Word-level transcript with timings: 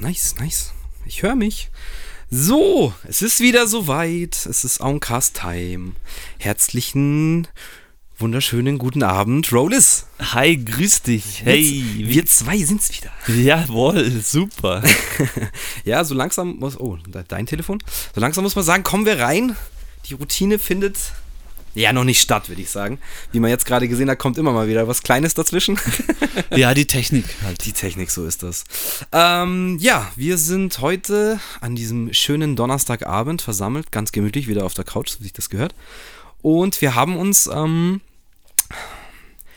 nice, 0.00 0.34
nice. 0.38 0.72
Ich 1.04 1.22
höre 1.22 1.36
mich. 1.36 1.70
So, 2.30 2.92
es 3.04 3.22
ist 3.22 3.40
wieder 3.40 3.66
soweit. 3.66 4.46
Es 4.46 4.64
ist 4.64 4.80
Auncast 4.80 5.40
Time. 5.40 5.92
Herzlichen, 6.38 7.46
wunderschönen 8.18 8.78
guten 8.78 9.02
Abend, 9.02 9.52
Rollis. 9.52 10.06
Hi, 10.18 10.56
grüß 10.56 11.02
dich. 11.02 11.42
Hey, 11.44 11.84
wir, 11.96 12.08
wir 12.08 12.26
zwei 12.26 12.58
sind's 12.58 12.90
wieder. 12.90 13.12
Jawohl, 13.28 14.10
super. 14.22 14.82
ja, 15.84 16.02
so 16.04 16.14
langsam 16.14 16.56
muss. 16.56 16.78
Oh, 16.78 16.98
dein 17.28 17.46
Telefon. 17.46 17.78
So 18.14 18.20
langsam 18.20 18.44
muss 18.44 18.56
man 18.56 18.64
sagen, 18.64 18.82
kommen 18.82 19.06
wir 19.06 19.20
rein. 19.20 19.56
Die 20.06 20.14
Routine 20.14 20.58
findet 20.58 20.98
ja 21.82 21.92
noch 21.92 22.04
nicht 22.04 22.20
statt, 22.20 22.48
würde 22.48 22.62
ich 22.62 22.70
sagen. 22.70 22.98
Wie 23.32 23.40
man 23.40 23.50
jetzt 23.50 23.66
gerade 23.66 23.86
gesehen 23.86 24.08
hat, 24.10 24.18
kommt 24.18 24.38
immer 24.38 24.52
mal 24.52 24.68
wieder 24.68 24.88
was 24.88 25.02
Kleines 25.02 25.34
dazwischen. 25.34 25.78
ja, 26.56 26.74
die 26.74 26.86
Technik 26.86 27.24
halt. 27.44 27.64
Die 27.64 27.72
Technik, 27.72 28.10
so 28.10 28.26
ist 28.26 28.42
das. 28.42 28.64
Ähm, 29.12 29.76
ja, 29.80 30.10
wir 30.16 30.38
sind 30.38 30.80
heute 30.80 31.38
an 31.60 31.76
diesem 31.76 32.12
schönen 32.12 32.56
Donnerstagabend 32.56 33.42
versammelt, 33.42 33.92
ganz 33.92 34.12
gemütlich 34.12 34.48
wieder 34.48 34.64
auf 34.64 34.74
der 34.74 34.84
Couch, 34.84 35.10
so 35.10 35.20
wie 35.20 35.24
sich 35.24 35.32
das 35.34 35.50
gehört. 35.50 35.74
Und 36.40 36.80
wir 36.80 36.94
haben 36.94 37.16
uns, 37.16 37.46
ähm, 37.46 38.00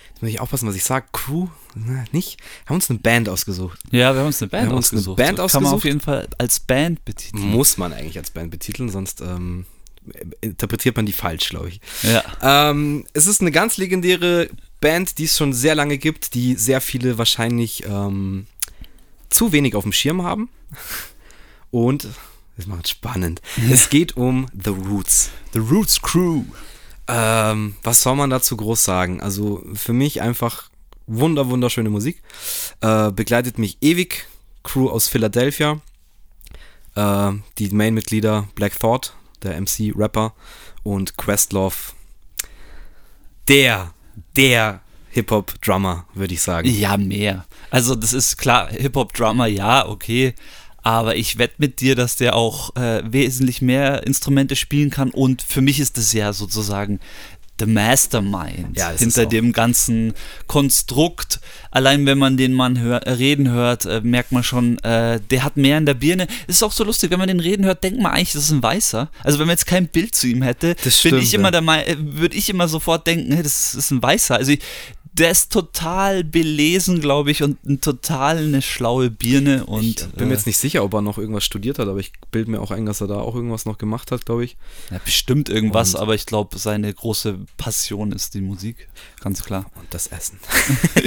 jetzt 0.10 0.22
muss 0.22 0.32
ich 0.32 0.40
aufpassen, 0.42 0.68
was 0.68 0.76
ich 0.76 0.84
sage, 0.84 1.06
Crew, 1.14 1.48
ne, 1.76 2.04
nicht, 2.12 2.38
haben 2.66 2.76
uns 2.76 2.90
eine 2.90 3.00
Band 3.00 3.30
ausgesucht. 3.30 3.80
Ja, 3.92 4.14
wir 4.14 4.20
haben 4.20 4.28
uns 4.28 4.42
eine 4.42 4.50
Band 4.50 4.64
wir 4.66 4.70
haben 4.72 4.78
uns 4.78 4.88
ausgesucht. 4.88 5.20
Eine 5.20 5.28
Band 5.28 5.40
ausgesucht. 5.40 5.54
Kann 5.54 5.64
man 5.64 5.74
auf 5.74 5.86
jeden 5.86 6.02
Fall 6.02 6.28
als 6.38 6.60
Band 6.60 7.06
betiteln. 7.06 7.44
Muss 7.44 7.78
man 7.78 7.94
eigentlich 7.94 8.18
als 8.18 8.32
Band 8.32 8.52
betiteln, 8.52 8.90
sonst 8.90 9.22
ähm, 9.22 9.66
interpretiert 10.42 10.96
man 10.96 11.06
die 11.06 11.14
falsch, 11.14 11.50
glaube 11.50 11.70
ich. 11.70 11.82
Ja. 12.04 12.24
Ähm, 12.72 13.06
es 13.14 13.28
ist 13.28 13.42
eine 13.42 13.52
ganz 13.52 13.78
legendäre 13.78 14.50
Band, 14.82 15.18
die 15.18 15.26
es 15.26 15.38
schon 15.38 15.54
sehr 15.54 15.76
lange 15.76 15.98
gibt, 15.98 16.34
die 16.34 16.56
sehr 16.56 16.82
viele 16.82 17.18
wahrscheinlich 17.18 17.84
ähm, 17.86 18.48
zu 19.30 19.52
wenig 19.52 19.76
auf 19.76 19.84
dem 19.84 19.94
Schirm 19.94 20.24
haben. 20.24 20.50
Und 21.72 22.08
das 22.58 22.68
macht 22.68 22.88
spannend. 22.90 23.42
Es 23.70 23.90
geht 23.90 24.18
um 24.18 24.48
The 24.54 24.72
Roots. 24.72 25.30
The 25.54 25.60
Roots 25.60 26.02
Crew. 26.02 26.44
Ähm, 27.08 27.76
was 27.84 28.02
soll 28.02 28.16
man 28.16 28.30
dazu 28.30 28.58
groß 28.58 28.84
sagen? 28.84 29.22
Also 29.22 29.64
für 29.74 29.94
mich 29.94 30.22
einfach 30.22 30.70
wunder, 31.08 31.50
wunderschöne 31.50 31.90
Musik. 31.90 32.22
Äh, 32.82 33.12
begleitet 33.12 33.58
mich 33.58 33.78
ewig. 33.82 34.28
Crew 34.64 34.90
aus 34.90 35.08
Philadelphia. 35.08 35.80
Äh, 36.96 37.32
die 37.58 37.70
Main-Mitglieder 37.70 38.48
Black 38.56 38.78
Thought, 38.78 39.14
der 39.44 39.60
MC, 39.60 39.94
Rapper 39.96 40.34
und 40.84 41.18
Questlove, 41.18 41.94
der, 43.48 43.94
der 44.36 44.82
Hip-Hop-Drummer, 45.12 46.06
würde 46.14 46.34
ich 46.34 46.42
sagen. 46.42 46.70
Ja, 46.70 46.98
mehr. 46.98 47.46
Also 47.72 47.96
das 47.96 48.14
ist 48.14 48.38
klar, 48.38 48.70
Hip-Hop-Drummer, 48.70 49.48
ja, 49.48 49.88
okay. 49.88 50.34
Aber 50.82 51.16
ich 51.18 51.38
wette 51.38 51.56
mit 51.58 51.82
dir, 51.82 51.96
dass 51.96 52.16
der 52.16 52.36
auch 52.36 52.76
äh, 52.76 53.02
wesentlich 53.06 53.62
mehr 53.62 54.06
Instrumente 54.08 54.56
spielen 54.56 54.90
kann. 54.90 55.12
Und 55.12 55.42
für 55.42 55.62
mich 55.62 55.80
ist 55.80 55.98
das 55.98 56.14
ja 56.14 56.32
sozusagen 56.32 57.00
the 57.60 57.66
Mastermind 57.66 58.78
ja, 58.78 58.92
hinter 58.92 59.26
dem 59.26 59.52
ganzen 59.54 60.14
Konstrukt. 60.48 61.40
Allein 61.72 62.06
wenn 62.06 62.18
man 62.18 62.38
den 62.38 62.54
Mann 62.54 62.80
hör, 62.80 63.02
reden 63.06 63.52
hört, 63.52 63.86
äh, 63.86 64.02
merkt 64.04 64.32
man 64.32 64.44
schon, 64.44 64.80
äh, 64.80 65.20
der 65.30 65.44
hat 65.44 65.58
mehr 65.58 65.78
in 65.78 65.86
der 65.86 65.94
Birne. 65.94 66.28
ist 66.48 66.64
auch 66.64 66.72
so 66.72 66.84
lustig, 66.84 67.12
wenn 67.12 67.20
man 67.20 67.28
den 67.28 67.40
reden 67.40 67.66
hört, 67.66 67.84
denkt 67.84 68.02
man 68.02 68.14
eigentlich, 68.14 68.34
das 68.34 68.46
ist 68.46 68.52
ein 68.52 68.64
Weißer. 68.64 69.10
Also 69.24 69.40
wenn 69.40 69.48
man 69.48 69.54
jetzt 69.54 69.68
kein 69.68 69.88
Bild 69.88 70.16
zu 70.16 70.28
ihm 70.28 70.42
hätte, 70.42 70.76
bin 71.04 71.18
ich 71.18 71.34
immer 71.34 71.52
der 71.52 71.62
äh, 71.62 71.96
würde 72.00 72.36
ich 72.36 72.50
immer 72.50 72.68
sofort 72.68 73.06
denken, 73.06 73.34
hey, 73.34 73.44
das 73.44 73.76
ist 73.76 73.92
ein 73.92 74.02
Weißer. 74.02 74.36
Also 74.36 74.52
ich, 74.52 74.60
der 75.14 75.32
ist 75.32 75.52
total 75.52 76.24
belesen, 76.24 77.02
glaube 77.02 77.32
ich, 77.32 77.44
und 77.44 77.64
ein 77.66 77.82
total 77.82 78.38
eine 78.38 78.62
schlaue 78.62 79.10
Birne. 79.10 79.66
Und, 79.66 80.02
ich 80.02 80.08
bin 80.10 80.28
mir 80.28 80.34
äh, 80.34 80.38
jetzt 80.38 80.46
nicht 80.46 80.58
sicher, 80.58 80.84
ob 80.84 80.94
er 80.94 81.02
noch 81.02 81.18
irgendwas 81.18 81.44
studiert 81.44 81.80
hat, 81.80 81.88
aber 81.88 82.00
ich 82.00 82.14
bilde 82.32 82.52
mir 82.52 82.62
auch 82.62 82.72
ein, 82.72 82.86
dass 82.86 83.02
er 83.02 83.08
da 83.08 83.20
auch 83.20 83.36
irgendwas 83.36 83.66
noch 83.66 83.78
gemacht 83.78 84.12
hat, 84.12 84.26
glaube 84.26 84.44
ich. 84.44 84.56
Ja, 84.92 85.00
bestimmt 85.04 85.50
irgendwas, 85.50 85.96
und 85.96 86.02
aber 86.02 86.16
ich 86.16 86.26
glaube, 86.26 86.58
seine 86.58 86.94
große 86.94 87.40
Passion 87.58 88.12
ist 88.12 88.34
die 88.34 88.42
Musik, 88.42 88.88
ganz 89.22 89.44
klar. 89.44 89.66
Und 89.76 89.94
das 89.94 90.08
Essen. 90.08 90.40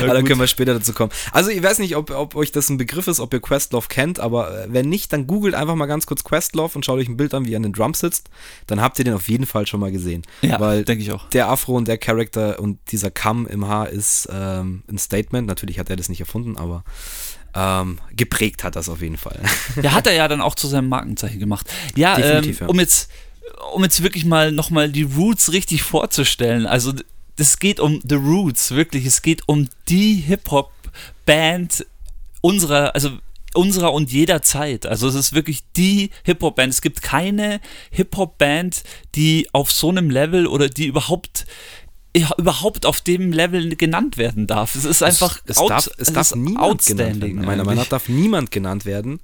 ja, 0.00 0.06
da 0.06 0.22
können 0.22 0.40
wir 0.40 0.46
später 0.46 0.74
dazu 0.74 0.92
kommen. 0.92 1.12
Also 1.32 1.50
ich 1.50 1.62
weiß 1.62 1.78
nicht, 1.78 1.96
ob, 1.96 2.10
ob 2.10 2.34
euch 2.34 2.52
das 2.52 2.68
ein 2.70 2.76
Begriff 2.76 3.06
ist, 3.08 3.20
ob 3.20 3.32
ihr 3.34 3.40
Questlove 3.40 3.88
kennt, 3.88 4.20
aber 4.20 4.64
äh, 4.64 4.66
wenn 4.70 4.88
nicht, 4.88 5.12
dann 5.12 5.26
googelt 5.26 5.54
einfach 5.54 5.74
mal 5.74 5.86
ganz 5.86 6.06
kurz 6.06 6.24
Questlove 6.24 6.76
und 6.76 6.84
schaut 6.84 6.98
euch 6.98 7.08
ein 7.08 7.16
Bild 7.16 7.34
an, 7.34 7.46
wie 7.46 7.54
er 7.54 7.58
an 7.58 7.62
den 7.62 7.72
Drums 7.72 8.00
sitzt. 8.00 8.30
Dann 8.66 8.80
habt 8.80 8.98
ihr 8.98 9.04
den 9.04 9.14
auf 9.14 9.28
jeden 9.28 9.46
Fall 9.46 9.66
schon 9.66 9.80
mal 9.80 9.92
gesehen. 9.92 10.22
Ja, 10.42 10.56
denke 10.82 11.02
ich 11.02 11.12
auch. 11.12 11.28
Der 11.30 11.48
Afro 11.48 11.76
und 11.76 11.88
der 11.88 11.98
Charakter 11.98 12.58
und 12.58 12.78
dieser 12.90 13.10
Kamm 13.10 13.46
im 13.46 13.66
Haar 13.66 13.88
ist 13.88 14.28
ähm, 14.32 14.82
ein 14.88 14.98
Statement. 14.98 15.46
Natürlich 15.46 15.78
hat 15.78 15.90
er 15.90 15.96
das 15.96 16.08
nicht 16.08 16.20
erfunden, 16.20 16.56
aber 16.56 16.84
ähm, 17.54 17.98
geprägt 18.14 18.64
hat 18.64 18.76
das 18.76 18.88
auf 18.88 19.00
jeden 19.00 19.16
Fall. 19.16 19.40
Ja, 19.82 19.92
hat 19.92 20.06
er 20.06 20.14
ja 20.14 20.28
dann 20.28 20.40
auch 20.40 20.54
zu 20.54 20.68
seinem 20.68 20.88
Markenzeichen 20.88 21.40
gemacht. 21.40 21.66
Ja, 21.96 22.18
ähm, 22.18 22.44
ja. 22.44 22.66
um 22.66 22.78
jetzt 22.78 23.10
um 23.72 23.82
jetzt 23.82 24.02
wirklich 24.02 24.24
mal 24.24 24.52
nochmal 24.52 24.90
die 24.90 25.02
Roots 25.02 25.52
richtig 25.52 25.82
vorzustellen. 25.82 26.66
Also 26.66 26.92
es 27.36 27.58
geht 27.58 27.80
um 27.80 28.00
The 28.06 28.16
Roots, 28.16 28.72
wirklich. 28.72 29.06
Es 29.06 29.22
geht 29.22 29.42
um 29.46 29.68
die 29.88 30.14
Hip-Hop-Band 30.14 31.86
unserer, 32.40 32.94
also 32.94 33.10
unserer 33.54 33.92
und 33.92 34.10
jeder 34.10 34.42
Zeit. 34.42 34.86
Also 34.86 35.08
es 35.08 35.14
ist 35.14 35.32
wirklich 35.34 35.62
die 35.76 36.10
Hip-Hop-Band. 36.24 36.72
Es 36.72 36.82
gibt 36.82 37.02
keine 37.02 37.60
Hip-Hop-Band, 37.90 38.84
die 39.14 39.48
auf 39.52 39.70
so 39.70 39.88
einem 39.88 40.10
Level 40.10 40.46
oder 40.46 40.68
die 40.68 40.86
überhaupt 40.86 41.46
überhaupt 42.38 42.86
auf 42.86 43.00
dem 43.00 43.32
Level 43.32 43.76
genannt 43.76 44.16
werden 44.16 44.46
darf. 44.46 44.74
Es 44.74 44.84
ist 44.84 45.02
einfach 45.02 45.40
es, 45.44 45.52
es 45.52 45.58
out, 45.58 45.70
darf, 45.70 45.86
es, 45.98 46.08
es 46.08 46.12
darf 46.12 46.34
niemand 46.34 46.84
genannt 46.84 47.20
werden. 47.20 47.36
Meiner 47.36 47.64
Meinung 47.64 47.82
nach 47.82 47.88
darf 47.88 48.08
niemand 48.08 48.50
genannt 48.50 48.84
werden, 48.84 49.20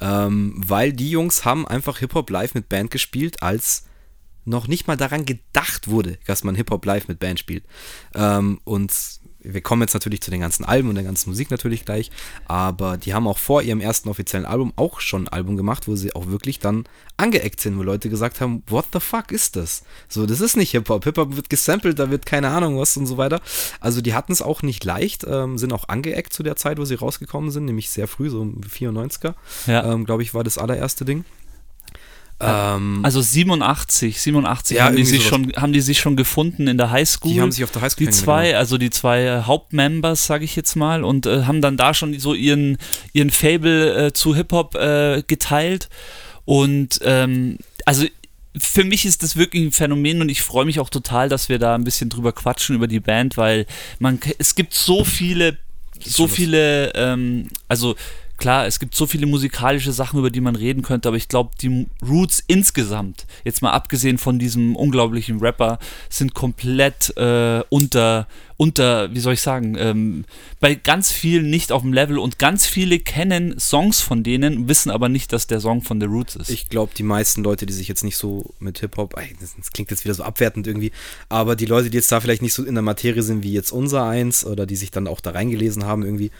ähm, 0.00 0.54
weil 0.56 0.92
die 0.92 1.10
Jungs 1.10 1.44
haben 1.44 1.66
einfach 1.66 1.98
Hip-Hop 1.98 2.30
live 2.30 2.54
mit 2.54 2.68
Band 2.68 2.90
gespielt, 2.90 3.42
als 3.42 3.84
noch 4.44 4.68
nicht 4.68 4.86
mal 4.86 4.96
daran 4.96 5.24
gedacht 5.24 5.88
wurde, 5.88 6.18
dass 6.26 6.44
man 6.44 6.54
Hip-Hop 6.54 6.84
live 6.84 7.08
mit 7.08 7.18
Band 7.18 7.40
spielt. 7.40 7.64
Ähm, 8.14 8.60
und 8.64 8.92
wir 9.52 9.60
kommen 9.60 9.82
jetzt 9.82 9.94
natürlich 9.94 10.20
zu 10.22 10.30
den 10.30 10.40
ganzen 10.40 10.64
Alben 10.64 10.88
und 10.88 10.94
der 10.94 11.04
ganzen 11.04 11.30
Musik 11.30 11.50
natürlich 11.50 11.84
gleich, 11.84 12.10
aber 12.46 12.96
die 12.96 13.14
haben 13.14 13.26
auch 13.26 13.38
vor 13.38 13.62
ihrem 13.62 13.80
ersten 13.80 14.08
offiziellen 14.08 14.46
Album 14.46 14.72
auch 14.76 15.00
schon 15.00 15.24
ein 15.24 15.28
Album 15.28 15.56
gemacht, 15.56 15.88
wo 15.88 15.96
sie 15.96 16.14
auch 16.14 16.26
wirklich 16.26 16.58
dann 16.58 16.84
angeeckt 17.16 17.60
sind, 17.60 17.78
wo 17.78 17.82
Leute 17.82 18.10
gesagt 18.10 18.40
haben, 18.40 18.62
what 18.68 18.86
the 18.92 19.00
fuck 19.00 19.32
ist 19.32 19.56
das? 19.56 19.82
So, 20.08 20.26
das 20.26 20.40
ist 20.40 20.56
nicht 20.56 20.70
Hip-Hop. 20.72 21.04
Hip-Hop 21.04 21.36
wird 21.36 21.50
gesampelt, 21.50 21.98
da 21.98 22.10
wird 22.10 22.26
keine 22.26 22.48
Ahnung 22.48 22.78
was 22.78 22.96
und 22.96 23.06
so 23.06 23.16
weiter. 23.16 23.40
Also 23.80 24.00
die 24.00 24.14
hatten 24.14 24.32
es 24.32 24.42
auch 24.42 24.62
nicht 24.62 24.84
leicht, 24.84 25.24
ähm, 25.28 25.58
sind 25.58 25.72
auch 25.72 25.88
angeeckt 25.88 26.32
zu 26.32 26.42
der 26.42 26.56
Zeit, 26.56 26.78
wo 26.78 26.84
sie 26.84 26.94
rausgekommen 26.94 27.50
sind, 27.50 27.64
nämlich 27.64 27.90
sehr 27.90 28.08
früh, 28.08 28.30
so 28.30 28.42
94er, 28.42 29.34
ja. 29.66 29.92
ähm, 29.92 30.04
glaube 30.04 30.22
ich, 30.22 30.34
war 30.34 30.44
das 30.44 30.58
allererste 30.58 31.04
Ding. 31.04 31.24
Ähm, 32.38 33.00
also 33.02 33.22
87, 33.22 34.20
87 34.20 34.76
ja, 34.76 34.84
haben, 34.84 34.96
die 34.96 35.04
sich 35.04 35.26
schon, 35.26 35.52
haben 35.56 35.72
die 35.72 35.80
sich 35.80 35.98
schon 35.98 36.16
gefunden 36.16 36.66
in 36.66 36.76
der 36.76 36.90
Highschool. 36.90 37.32
Die 37.32 37.40
haben 37.40 37.52
sich 37.52 37.64
auf 37.64 37.70
der 37.70 37.82
Highschool 37.82 38.06
Die 38.06 38.12
zwei, 38.12 38.48
genau. 38.48 38.58
also 38.58 38.76
die 38.76 38.90
zwei 38.90 39.22
äh, 39.24 39.42
Hauptmembers, 39.42 40.26
sage 40.26 40.44
ich 40.44 40.54
jetzt 40.54 40.76
mal, 40.76 41.02
und 41.02 41.24
äh, 41.26 41.44
haben 41.44 41.62
dann 41.62 41.76
da 41.76 41.94
schon 41.94 42.18
so 42.18 42.34
ihren, 42.34 42.76
ihren 43.12 43.30
Fable 43.30 44.06
äh, 44.06 44.12
zu 44.12 44.34
Hip-Hop 44.34 44.74
äh, 44.74 45.22
geteilt. 45.26 45.88
Und 46.44 47.00
ähm, 47.02 47.58
also 47.86 48.04
für 48.58 48.84
mich 48.84 49.06
ist 49.06 49.22
das 49.22 49.36
wirklich 49.36 49.62
ein 49.62 49.72
Phänomen 49.72 50.20
und 50.20 50.28
ich 50.28 50.42
freue 50.42 50.64
mich 50.66 50.78
auch 50.78 50.90
total, 50.90 51.28
dass 51.28 51.48
wir 51.48 51.58
da 51.58 51.74
ein 51.74 51.84
bisschen 51.84 52.10
drüber 52.10 52.32
quatschen 52.32 52.76
über 52.76 52.86
die 52.86 53.00
Band, 53.00 53.36
weil 53.36 53.66
man 53.98 54.18
es 54.38 54.54
gibt 54.54 54.74
so 54.74 55.04
viele, 55.04 55.58
so 56.00 56.26
viele, 56.26 56.92
ähm, 56.94 57.48
also 57.68 57.96
klar, 58.36 58.66
es 58.66 58.78
gibt 58.78 58.94
so 58.94 59.06
viele 59.06 59.26
musikalische 59.26 59.92
Sachen, 59.92 60.18
über 60.18 60.30
die 60.30 60.40
man 60.40 60.56
reden 60.56 60.82
könnte, 60.82 61.08
aber 61.08 61.16
ich 61.16 61.28
glaube, 61.28 61.50
die 61.60 61.86
Roots 62.06 62.42
insgesamt, 62.46 63.26
jetzt 63.44 63.62
mal 63.62 63.70
abgesehen 63.70 64.18
von 64.18 64.38
diesem 64.38 64.76
unglaublichen 64.76 65.38
Rapper, 65.40 65.78
sind 66.08 66.34
komplett 66.34 67.16
äh, 67.16 67.62
unter, 67.68 68.26
unter, 68.56 69.14
wie 69.14 69.20
soll 69.20 69.34
ich 69.34 69.42
sagen, 69.42 69.76
ähm, 69.78 70.24
bei 70.60 70.74
ganz 70.74 71.12
vielen 71.12 71.50
nicht 71.50 71.72
auf 71.72 71.82
dem 71.82 71.92
Level 71.92 72.18
und 72.18 72.38
ganz 72.38 72.66
viele 72.66 72.98
kennen 72.98 73.58
Songs 73.58 74.00
von 74.00 74.22
denen, 74.22 74.68
wissen 74.68 74.90
aber 74.90 75.08
nicht, 75.08 75.32
dass 75.32 75.46
der 75.46 75.60
Song 75.60 75.82
von 75.82 76.00
The 76.00 76.06
Roots 76.06 76.36
ist. 76.36 76.50
Ich 76.50 76.68
glaube, 76.68 76.92
die 76.96 77.02
meisten 77.02 77.42
Leute, 77.42 77.66
die 77.66 77.74
sich 77.74 77.88
jetzt 77.88 78.02
nicht 78.02 78.16
so 78.16 78.54
mit 78.58 78.78
Hip-Hop, 78.78 79.14
das 79.40 79.72
klingt 79.72 79.90
jetzt 79.90 80.04
wieder 80.04 80.14
so 80.14 80.22
abwertend 80.22 80.66
irgendwie, 80.66 80.92
aber 81.28 81.54
die 81.54 81.66
Leute, 81.66 81.90
die 81.90 81.98
jetzt 81.98 82.10
da 82.10 82.20
vielleicht 82.20 82.42
nicht 82.42 82.54
so 82.54 82.64
in 82.64 82.74
der 82.74 82.82
Materie 82.82 83.22
sind 83.22 83.42
wie 83.42 83.52
jetzt 83.52 83.72
unser 83.72 84.04
eins 84.04 84.46
oder 84.46 84.64
die 84.64 84.76
sich 84.76 84.90
dann 84.90 85.06
auch 85.06 85.20
da 85.20 85.32
reingelesen 85.32 85.84
haben 85.84 86.02
irgendwie, 86.02 86.30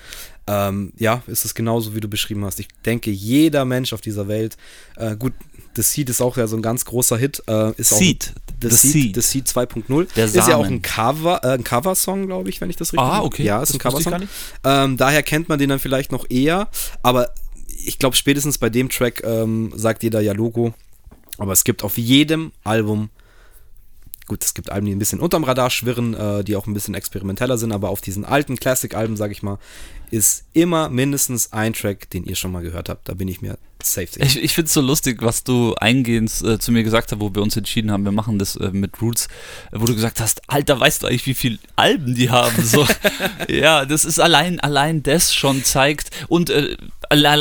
ähm, 0.46 0.92
ja, 0.96 1.22
ist 1.26 1.44
es 1.44 1.54
genauso, 1.54 1.94
wie 1.94 2.00
du 2.00 2.08
beschrieben 2.08 2.44
hast. 2.44 2.60
Ich 2.60 2.68
denke, 2.84 3.10
jeder 3.10 3.64
Mensch 3.64 3.92
auf 3.92 4.00
dieser 4.00 4.28
Welt, 4.28 4.56
äh, 4.96 5.16
gut, 5.16 5.32
The 5.76 5.82
Seed 5.82 6.11
ist 6.11 6.20
auch 6.20 6.37
ja 6.37 6.46
so 6.46 6.56
ein 6.56 6.62
ganz 6.62 6.84
großer 6.84 7.17
Hit. 7.19 7.43
Äh, 7.46 7.73
ist 7.76 7.90
Seed. 7.90 8.32
Auch, 8.34 8.52
The, 8.62 8.69
The 8.70 8.76
Seed. 8.76 9.14
The 9.14 9.20
Seed 9.20 9.46
2.0. 9.46 10.17
Ist 10.17 10.34
ja 10.34 10.56
auch 10.56 10.64
ein 10.64 10.82
Cover, 10.82 11.40
äh, 11.44 11.49
ein 11.49 11.64
Cover-Song, 11.64 12.26
glaube 12.26 12.49
ich, 12.49 12.61
wenn 12.61 12.70
ich 12.70 12.76
das 12.76 12.93
richtig 12.93 13.06
Ah, 13.06 13.23
okay. 13.23 13.44
Ja, 13.44 13.62
ist 13.62 13.69
das 13.69 13.76
ein 13.76 13.78
Cover-Song. 13.78 14.28
Ähm, 14.64 14.96
daher 14.96 15.23
kennt 15.23 15.49
man 15.49 15.58
den 15.58 15.69
dann 15.69 15.78
vielleicht 15.78 16.11
noch 16.11 16.28
eher, 16.31 16.69
aber 17.02 17.31
ich 17.84 17.99
glaube, 17.99 18.17
spätestens 18.17 18.58
bei 18.58 18.70
dem 18.70 18.88
Track 18.88 19.23
ähm, 19.25 19.73
sagt 19.76 20.02
jeder 20.02 20.20
ja 20.20 20.32
Logo. 20.32 20.73
Aber 21.38 21.52
es 21.52 21.64
gibt 21.64 21.84
auf 21.84 21.99
jedem 21.99 22.52
Album 22.64 23.11
gut, 24.26 24.44
es 24.44 24.55
gibt 24.55 24.70
Alben, 24.70 24.87
die 24.87 24.94
ein 24.94 24.99
bisschen 24.99 25.20
unterm 25.20 25.44
Radar 25.44 25.70
schwirren, 25.70 26.14
äh, 26.14 26.44
die 26.44 26.56
auch 26.56 26.67
ein 26.67 26.75
bisschen 26.75 26.94
experimenteller 26.94 27.58
sind, 27.58 27.73
aber 27.73 27.90
auf 27.90 28.00
diesen 28.00 28.25
alten 28.25 28.56
Classic-Alben, 28.56 29.17
sage 29.17 29.32
ich 29.32 29.43
mal, 29.43 29.58
ist 30.11 30.44
immer 30.52 30.88
mindestens 30.88 31.52
ein 31.52 31.73
Track, 31.73 32.11
den 32.11 32.25
ihr 32.25 32.37
schon 32.37 32.52
mal 32.52 32.62
gehört 32.62 32.88
habt. 32.88 33.08
Da 33.08 33.14
bin 33.14 33.28
ich 33.28 33.40
mir 33.40 33.58
safe 33.92 34.06
sicher. 34.08 34.26
Ich, 34.26 34.42
ich 34.42 34.54
finde 34.54 34.66
es 34.66 34.74
so 34.74 34.80
lustig, 34.80 35.22
was 35.22 35.44
du 35.44 35.74
eingehend 35.76 36.30
äh, 36.42 36.58
zu 36.58 36.72
mir 36.72 36.82
gesagt 36.82 37.12
hast, 37.12 37.20
wo 37.20 37.34
wir 37.34 37.42
uns 37.42 37.56
entschieden 37.56 37.90
haben, 37.90 38.04
wir 38.04 38.12
machen 38.12 38.38
das 38.38 38.56
äh, 38.56 38.70
mit 38.72 39.00
Roots, 39.00 39.28
äh, 39.72 39.80
wo 39.80 39.86
du 39.86 39.94
gesagt 39.94 40.20
hast, 40.20 40.42
Alter, 40.46 40.78
weißt 40.78 41.02
du 41.02 41.06
eigentlich, 41.06 41.26
wie 41.26 41.34
viele 41.34 41.58
Alben 41.76 42.14
die 42.14 42.30
haben? 42.30 42.62
So, 42.62 42.86
ja, 43.48 43.84
das 43.84 44.04
ist 44.04 44.18
allein, 44.18 44.60
allein 44.60 45.02
das 45.02 45.34
schon 45.34 45.64
zeigt. 45.64 46.10
Und 46.28 46.50
äh, 46.50 46.76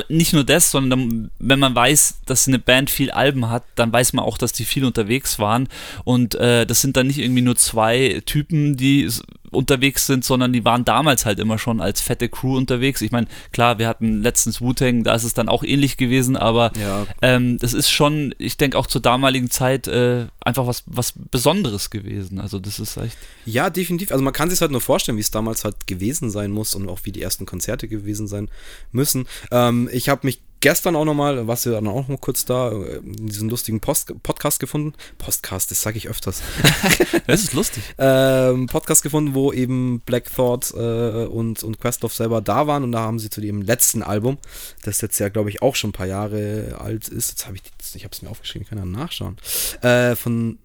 nicht 0.09 0.33
nur 0.33 0.43
das, 0.43 0.71
sondern 0.71 1.31
wenn 1.39 1.59
man 1.59 1.75
weiß, 1.75 2.19
dass 2.25 2.47
eine 2.47 2.59
Band 2.59 2.89
viel 2.89 3.11
Alben 3.11 3.49
hat, 3.49 3.63
dann 3.75 3.91
weiß 3.91 4.13
man 4.13 4.25
auch, 4.25 4.37
dass 4.37 4.53
die 4.53 4.65
viel 4.65 4.85
unterwegs 4.85 5.39
waren. 5.39 5.67
Und 6.03 6.35
äh, 6.35 6.65
das 6.65 6.81
sind 6.81 6.97
dann 6.97 7.07
nicht 7.07 7.19
irgendwie 7.19 7.41
nur 7.41 7.55
zwei 7.55 8.21
Typen, 8.25 8.77
die 8.77 9.09
unterwegs 9.55 10.05
sind, 10.05 10.23
sondern 10.23 10.53
die 10.53 10.65
waren 10.65 10.85
damals 10.85 11.25
halt 11.25 11.39
immer 11.39 11.57
schon 11.57 11.81
als 11.81 12.01
fette 12.01 12.29
Crew 12.29 12.57
unterwegs. 12.57 13.01
Ich 13.01 13.11
meine, 13.11 13.27
klar, 13.51 13.79
wir 13.79 13.87
hatten 13.87 14.21
letztens 14.21 14.61
Wu-Tang, 14.61 15.03
da 15.03 15.15
ist 15.15 15.23
es 15.23 15.33
dann 15.33 15.49
auch 15.49 15.63
ähnlich 15.63 15.97
gewesen, 15.97 16.37
aber 16.37 16.71
ja. 16.79 17.05
ähm, 17.21 17.57
das 17.57 17.73
ist 17.73 17.89
schon, 17.89 18.33
ich 18.37 18.57
denke 18.57 18.77
auch 18.77 18.87
zur 18.87 19.01
damaligen 19.01 19.49
Zeit 19.49 19.87
äh, 19.87 20.27
einfach 20.41 20.67
was, 20.67 20.83
was 20.85 21.13
Besonderes 21.31 21.89
gewesen. 21.89 22.39
Also 22.39 22.59
das 22.59 22.79
ist 22.79 22.97
echt. 22.97 23.17
Ja, 23.45 23.69
definitiv. 23.69 24.11
Also 24.11 24.23
man 24.23 24.33
kann 24.33 24.49
sich 24.49 24.61
halt 24.61 24.71
nur 24.71 24.81
vorstellen, 24.81 25.17
wie 25.17 25.21
es 25.21 25.31
damals 25.31 25.63
halt 25.63 25.87
gewesen 25.87 26.29
sein 26.29 26.51
muss 26.51 26.75
und 26.75 26.87
auch 26.89 26.99
wie 27.03 27.11
die 27.11 27.21
ersten 27.21 27.45
Konzerte 27.45 27.87
gewesen 27.87 28.27
sein 28.27 28.49
müssen. 28.91 29.27
Ähm, 29.51 29.89
ich 29.91 30.09
habe 30.09 30.25
mich 30.27 30.39
gestern 30.59 30.95
auch 30.95 31.05
nochmal, 31.05 31.47
was 31.47 31.65
wir 31.65 31.73
dann 31.73 31.87
auch 31.87 32.07
noch 32.07 32.19
kurz 32.19 32.45
da, 32.45 32.71
äh, 32.71 32.99
diesen 33.03 33.49
lustigen 33.49 33.79
Post 33.79 34.13
Podcast 34.23 34.59
gefunden. 34.59 34.93
Podcast, 35.17 35.71
das 35.71 35.81
sage 35.81 35.97
ich 35.97 36.07
öfters. 36.07 36.41
das 37.27 37.43
ist 37.43 37.53
lustig. 37.53 37.83
ähm, 37.97 38.67
Podcast 38.67 39.03
gefunden, 39.03 39.33
wo 39.33 39.53
eben 39.53 40.01
Black 40.01 40.33
Thought 40.33 40.73
äh, 40.73 41.25
und, 41.25 41.63
und 41.63 41.79
Questlove 41.79 42.13
selber 42.13 42.41
da 42.41 42.67
waren 42.67 42.83
und 42.83 42.91
da 42.91 43.01
haben 43.01 43.19
sie 43.19 43.29
zu 43.29 43.41
dem 43.41 43.61
letzten 43.61 44.03
Album, 44.03 44.37
das 44.83 45.01
jetzt 45.01 45.19
ja, 45.19 45.29
glaube 45.29 45.49
ich, 45.49 45.61
auch 45.61 45.75
schon 45.75 45.91
ein 45.91 45.93
paar 45.93 46.07
Jahre 46.07 46.77
alt 46.79 47.07
ist, 47.07 47.29
jetzt 47.29 47.45
habe 47.45 47.57
ich, 47.57 47.63
ich 47.93 48.03
habe 48.03 48.13
es 48.13 48.21
mir 48.21 48.29
aufgeschrieben, 48.29 48.63
ich 48.63 48.69
kann 48.69 48.77
ja 48.77 48.85
nachschauen, 48.85 49.37
äh, 49.81 50.15
von 50.15 50.57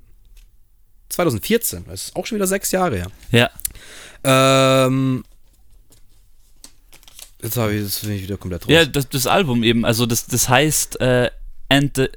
2014, 1.11 1.85
das 1.89 2.05
ist 2.07 2.17
auch 2.17 2.27
schon 2.27 2.37
wieder 2.37 2.47
sechs 2.47 2.71
Jahre 2.71 2.97
her. 2.97 3.11
Ja. 3.31 3.51
Ähm, 4.23 5.25
Jetzt 7.43 7.57
habe 7.57 7.75
ich, 7.75 7.83
das 7.83 8.01
bin 8.01 8.13
ich 8.13 8.23
wieder 8.23 8.37
komplett 8.37 8.63
raus. 8.63 8.71
Ja, 8.71 8.85
das, 8.85 9.09
das 9.09 9.27
Album 9.27 9.63
eben, 9.63 9.85
also 9.85 10.07
das, 10.07 10.27
das 10.27 10.49
heißt 10.49 11.01
äh, 11.01 11.31
And 11.69 11.97
the 11.97 12.09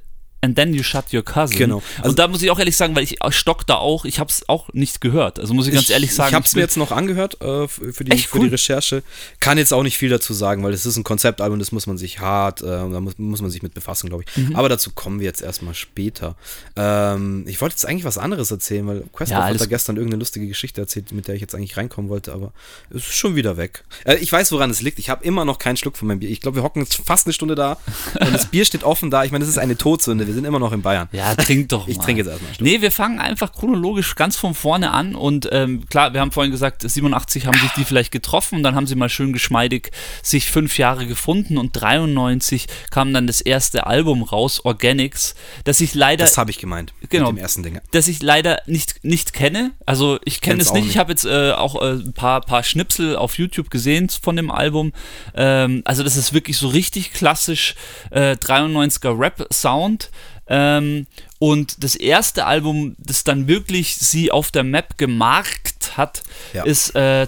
And 0.44 0.56
Then 0.56 0.74
You 0.74 0.82
Shut 0.82 1.12
Your 1.12 1.24
Cousin. 1.24 1.56
Genau. 1.56 1.82
Also 1.96 2.10
und 2.10 2.18
da 2.18 2.28
muss 2.28 2.42
ich 2.42 2.50
auch 2.50 2.58
ehrlich 2.58 2.76
sagen, 2.76 2.94
weil 2.94 3.02
ich 3.02 3.16
stock 3.30 3.66
da 3.66 3.76
auch, 3.76 4.04
ich 4.04 4.18
habe 4.18 4.28
es 4.28 4.46
auch 4.48 4.72
nicht 4.74 5.00
gehört. 5.00 5.40
Also 5.40 5.54
muss 5.54 5.66
ich 5.66 5.72
ganz 5.72 5.86
ich, 5.86 5.92
ehrlich 5.92 6.14
sagen. 6.14 6.28
Ich 6.28 6.34
habe 6.34 6.44
es 6.44 6.54
mir 6.54 6.60
jetzt 6.60 6.76
noch 6.76 6.92
angehört 6.92 7.40
äh, 7.40 7.66
für, 7.66 8.04
die, 8.04 8.18
für 8.18 8.40
die 8.40 8.48
Recherche. 8.48 9.02
Kann 9.40 9.56
jetzt 9.56 9.72
auch 9.72 9.82
nicht 9.82 9.96
viel 9.96 10.10
dazu 10.10 10.34
sagen, 10.34 10.62
weil 10.62 10.74
es 10.74 10.84
ist 10.84 10.96
ein 10.98 11.04
Konzeptalbum, 11.04 11.58
das 11.58 11.72
muss 11.72 11.86
man 11.86 11.96
sich 11.96 12.20
hart, 12.20 12.60
äh, 12.60 12.66
da 12.66 13.00
muss, 13.00 13.16
muss 13.16 13.40
man 13.40 13.50
sich 13.50 13.62
mit 13.62 13.72
befassen, 13.72 14.08
glaube 14.08 14.24
ich. 14.26 14.36
Mhm. 14.36 14.54
Aber 14.54 14.68
dazu 14.68 14.90
kommen 14.90 15.18
wir 15.18 15.26
jetzt 15.26 15.40
erstmal 15.40 15.74
später. 15.74 16.36
Ähm, 16.76 17.44
ich 17.46 17.60
wollte 17.62 17.74
jetzt 17.74 17.86
eigentlich 17.86 18.04
was 18.04 18.18
anderes 18.18 18.50
erzählen, 18.50 18.86
weil 18.86 19.04
Questlove 19.12 19.40
ja, 19.40 19.46
hat 19.46 19.60
da 19.60 19.66
gestern 19.66 19.96
irgendeine 19.96 20.20
lustige 20.20 20.46
Geschichte 20.46 20.80
erzählt, 20.80 21.12
mit 21.12 21.26
der 21.26 21.36
ich 21.36 21.40
jetzt 21.40 21.54
eigentlich 21.54 21.78
reinkommen 21.78 22.10
wollte, 22.10 22.34
aber 22.34 22.52
es 22.90 22.96
ist 22.96 23.14
schon 23.14 23.34
wieder 23.34 23.56
weg. 23.56 23.84
Äh, 24.04 24.16
ich 24.16 24.30
weiß, 24.30 24.52
woran 24.52 24.68
es 24.68 24.82
liegt. 24.82 24.98
Ich 24.98 25.08
habe 25.08 25.24
immer 25.24 25.44
noch 25.44 25.58
keinen 25.58 25.76
Schluck 25.76 25.96
von 25.96 26.08
meinem 26.08 26.20
Bier. 26.20 26.30
Ich 26.30 26.40
glaube, 26.40 26.56
wir 26.56 26.62
hocken 26.62 26.82
jetzt 26.82 26.96
fast 26.96 27.26
eine 27.26 27.32
Stunde 27.32 27.54
da 27.54 27.78
und 28.20 28.34
das 28.34 28.46
Bier 28.46 28.66
steht 28.66 28.84
offen 28.84 29.10
da. 29.10 29.24
Ich 29.24 29.32
meine, 29.32 29.44
das 29.44 29.48
ist 29.48 29.58
eine 29.58 29.76
Todsünde. 29.76 30.26
Wir 30.26 30.33
sind 30.34 30.44
immer 30.44 30.58
noch 30.58 30.72
in 30.72 30.82
Bayern. 30.82 31.08
Ja, 31.12 31.34
trink 31.34 31.68
doch 31.68 31.86
mal. 31.86 31.92
ich 31.92 31.98
trinke 31.98 32.22
jetzt 32.22 32.30
erstmal. 32.30 32.52
Nee, 32.60 32.80
wir 32.80 32.90
fangen 32.90 33.18
einfach 33.18 33.52
chronologisch 33.52 34.14
ganz 34.14 34.36
von 34.36 34.54
vorne 34.54 34.90
an 34.90 35.14
und 35.14 35.48
ähm, 35.52 35.86
klar, 35.88 36.12
wir 36.12 36.20
haben 36.20 36.32
vorhin 36.32 36.52
gesagt, 36.52 36.88
87 36.88 37.46
haben 37.46 37.58
sich 37.58 37.70
die 37.72 37.84
vielleicht 37.84 38.10
getroffen 38.10 38.56
und 38.56 38.62
dann 38.62 38.74
haben 38.74 38.86
sie 38.86 38.94
mal 38.94 39.08
schön 39.08 39.32
geschmeidig 39.32 39.90
sich 40.22 40.50
fünf 40.50 40.78
Jahre 40.78 41.06
gefunden 41.06 41.58
und 41.58 41.72
93 41.72 42.66
kam 42.90 43.12
dann 43.12 43.26
das 43.26 43.40
erste 43.40 43.86
Album 43.86 44.22
raus, 44.22 44.64
Organics, 44.64 45.34
das 45.64 45.80
ich 45.80 45.94
leider... 45.94 46.24
Das 46.24 46.38
habe 46.38 46.50
ich 46.50 46.58
gemeint. 46.58 46.92
Genau. 47.08 47.30
Mit 47.30 47.38
dem 47.38 47.42
ersten 47.42 47.62
Ding. 47.62 47.80
Das 47.92 48.08
ich 48.08 48.22
leider 48.22 48.60
nicht, 48.66 49.04
nicht 49.04 49.32
kenne. 49.32 49.72
Also 49.86 50.18
ich 50.24 50.40
kenne 50.40 50.62
es 50.62 50.72
nicht. 50.72 50.84
nicht. 50.84 50.94
Ich 50.94 50.98
habe 50.98 51.12
jetzt 51.12 51.24
äh, 51.24 51.52
auch 51.52 51.80
äh, 51.80 51.92
ein 51.92 52.12
paar, 52.12 52.40
paar 52.40 52.62
Schnipsel 52.62 53.16
auf 53.16 53.38
YouTube 53.38 53.70
gesehen 53.70 54.08
von 54.08 54.36
dem 54.36 54.50
Album. 54.50 54.92
Ähm, 55.34 55.82
also 55.84 56.02
das 56.02 56.16
ist 56.16 56.32
wirklich 56.32 56.56
so 56.56 56.68
richtig 56.68 57.12
klassisch 57.12 57.74
äh, 58.10 58.32
93er 58.32 59.18
Rap-Sound. 59.18 60.10
Ähm, 60.46 61.06
und 61.38 61.82
das 61.82 61.94
erste 61.94 62.46
Album, 62.46 62.96
das 62.98 63.24
dann 63.24 63.48
wirklich 63.48 63.96
sie 63.96 64.30
auf 64.30 64.50
der 64.50 64.64
Map 64.64 64.98
gemarkt 64.98 65.96
hat, 65.96 66.22
ja. 66.52 66.64
ist 66.64 66.94
äh, 66.94 67.26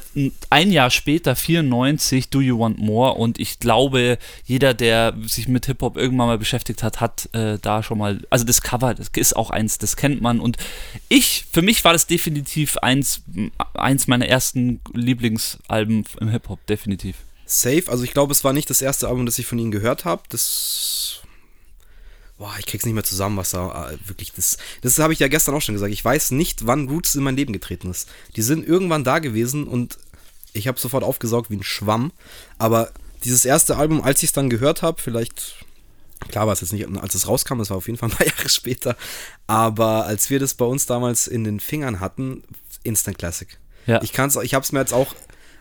ein 0.51 0.73
Jahr 0.73 0.91
später, 0.91 1.37
94, 1.37 2.31
Do 2.31 2.41
You 2.41 2.59
Want 2.59 2.79
More. 2.79 3.15
Und 3.15 3.39
ich 3.39 3.59
glaube, 3.59 4.19
jeder, 4.45 4.75
der 4.75 5.15
sich 5.27 5.49
mit 5.49 5.67
Hip-Hop 5.67 5.97
irgendwann 5.97 6.29
mal 6.29 6.39
beschäftigt 6.39 6.83
hat, 6.83 7.01
hat 7.01 7.29
äh, 7.33 7.59
da 7.61 7.83
schon 7.83 7.99
mal, 7.99 8.21
also 8.31 8.45
das 8.45 8.61
Cover, 8.61 8.95
das 8.95 9.09
ist 9.15 9.37
auch 9.37 9.51
eins, 9.51 9.79
das 9.79 9.97
kennt 9.97 10.21
man. 10.21 10.41
Und 10.41 10.57
ich, 11.09 11.47
für 11.51 11.63
mich 11.63 11.85
war 11.85 11.93
das 11.93 12.07
definitiv 12.07 12.79
eins, 12.79 13.23
eins 13.75 14.07
meiner 14.07 14.29
ersten 14.29 14.81
Lieblingsalben 14.93 16.05
im 16.21 16.29
Hip-Hop, 16.29 16.65
definitiv. 16.67 17.17
Safe, 17.47 17.85
also 17.89 18.03
ich 18.03 18.13
glaube, 18.13 18.33
es 18.33 18.43
war 18.43 18.53
nicht 18.53 18.69
das 18.71 18.83
erste 18.83 19.09
Album, 19.09 19.25
das 19.25 19.39
ich 19.39 19.47
von 19.47 19.59
ihnen 19.59 19.71
gehört 19.71 20.05
habe. 20.05 20.23
Das 20.31 21.21
boah, 22.39 22.55
ich 22.59 22.67
krieg's 22.67 22.85
nicht 22.85 22.95
mehr 22.95 23.05
zusammen, 23.05 23.37
was 23.37 23.51
da 23.51 23.91
äh, 23.91 23.99
wirklich 24.07 24.33
das. 24.33 24.59
Das 24.83 24.99
habe 24.99 25.13
ich 25.13 25.19
ja 25.19 25.29
gestern 25.29 25.55
auch 25.55 25.63
schon 25.63 25.75
gesagt. 25.75 25.93
Ich 25.93 26.05
weiß 26.05 26.33
nicht, 26.33 26.67
wann 26.67 26.89
Roots 26.89 27.15
in 27.15 27.23
mein 27.23 27.37
Leben 27.37 27.53
getreten 27.53 27.91
ist. 27.91 28.09
Die 28.37 28.43
sind 28.43 28.67
irgendwann 28.67 29.05
da 29.05 29.19
gewesen 29.19 29.67
und 29.67 29.99
ich 30.53 30.69
habe 30.69 30.79
sofort 30.79 31.05
aufgesaugt 31.05 31.51
wie 31.51 31.57
ein 31.57 31.63
Schwamm. 31.63 32.13
Aber 32.59 32.91
dieses 33.25 33.45
erste 33.45 33.77
Album, 33.77 34.03
als 34.03 34.23
ich 34.23 34.31
es 34.31 34.33
dann 34.33 34.51
gehört 34.51 34.83
habe, 34.83 35.01
vielleicht. 35.01 35.65
Klar 36.29 36.47
war 36.47 36.55
es 36.55 36.63
jetzt 36.63 36.73
nicht, 36.73 36.87
als 36.99 37.15
es 37.15 37.29
rauskam, 37.29 37.59
das 37.59 37.69
war 37.69 37.77
auf 37.77 37.87
jeden 37.87 37.99
Fall 37.99 38.09
ein 38.09 38.17
paar 38.17 38.27
Jahre 38.39 38.49
später. 38.49 38.97
Aber 39.47 40.07
als 40.07 40.31
wir 40.31 40.39
das 40.39 40.55
bei 40.55 40.65
uns 40.65 40.87
damals 40.87 41.27
in 41.27 41.45
den 41.45 41.61
Fingern 41.61 42.01
hatten, 42.01 42.43
Instant 42.85 43.19
Classic. 43.19 43.49
Ja. 43.87 44.03
Ich, 44.03 44.13
kann's, 44.13 44.37
ich 44.37 44.55
habe 44.55 44.65
es 44.65 44.73
mir 44.73 44.81
jetzt 44.81 44.95
auch 44.95 45.15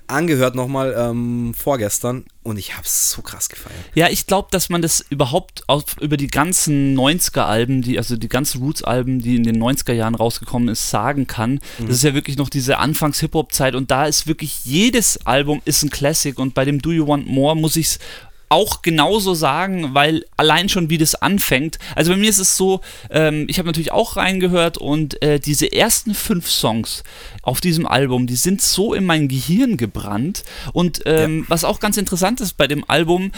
angehört 0.07 0.55
nochmal 0.55 0.95
ähm, 0.97 1.53
vorgestern 1.53 2.25
und 2.43 2.57
ich 2.57 2.73
habe 2.73 2.85
es 2.85 3.11
so 3.11 3.21
krass 3.21 3.49
gefeiert. 3.49 3.79
Ja, 3.95 4.09
ich 4.09 4.27
glaube, 4.27 4.49
dass 4.51 4.69
man 4.69 4.81
das 4.81 5.05
überhaupt 5.09 5.63
auf, 5.67 5.83
über 5.99 6.17
die 6.17 6.27
ganzen 6.27 6.97
90er-Alben, 6.97 7.81
die, 7.81 7.97
also 7.97 8.15
die 8.15 8.29
ganzen 8.29 8.61
Roots-Alben, 8.61 9.19
die 9.19 9.35
in 9.35 9.43
den 9.43 9.61
90er 9.61 9.93
Jahren 9.93 10.15
rausgekommen 10.15 10.69
ist, 10.69 10.89
sagen 10.89 11.27
kann. 11.27 11.59
Mhm. 11.79 11.87
Das 11.87 11.97
ist 11.97 12.03
ja 12.03 12.13
wirklich 12.13 12.37
noch 12.37 12.49
diese 12.49 12.77
Anfangs-Hip-Hop-Zeit 12.77 13.75
und 13.75 13.91
da 13.91 14.05
ist 14.05 14.27
wirklich 14.27 14.65
jedes 14.65 15.25
Album 15.25 15.61
ist 15.65 15.83
ein 15.83 15.89
Classic 15.89 16.37
und 16.37 16.53
bei 16.53 16.65
dem 16.65 16.81
Do 16.81 16.91
You 16.91 17.07
Want 17.07 17.27
More 17.27 17.55
muss 17.55 17.75
ich 17.75 17.87
es 17.87 17.99
auch 18.49 18.81
genauso 18.81 19.33
sagen, 19.33 19.93
weil 19.93 20.25
allein 20.37 20.69
schon 20.69 20.89
wie 20.89 20.97
das 20.97 21.15
anfängt. 21.15 21.79
Also 21.95 22.11
bei 22.11 22.17
mir 22.17 22.29
ist 22.29 22.39
es 22.39 22.55
so, 22.57 22.81
ähm, 23.09 23.45
ich 23.49 23.57
habe 23.57 23.67
natürlich 23.67 23.91
auch 23.91 24.17
reingehört 24.17 24.77
und 24.77 25.21
äh, 25.21 25.39
diese 25.39 25.71
ersten 25.71 26.13
fünf 26.13 26.49
Songs 26.49 27.03
auf 27.41 27.61
diesem 27.61 27.85
Album, 27.85 28.27
die 28.27 28.35
sind 28.35 28.61
so 28.61 28.93
in 28.93 29.05
mein 29.05 29.27
Gehirn 29.27 29.77
gebrannt. 29.77 30.43
Und 30.73 31.01
ähm, 31.05 31.39
ja. 31.39 31.45
was 31.49 31.63
auch 31.63 31.79
ganz 31.79 31.97
interessant 31.97 32.41
ist 32.41 32.57
bei 32.57 32.67
dem 32.67 32.87
Album, 32.89 33.31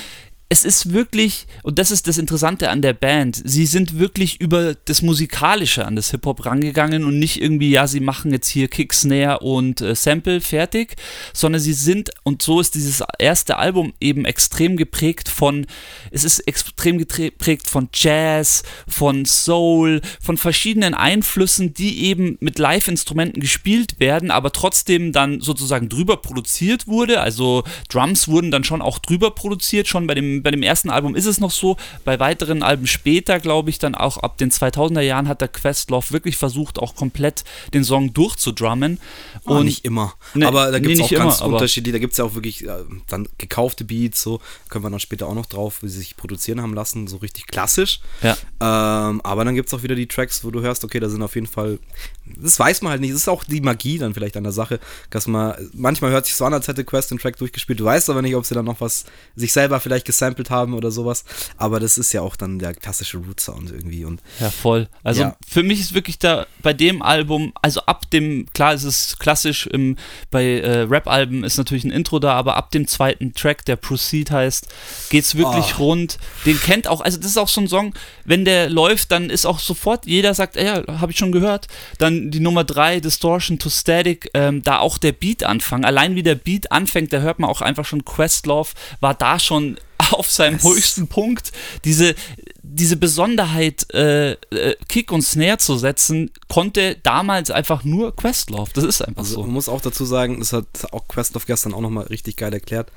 es 0.50 0.64
ist 0.64 0.94
wirklich, 0.94 1.46
und 1.64 1.78
das 1.78 1.92
ist 1.92 2.08
das 2.08 2.18
Interessante 2.18 2.70
an 2.70 2.82
der 2.82 2.94
Band, 2.94 3.42
sie 3.44 3.66
sind 3.66 4.00
wirklich 4.00 4.40
über 4.40 4.76
das 4.86 5.02
Musikalische 5.02 5.86
an 5.86 5.98
das 5.98 6.12
Hip-Hop 6.12 6.46
rangegangen 6.46 7.04
und 7.04 7.20
nicht 7.20 7.42
irgendwie, 7.42 7.70
ja, 7.70 7.86
sie 7.86 8.00
machen 8.00 8.32
jetzt 8.32 8.48
hier 8.48 8.70
Kick, 8.70 8.94
Snare 8.94 9.40
und 9.40 9.82
äh, 9.82 9.94
Sample 9.94 10.40
fertig, 10.40 10.96
sondern 11.34 11.62
sie 11.62 11.74
sind, 11.74 12.12
und 12.24 12.42
so 12.42 12.62
ist 12.62 12.76
dieses 12.76 13.04
erste 13.20 13.58
Album 13.58 13.94
eben 14.00 14.24
extrem 14.24 14.78
geprägt 14.78 15.28
von, 15.28 15.66
es 16.12 16.24
ist 16.24 16.40
extrem 16.48 16.98
geprägt 16.98 17.68
von 17.68 17.90
Jazz, 17.94 18.64
von 18.88 19.26
Soul, 19.26 20.00
von 20.22 20.38
verschiedenen 20.38 20.94
Einflüssen, 20.94 21.74
die 21.74 22.06
eben 22.06 22.38
mit 22.40 22.58
Live-Instrumenten 22.58 23.42
gespielt 23.42 24.00
werden, 24.00 24.32
aber 24.32 24.54
trotzdem 24.54 25.12
dann 25.12 25.42
sozusagen 25.42 25.90
drüber 25.90 26.18
produziert 26.18 26.88
wurde, 26.88 27.20
also 27.20 27.66
Drums 27.90 28.30
wurden 28.30 28.50
dann 28.50 28.64
schon 28.64 28.82
auch 28.82 29.00
drüber 29.00 29.32
produziert, 29.32 29.90
schon 29.90 30.08
bei 30.08 30.14
dem 30.14 30.37
bei 30.44 30.52
dem 30.52 30.64
ersten 30.64 30.90
Album 30.90 31.16
ist 31.16 31.26
es 31.26 31.40
noch 31.40 31.52
so, 31.52 31.78
bei 32.04 32.20
weiteren 32.20 32.64
Alben 32.64 32.88
später, 32.88 33.40
glaube 33.40 33.70
ich, 33.70 33.80
dann 33.80 33.96
auch 33.96 34.18
ab 34.18 34.38
den 34.38 34.52
2000er 34.52 35.02
Jahren 35.02 35.28
hat 35.28 35.42
der 35.42 35.48
Questlove 35.48 36.12
wirklich 36.12 36.38
versucht, 36.38 36.80
auch 36.80 36.96
komplett 36.96 37.44
den 37.74 37.84
Song 37.84 38.14
durchzudrummen. 38.14 39.00
Oh, 39.46 39.56
und 39.56 39.66
nicht 39.66 39.86
immer. 39.86 40.14
Ne, 40.34 40.48
aber 40.48 40.72
da 40.72 40.80
gibt 40.80 40.94
es 40.94 41.00
nee, 41.00 41.06
auch 41.06 41.24
ganz 41.24 41.42
immer, 41.42 41.54
Unterschiede. 41.54 41.92
Da 41.92 42.00
gibt 42.00 42.14
es 42.14 42.18
ja 42.18 42.26
auch 42.26 42.36
wirklich 42.36 42.66
äh, 42.66 42.70
dann 43.08 43.28
gekaufte 43.38 43.86
Beats, 43.86 44.22
so 44.22 44.40
können 44.70 44.84
wir 44.84 44.90
dann 44.90 45.00
später 45.00 45.28
auch 45.28 45.36
noch 45.36 45.46
drauf, 45.46 45.84
wie 45.84 45.90
sie 45.90 46.00
sich 46.00 46.18
produzieren 46.18 46.62
haben 46.62 46.74
lassen, 46.74 47.08
so 47.08 47.18
richtig 47.18 47.48
klassisch. 47.48 48.00
Ja. 48.22 48.38
Ähm, 48.60 49.22
aber 49.22 49.46
dann 49.46 49.56
gibt 49.56 49.68
es 49.70 49.74
auch 49.74 49.84
wieder 49.84 49.96
die 49.96 50.08
Tracks, 50.08 50.44
wo 50.44 50.52
du 50.52 50.62
hörst, 50.62 50.84
okay, 50.84 51.00
da 51.00 51.10
sind 51.10 51.22
auf 51.22 51.36
jeden 51.36 51.48
Fall, 51.48 51.80
das 52.26 52.60
weiß 52.60 52.82
man 52.82 52.92
halt 52.92 53.02
nicht. 53.02 53.14
Das 53.14 53.22
ist 53.22 53.28
auch 53.28 53.44
die 53.44 53.62
Magie 53.62 53.98
dann 53.98 54.14
vielleicht 54.14 54.38
an 54.38 54.44
der 54.44 54.52
Sache, 54.54 54.80
dass 55.10 55.28
man, 55.28 55.56
manchmal 55.74 56.12
hört 56.12 56.26
sich 56.26 56.36
so 56.36 56.46
an, 56.46 56.54
als 56.54 56.68
hätte 56.68 56.84
Quest 56.84 57.12
den 57.12 57.20
Track 57.20 57.38
durchgespielt. 57.38 57.80
Du 57.80 57.86
weißt 57.86 58.10
aber 58.10 58.22
nicht, 58.22 58.36
ob 58.36 58.46
sie 58.46 58.56
dann 58.56 58.66
noch 58.66 58.82
was 58.82 59.06
sich 59.36 59.54
selber 59.54 59.80
vielleicht 59.80 60.06
gesampelt 60.06 60.27
gesampelt 60.38 60.50
haben 60.50 60.74
oder 60.74 60.92
sowas. 60.92 61.24
Aber 61.58 61.80
das 61.80 61.98
ist 61.98 62.14
ja 62.14 62.22
auch 62.22 62.36
dann 62.36 62.60
der 62.60 62.74
klassische 62.74 63.18
Root-Sound 63.18 63.72
irgendwie. 63.72 64.06
Und 64.06 64.22
ja, 64.40 64.50
voll. 64.50 64.88
Also 65.04 65.24
ja. 65.24 65.38
für 65.48 65.64
mich 65.64 65.80
ist 65.80 65.94
wirklich 65.94 66.20
da 66.20 66.46
bei 66.62 66.74
dem 66.74 67.02
Album, 67.02 67.54
also 67.62 67.82
ab 67.82 68.10
dem, 68.12 68.46
klar, 68.54 68.74
es 68.74 68.84
ist 68.84 69.20
klassisch, 69.20 69.68
im, 69.68 69.98
bei 70.32 70.60
äh, 70.60 70.82
Rap-Alben 70.82 71.44
ist 71.44 71.58
natürlich 71.58 71.84
ein 71.84 71.92
Intro 71.92 72.20
da, 72.20 72.34
aber 72.34 72.56
ab 72.56 72.72
dem 72.72 72.88
zweiten 72.88 73.34
Track, 73.34 73.66
der 73.66 73.76
Proceed 73.76 74.32
heißt, 74.32 74.68
geht's 75.10 75.36
wirklich 75.36 75.76
oh. 75.76 75.84
rund. 75.84 76.18
Den 76.46 76.60
kennt 76.60 76.88
auch, 76.88 77.02
also 77.02 77.18
das 77.18 77.28
ist 77.28 77.38
auch 77.38 77.48
so 77.48 77.62
ein 77.62 77.68
Song, 77.68 77.94
wenn 78.26 78.46
der 78.46 78.70
läuft, 78.70 79.12
dann 79.12 79.30
ist 79.30 79.46
auch 79.46 79.60
sofort, 79.60 80.06
jeder 80.06 80.34
sagt, 80.34 80.56
ja, 80.56 80.84
habe 81.00 81.12
ich 81.12 81.18
schon 81.18 81.32
gehört. 81.32 81.68
Dann 81.98 82.32
die 82.32 82.40
Nummer 82.40 82.64
3, 82.64 83.00
Distortion 83.00 83.60
to 83.60 83.70
Static, 83.70 84.30
ähm, 84.34 84.64
da 84.64 84.80
auch 84.80 84.98
der 84.98 85.12
Beat 85.12 85.44
anfangen. 85.44 85.86
Allein 85.86 86.16
wie 86.16 86.24
der 86.24 86.36
Beat 86.36 86.72
anfängt, 86.72 87.14
da 87.14 87.20
hört 87.20 87.40
man 87.40 87.50
auch 87.50 87.62
einfach 87.62 87.86
schon 87.86 88.06
Questlove, 88.06 88.74
war 89.00 89.14
da 89.14 89.40
schon 89.40 89.78
auf 90.12 90.30
seinem 90.32 90.62
höchsten 90.62 91.08
Punkt. 91.08 91.52
Diese, 91.86 92.16
diese 92.64 92.98
Besonderheit, 92.98 93.92
äh, 93.94 94.32
äh, 94.32 94.76
Kick 94.88 95.12
und 95.12 95.22
Snare 95.22 95.58
zu 95.58 95.78
setzen, 95.78 96.32
konnte 96.48 96.96
damals 97.04 97.52
einfach 97.52 97.84
nur 97.84 98.16
Questlove. 98.16 98.72
Das 98.74 98.84
ist 98.84 99.02
einfach 99.02 99.24
also, 99.24 99.36
so. 99.36 99.42
Man 99.42 99.52
muss 99.52 99.70
auch 99.70 99.82
dazu 99.82 100.06
sagen, 100.06 100.40
das 100.40 100.54
hat 100.54 100.66
auch 100.92 101.08
Questlove 101.08 101.46
gestern 101.46 101.74
auch 101.74 101.82
nochmal 101.82 102.08
richtig 102.08 102.38
geil 102.38 102.54
erklärt. 102.54 102.92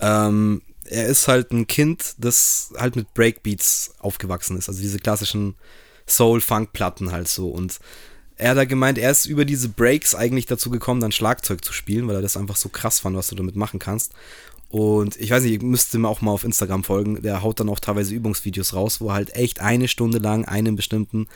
Ähm, 0.00 0.62
er 0.84 1.06
ist 1.06 1.28
halt 1.28 1.52
ein 1.52 1.66
Kind, 1.66 2.14
das 2.18 2.72
halt 2.76 2.96
mit 2.96 3.14
Breakbeats 3.14 3.94
aufgewachsen 4.00 4.56
ist. 4.58 4.68
Also 4.68 4.80
diese 4.80 4.98
klassischen 4.98 5.54
Soul-Funk-Platten 6.08 7.12
halt 7.12 7.28
so. 7.28 7.48
Und 7.48 7.78
er 8.36 8.50
hat 8.50 8.56
da 8.56 8.64
gemeint, 8.64 8.98
er 8.98 9.10
ist 9.10 9.26
über 9.26 9.44
diese 9.44 9.68
Breaks 9.68 10.14
eigentlich 10.14 10.46
dazu 10.46 10.70
gekommen, 10.70 11.00
dann 11.00 11.12
Schlagzeug 11.12 11.64
zu 11.64 11.72
spielen, 11.72 12.08
weil 12.08 12.16
er 12.16 12.22
das 12.22 12.36
einfach 12.36 12.56
so 12.56 12.70
krass 12.70 12.98
fand, 12.98 13.16
was 13.16 13.28
du 13.28 13.36
damit 13.36 13.54
machen 13.54 13.78
kannst. 13.78 14.12
Und 14.70 15.16
ich 15.16 15.30
weiß 15.30 15.42
nicht, 15.42 15.54
ich 15.54 15.62
müsste 15.62 15.98
mir 15.98 16.08
auch 16.08 16.20
mal 16.20 16.30
auf 16.30 16.44
Instagram 16.44 16.84
folgen. 16.84 17.22
Der 17.22 17.42
haut 17.42 17.58
dann 17.58 17.68
auch 17.68 17.80
teilweise 17.80 18.14
Übungsvideos 18.14 18.72
raus, 18.72 19.00
wo 19.00 19.12
halt 19.12 19.34
echt 19.34 19.60
eine 19.60 19.88
Stunde 19.88 20.18
lang 20.18 20.44
einen 20.44 20.76
bestimmten 20.76 21.26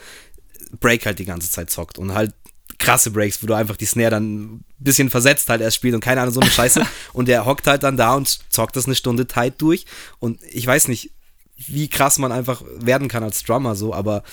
Break 0.79 1.05
halt 1.05 1.19
die 1.19 1.25
ganze 1.25 1.51
Zeit 1.51 1.69
zockt 1.69 1.97
und 1.97 2.13
halt 2.13 2.33
krasse 2.79 3.11
Breaks, 3.11 3.43
wo 3.43 3.47
du 3.47 3.53
einfach 3.53 3.75
die 3.75 3.85
Snare 3.85 4.11
dann 4.11 4.43
ein 4.43 4.65
bisschen 4.79 5.09
versetzt 5.09 5.49
halt 5.49 5.61
erst 5.61 5.75
spielt 5.75 5.95
und 5.95 6.01
keine 6.01 6.21
Ahnung, 6.21 6.33
so 6.33 6.39
eine 6.39 6.49
Scheiße. 6.49 6.85
und 7.13 7.27
der 7.27 7.45
hockt 7.45 7.67
halt 7.67 7.83
dann 7.83 7.97
da 7.97 8.15
und 8.15 8.39
zockt 8.49 8.75
das 8.75 8.85
eine 8.85 8.95
Stunde 8.95 9.27
tight 9.27 9.61
durch. 9.61 9.85
Und 10.19 10.39
ich 10.51 10.65
weiß 10.65 10.87
nicht, 10.87 11.11
wie 11.57 11.89
krass 11.89 12.17
man 12.17 12.31
einfach 12.31 12.63
werden 12.79 13.07
kann 13.07 13.23
als 13.23 13.43
Drummer 13.43 13.75
so, 13.75 13.93
aber 13.93 14.23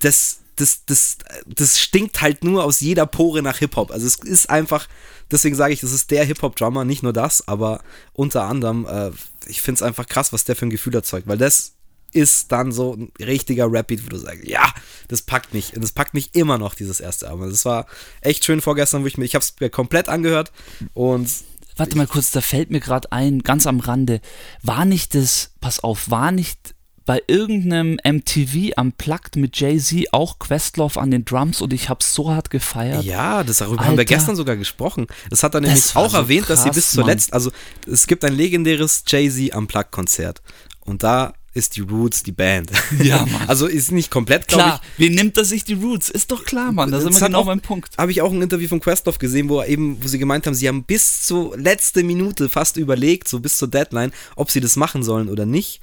das, 0.00 0.40
das, 0.56 0.84
das, 0.86 1.18
das 1.46 1.78
stinkt 1.78 2.20
halt 2.20 2.44
nur 2.44 2.64
aus 2.64 2.80
jeder 2.80 3.06
Pore 3.06 3.42
nach 3.42 3.58
Hip-Hop. 3.58 3.90
Also 3.90 4.06
es 4.06 4.16
ist 4.16 4.50
einfach, 4.50 4.88
deswegen 5.30 5.56
sage 5.56 5.72
ich, 5.72 5.80
das 5.80 5.92
ist 5.92 6.10
der 6.10 6.24
Hip-Hop-Drummer, 6.24 6.84
nicht 6.84 7.02
nur 7.02 7.12
das, 7.12 7.46
aber 7.48 7.82
unter 8.12 8.44
anderem, 8.44 8.86
äh, 8.86 9.10
ich 9.46 9.62
finde 9.62 9.78
es 9.78 9.82
einfach 9.82 10.06
krass, 10.06 10.32
was 10.32 10.44
der 10.44 10.56
für 10.56 10.66
ein 10.66 10.70
Gefühl 10.70 10.94
erzeugt, 10.94 11.26
weil 11.26 11.38
das 11.38 11.72
ist 12.12 12.52
dann 12.52 12.70
so 12.70 12.94
ein 12.94 13.12
richtiger 13.18 13.70
Rap-Beat, 13.70 14.04
wo 14.04 14.08
du 14.08 14.18
sagst, 14.18 14.44
ja, 14.44 14.72
das 15.08 15.22
packt 15.22 15.52
mich. 15.52 15.74
Und 15.74 15.82
das 15.82 15.90
packt 15.90 16.14
mich 16.14 16.30
immer 16.34 16.58
noch, 16.58 16.74
dieses 16.74 17.00
erste 17.00 17.28
Album. 17.28 17.50
Das 17.50 17.64
war 17.64 17.86
echt 18.20 18.44
schön 18.44 18.60
vorgestern, 18.60 19.02
wo 19.02 19.06
ich 19.06 19.18
mir, 19.18 19.24
ich 19.24 19.34
habe 19.34 19.42
es 19.42 19.54
mir 19.58 19.68
komplett 19.68 20.08
angehört 20.08 20.52
und 20.94 21.28
Warte 21.76 21.96
mal 21.96 22.06
kurz, 22.06 22.30
da 22.30 22.40
fällt 22.40 22.70
mir 22.70 22.78
gerade 22.78 23.10
ein, 23.10 23.40
ganz 23.40 23.66
am 23.66 23.80
Rande, 23.80 24.20
war 24.62 24.84
nicht 24.84 25.14
das, 25.16 25.50
pass 25.60 25.80
auf, 25.80 26.08
war 26.08 26.30
nicht 26.30 26.73
bei 27.06 27.22
irgendeinem 27.26 27.98
MTV 28.02 28.72
am 28.76 28.92
Plugged 28.92 29.36
mit 29.36 29.58
Jay-Z 29.58 30.12
auch 30.12 30.38
Questlove 30.38 30.98
an 30.98 31.10
den 31.10 31.24
Drums 31.24 31.60
und 31.60 31.72
ich 31.72 31.88
habe 31.88 32.02
so 32.02 32.30
hart 32.30 32.50
gefeiert. 32.50 33.04
Ja, 33.04 33.44
das 33.44 33.58
darüber 33.58 33.80
Alter. 33.80 33.90
haben 33.90 33.98
wir 33.98 34.04
gestern 34.04 34.36
sogar 34.36 34.56
gesprochen. 34.56 35.06
Das 35.30 35.42
hat 35.42 35.54
er 35.54 35.60
nämlich 35.60 35.94
auch 35.94 36.10
so 36.10 36.16
erwähnt, 36.16 36.46
krass, 36.46 36.64
dass 36.64 36.64
sie 36.64 36.70
bis 36.70 36.90
zuletzt, 36.90 37.30
Mann. 37.30 37.34
also 37.34 37.50
es 37.90 38.06
gibt 38.06 38.24
ein 38.24 38.34
legendäres 38.34 39.04
Jay-Z 39.06 39.52
am 39.52 39.66
Plugged-Konzert 39.66 40.40
und 40.80 41.02
da 41.02 41.34
ist 41.54 41.76
die 41.76 41.82
Roots 41.82 42.24
die 42.24 42.32
Band. 42.32 42.70
Ja, 43.00 43.24
Mann. 43.30 43.48
Also 43.48 43.66
ist 43.66 43.92
nicht 43.92 44.10
komplett, 44.10 44.48
glaube 44.48 44.80
ich. 44.82 44.98
Wie 44.98 45.10
nimmt 45.14 45.36
er 45.36 45.44
sich 45.44 45.62
die 45.62 45.74
Roots? 45.74 46.10
Ist 46.10 46.32
doch 46.32 46.44
klar, 46.44 46.72
Mann. 46.72 46.90
Da 46.90 47.00
sind 47.00 47.14
wir 47.14 47.26
genau 47.26 47.40
auch, 47.40 47.46
beim 47.46 47.60
Punkt. 47.60 47.96
Habe 47.96 48.10
ich 48.10 48.20
auch 48.20 48.32
ein 48.32 48.42
Interview 48.42 48.68
von 48.68 48.80
Questlove 48.80 49.18
gesehen, 49.18 49.48
wo 49.48 49.60
er 49.60 49.68
eben, 49.68 50.02
wo 50.02 50.08
sie 50.08 50.18
gemeint 50.18 50.46
haben, 50.46 50.54
sie 50.54 50.66
haben 50.66 50.82
bis 50.82 51.22
zur 51.22 51.56
letzten 51.56 52.06
Minute 52.06 52.48
fast 52.48 52.76
überlegt, 52.76 53.28
so 53.28 53.38
bis 53.38 53.56
zur 53.56 53.68
Deadline, 53.68 54.12
ob 54.34 54.50
sie 54.50 54.60
das 54.60 54.74
machen 54.74 55.04
sollen 55.04 55.28
oder 55.28 55.46
nicht. 55.46 55.80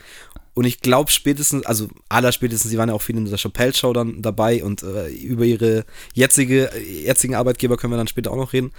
Und 0.53 0.65
ich 0.65 0.81
glaube 0.81 1.11
spätestens, 1.11 1.65
also 1.65 1.87
aller 2.09 2.31
spätestens, 2.31 2.71
sie 2.71 2.77
waren 2.77 2.89
ja 2.89 2.95
auch 2.95 3.01
viel 3.01 3.15
in 3.15 3.25
der 3.25 3.37
Chappelle 3.37 3.73
Show 3.73 3.93
dann 3.93 4.21
dabei 4.21 4.63
und 4.63 4.83
äh, 4.83 5.07
über 5.09 5.45
ihre 5.45 5.85
jetzige, 6.13 6.69
jetzigen 6.77 7.35
Arbeitgeber 7.35 7.77
können 7.77 7.93
wir 7.93 7.97
dann 7.97 8.07
später 8.07 8.31
auch 8.31 8.37
noch 8.37 8.51
reden. 8.51 8.71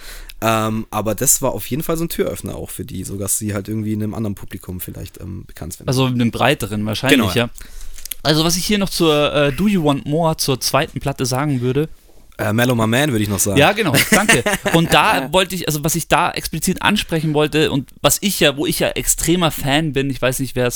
Ähm, 0.43 0.87
aber 0.91 1.15
das 1.15 1.41
war 1.41 1.53
auf 1.53 1.67
jeden 1.67 1.83
Fall 1.83 1.97
so 1.97 2.05
ein 2.05 2.11
Türöffner 2.11 2.57
auch 2.57 2.69
für 2.69 2.85
die, 2.85 3.05
sodass 3.05 3.39
sie 3.39 3.55
halt 3.55 3.69
irgendwie 3.69 3.95
in 3.95 4.03
einem 4.03 4.15
anderen 4.15 4.35
Publikum 4.35 4.81
vielleicht 4.81 5.21
ähm, 5.21 5.45
bekannt 5.47 5.73
sind. 5.75 5.89
Also 5.89 6.07
in 6.07 6.15
einem 6.15 6.31
breiteren 6.31 6.85
wahrscheinlich, 6.85 7.21
genau, 7.21 7.33
ja. 7.33 7.49
Also 8.23 8.45
was 8.45 8.57
ich 8.57 8.67
hier 8.67 8.79
noch 8.79 8.91
zur 8.91 9.35
äh, 9.35 9.53
Do 9.53 9.67
You 9.67 9.85
Want 9.85 10.07
More, 10.07 10.37
zur 10.37 10.61
zweiten 10.61 11.01
Platte 11.01 11.27
sagen 11.27 11.61
würde, 11.63 11.89
äh, 12.39 12.53
Mellow 12.53 12.75
My 12.75 12.87
Man, 12.87 13.11
würde 13.11 13.23
ich 13.23 13.29
noch 13.29 13.39
sagen. 13.39 13.59
Ja, 13.59 13.73
genau, 13.73 13.95
danke. 14.11 14.43
Und 14.73 14.93
da 14.93 15.33
wollte 15.33 15.55
ich, 15.55 15.69
also 15.69 15.85
was 15.85 15.95
ich 15.95 16.09
da 16.09 16.31
explizit 16.31 16.83
ansprechen 16.83 17.35
wollte 17.35 17.71
und 17.71 17.91
was 18.01 18.19
ich 18.21 18.41
ja, 18.41 18.57
wo 18.57 18.67
ich 18.67 18.79
ja 18.79 18.89
extremer 18.89 19.51
Fan 19.51 19.93
bin, 19.93 20.09
ich 20.11 20.21
weiß 20.21 20.39
nicht, 20.41 20.57
wer 20.57 20.73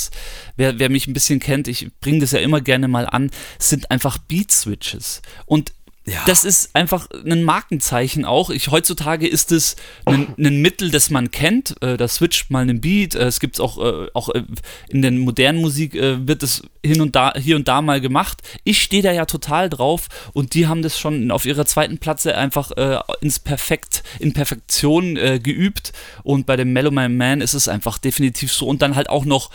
wer, 0.55 0.77
wer 0.77 0.89
mich 0.89 1.07
ein 1.07 1.13
bisschen 1.13 1.39
kennt, 1.39 1.67
ich 1.67 1.89
bringe 1.99 2.19
das 2.19 2.31
ja 2.31 2.39
immer 2.39 2.61
gerne 2.61 2.87
mal 2.87 3.05
an, 3.07 3.31
sind 3.57 3.89
einfach 3.89 4.17
Beat-Switches. 4.17 5.21
Und 5.45 5.73
ja. 6.09 6.23
Das 6.25 6.45
ist 6.45 6.73
einfach 6.73 7.09
ein 7.25 7.43
Markenzeichen 7.43 8.23
auch. 8.23 8.49
Ich, 8.49 8.69
heutzutage 8.69 9.27
ist 9.27 9.51
es 9.51 9.75
ein, 10.05 10.33
ein 10.37 10.61
Mittel, 10.61 10.89
das 10.89 11.09
man 11.09 11.31
kennt. 11.31 11.75
Äh, 11.81 11.97
da 11.97 12.07
switcht 12.07 12.49
mal 12.49 12.61
einen 12.61 12.79
Beat. 12.79 13.13
Äh, 13.13 13.25
es 13.25 13.41
gibt 13.41 13.59
auch, 13.59 13.77
äh, 13.77 14.07
auch 14.13 14.29
äh, 14.29 14.43
in 14.87 15.01
der 15.01 15.11
modernen 15.11 15.59
Musik 15.59 15.93
wird 15.93 16.43
es 16.43 16.63
hin 16.81 17.01
und 17.01 17.17
da, 17.17 17.33
hier 17.35 17.57
und 17.57 17.67
da 17.67 17.81
mal 17.81 17.99
gemacht. 17.99 18.41
Ich 18.63 18.81
stehe 18.81 19.03
da 19.03 19.11
ja 19.11 19.25
total 19.25 19.69
drauf 19.69 20.07
und 20.31 20.53
die 20.53 20.67
haben 20.67 20.81
das 20.81 20.97
schon 20.97 21.29
auf 21.29 21.45
ihrer 21.45 21.65
zweiten 21.65 21.97
Platte 21.97 22.37
einfach 22.37 22.71
ins 23.19 23.39
Perfekt, 23.39 24.03
in 24.19 24.31
Perfektion 24.31 25.15
geübt. 25.15 25.91
Und 26.23 26.45
bei 26.45 26.55
dem 26.55 26.71
Mellow 26.71 26.91
My 26.91 27.09
Man 27.09 27.41
ist 27.41 27.53
es 27.53 27.67
einfach 27.67 27.97
definitiv 27.97 28.53
so. 28.53 28.67
Und 28.67 28.81
dann 28.81 28.95
halt 28.95 29.09
auch 29.09 29.25
noch 29.25 29.49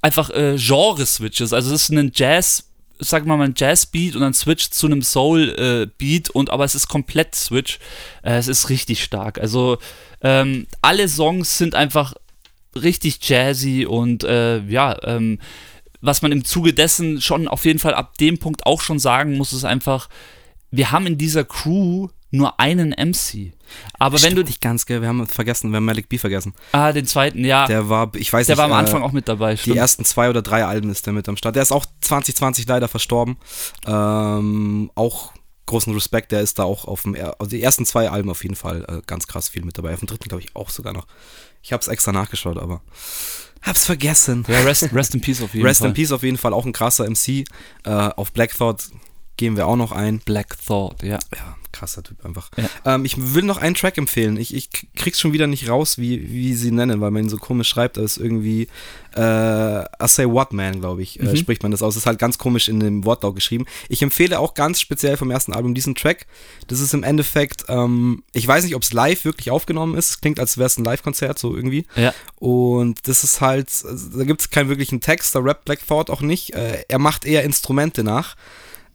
einfach 0.00 0.30
Genre-Switches. 0.30 1.52
Also 1.52 1.74
es 1.74 1.82
ist 1.82 1.90
ein 1.90 2.12
Jazz- 2.14 2.69
sag 3.00 3.26
mal, 3.26 3.40
ein 3.40 3.54
Jazz-Beat 3.56 4.14
und 4.14 4.20
dann 4.20 4.34
switcht 4.34 4.74
zu 4.74 4.86
einem 4.86 5.02
Soul-Beat 5.02 6.28
äh, 6.28 6.32
und 6.32 6.50
aber 6.50 6.64
es 6.64 6.74
ist 6.74 6.88
komplett 6.88 7.34
Switch. 7.34 7.78
Äh, 8.22 8.36
es 8.36 8.48
ist 8.48 8.68
richtig 8.68 9.02
stark. 9.02 9.38
Also 9.38 9.78
ähm, 10.22 10.66
alle 10.82 11.08
Songs 11.08 11.58
sind 11.58 11.74
einfach 11.74 12.14
richtig 12.74 13.18
jazzy 13.28 13.86
und 13.86 14.22
äh, 14.24 14.60
ja, 14.60 14.96
ähm, 15.02 15.38
was 16.00 16.22
man 16.22 16.32
im 16.32 16.44
Zuge 16.44 16.72
dessen 16.72 17.20
schon 17.20 17.48
auf 17.48 17.64
jeden 17.64 17.78
Fall 17.78 17.94
ab 17.94 18.16
dem 18.18 18.38
Punkt 18.38 18.64
auch 18.66 18.80
schon 18.80 18.98
sagen 18.98 19.36
muss, 19.36 19.52
ist 19.52 19.64
einfach, 19.64 20.08
wir 20.70 20.92
haben 20.92 21.06
in 21.06 21.18
dieser 21.18 21.44
Crew 21.44 22.08
nur 22.30 22.58
einen 22.60 22.90
MC. 22.90 23.52
Aber 23.98 24.18
Stimmt 24.18 24.30
wenn 24.30 24.36
du 24.36 24.48
nicht 24.48 24.60
ganz, 24.60 24.86
gell, 24.86 25.00
wir 25.00 25.08
haben 25.08 25.26
vergessen, 25.26 25.70
wir 25.70 25.76
haben 25.76 25.84
Malik 25.84 26.08
B 26.08 26.18
vergessen. 26.18 26.54
Ah, 26.72 26.92
den 26.92 27.06
zweiten, 27.06 27.44
ja. 27.44 27.66
Der 27.66 27.88
war, 27.88 28.10
ich 28.14 28.32
weiß 28.32 28.46
der 28.46 28.54
nicht. 28.54 28.58
Der 28.58 28.70
war 28.70 28.78
am 28.78 28.84
Anfang 28.84 29.02
äh, 29.02 29.04
auch 29.04 29.12
mit 29.12 29.28
dabei. 29.28 29.56
Stimmt. 29.56 29.74
Die 29.74 29.78
ersten 29.78 30.04
zwei 30.04 30.28
oder 30.30 30.42
drei 30.42 30.64
Alben 30.64 30.90
ist 30.90 31.06
der 31.06 31.12
mit 31.12 31.28
am 31.28 31.36
Start. 31.36 31.56
Der 31.56 31.62
ist 31.62 31.72
auch 31.72 31.86
2020 32.00 32.66
leider 32.66 32.88
verstorben. 32.88 33.36
Ähm, 33.86 34.90
auch 34.94 35.32
großen 35.66 35.94
Respekt, 35.94 36.32
der 36.32 36.40
ist 36.40 36.58
da 36.58 36.64
auch 36.64 36.84
auf 36.84 37.02
dem, 37.02 37.14
also 37.14 37.48
die 37.48 37.62
ersten 37.62 37.86
zwei 37.86 38.10
Alben 38.10 38.28
auf 38.28 38.42
jeden 38.42 38.56
Fall 38.56 38.84
äh, 38.88 39.02
ganz 39.06 39.26
krass 39.28 39.48
viel 39.48 39.64
mit 39.64 39.78
dabei. 39.78 39.94
Auf 39.94 40.00
dem 40.00 40.08
dritten 40.08 40.28
glaube 40.28 40.42
ich 40.42 40.56
auch 40.56 40.68
sogar 40.68 40.92
noch. 40.92 41.06
Ich 41.62 41.72
habe 41.72 41.80
es 41.80 41.88
extra 41.88 42.10
nachgeschaut, 42.10 42.58
aber 42.58 42.82
hab's 43.62 43.86
vergessen. 43.86 44.44
Ja, 44.48 44.60
rest, 44.60 44.92
rest 44.92 45.14
in 45.14 45.20
Peace 45.20 45.40
auf 45.42 45.54
jeden 45.54 45.64
rest 45.64 45.80
Fall. 45.80 45.88
Rest 45.88 45.98
in 45.98 46.02
Peace 46.02 46.12
auf 46.12 46.22
jeden 46.24 46.38
Fall, 46.38 46.52
auch 46.52 46.66
ein 46.66 46.72
krasser 46.72 47.08
MC. 47.08 47.44
Äh, 47.84 47.90
auf 47.90 48.32
Black 48.32 48.56
Thought 48.56 48.90
gehen 49.36 49.56
wir 49.56 49.66
auch 49.66 49.76
noch 49.76 49.92
ein. 49.92 50.18
Black 50.20 50.56
Thought, 50.66 51.02
ja. 51.02 51.18
Ja, 51.34 51.56
krasser 51.72 52.02
Typ 52.02 52.24
einfach. 52.24 52.50
Ja. 52.56 52.94
Ähm, 52.94 53.04
ich 53.04 53.34
will 53.34 53.44
noch 53.44 53.58
einen 53.58 53.74
Track 53.74 53.98
empfehlen. 53.98 54.36
Ich, 54.36 54.54
ich 54.54 54.70
krieg's 54.94 55.20
schon 55.20 55.32
wieder 55.32 55.46
nicht 55.46 55.68
raus, 55.68 55.98
wie, 55.98 56.32
wie 56.32 56.54
sie 56.54 56.70
nennen, 56.70 57.00
weil 57.00 57.10
man 57.10 57.24
ihn 57.24 57.28
so 57.28 57.36
komisch 57.36 57.68
schreibt. 57.68 57.96
Das 57.96 58.16
ist 58.16 58.18
irgendwie 58.18 58.68
äh, 59.14 59.80
I 59.82 60.06
Say 60.06 60.26
What 60.26 60.52
Man, 60.52 60.80
glaube 60.80 61.02
ich, 61.02 61.20
äh, 61.20 61.24
mhm. 61.24 61.36
spricht 61.36 61.62
man 61.62 61.72
das 61.72 61.82
aus. 61.82 61.94
Das 61.94 62.02
ist 62.02 62.06
halt 62.06 62.18
ganz 62.18 62.38
komisch 62.38 62.68
in 62.68 62.80
dem 62.80 63.04
Wortlaut 63.04 63.34
geschrieben. 63.34 63.66
Ich 63.88 64.02
empfehle 64.02 64.38
auch 64.38 64.54
ganz 64.54 64.80
speziell 64.80 65.16
vom 65.16 65.30
ersten 65.30 65.52
Album 65.52 65.74
diesen 65.74 65.94
Track. 65.94 66.26
Das 66.66 66.80
ist 66.80 66.94
im 66.94 67.02
Endeffekt, 67.02 67.64
ähm, 67.68 68.22
ich 68.32 68.46
weiß 68.46 68.64
nicht, 68.64 68.76
ob 68.76 68.82
es 68.82 68.92
live 68.92 69.24
wirklich 69.24 69.50
aufgenommen 69.50 69.96
ist. 69.96 70.20
Klingt, 70.20 70.38
als 70.38 70.58
wäre 70.58 70.66
es 70.66 70.78
ein 70.78 70.84
Live-Konzert, 70.84 71.38
so 71.38 71.54
irgendwie. 71.54 71.86
Ja. 71.96 72.14
Und 72.36 73.08
das 73.08 73.24
ist 73.24 73.40
halt, 73.40 73.68
also, 73.68 74.18
da 74.18 74.24
gibt 74.24 74.40
es 74.40 74.50
keinen 74.50 74.68
wirklichen 74.68 75.00
Text, 75.00 75.34
da 75.34 75.40
rappt 75.40 75.64
Black 75.64 75.86
Thought 75.86 76.10
auch 76.10 76.20
nicht. 76.20 76.54
Äh, 76.54 76.84
er 76.88 76.98
macht 76.98 77.24
eher 77.24 77.44
Instrumente 77.44 78.04
nach. 78.04 78.36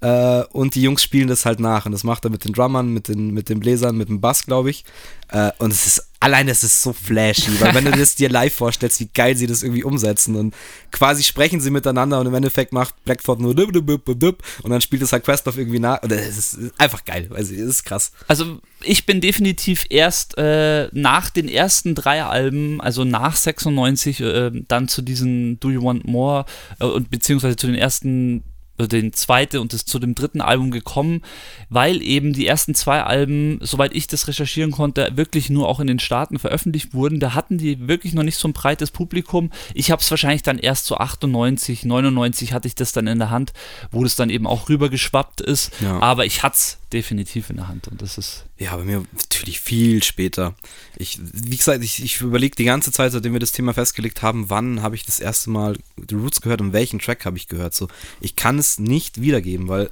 Äh, 0.06 0.44
und 0.52 0.76
die 0.76 0.84
Jungs 0.84 1.02
spielen 1.02 1.28
das 1.28 1.46
halt 1.46 1.60
nach. 1.60 1.88
Und 1.88 1.92
das 1.92 2.04
macht 2.04 2.26
er 2.26 2.30
mit 2.30 2.46
den 2.46 2.54
Drummern, 2.54 2.94
mit 2.94 3.08
den, 3.08 3.32
mit 3.32 3.50
den 3.50 3.60
Bläsern, 3.60 3.98
mit 3.98 4.08
dem 4.08 4.22
Bass, 4.22 4.46
glaube 4.46 4.70
ich. 4.70 4.86
Äh, 5.30 5.52
und 5.58 5.72
es 5.72 5.88
ist 5.88 6.10
allein, 6.20 6.48
es 6.48 6.64
ist 6.64 6.84
so 6.84 6.94
flashy, 6.94 7.60
weil 7.60 7.74
wenn 7.74 7.86
du 7.86 7.92
das 7.92 8.14
dir 8.14 8.30
live 8.30 8.54
vorstellst, 8.54 9.00
wie 9.00 9.10
geil 9.12 9.36
sie 9.36 9.48
das 9.48 9.64
irgendwie 9.64 9.84
umsetzen 9.84 10.36
und 10.36 10.56
quasi 10.92 11.24
sprechen 11.24 11.60
sie 11.60 11.72
miteinander 11.72 12.20
und 12.20 12.28
im 12.28 12.34
Endeffekt 12.34 12.74
macht 12.74 13.04
Blackford 13.04 13.40
nur 13.40 13.56
und 13.56 14.70
dann 14.70 14.82
spielt 14.82 15.02
es 15.02 15.12
halt 15.12 15.24
Questlove 15.24 15.60
irgendwie 15.60 15.80
nach 15.80 16.02
und 16.02 16.12
es 16.12 16.38
ist 16.38 16.72
einfach 16.80 17.06
geil, 17.06 17.30
also 17.34 17.54
es 17.54 17.60
ist 17.60 17.84
krass. 17.84 18.12
Also 18.28 18.60
ich 18.82 19.06
bin 19.06 19.22
definitiv 19.22 19.86
erst 19.90 20.38
äh, 20.38 20.90
nach 20.94 21.30
den 21.30 21.48
ersten 21.48 21.96
drei 21.96 22.24
Alben, 22.24 22.82
also 22.82 23.04
nach 23.04 23.36
96, 23.36 24.22
äh, 24.22 24.52
dann 24.68 24.88
zu 24.88 25.02
diesen 25.02 25.60
Do 25.60 25.70
You 25.70 25.84
Want 25.84 26.08
More 26.08 26.46
äh, 26.80 26.86
und 26.86 27.12
beziehungsweise 27.12 27.56
zu 27.56 27.68
den 27.68 27.76
ersten 27.76 28.44
den 28.78 29.14
zweiten 29.14 29.58
und 29.58 29.74
das 29.74 29.86
zu 29.86 30.00
dem 30.00 30.16
dritten 30.16 30.42
Album 30.42 30.72
gekommen, 30.72 31.22
weil 31.70 32.02
eben 32.02 32.34
die 32.34 32.46
ersten 32.46 32.76
zwei 32.76 33.04
Alben, 33.04 33.60
soweit 33.62 33.96
ich 33.96 34.08
das 34.08 34.28
recherchieren 34.28 34.72
konnte, 34.72 35.12
wirklich 35.16 35.50
nur 35.50 35.68
auch 35.68 35.80
in 35.80 35.88
den 35.88 36.00
Staaten 36.00 36.40
veröffentlicht 36.40 36.94
wurden. 36.94 37.20
Da 37.20 37.34
hatten 37.34 37.58
die 37.58 37.88
wirklich 37.88 38.14
noch 38.14 38.24
nicht 38.24 38.38
so 38.38 38.48
ein 38.48 38.54
breites 38.54 38.92
Publikum. 38.92 39.52
Ich 39.74 39.92
habe 39.92 40.02
es 40.02 40.12
wahrscheinlich 40.12 40.44
dann 40.44 40.60
erst 40.60 40.86
so 40.86 40.98
98, 40.98 41.86
99 41.86 42.54
hatte 42.54 42.68
ich 42.68 42.76
das 42.76 42.92
dann 42.92 43.08
in 43.08 43.20
der 43.20 43.30
Hand, 43.30 43.54
wo 43.92 44.04
das 44.04 44.16
dann 44.16 44.30
eben 44.30 44.48
auch 44.48 44.70
rübergeschwappt 44.70 45.42
ist. 45.42 45.72
Ja. 45.82 46.00
Aber 46.02 46.26
ich 46.26 46.44
hatte 46.44 46.56
es 46.56 46.78
definitiv 46.92 47.50
in 47.50 47.58
der 47.58 47.68
Hand 47.68 47.88
und 47.88 48.02
das 48.02 48.18
ist. 48.18 48.46
Ja, 48.58 48.76
bei 48.78 48.86
mir 48.86 49.04
natürlich 49.14 49.60
viel 49.60 50.02
später. 50.02 50.56
Ich, 50.96 51.20
wie 51.22 51.58
gesagt, 51.58 51.84
ich, 51.84 52.02
ich 52.02 52.22
überlege 52.22 52.56
die 52.56 52.64
ganze 52.64 52.92
Zeit, 52.92 53.12
seitdem 53.12 53.34
wir 53.34 53.42
das 53.42 53.52
Thema 53.52 53.74
festgelegt 53.74 54.22
haben, 54.22 54.50
wann 54.50 54.82
habe 54.82 54.96
ich 54.96 55.06
das 55.06 55.20
erste 55.20 55.50
Mal 55.50 55.78
The 55.98 56.16
Roots 56.16 56.40
gehört 56.40 56.62
und 56.62 56.72
welchen 56.72 57.00
Track 57.00 57.26
habe 57.26 57.38
ich 57.38 57.50
gehört. 57.50 57.74
So, 57.74 57.90
ich 58.22 58.38
kann 58.38 58.58
es 58.58 58.80
nicht 58.80 59.20
wiedergeben, 59.20 59.68
weil 59.68 59.92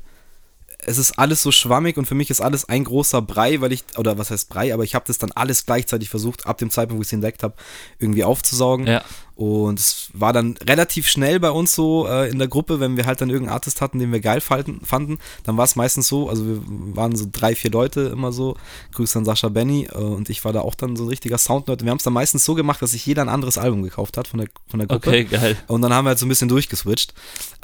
es 0.85 0.97
ist 0.97 1.17
alles 1.17 1.41
so 1.41 1.51
schwammig 1.51 1.97
und 1.97 2.05
für 2.05 2.15
mich 2.15 2.29
ist 2.29 2.41
alles 2.41 2.65
ein 2.65 2.83
großer 2.83 3.21
Brei, 3.21 3.61
weil 3.61 3.71
ich, 3.71 3.83
oder 3.97 4.17
was 4.17 4.31
heißt 4.31 4.49
Brei, 4.49 4.73
aber 4.73 4.83
ich 4.83 4.95
habe 4.95 5.05
das 5.07 5.17
dann 5.17 5.31
alles 5.31 5.65
gleichzeitig 5.65 6.09
versucht, 6.09 6.45
ab 6.45 6.57
dem 6.57 6.69
Zeitpunkt, 6.69 6.99
wo 6.99 7.01
ich 7.01 7.07
es 7.07 7.13
entdeckt 7.13 7.43
habe, 7.43 7.55
irgendwie 7.99 8.23
aufzusaugen. 8.23 8.87
Ja. 8.87 9.03
Und 9.35 9.79
es 9.79 10.09
war 10.13 10.31
dann 10.31 10.55
relativ 10.67 11.07
schnell 11.07 11.39
bei 11.39 11.49
uns 11.49 11.73
so 11.73 12.07
äh, 12.07 12.29
in 12.29 12.37
der 12.37 12.47
Gruppe, 12.47 12.79
wenn 12.79 12.97
wir 12.97 13.05
halt 13.07 13.19
dann 13.19 13.29
irgendeinen 13.29 13.55
Artist 13.55 13.81
hatten, 13.81 13.97
den 13.97 14.11
wir 14.11 14.19
geil 14.19 14.41
fanden, 14.41 15.17
dann 15.43 15.57
war 15.57 15.65
es 15.65 15.75
meistens 15.75 16.07
so, 16.07 16.29
also 16.29 16.45
wir 16.45 16.61
waren 16.95 17.15
so 17.15 17.25
drei, 17.31 17.55
vier 17.55 17.71
Leute 17.71 18.01
immer 18.01 18.31
so. 18.31 18.55
Grüße 18.93 19.17
an 19.17 19.25
Sascha 19.25 19.49
Benny 19.49 19.87
äh, 19.91 19.97
und 19.97 20.29
ich 20.29 20.45
war 20.45 20.53
da 20.53 20.61
auch 20.61 20.75
dann 20.75 20.95
so 20.95 21.05
ein 21.05 21.09
richtiger 21.09 21.39
Soundnerd. 21.39 21.83
Wir 21.83 21.89
haben 21.89 21.97
es 21.97 22.03
dann 22.03 22.13
meistens 22.13 22.45
so 22.45 22.53
gemacht, 22.53 22.81
dass 22.81 22.91
sich 22.91 23.05
jeder 23.05 23.23
ein 23.23 23.29
anderes 23.29 23.57
Album 23.57 23.81
gekauft 23.81 24.17
hat 24.17 24.27
von 24.27 24.39
der, 24.39 24.49
von 24.67 24.79
der 24.79 24.87
Gruppe. 24.87 25.09
Okay, 25.09 25.23
geil. 25.23 25.57
Und 25.67 25.81
dann 25.81 25.93
haben 25.93 26.05
wir 26.05 26.09
halt 26.09 26.19
so 26.19 26.25
ein 26.25 26.29
bisschen 26.29 26.49
durchgeswitcht. 26.49 27.13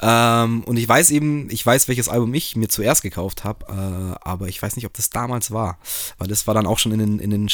Ähm, 0.02 0.64
und 0.64 0.76
ich 0.76 0.88
weiß 0.88 1.10
eben, 1.10 1.48
ich 1.50 1.64
weiß, 1.64 1.86
welches 1.86 2.08
Album 2.08 2.34
ich 2.34 2.56
mir 2.56 2.68
zuerst 2.68 3.02
gekauft 3.02 3.44
habe, 3.44 3.66
äh, 3.68 4.28
aber 4.28 4.48
ich 4.48 4.60
weiß 4.60 4.74
nicht, 4.76 4.86
ob 4.86 4.94
das 4.94 5.10
damals 5.10 5.50
war, 5.52 5.78
weil 6.18 6.28
das 6.28 6.46
war 6.46 6.54
dann 6.54 6.66
auch 6.66 6.78
schon 6.78 6.92
in 6.92 6.98
den, 6.98 7.18
in 7.20 7.30
den 7.30 7.48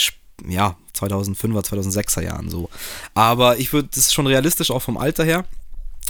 ja, 0.47 0.77
2005er, 0.95 1.65
2006er 1.65 2.23
Jahren 2.23 2.49
so. 2.49 2.69
Aber 3.15 3.59
ich 3.59 3.73
würde, 3.73 3.89
das 3.89 3.99
ist 3.99 4.15
schon 4.15 4.27
realistisch 4.27 4.71
auch 4.71 4.83
vom 4.83 4.97
Alter 4.97 5.25
her. 5.25 5.45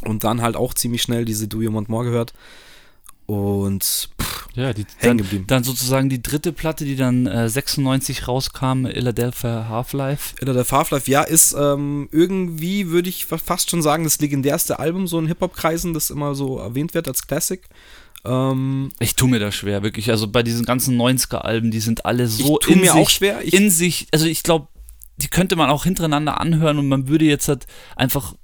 Und 0.03 0.25
dann 0.25 0.43
halt 0.43 0.57
auch 0.57 0.75
ziemlich 0.75 1.03
schnell 1.03 1.25
diese 1.25 1.49
Do 1.49 1.63
You 1.63 1.73
Want 1.73 1.89
More 1.89 2.05
gehört. 2.05 2.35
Und 3.27 4.11
pff, 4.21 4.49
ja, 4.55 4.73
die, 4.73 4.87
hängen 4.99 5.19
geblieben. 5.19 5.45
Dann 5.49 5.65
sozusagen 5.65 6.09
die 6.09 6.23
dritte 6.23 6.53
Platte, 6.53 6.85
die 6.85 6.97
dann 6.97 7.27
äh, 7.27 7.49
96 7.49 8.29
rauskam, 8.29 8.87
Philadelphia 8.87 9.67
Half-Life. 9.69 10.37
Philadelphia 10.39 10.79
Half-Life, 10.79 11.11
ja, 11.11 11.23
ist 11.23 11.55
ähm, 11.59 12.09
irgendwie, 12.13 12.89
würde 12.89 13.09
ich 13.09 13.27
fast 13.27 13.71
schon 13.71 13.83
sagen, 13.83 14.05
das 14.05 14.21
legendärste 14.21 14.79
Album 14.79 15.09
so 15.09 15.19
in 15.19 15.27
Hip-Hop-Kreisen, 15.27 15.93
das 15.93 16.11
immer 16.11 16.35
so 16.35 16.59
erwähnt 16.59 16.95
wird 16.95 17.09
als 17.09 17.27
Classic. 17.27 17.61
Ähm, 18.25 18.91
ich 18.99 19.15
tue 19.15 19.29
mir 19.29 19.39
da 19.39 19.53
schwer, 19.53 19.83
wirklich. 19.83 20.11
Also 20.11 20.29
bei 20.29 20.43
diesen 20.43 20.65
ganzen 20.65 21.01
90er-Alben, 21.01 21.71
die 21.71 21.81
sind 21.81 22.05
alle 22.07 22.27
so 22.27 22.59
ich 22.61 22.69
in 22.69 22.81
mir 22.81 22.93
sich, 22.93 23.01
auch 23.01 23.11
schwer. 23.11 23.43
Ich 23.43 23.55
in 23.55 23.71
sich, 23.71 24.09
also 24.13 24.27
ich 24.27 24.43
glaube, 24.43 24.69
die 25.17 25.29
könnte 25.29 25.57
man 25.57 25.71
auch 25.71 25.85
hintereinander 25.85 26.41
anhören 26.41 26.79
und 26.79 26.89
man 26.89 27.09
würde 27.09 27.25
jetzt 27.25 27.49
halt 27.49 27.67
einfach 27.95 28.35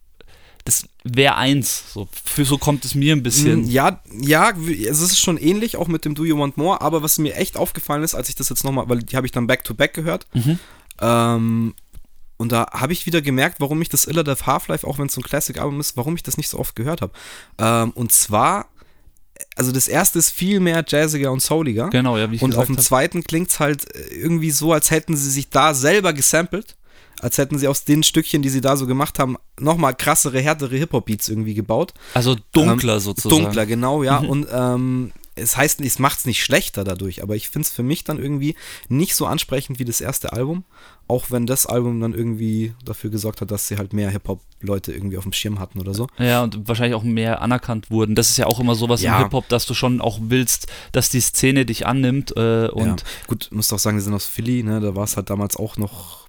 das 0.64 0.86
wäre 1.02 1.34
eins. 1.36 1.92
So, 1.92 2.08
für 2.12 2.44
so 2.44 2.56
kommt 2.56 2.84
es 2.84 2.94
mir 2.94 3.16
ein 3.16 3.22
bisschen. 3.22 3.62
Mm, 3.62 3.70
ja, 3.70 4.00
ja, 4.20 4.52
es 4.52 5.00
ist 5.00 5.18
schon 5.18 5.36
ähnlich, 5.36 5.76
auch 5.76 5.88
mit 5.88 6.04
dem 6.04 6.14
Do 6.14 6.24
You 6.24 6.38
Want 6.38 6.56
More, 6.56 6.80
aber 6.80 7.02
was 7.02 7.18
mir 7.18 7.34
echt 7.34 7.56
aufgefallen 7.56 8.04
ist, 8.04 8.14
als 8.14 8.28
ich 8.28 8.36
das 8.36 8.48
jetzt 8.48 8.62
nochmal, 8.62 8.88
weil 8.88 9.00
die 9.00 9.16
habe 9.16 9.26
ich 9.26 9.32
dann 9.32 9.48
back-to-back 9.48 9.92
gehört, 9.92 10.26
mhm. 10.34 10.58
ähm, 11.00 11.74
und 12.36 12.50
da 12.50 12.66
habe 12.72 12.92
ich 12.92 13.06
wieder 13.06 13.22
gemerkt, 13.22 13.60
warum 13.60 13.80
ich 13.82 13.88
das 13.88 14.04
Iller 14.04 14.24
Death 14.24 14.46
Half-Life, 14.46 14.86
auch 14.86 14.98
wenn 14.98 15.06
es 15.06 15.12
so 15.12 15.20
ein 15.20 15.24
Classic-Album 15.24 15.78
ist, 15.78 15.96
warum 15.96 16.16
ich 16.16 16.24
das 16.24 16.36
nicht 16.36 16.48
so 16.48 16.58
oft 16.58 16.74
gehört 16.74 17.00
habe. 17.00 17.12
Ähm, 17.58 17.92
und 17.92 18.10
zwar 18.10 18.66
also 19.56 19.72
das 19.72 19.88
erste 19.88 20.18
ist 20.18 20.30
viel 20.30 20.60
mehr 20.60 20.84
jazziger 20.86 21.32
und 21.32 21.42
souliger. 21.42 21.90
Genau, 21.90 22.16
ja, 22.16 22.30
wie 22.30 22.36
ich 22.36 22.42
Und 22.42 22.56
auf 22.56 22.66
dem 22.66 22.76
hab. 22.76 22.82
zweiten 22.82 23.22
klingt 23.22 23.50
es 23.50 23.60
halt 23.60 23.84
irgendwie 24.10 24.50
so, 24.50 24.72
als 24.72 24.90
hätten 24.90 25.16
sie 25.16 25.30
sich 25.30 25.50
da 25.50 25.74
selber 25.74 26.12
gesampelt. 26.12 26.76
Als 27.20 27.38
hätten 27.38 27.56
sie 27.56 27.68
aus 27.68 27.84
den 27.84 28.02
Stückchen, 28.02 28.42
die 28.42 28.48
sie 28.48 28.60
da 28.60 28.76
so 28.76 28.86
gemacht 28.86 29.20
haben, 29.20 29.36
nochmal 29.60 29.94
krassere, 29.94 30.40
härtere 30.40 30.76
Hip-Hop-Beats 30.76 31.28
irgendwie 31.28 31.54
gebaut. 31.54 31.94
Also 32.14 32.36
dunkler 32.50 32.94
ähm, 32.94 33.00
sozusagen. 33.00 33.44
Dunkler, 33.44 33.64
genau, 33.66 34.02
ja. 34.02 34.20
Mhm. 34.20 34.28
Und 34.28 34.46
ähm, 34.52 35.12
es 35.42 35.56
heißt, 35.56 35.80
es 35.80 35.98
macht 35.98 36.20
es 36.20 36.24
nicht 36.24 36.42
schlechter 36.42 36.84
dadurch, 36.84 37.22
aber 37.22 37.36
ich 37.36 37.48
finde 37.48 37.66
es 37.66 37.72
für 37.72 37.82
mich 37.82 38.04
dann 38.04 38.18
irgendwie 38.18 38.54
nicht 38.88 39.14
so 39.14 39.26
ansprechend 39.26 39.78
wie 39.78 39.84
das 39.84 40.00
erste 40.00 40.32
Album. 40.32 40.64
Auch 41.08 41.30
wenn 41.30 41.46
das 41.46 41.66
Album 41.66 42.00
dann 42.00 42.14
irgendwie 42.14 42.74
dafür 42.84 43.10
gesorgt 43.10 43.40
hat, 43.40 43.50
dass 43.50 43.66
sie 43.66 43.76
halt 43.76 43.92
mehr 43.92 44.08
Hip-Hop-Leute 44.10 44.92
irgendwie 44.92 45.18
auf 45.18 45.24
dem 45.24 45.32
Schirm 45.32 45.58
hatten 45.58 45.80
oder 45.80 45.94
so. 45.94 46.06
Ja, 46.18 46.42
und 46.42 46.68
wahrscheinlich 46.68 46.94
auch 46.94 47.02
mehr 47.02 47.42
anerkannt 47.42 47.90
wurden. 47.90 48.14
Das 48.14 48.30
ist 48.30 48.38
ja 48.38 48.46
auch 48.46 48.60
immer 48.60 48.74
sowas 48.74 49.02
ja. 49.02 49.16
im 49.16 49.24
Hip-Hop, 49.24 49.48
dass 49.48 49.66
du 49.66 49.74
schon 49.74 50.00
auch 50.00 50.20
willst, 50.22 50.68
dass 50.92 51.10
die 51.10 51.20
Szene 51.20 51.66
dich 51.66 51.86
annimmt. 51.86 52.34
Äh, 52.36 52.68
und 52.68 52.86
ja. 52.86 52.96
Gut, 53.26 53.48
musst 53.52 53.72
auch 53.72 53.78
sagen, 53.78 53.96
wir 53.96 54.02
sind 54.02 54.14
aus 54.14 54.26
Philly, 54.26 54.62
ne? 54.62 54.80
da 54.80 54.94
war 54.94 55.04
es 55.04 55.16
halt 55.16 55.28
damals 55.28 55.56
auch 55.56 55.76
noch 55.76 56.21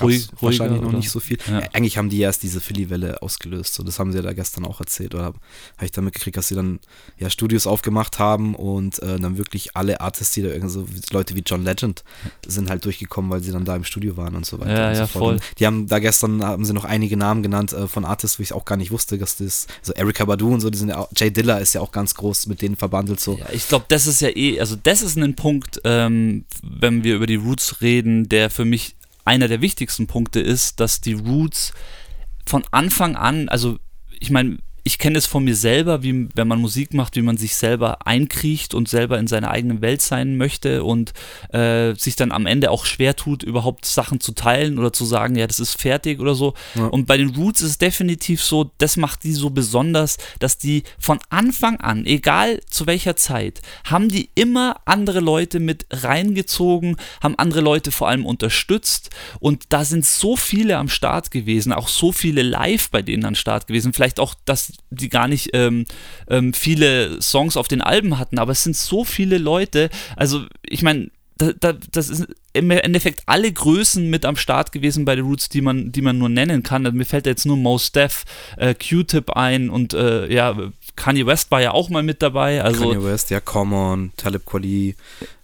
ruhig, 0.00 0.28
wahrscheinlich 0.40 0.80
noch 0.80 0.88
oder? 0.88 0.98
nicht 0.98 1.10
so 1.10 1.20
viel. 1.20 1.38
Ja. 1.50 1.60
Eigentlich 1.72 1.98
haben 1.98 2.08
die 2.08 2.20
erst 2.20 2.42
diese 2.42 2.60
Philly-Welle 2.60 3.22
ausgelöst. 3.22 3.74
So, 3.74 3.82
das 3.82 3.98
haben 3.98 4.12
sie 4.12 4.18
ja 4.18 4.22
da 4.22 4.32
gestern 4.32 4.64
auch 4.64 4.80
erzählt. 4.80 5.14
Oder 5.14 5.24
habe 5.24 5.38
ich 5.82 5.90
dann 5.90 6.04
mitgekriegt, 6.04 6.36
dass 6.36 6.48
sie 6.48 6.54
dann 6.54 6.80
ja 7.18 7.30
Studios 7.30 7.66
aufgemacht 7.66 8.18
haben 8.18 8.54
und 8.54 9.02
äh, 9.02 9.18
dann 9.18 9.38
wirklich 9.38 9.76
alle 9.76 10.00
Artists, 10.00 10.34
die 10.34 10.42
da 10.42 10.48
irgendwie 10.48 10.72
so 10.72 10.86
Leute 11.10 11.34
wie 11.34 11.42
John 11.44 11.64
Legend 11.64 12.04
sind 12.46 12.70
halt 12.70 12.84
durchgekommen, 12.84 13.30
weil 13.30 13.42
sie 13.42 13.52
dann 13.52 13.64
da 13.64 13.76
im 13.76 13.84
Studio 13.84 14.16
waren 14.16 14.36
und 14.36 14.46
so 14.46 14.60
weiter. 14.60 14.70
Ja, 14.70 14.88
und 14.88 14.94
ja, 14.94 15.06
so 15.06 15.18
voll. 15.18 15.32
Und 15.34 15.42
die 15.58 15.66
haben 15.66 15.86
da 15.86 15.98
gestern 15.98 16.42
haben 16.42 16.64
sie 16.64 16.72
noch 16.72 16.84
einige 16.84 17.16
Namen 17.16 17.42
genannt 17.42 17.72
äh, 17.72 17.88
von 17.88 18.04
Artists, 18.04 18.38
wo 18.38 18.42
ich 18.42 18.52
auch 18.52 18.64
gar 18.64 18.76
nicht 18.76 18.90
wusste, 18.90 19.18
dass 19.18 19.36
das, 19.36 19.66
also 19.80 19.92
Erika 19.92 20.24
Badu 20.24 20.52
und 20.52 20.60
so, 20.60 20.70
die 20.70 20.78
sind 20.78 20.88
ja 20.88 20.98
auch, 20.98 21.08
Jay 21.16 21.30
Diller 21.30 21.60
ist 21.60 21.74
ja 21.74 21.80
auch 21.80 21.92
ganz 21.92 22.14
groß 22.14 22.46
mit 22.46 22.62
denen 22.62 22.76
verbandelt 22.76 23.20
so. 23.20 23.36
Ja, 23.36 23.46
ich 23.52 23.68
glaube, 23.68 23.86
das 23.88 24.06
ist 24.06 24.20
ja 24.20 24.28
eh, 24.34 24.60
also 24.60 24.76
das 24.80 25.02
ist 25.02 25.16
ein 25.16 25.34
Punkt, 25.34 25.80
ähm, 25.84 26.44
wenn 26.62 27.04
wir 27.04 27.16
über 27.16 27.26
die 27.26 27.36
Roots 27.36 27.80
reden, 27.80 28.28
der 28.28 28.50
für 28.50 28.64
mich 28.64 28.94
einer 29.30 29.46
der 29.46 29.60
wichtigsten 29.60 30.08
Punkte 30.08 30.40
ist, 30.40 30.80
dass 30.80 31.00
die 31.00 31.12
Roots 31.12 31.72
von 32.46 32.64
Anfang 32.72 33.14
an, 33.14 33.48
also 33.48 33.78
ich 34.18 34.32
meine, 34.32 34.58
ich 34.90 34.98
kenne 34.98 35.18
es 35.18 35.26
von 35.26 35.44
mir 35.44 35.54
selber, 35.54 36.02
wie 36.02 36.28
wenn 36.34 36.48
man 36.48 36.60
Musik 36.60 36.94
macht, 36.94 37.14
wie 37.14 37.22
man 37.22 37.36
sich 37.36 37.54
selber 37.54 38.08
einkriecht 38.08 38.74
und 38.74 38.88
selber 38.88 39.20
in 39.20 39.28
seiner 39.28 39.52
eigenen 39.52 39.82
Welt 39.82 40.02
sein 40.02 40.36
möchte 40.36 40.82
und 40.82 41.12
äh, 41.52 41.94
sich 41.94 42.16
dann 42.16 42.32
am 42.32 42.44
Ende 42.44 42.72
auch 42.72 42.84
schwer 42.86 43.14
tut, 43.14 43.44
überhaupt 43.44 43.86
Sachen 43.86 44.18
zu 44.18 44.32
teilen 44.32 44.80
oder 44.80 44.92
zu 44.92 45.04
sagen, 45.04 45.36
ja, 45.36 45.46
das 45.46 45.60
ist 45.60 45.80
fertig 45.80 46.18
oder 46.18 46.34
so. 46.34 46.54
Ja. 46.74 46.86
Und 46.86 47.06
bei 47.06 47.16
den 47.16 47.36
Roots 47.36 47.60
ist 47.60 47.70
es 47.70 47.78
definitiv 47.78 48.42
so, 48.42 48.72
das 48.78 48.96
macht 48.96 49.22
die 49.22 49.32
so 49.32 49.50
besonders, 49.50 50.18
dass 50.40 50.58
die 50.58 50.82
von 50.98 51.20
Anfang 51.28 51.76
an, 51.76 52.04
egal 52.04 52.60
zu 52.68 52.88
welcher 52.88 53.14
Zeit, 53.14 53.62
haben 53.84 54.08
die 54.08 54.30
immer 54.34 54.80
andere 54.86 55.20
Leute 55.20 55.60
mit 55.60 55.86
reingezogen, 55.90 56.96
haben 57.22 57.38
andere 57.38 57.60
Leute 57.60 57.92
vor 57.92 58.08
allem 58.08 58.26
unterstützt 58.26 59.10
und 59.38 59.66
da 59.68 59.84
sind 59.84 60.04
so 60.04 60.34
viele 60.34 60.78
am 60.78 60.88
Start 60.88 61.30
gewesen, 61.30 61.72
auch 61.72 61.86
so 61.86 62.10
viele 62.10 62.42
live 62.42 62.90
bei 62.90 63.02
denen 63.02 63.24
am 63.24 63.36
Start 63.36 63.68
gewesen, 63.68 63.92
vielleicht 63.92 64.18
auch, 64.18 64.34
dass 64.44 64.72
die 64.90 65.08
gar 65.08 65.28
nicht 65.28 65.50
ähm, 65.52 65.84
ähm, 66.28 66.52
viele 66.52 67.20
Songs 67.20 67.56
auf 67.56 67.68
den 67.68 67.82
Alben 67.82 68.18
hatten, 68.18 68.38
aber 68.38 68.52
es 68.52 68.62
sind 68.62 68.76
so 68.76 69.04
viele 69.04 69.38
Leute. 69.38 69.90
Also, 70.16 70.46
ich 70.62 70.82
meine, 70.82 71.10
da, 71.40 71.52
da, 71.52 71.72
das 71.92 72.10
ist 72.10 72.26
im 72.52 72.70
Endeffekt 72.70 73.22
alle 73.26 73.50
Größen 73.50 74.10
mit 74.10 74.24
am 74.24 74.36
Start 74.36 74.72
gewesen 74.72 75.04
bei 75.04 75.16
den 75.16 75.24
Roots, 75.24 75.48
die 75.48 75.60
man, 75.60 75.92
die 75.92 76.02
man 76.02 76.18
nur 76.18 76.28
nennen 76.28 76.62
kann. 76.62 76.84
Also 76.84 76.96
mir 76.96 77.04
fällt 77.04 77.26
jetzt 77.26 77.46
nur 77.46 77.56
Mos 77.56 77.92
Def, 77.92 78.24
äh, 78.56 78.74
Q-Tip 78.74 79.30
ein 79.30 79.70
und 79.70 79.94
äh, 79.94 80.32
ja, 80.32 80.56
Kanye 80.96 81.26
West 81.26 81.50
war 81.50 81.60
ja 81.60 81.72
auch 81.72 81.88
mal 81.88 82.02
mit 82.02 82.22
dabei. 82.22 82.62
Also, 82.62 82.90
Kanye 82.90 83.04
West, 83.04 83.30
ja, 83.30 83.40
Common, 83.40 84.12
Talib 84.16 84.46
Kweli. 84.46 84.96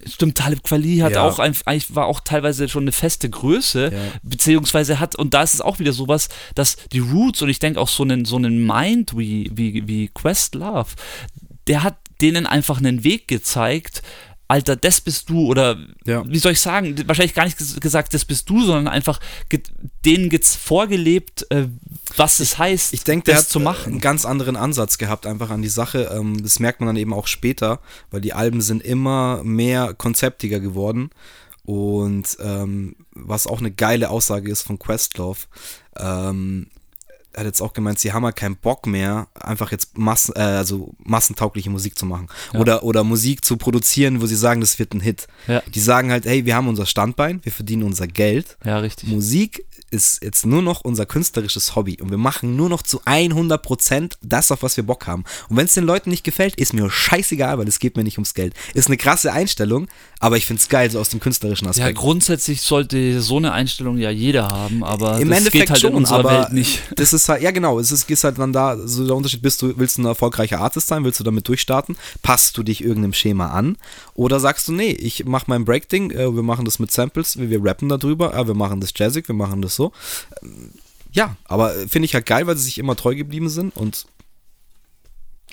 Stimmt, 0.06 0.38
Talib 0.38 0.62
Kweli 0.62 0.98
hat 0.98 1.12
ja. 1.12 1.22
auch 1.22 1.38
ein, 1.38 1.54
war 1.90 2.06
auch 2.06 2.20
teilweise 2.20 2.68
schon 2.68 2.84
eine 2.84 2.92
feste 2.92 3.28
Größe, 3.28 3.90
ja. 3.92 3.98
beziehungsweise 4.22 5.00
hat, 5.00 5.16
und 5.16 5.34
da 5.34 5.42
ist 5.42 5.54
es 5.54 5.60
auch 5.60 5.78
wieder 5.78 5.92
sowas, 5.92 6.28
dass 6.54 6.76
die 6.92 7.00
Roots 7.00 7.42
und 7.42 7.48
ich 7.48 7.58
denke 7.58 7.80
auch 7.80 7.88
so 7.88 8.02
einen, 8.02 8.24
so 8.24 8.36
einen 8.36 8.66
Mind 8.66 9.16
wie, 9.16 9.50
wie, 9.54 9.86
wie 9.86 10.08
Quest 10.08 10.54
Love, 10.54 10.90
der 11.66 11.82
hat 11.82 11.96
denen 12.20 12.46
einfach 12.46 12.78
einen 12.78 13.04
Weg 13.04 13.28
gezeigt, 13.28 14.02
Alter, 14.48 14.76
das 14.76 15.00
bist 15.00 15.28
du 15.28 15.46
oder 15.46 15.76
ja. 16.04 16.22
wie 16.24 16.38
soll 16.38 16.52
ich 16.52 16.60
sagen, 16.60 16.96
wahrscheinlich 17.08 17.34
gar 17.34 17.44
nicht 17.44 17.58
gesagt, 17.80 18.14
das 18.14 18.24
bist 18.24 18.48
du, 18.48 18.62
sondern 18.62 18.86
einfach 18.86 19.18
denen 20.04 20.28
geht's 20.28 20.54
vorgelebt, 20.54 21.46
äh, 21.50 21.66
was 22.16 22.40
es 22.40 22.58
heißt, 22.58 22.92
ich 22.92 23.04
denke, 23.04 23.24
der 23.24 23.38
hat 23.38 23.48
zu 23.48 23.60
machen. 23.60 23.92
einen 23.92 24.00
ganz 24.00 24.24
anderen 24.24 24.56
Ansatz 24.56 24.98
gehabt 24.98 25.26
einfach 25.26 25.50
an 25.50 25.62
die 25.62 25.68
Sache. 25.68 26.10
Ähm, 26.12 26.42
das 26.42 26.58
merkt 26.58 26.80
man 26.80 26.88
dann 26.88 26.96
eben 26.96 27.12
auch 27.12 27.26
später, 27.26 27.80
weil 28.10 28.20
die 28.20 28.32
Alben 28.32 28.60
sind 28.60 28.82
immer 28.82 29.42
mehr 29.44 29.94
konzeptiger 29.94 30.60
geworden 30.60 31.10
und 31.64 32.36
ähm, 32.40 32.96
was 33.10 33.46
auch 33.46 33.58
eine 33.58 33.70
geile 33.70 34.10
Aussage 34.10 34.50
ist 34.50 34.62
von 34.62 34.78
Questlove. 34.78 35.46
Ähm, 35.96 36.68
hat 37.36 37.44
jetzt 37.44 37.60
auch 37.60 37.74
gemeint, 37.74 37.98
sie 37.98 38.12
haben 38.12 38.24
halt 38.24 38.36
keinen 38.36 38.56
Bock 38.56 38.86
mehr, 38.86 39.28
einfach 39.34 39.70
jetzt 39.70 39.98
Massen, 39.98 40.34
äh, 40.36 40.40
also 40.40 40.94
massentaugliche 40.98 41.68
Musik 41.68 41.98
zu 41.98 42.06
machen. 42.06 42.28
Ja. 42.52 42.60
Oder, 42.60 42.82
oder 42.82 43.04
Musik 43.04 43.44
zu 43.44 43.56
produzieren, 43.56 44.22
wo 44.22 44.26
sie 44.26 44.36
sagen, 44.36 44.60
das 44.60 44.78
wird 44.78 44.94
ein 44.94 45.00
Hit. 45.00 45.26
Ja. 45.46 45.62
Die 45.74 45.80
sagen 45.80 46.10
halt, 46.10 46.24
hey, 46.24 46.46
wir 46.46 46.54
haben 46.56 46.68
unser 46.68 46.86
Standbein, 46.86 47.40
wir 47.42 47.52
verdienen 47.52 47.82
unser 47.82 48.06
Geld. 48.06 48.56
Ja, 48.64 48.78
richtig. 48.78 49.10
Musik 49.10 49.66
ist 49.90 50.22
jetzt 50.22 50.46
nur 50.46 50.62
noch 50.62 50.80
unser 50.82 51.06
künstlerisches 51.06 51.76
Hobby 51.76 51.98
und 52.00 52.10
wir 52.10 52.18
machen 52.18 52.56
nur 52.56 52.68
noch 52.68 52.82
zu 52.82 53.02
100% 53.02 54.14
das, 54.22 54.50
auf 54.50 54.62
was 54.62 54.76
wir 54.76 54.84
Bock 54.84 55.06
haben. 55.06 55.24
Und 55.48 55.56
wenn 55.56 55.66
es 55.66 55.74
den 55.74 55.84
Leuten 55.84 56.10
nicht 56.10 56.24
gefällt, 56.24 56.56
ist 56.56 56.72
mir 56.72 56.90
scheißegal, 56.90 57.58
weil 57.58 57.68
es 57.68 57.78
geht 57.78 57.96
mir 57.96 58.04
nicht 58.04 58.18
ums 58.18 58.34
Geld. 58.34 58.54
Ist 58.74 58.88
eine 58.88 58.96
krasse 58.96 59.32
Einstellung, 59.32 59.88
aber 60.18 60.36
ich 60.36 60.46
finde 60.46 60.60
es 60.60 60.68
geil, 60.68 60.90
so 60.90 60.98
aus 60.98 61.10
dem 61.10 61.20
künstlerischen 61.20 61.68
Aspekt. 61.68 61.86
Ja, 61.86 61.92
grundsätzlich 61.92 62.62
sollte 62.62 63.20
so 63.20 63.36
eine 63.36 63.52
Einstellung 63.52 63.98
ja 63.98 64.10
jeder 64.10 64.48
haben, 64.48 64.82
aber 64.82 65.20
Im 65.20 65.28
das 65.28 65.38
Endeffekt 65.38 65.62
geht 65.62 65.70
halt 65.70 65.80
schon, 65.80 65.90
in 65.90 65.96
unserer 65.96 66.24
Welt 66.24 66.52
nicht. 66.52 66.82
Das 66.96 67.12
ist 67.12 67.28
halt, 67.28 67.42
ja 67.42 67.50
genau, 67.50 67.78
es 67.78 67.92
ist, 67.92 68.08
ist 68.10 68.24
halt 68.24 68.38
dann 68.38 68.52
da, 68.52 68.78
so 68.78 69.06
der 69.06 69.14
Unterschied, 69.14 69.42
bist 69.42 69.60
du, 69.60 69.76
willst 69.76 69.98
du 69.98 70.02
ein 70.02 70.06
erfolgreicher 70.06 70.60
Artist 70.60 70.88
sein, 70.88 71.04
willst 71.04 71.20
du 71.20 71.24
damit 71.24 71.46
durchstarten, 71.48 71.96
passt 72.22 72.56
du 72.56 72.62
dich 72.62 72.82
irgendeinem 72.82 73.12
Schema 73.12 73.48
an 73.48 73.76
oder 74.14 74.40
sagst 74.40 74.68
du, 74.68 74.72
nee, 74.72 74.90
ich 74.90 75.26
mache 75.26 75.44
mein 75.48 75.64
Breakding, 75.64 76.10
äh, 76.10 76.34
wir 76.34 76.42
machen 76.42 76.64
das 76.64 76.78
mit 76.78 76.90
Samples, 76.90 77.38
wir, 77.38 77.50
wir 77.50 77.62
rappen 77.62 77.88
darüber, 77.88 78.34
äh, 78.34 78.46
wir 78.46 78.54
machen 78.54 78.80
das 78.80 78.92
jazzig, 78.96 79.28
wir 79.28 79.34
machen 79.34 79.60
das 79.60 79.76
so. 79.76 79.92
Ja, 81.12 81.36
aber 81.44 81.72
finde 81.88 82.06
ich 82.06 82.14
halt 82.14 82.26
geil, 82.26 82.46
weil 82.46 82.56
sie 82.56 82.64
sich 82.64 82.78
immer 82.78 82.96
treu 82.96 83.14
geblieben 83.14 83.48
sind 83.48 83.76
und 83.76 84.06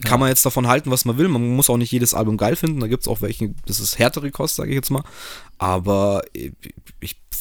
kann 0.01 0.19
man 0.19 0.29
jetzt 0.29 0.45
davon 0.45 0.67
halten, 0.67 0.89
was 0.91 1.05
man 1.05 1.17
will. 1.17 1.27
Man 1.27 1.55
muss 1.55 1.69
auch 1.69 1.77
nicht 1.77 1.91
jedes 1.91 2.13
Album 2.13 2.37
geil 2.37 2.55
finden. 2.55 2.79
Da 2.79 2.87
gibt 2.87 3.03
es 3.03 3.07
auch 3.07 3.21
welche, 3.21 3.53
das 3.65 3.79
ist 3.79 3.99
härtere 3.99 4.31
Kost, 4.31 4.55
sage 4.55 4.69
ich 4.71 4.75
jetzt 4.75 4.89
mal. 4.89 5.03
Aber 5.59 6.23
ich 6.33 6.51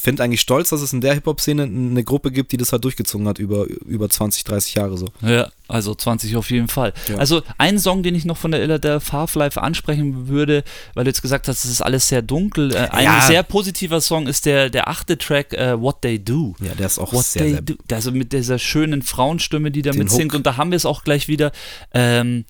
finde 0.03 0.21
eigentlich 0.21 0.41
stolz, 0.41 0.69
dass 0.69 0.81
es 0.81 0.91
in 0.91 0.99
der 0.99 1.13
Hip-Hop-Szene 1.13 1.63
eine 1.63 2.03
Gruppe 2.03 2.31
gibt, 2.31 2.51
die 2.51 2.57
das 2.57 2.73
halt 2.73 2.83
durchgezogen 2.83 3.25
hat 3.25 3.39
über, 3.39 3.65
über 3.85 4.09
20, 4.09 4.43
30 4.43 4.75
Jahre 4.75 4.97
so. 4.97 5.07
Ja, 5.21 5.49
also 5.69 5.95
20 5.95 6.35
auf 6.35 6.51
jeden 6.51 6.67
Fall. 6.67 6.91
Ja. 7.07 7.15
Also 7.17 7.41
ein 7.57 7.79
Song, 7.79 8.03
den 8.03 8.13
ich 8.13 8.25
noch 8.25 8.35
von 8.35 8.51
der 8.51 8.61
Illa 8.61 8.79
der 8.79 8.99
Half-Life 8.99 9.61
ansprechen 9.61 10.27
würde, 10.27 10.65
weil 10.93 11.05
du 11.05 11.09
jetzt 11.09 11.21
gesagt 11.21 11.47
hast, 11.47 11.63
es 11.63 11.71
ist 11.71 11.81
alles 11.81 12.09
sehr 12.09 12.21
dunkel. 12.21 12.75
Äh, 12.75 12.89
ein 12.89 13.05
ja. 13.05 13.21
sehr 13.21 13.43
positiver 13.43 14.01
Song 14.01 14.27
ist 14.27 14.45
der, 14.45 14.69
der 14.69 14.89
achte 14.89 15.17
Track, 15.17 15.53
uh, 15.53 15.81
What 15.81 16.01
They 16.01 16.19
Do. 16.21 16.55
Ja, 16.59 16.75
der 16.75 16.87
ist 16.87 16.99
auch 16.99 17.13
What 17.13 17.23
sehr, 17.23 17.49
sehr 17.49 17.61
do. 17.61 17.75
Also 17.89 18.11
mit 18.11 18.33
dieser 18.33 18.59
schönen 18.59 19.03
Frauenstimme, 19.03 19.71
die 19.71 19.83
da 19.83 19.93
mitsingt. 19.93 20.35
Und 20.35 20.45
da 20.45 20.57
haben 20.57 20.71
wir 20.71 20.75
es 20.75 20.85
auch 20.85 21.05
gleich 21.05 21.29
wieder. 21.29 21.53
Ähm, 21.93 22.43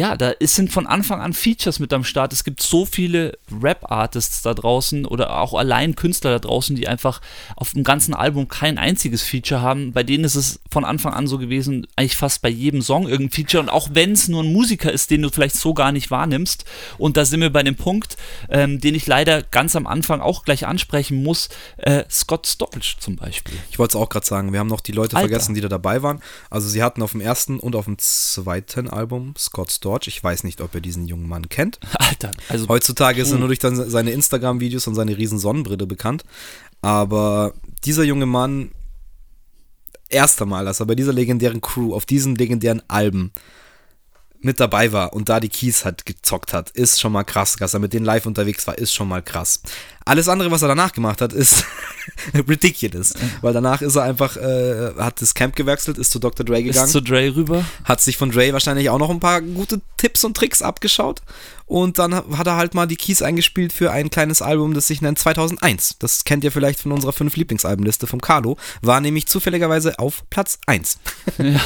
ja, 0.00 0.16
da 0.16 0.32
sind 0.40 0.72
von 0.72 0.86
Anfang 0.86 1.20
an 1.20 1.34
Features 1.34 1.78
mit 1.78 1.92
am 1.92 2.04
Start. 2.04 2.32
Es 2.32 2.42
gibt 2.42 2.62
so 2.62 2.86
viele 2.86 3.36
Rap-Artists 3.52 4.40
da 4.40 4.54
draußen 4.54 5.04
oder 5.04 5.38
auch 5.38 5.52
allein 5.52 5.94
Künstler 5.94 6.30
da 6.30 6.38
draußen, 6.38 6.74
die 6.74 6.88
einfach 6.88 7.20
auf 7.54 7.74
dem 7.74 7.84
ganzen 7.84 8.14
Album 8.14 8.48
kein 8.48 8.78
einziges 8.78 9.22
Feature 9.22 9.60
haben. 9.60 9.92
Bei 9.92 10.02
denen 10.02 10.24
ist 10.24 10.36
es 10.36 10.60
von 10.70 10.86
Anfang 10.86 11.12
an 11.12 11.26
so 11.26 11.36
gewesen, 11.36 11.86
eigentlich 11.96 12.16
fast 12.16 12.40
bei 12.40 12.48
jedem 12.48 12.80
Song 12.80 13.08
irgendein 13.08 13.34
Feature. 13.44 13.62
Und 13.62 13.68
auch 13.68 13.90
wenn 13.92 14.12
es 14.12 14.26
nur 14.28 14.42
ein 14.42 14.50
Musiker 14.50 14.90
ist, 14.90 15.10
den 15.10 15.20
du 15.20 15.28
vielleicht 15.28 15.56
so 15.56 15.74
gar 15.74 15.92
nicht 15.92 16.10
wahrnimmst. 16.10 16.64
Und 16.96 17.18
da 17.18 17.26
sind 17.26 17.42
wir 17.42 17.50
bei 17.50 17.62
dem 17.62 17.76
Punkt, 17.76 18.16
ähm, 18.48 18.80
den 18.80 18.94
ich 18.94 19.06
leider 19.06 19.42
ganz 19.42 19.76
am 19.76 19.86
Anfang 19.86 20.22
auch 20.22 20.44
gleich 20.44 20.66
ansprechen 20.66 21.22
muss. 21.22 21.50
Äh, 21.76 22.04
Scott 22.10 22.46
Storch 22.46 22.96
zum 23.00 23.16
Beispiel. 23.16 23.58
Ich 23.70 23.78
wollte 23.78 23.98
es 23.98 24.02
auch 24.02 24.08
gerade 24.08 24.24
sagen, 24.24 24.54
wir 24.54 24.60
haben 24.60 24.68
noch 24.68 24.80
die 24.80 24.92
Leute 24.92 25.16
Alter. 25.16 25.28
vergessen, 25.28 25.54
die 25.54 25.60
da 25.60 25.68
dabei 25.68 26.02
waren. 26.02 26.22
Also 26.48 26.70
sie 26.70 26.82
hatten 26.82 27.02
auf 27.02 27.12
dem 27.12 27.20
ersten 27.20 27.60
und 27.60 27.76
auf 27.76 27.84
dem 27.84 27.98
zweiten 27.98 28.88
Album 28.88 29.34
Scott 29.36 29.70
Storch 29.70 29.89
Storch. 29.90 30.06
Ich 30.06 30.22
weiß 30.22 30.44
nicht, 30.44 30.60
ob 30.60 30.74
ihr 30.74 30.80
diesen 30.80 31.06
jungen 31.06 31.28
Mann 31.28 31.48
kennt. 31.48 31.78
Alter, 31.98 32.30
also. 32.48 32.68
Heutzutage 32.68 33.20
ist 33.20 33.32
er 33.32 33.38
nur 33.38 33.48
durch 33.48 33.60
seine 33.60 34.10
Instagram-Videos 34.12 34.86
und 34.86 34.94
seine 34.94 35.16
riesen 35.16 35.38
Sonnenbrille 35.38 35.86
bekannt. 35.86 36.24
Aber 36.80 37.52
dieser 37.84 38.04
junge 38.04 38.26
Mann, 38.26 38.70
erster 40.08 40.46
Mal, 40.46 40.64
dass 40.64 40.80
er 40.80 40.86
bei 40.86 40.94
dieser 40.94 41.12
legendären 41.12 41.60
Crew, 41.60 41.94
auf 41.94 42.06
diesen 42.06 42.36
legendären 42.36 42.82
Alben 42.88 43.32
mit 44.42 44.58
dabei 44.58 44.90
war 44.92 45.12
und 45.12 45.28
da 45.28 45.38
die 45.38 45.50
Keys 45.50 45.84
hat 45.84 46.06
gezockt 46.06 46.54
hat, 46.54 46.70
ist 46.70 46.98
schon 46.98 47.12
mal 47.12 47.24
krass. 47.24 47.56
Dass 47.56 47.74
er 47.74 47.80
mit 47.80 47.92
denen 47.92 48.06
live 48.06 48.24
unterwegs 48.24 48.66
war, 48.66 48.78
ist 48.78 48.94
schon 48.94 49.08
mal 49.08 49.22
krass. 49.22 49.60
Alles 50.06 50.28
andere, 50.28 50.50
was 50.50 50.62
er 50.62 50.68
danach 50.68 50.92
gemacht 50.92 51.20
hat, 51.20 51.32
ist 51.32 51.64
ridiculous. 52.48 53.14
Weil 53.40 53.52
danach 53.52 53.82
ist 53.82 53.96
er 53.96 54.02
einfach, 54.02 54.36
äh, 54.36 54.92
hat 54.98 55.20
das 55.20 55.34
Camp 55.34 55.56
gewechselt, 55.56 55.98
ist 55.98 56.10
zu 56.10 56.18
Dr. 56.18 56.44
Dre 56.44 56.62
gegangen. 56.62 56.86
Ist 56.86 56.92
zu 56.92 57.00
Dre 57.00 57.34
rüber. 57.34 57.64
Hat 57.84 58.00
sich 58.00 58.16
von 58.16 58.30
Dre 58.30 58.52
wahrscheinlich 58.52 58.90
auch 58.90 58.98
noch 58.98 59.10
ein 59.10 59.20
paar 59.20 59.40
gute 59.40 59.80
Tipps 59.96 60.24
und 60.24 60.36
Tricks 60.36 60.62
abgeschaut. 60.62 61.22
Und 61.66 61.98
dann 61.98 62.14
hat 62.14 62.46
er 62.46 62.56
halt 62.56 62.74
mal 62.74 62.86
die 62.86 62.96
Keys 62.96 63.22
eingespielt 63.22 63.72
für 63.72 63.92
ein 63.92 64.10
kleines 64.10 64.42
Album, 64.42 64.74
das 64.74 64.88
sich 64.88 65.02
nennt 65.02 65.18
2001. 65.18 65.96
Das 66.00 66.24
kennt 66.24 66.42
ihr 66.42 66.50
vielleicht 66.50 66.80
von 66.80 66.90
unserer 66.92 67.12
fünf 67.12 67.36
Lieblingsalbenliste 67.36 68.06
vom 68.08 68.20
Carlo. 68.20 68.56
War 68.82 69.00
nämlich 69.00 69.26
zufälligerweise 69.26 69.98
auf 69.98 70.24
Platz 70.30 70.58
1. 70.66 70.98
Ja. 71.38 71.60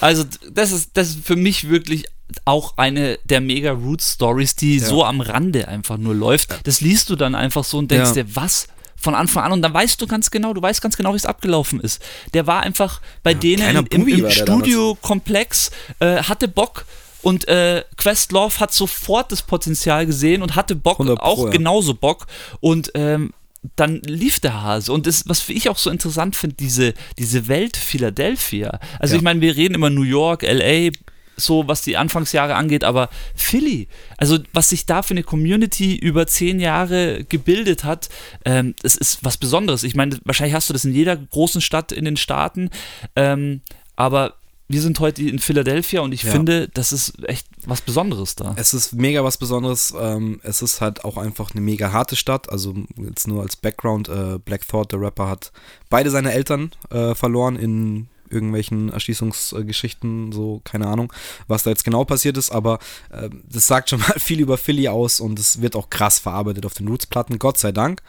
Also, 0.00 0.24
das 0.50 0.72
ist, 0.72 0.90
das 0.94 1.10
ist 1.10 1.24
für 1.24 1.36
mich 1.36 1.68
wirklich 1.68 2.06
auch 2.44 2.76
eine 2.76 3.18
der 3.24 3.40
mega 3.40 3.72
Root 3.72 4.02
Stories, 4.02 4.56
die 4.56 4.78
ja. 4.78 4.86
so 4.86 5.04
am 5.04 5.20
Rande 5.20 5.68
einfach 5.68 5.98
nur 5.98 6.14
läuft. 6.14 6.66
Das 6.66 6.80
liest 6.80 7.10
du 7.10 7.16
dann 7.16 7.34
einfach 7.34 7.64
so 7.64 7.78
und 7.78 7.90
denkst 7.90 8.16
ja. 8.16 8.22
dir, 8.24 8.36
was? 8.36 8.68
Von 9.04 9.14
Anfang 9.14 9.44
an 9.44 9.52
und 9.52 9.60
dann 9.60 9.74
weißt 9.74 10.00
du 10.00 10.06
ganz 10.06 10.30
genau, 10.30 10.54
du 10.54 10.62
weißt 10.62 10.80
ganz 10.80 10.96
genau, 10.96 11.12
wie 11.12 11.16
es 11.16 11.26
abgelaufen 11.26 11.78
ist. 11.78 12.02
Der 12.32 12.46
war 12.46 12.62
einfach 12.62 13.02
bei 13.22 13.32
ja, 13.32 13.38
denen 13.38 13.86
im, 13.90 14.08
im 14.08 14.30
Studiokomplex, 14.30 15.70
äh, 16.00 16.22
hatte 16.22 16.48
Bock, 16.48 16.86
und 17.20 17.48
äh, 17.48 17.84
Questlove 17.96 18.60
hat 18.60 18.72
sofort 18.72 19.32
das 19.32 19.42
Potenzial 19.42 20.06
gesehen 20.06 20.42
und 20.42 20.56
hatte 20.56 20.74
Bock, 20.76 20.98
Pro, 20.98 21.14
auch 21.14 21.44
ja. 21.44 21.50
genauso 21.50 21.94
Bock. 21.94 22.26
Und 22.60 22.92
ähm, 22.94 23.32
dann 23.76 24.00
lief 24.02 24.40
der 24.40 24.62
Hase. 24.62 24.92
Und 24.92 25.06
das, 25.06 25.28
was 25.28 25.48
ich 25.48 25.68
auch 25.68 25.78
so 25.78 25.90
interessant 25.90 26.36
finde, 26.36 26.56
diese, 26.56 26.94
diese 27.18 27.48
Welt 27.48 27.76
Philadelphia. 27.76 28.78
Also 28.98 29.14
ja. 29.14 29.18
ich 29.18 29.22
meine, 29.22 29.40
wir 29.40 29.56
reden 29.56 29.74
immer 29.74 29.90
New 29.90 30.02
York, 30.02 30.42
LA, 30.42 30.90
so 31.36 31.68
was 31.68 31.82
die 31.82 31.96
Anfangsjahre 31.96 32.54
angeht, 32.54 32.84
aber 32.84 33.08
Philly, 33.34 33.88
also 34.16 34.38
was 34.52 34.70
sich 34.70 34.86
da 34.86 35.02
für 35.02 35.12
eine 35.12 35.22
Community 35.22 35.96
über 35.96 36.26
zehn 36.26 36.60
Jahre 36.60 37.24
gebildet 37.24 37.84
hat, 37.84 38.08
ähm, 38.44 38.74
es 38.82 38.96
ist 38.96 39.24
was 39.24 39.36
Besonderes. 39.36 39.82
Ich 39.82 39.94
meine, 39.94 40.18
wahrscheinlich 40.24 40.54
hast 40.54 40.68
du 40.68 40.72
das 40.72 40.84
in 40.84 40.94
jeder 40.94 41.16
großen 41.16 41.60
Stadt 41.60 41.92
in 41.92 42.04
den 42.04 42.16
Staaten, 42.16 42.70
ähm, 43.16 43.60
aber 43.96 44.34
wir 44.66 44.80
sind 44.80 44.98
heute 44.98 45.22
in 45.22 45.38
Philadelphia 45.38 46.00
und 46.00 46.12
ich 46.12 46.22
ja. 46.22 46.32
finde, 46.32 46.68
das 46.72 46.90
ist 46.92 47.22
echt 47.28 47.46
was 47.66 47.82
Besonderes 47.82 48.34
da. 48.34 48.54
Es 48.56 48.72
ist 48.72 48.94
mega 48.94 49.22
was 49.22 49.36
Besonderes. 49.36 49.94
Ähm, 49.98 50.40
es 50.42 50.62
ist 50.62 50.80
halt 50.80 51.04
auch 51.04 51.18
einfach 51.18 51.52
eine 51.52 51.60
mega 51.60 51.92
harte 51.92 52.16
Stadt. 52.16 52.50
Also 52.50 52.74
jetzt 52.96 53.28
nur 53.28 53.42
als 53.42 53.56
Background, 53.56 54.08
äh, 54.08 54.38
Black 54.38 54.66
Thought, 54.66 54.92
der 54.92 55.00
Rapper, 55.00 55.28
hat 55.28 55.52
beide 55.90 56.10
seine 56.10 56.32
Eltern 56.32 56.70
äh, 56.90 57.14
verloren 57.14 57.56
in 57.56 58.08
irgendwelchen 58.34 58.90
Erschießungsgeschichten, 58.90 60.32
so 60.32 60.60
keine 60.64 60.86
Ahnung, 60.88 61.12
was 61.46 61.62
da 61.62 61.70
jetzt 61.70 61.84
genau 61.84 62.04
passiert 62.04 62.36
ist, 62.36 62.50
aber 62.50 62.78
äh, 63.10 63.30
das 63.50 63.66
sagt 63.66 63.90
schon 63.90 64.00
mal 64.08 64.18
viel 64.18 64.40
über 64.40 64.58
Philly 64.58 64.88
aus 64.88 65.20
und 65.20 65.38
es 65.38 65.60
wird 65.60 65.76
auch 65.76 65.90
krass 65.90 66.18
verarbeitet 66.18 66.66
auf 66.66 66.74
den 66.74 66.88
Roots-Platten, 66.88 67.38
Gott 67.38 67.58
sei 67.58 67.72
Dank. 67.72 68.02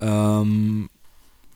Ähm, 0.00 0.88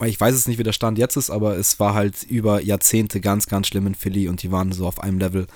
ich 0.06 0.20
weiß 0.20 0.34
es 0.34 0.46
nicht, 0.46 0.58
wie 0.58 0.62
der 0.62 0.72
Stand 0.72 0.96
jetzt 0.98 1.16
ist, 1.16 1.30
aber 1.30 1.56
es 1.56 1.80
war 1.80 1.94
halt 1.94 2.22
über 2.22 2.62
Jahrzehnte 2.62 3.20
ganz, 3.20 3.46
ganz 3.46 3.66
schlimm 3.66 3.86
in 3.86 3.94
Philly 3.94 4.28
und 4.28 4.42
die 4.42 4.52
waren 4.52 4.70
so 4.70 4.86
auf 4.86 5.00
einem 5.00 5.18
Level 5.18 5.46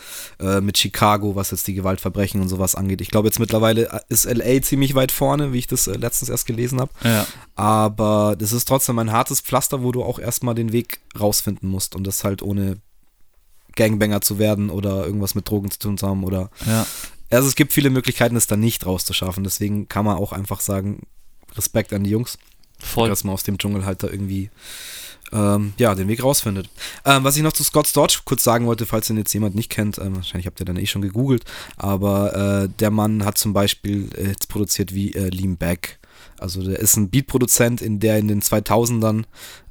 äh, 0.40 0.60
mit 0.60 0.78
Chicago, 0.78 1.36
was 1.36 1.52
jetzt 1.52 1.66
die 1.68 1.74
Gewaltverbrechen 1.74 2.40
und 2.40 2.48
sowas 2.48 2.74
angeht. 2.74 3.00
Ich 3.00 3.10
glaube, 3.10 3.28
jetzt 3.28 3.38
mittlerweile 3.38 3.88
äh, 3.90 4.00
ist 4.08 4.24
LA 4.24 4.62
ziemlich 4.62 4.94
weit 4.94 5.12
vorne, 5.12 5.52
wie 5.52 5.58
ich 5.58 5.68
das 5.68 5.86
äh, 5.86 5.92
letztens 5.92 6.28
erst 6.28 6.46
gelesen 6.46 6.80
habe. 6.80 6.90
Ja. 7.04 7.26
Aber 7.54 8.34
das 8.36 8.52
ist 8.52 8.66
trotzdem 8.66 8.98
ein 8.98 9.12
hartes 9.12 9.40
Pflaster, 9.40 9.82
wo 9.82 9.92
du 9.92 10.02
auch 10.02 10.18
erstmal 10.18 10.56
den 10.56 10.72
Weg 10.72 11.00
rausfinden 11.18 11.68
musst 11.68 11.94
und 11.94 12.04
das 12.04 12.24
halt 12.24 12.42
ohne 12.42 12.78
Gangbanger 13.76 14.20
zu 14.22 14.38
werden 14.38 14.70
oder 14.70 15.06
irgendwas 15.06 15.34
mit 15.34 15.48
Drogen 15.48 15.70
zu 15.70 15.78
tun 15.78 15.98
zu 15.98 16.06
haben 16.06 16.24
oder. 16.24 16.50
Ja. 16.66 16.86
Also 17.30 17.48
es 17.48 17.54
gibt 17.54 17.72
viele 17.72 17.90
Möglichkeiten, 17.90 18.36
es 18.36 18.46
dann 18.46 18.60
nicht 18.60 18.84
rauszuschaffen. 18.84 19.44
Deswegen 19.44 19.88
kann 19.88 20.04
man 20.04 20.18
auch 20.18 20.32
einfach 20.32 20.60
sagen, 20.60 21.06
Respekt 21.56 21.92
an 21.92 22.04
die 22.04 22.10
Jungs. 22.10 22.38
Voll. 22.82 23.08
Dass 23.08 23.24
man 23.24 23.34
aus 23.34 23.44
dem 23.44 23.58
Dschungel 23.58 23.84
halt 23.84 24.02
da 24.02 24.08
irgendwie 24.08 24.50
ähm, 25.32 25.72
ja, 25.78 25.94
den 25.94 26.08
Weg 26.08 26.22
rausfindet. 26.22 26.68
Ähm, 27.04 27.24
was 27.24 27.36
ich 27.36 27.42
noch 27.42 27.52
zu 27.52 27.64
Scott 27.64 27.86
Storch 27.86 28.24
kurz 28.24 28.44
sagen 28.44 28.66
wollte, 28.66 28.86
falls 28.86 29.06
den 29.06 29.16
jetzt 29.16 29.32
jemand 29.32 29.54
nicht 29.54 29.70
kennt, 29.70 29.98
ähm, 29.98 30.16
wahrscheinlich 30.16 30.46
habt 30.46 30.60
ihr 30.60 30.66
dann 30.66 30.76
eh 30.76 30.86
schon 30.86 31.02
gegoogelt, 31.02 31.44
aber 31.76 32.64
äh, 32.64 32.68
der 32.78 32.90
Mann 32.90 33.24
hat 33.24 33.38
zum 33.38 33.52
Beispiel 33.52 34.10
äh, 34.16 34.26
Hits 34.26 34.46
produziert 34.46 34.94
wie 34.94 35.14
äh, 35.14 35.28
Lean 35.28 35.56
Back. 35.56 35.98
Also 36.38 36.62
der 36.62 36.78
ist 36.78 36.96
ein 36.96 37.10
Beatproduzent, 37.10 37.80
in 37.82 38.00
der 38.00 38.18
in 38.18 38.28
den 38.28 38.42
2000ern 38.42 39.24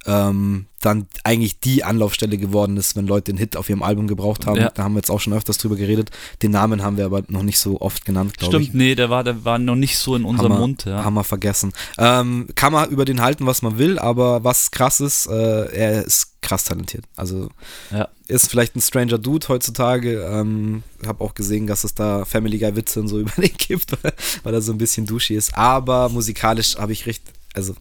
ähm, 0.05 0.65
dann 0.79 1.07
eigentlich 1.23 1.59
die 1.59 1.83
Anlaufstelle 1.83 2.37
geworden 2.37 2.77
ist, 2.77 2.95
wenn 2.95 3.05
Leute 3.05 3.31
den 3.31 3.37
Hit 3.37 3.55
auf 3.55 3.69
ihrem 3.69 3.83
Album 3.83 4.07
gebraucht 4.07 4.47
haben. 4.47 4.59
Ja. 4.59 4.71
Da 4.71 4.83
haben 4.83 4.93
wir 4.93 4.99
jetzt 4.99 5.11
auch 5.11 5.19
schon 5.19 5.33
öfters 5.33 5.57
drüber 5.57 5.75
geredet. 5.75 6.09
Den 6.41 6.51
Namen 6.51 6.81
haben 6.81 6.97
wir 6.97 7.05
aber 7.05 7.23
noch 7.27 7.43
nicht 7.43 7.59
so 7.59 7.79
oft 7.81 8.05
genannt, 8.05 8.37
glaube 8.37 8.57
ich. 8.57 8.69
Stimmt, 8.69 8.77
nee, 8.77 8.95
der 8.95 9.09
war, 9.09 9.23
der 9.23 9.45
war 9.45 9.59
noch 9.59 9.75
nicht 9.75 9.97
so 9.97 10.15
in 10.15 10.25
unserem 10.25 10.53
haben 10.53 10.59
Mund. 10.59 10.85
Ja. 10.85 11.03
Haben 11.03 11.13
wir 11.13 11.23
vergessen. 11.23 11.71
Ähm, 11.97 12.47
kann 12.55 12.73
man 12.73 12.89
über 12.89 13.05
den 13.05 13.21
halten, 13.21 13.45
was 13.45 13.61
man 13.61 13.77
will, 13.77 13.99
aber 13.99 14.43
was 14.43 14.71
krass 14.71 15.01
ist, 15.01 15.27
äh, 15.27 15.65
er 15.71 16.03
ist 16.03 16.30
krass 16.41 16.65
talentiert. 16.65 17.05
Also 17.15 17.49
ja. 17.91 18.09
ist 18.27 18.49
vielleicht 18.49 18.75
ein 18.75 18.81
Stranger 18.81 19.17
Dude 19.17 19.47
heutzutage. 19.47 20.21
Ähm, 20.21 20.83
habe 21.05 21.23
auch 21.23 21.33
gesehen, 21.33 21.67
dass 21.67 21.83
es 21.83 21.93
da 21.93 22.25
Family 22.25 22.57
Guy 22.57 22.75
Witze 22.75 22.99
und 22.99 23.07
so 23.07 23.19
über 23.21 23.31
den 23.37 23.53
gibt, 23.57 23.97
weil 24.43 24.53
er 24.53 24.61
so 24.61 24.71
ein 24.71 24.77
bisschen 24.77 25.05
duschig 25.05 25.37
ist. 25.37 25.55
Aber 25.55 26.09
musikalisch 26.09 26.77
habe 26.77 26.91
ich 26.91 27.05
recht, 27.05 27.23
also 27.53 27.75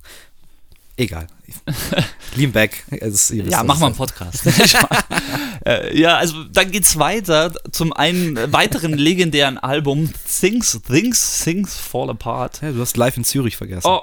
egal. 1.01 1.27
Lean 2.37 2.53
back. 2.53 2.85
ja, 2.91 3.65
mach 3.65 3.79
mal 3.79 3.87
einen 3.87 3.97
Podcast. 3.97 4.45
Äh, 5.67 5.95
ja, 5.99 6.17
also 6.17 6.45
dann 6.45 6.71
geht's 6.71 6.99
weiter 6.99 7.53
zum 7.71 7.93
einen 7.93 8.51
weiteren 8.51 8.95
legendären 8.95 9.59
Album 9.59 10.11
Things, 10.41 10.81
Things, 10.87 11.43
Things 11.45 11.77
Fall 11.77 12.09
Apart. 12.09 12.63
Ja, 12.63 12.73
du 12.73 12.81
hast 12.81 12.97
Live 12.97 13.19
in 13.19 13.25
Zürich 13.25 13.59
vergessen. 13.59 13.87
Oh, 13.87 14.01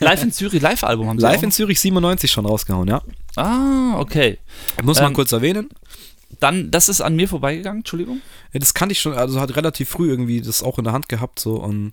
Live 0.00 0.22
in 0.22 0.32
Zürich, 0.32 0.62
Live-Album 0.62 1.06
haben 1.06 1.18
sie 1.18 1.26
Live 1.26 1.40
auch. 1.40 1.42
in 1.42 1.52
Zürich 1.52 1.78
97 1.78 2.30
schon 2.30 2.46
rausgehauen, 2.46 2.88
ja. 2.88 3.02
Ah, 3.36 3.98
okay. 3.98 4.38
Muss 4.82 4.98
man 4.98 5.08
ähm, 5.08 5.14
kurz 5.14 5.30
erwähnen. 5.32 5.68
Dann, 6.40 6.70
das 6.70 6.88
ist 6.88 7.02
an 7.02 7.16
mir 7.16 7.28
vorbeigegangen, 7.28 7.80
Entschuldigung. 7.80 8.22
Ja, 8.54 8.60
das 8.60 8.72
kannte 8.72 8.94
ich 8.94 9.00
schon, 9.00 9.12
also 9.12 9.40
hat 9.40 9.56
relativ 9.56 9.90
früh 9.90 10.08
irgendwie 10.08 10.40
das 10.40 10.62
auch 10.62 10.78
in 10.78 10.84
der 10.84 10.94
Hand 10.94 11.10
gehabt, 11.10 11.38
so 11.38 11.56
und 11.56 11.92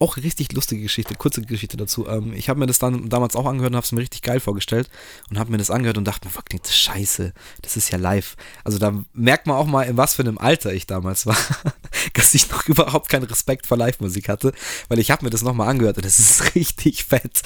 auch 0.00 0.16
richtig 0.16 0.52
lustige 0.52 0.82
Geschichte, 0.82 1.14
kurze 1.14 1.42
Geschichte 1.42 1.76
dazu. 1.76 2.08
Ähm, 2.08 2.32
ich 2.34 2.48
habe 2.48 2.58
mir 2.58 2.66
das 2.66 2.78
dann 2.78 3.08
damals 3.08 3.36
auch 3.36 3.46
angehört 3.46 3.72
und 3.72 3.76
habe 3.76 3.84
es 3.84 3.92
mir 3.92 4.00
richtig 4.00 4.22
geil 4.22 4.40
vorgestellt 4.40 4.90
und 5.30 5.38
habe 5.38 5.52
mir 5.52 5.58
das 5.58 5.70
angehört 5.70 5.98
und 5.98 6.04
dachte, 6.04 6.28
fuck, 6.28 6.46
klingt 6.46 6.64
das 6.64 6.76
scheiße. 6.76 7.32
Das 7.62 7.76
ist 7.76 7.90
ja 7.90 7.98
live. 7.98 8.36
Also 8.64 8.78
da 8.78 8.92
merkt 9.12 9.46
man 9.46 9.56
auch 9.56 9.66
mal, 9.66 9.84
in 9.84 9.96
was 9.96 10.16
für 10.16 10.22
einem 10.22 10.38
Alter 10.38 10.72
ich 10.72 10.86
damals 10.86 11.26
war, 11.26 11.36
dass 12.14 12.34
ich 12.34 12.50
noch 12.50 12.66
überhaupt 12.66 13.08
keinen 13.08 13.24
Respekt 13.24 13.66
vor 13.66 13.76
Live-Musik 13.76 14.28
hatte, 14.28 14.52
weil 14.88 14.98
ich 14.98 15.10
habe 15.10 15.24
mir 15.24 15.30
das 15.30 15.42
nochmal 15.42 15.68
angehört 15.68 15.96
und 15.96 16.06
es 16.06 16.18
ist 16.18 16.54
richtig 16.54 17.04
fett. 17.04 17.42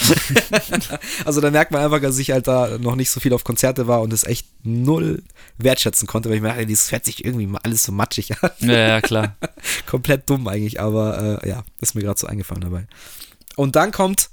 also 1.27 1.41
da 1.41 1.51
merkt 1.51 1.71
man 1.71 1.83
einfach, 1.83 2.01
dass 2.01 2.19
ich 2.19 2.31
halt 2.31 2.49
da 2.49 2.79
noch 2.79 2.97
nicht 2.97 3.11
so 3.11 3.21
viel 3.21 3.35
auf 3.35 3.45
Konzerte 3.45 3.87
war 3.87 4.01
und 4.01 4.13
es 4.13 4.25
echt 4.25 4.47
null 4.63 5.23
wertschätzen 5.59 6.09
konnte, 6.09 6.29
weil 6.29 6.37
ich 6.37 6.43
mir 6.43 6.49
dachte, 6.49 6.67
das 6.67 6.89
fährt 6.89 7.05
sich 7.05 7.25
irgendwie 7.25 7.47
mal 7.47 7.61
alles 7.63 7.85
so 7.85 7.93
matschig 7.93 8.43
an. 8.43 8.51
Ja, 8.61 8.73
ja 8.73 9.01
klar. 9.01 9.37
Komplett 9.87 10.29
dumm 10.31 10.49
eigentlich, 10.49 10.81
aber 10.81 11.43
äh, 11.43 11.49
ja, 11.49 11.65
ist 11.81 11.95
mir 11.95 12.03
gerade 12.03 12.19
so 12.19 12.27
eingefallen 12.27 12.38
eingefallen 12.39 12.63
dabei. 12.63 12.87
Und 13.57 13.77
dann 13.77 13.91
kommt 13.91 14.31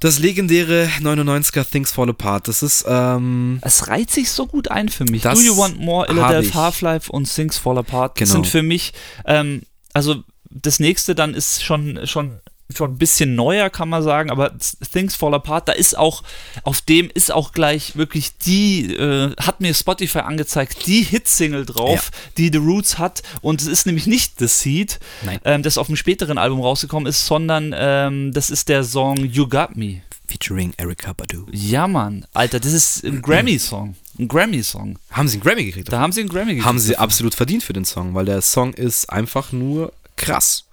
das 0.00 0.18
legendäre 0.18 0.88
99er 1.00 1.68
Things 1.68 1.90
Fall 1.90 2.10
Apart. 2.10 2.48
Das 2.48 2.62
ist. 2.62 2.84
Ähm, 2.86 3.58
es 3.62 3.88
reiht 3.88 4.10
sich 4.10 4.30
so 4.30 4.46
gut 4.46 4.70
ein 4.70 4.88
für 4.88 5.04
mich. 5.04 5.22
Do 5.22 5.40
You 5.40 5.56
Want 5.56 5.80
More, 5.80 6.06
Illadelph 6.08 6.54
Half-Life 6.54 7.10
und 7.10 7.32
Things 7.32 7.58
Fall 7.58 7.78
Apart. 7.78 8.16
Genau. 8.16 8.30
sind 8.30 8.46
für 8.46 8.62
mich. 8.62 8.92
Ähm, 9.24 9.62
also 9.92 10.22
das 10.50 10.78
nächste 10.80 11.14
dann 11.14 11.34
ist 11.34 11.64
schon, 11.64 12.06
schon 12.06 12.40
schon 12.74 12.92
ein 12.92 12.98
bisschen 12.98 13.34
neuer, 13.34 13.70
kann 13.70 13.88
man 13.88 14.02
sagen, 14.02 14.30
aber 14.30 14.52
Things 14.92 15.14
Fall 15.14 15.34
Apart, 15.34 15.68
da 15.68 15.72
ist 15.72 15.96
auch, 15.96 16.22
auf 16.64 16.80
dem 16.80 17.10
ist 17.14 17.32
auch 17.32 17.52
gleich 17.52 17.96
wirklich 17.96 18.36
die, 18.38 18.94
äh, 18.94 19.34
hat 19.36 19.60
mir 19.60 19.72
Spotify 19.74 20.20
angezeigt, 20.20 20.86
die 20.86 21.02
Hitsingle 21.02 21.64
drauf, 21.64 22.10
ja. 22.12 22.30
die 22.38 22.50
The 22.52 22.58
Roots 22.58 22.98
hat. 22.98 23.22
Und 23.40 23.60
es 23.62 23.68
ist 23.68 23.86
nämlich 23.86 24.06
nicht 24.06 24.38
The 24.38 24.48
Seed, 24.48 24.98
ähm, 25.44 25.62
das 25.62 25.78
auf 25.78 25.86
dem 25.86 25.96
späteren 25.96 26.38
Album 26.38 26.60
rausgekommen 26.60 27.06
ist, 27.06 27.26
sondern 27.26 27.74
ähm, 27.76 28.32
das 28.32 28.50
ist 28.50 28.68
der 28.68 28.84
Song 28.84 29.16
You 29.24 29.48
Got 29.48 29.76
Me. 29.76 30.02
Featuring 30.28 30.72
Erika 30.76 31.12
Badu. 31.12 31.46
Ja, 31.52 31.86
Mann. 31.86 32.26
Alter, 32.34 32.58
das 32.58 32.72
ist 32.72 33.04
ein 33.04 33.22
Grammy-Song. 33.22 33.94
Ein 34.18 34.28
Grammy-Song. 34.28 34.98
Haben 35.12 35.28
sie 35.28 35.36
einen 35.36 35.44
Grammy 35.44 35.64
gekriegt? 35.64 35.92
Da 35.92 36.00
haben 36.00 36.12
sie 36.12 36.20
einen 36.20 36.28
Grammy 36.28 36.54
gekriegt. 36.54 36.66
Haben 36.66 36.80
sie 36.80 36.96
absolut 36.96 37.34
verdient 37.34 37.62
für 37.62 37.72
den 37.72 37.84
Song, 37.84 38.14
weil 38.14 38.24
der 38.24 38.42
Song 38.42 38.72
ist 38.74 39.08
einfach 39.08 39.52
nur 39.52 39.92
krass. 40.16 40.65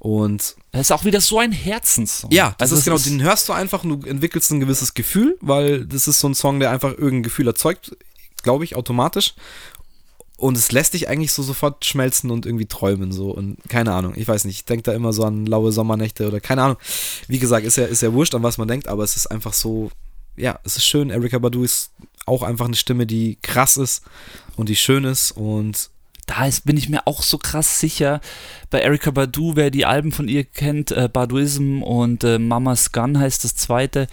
Und 0.00 0.56
das 0.72 0.80
ist 0.80 0.92
auch 0.92 1.04
wieder 1.04 1.20
so 1.20 1.38
ein 1.38 1.52
Herzenssong. 1.52 2.30
Ja, 2.32 2.54
das 2.56 2.70
also 2.70 2.78
ist 2.78 2.84
genau, 2.84 2.96
ist 2.96 3.04
den 3.04 3.22
hörst 3.22 3.48
du 3.50 3.52
einfach 3.52 3.84
und 3.84 4.02
du 4.02 4.08
entwickelst 4.08 4.50
ein 4.50 4.58
gewisses 4.58 4.94
Gefühl, 4.94 5.36
weil 5.42 5.84
das 5.84 6.08
ist 6.08 6.20
so 6.20 6.28
ein 6.28 6.34
Song, 6.34 6.58
der 6.58 6.70
einfach 6.70 6.92
irgendein 6.92 7.22
Gefühl 7.22 7.46
erzeugt, 7.46 7.94
glaube 8.42 8.64
ich, 8.64 8.76
automatisch. 8.76 9.34
Und 10.38 10.56
es 10.56 10.72
lässt 10.72 10.94
dich 10.94 11.10
eigentlich 11.10 11.34
so 11.34 11.42
sofort 11.42 11.84
schmelzen 11.84 12.30
und 12.30 12.46
irgendwie 12.46 12.64
träumen, 12.64 13.12
so. 13.12 13.30
Und 13.30 13.58
keine 13.68 13.92
Ahnung, 13.92 14.14
ich 14.16 14.26
weiß 14.26 14.46
nicht, 14.46 14.56
ich 14.56 14.64
denke 14.64 14.84
da 14.84 14.94
immer 14.94 15.12
so 15.12 15.22
an 15.22 15.44
laue 15.44 15.70
Sommernächte 15.70 16.26
oder 16.26 16.40
keine 16.40 16.62
Ahnung. 16.62 16.78
Wie 17.28 17.38
gesagt, 17.38 17.66
ist 17.66 17.76
ja, 17.76 17.84
ist 17.84 18.00
ja 18.00 18.14
wurscht, 18.14 18.34
an 18.34 18.42
was 18.42 18.56
man 18.56 18.68
denkt, 18.68 18.88
aber 18.88 19.04
es 19.04 19.16
ist 19.16 19.26
einfach 19.26 19.52
so, 19.52 19.90
ja, 20.36 20.58
es 20.64 20.76
ist 20.76 20.86
schön. 20.86 21.10
Erika 21.10 21.38
Badu 21.38 21.62
ist 21.62 21.90
auch 22.24 22.42
einfach 22.42 22.64
eine 22.64 22.76
Stimme, 22.76 23.06
die 23.06 23.36
krass 23.42 23.76
ist 23.76 24.02
und 24.56 24.70
die 24.70 24.76
schön 24.76 25.04
ist 25.04 25.32
und 25.32 25.90
da 26.30 26.46
ist, 26.46 26.64
bin 26.64 26.76
ich 26.76 26.88
mir 26.88 27.06
auch 27.06 27.22
so 27.22 27.38
krass 27.38 27.80
sicher. 27.80 28.20
Bei 28.70 28.80
Erika 28.80 29.10
Badu, 29.10 29.56
wer 29.56 29.70
die 29.70 29.84
Alben 29.84 30.12
von 30.12 30.28
ihr 30.28 30.44
kennt, 30.44 30.92
äh, 30.92 31.08
Baduism 31.12 31.82
und 31.82 32.22
äh, 32.22 32.38
Mama's 32.38 32.92
Gun 32.92 33.18
heißt 33.18 33.42
das 33.42 33.56
zweite. 33.56 34.06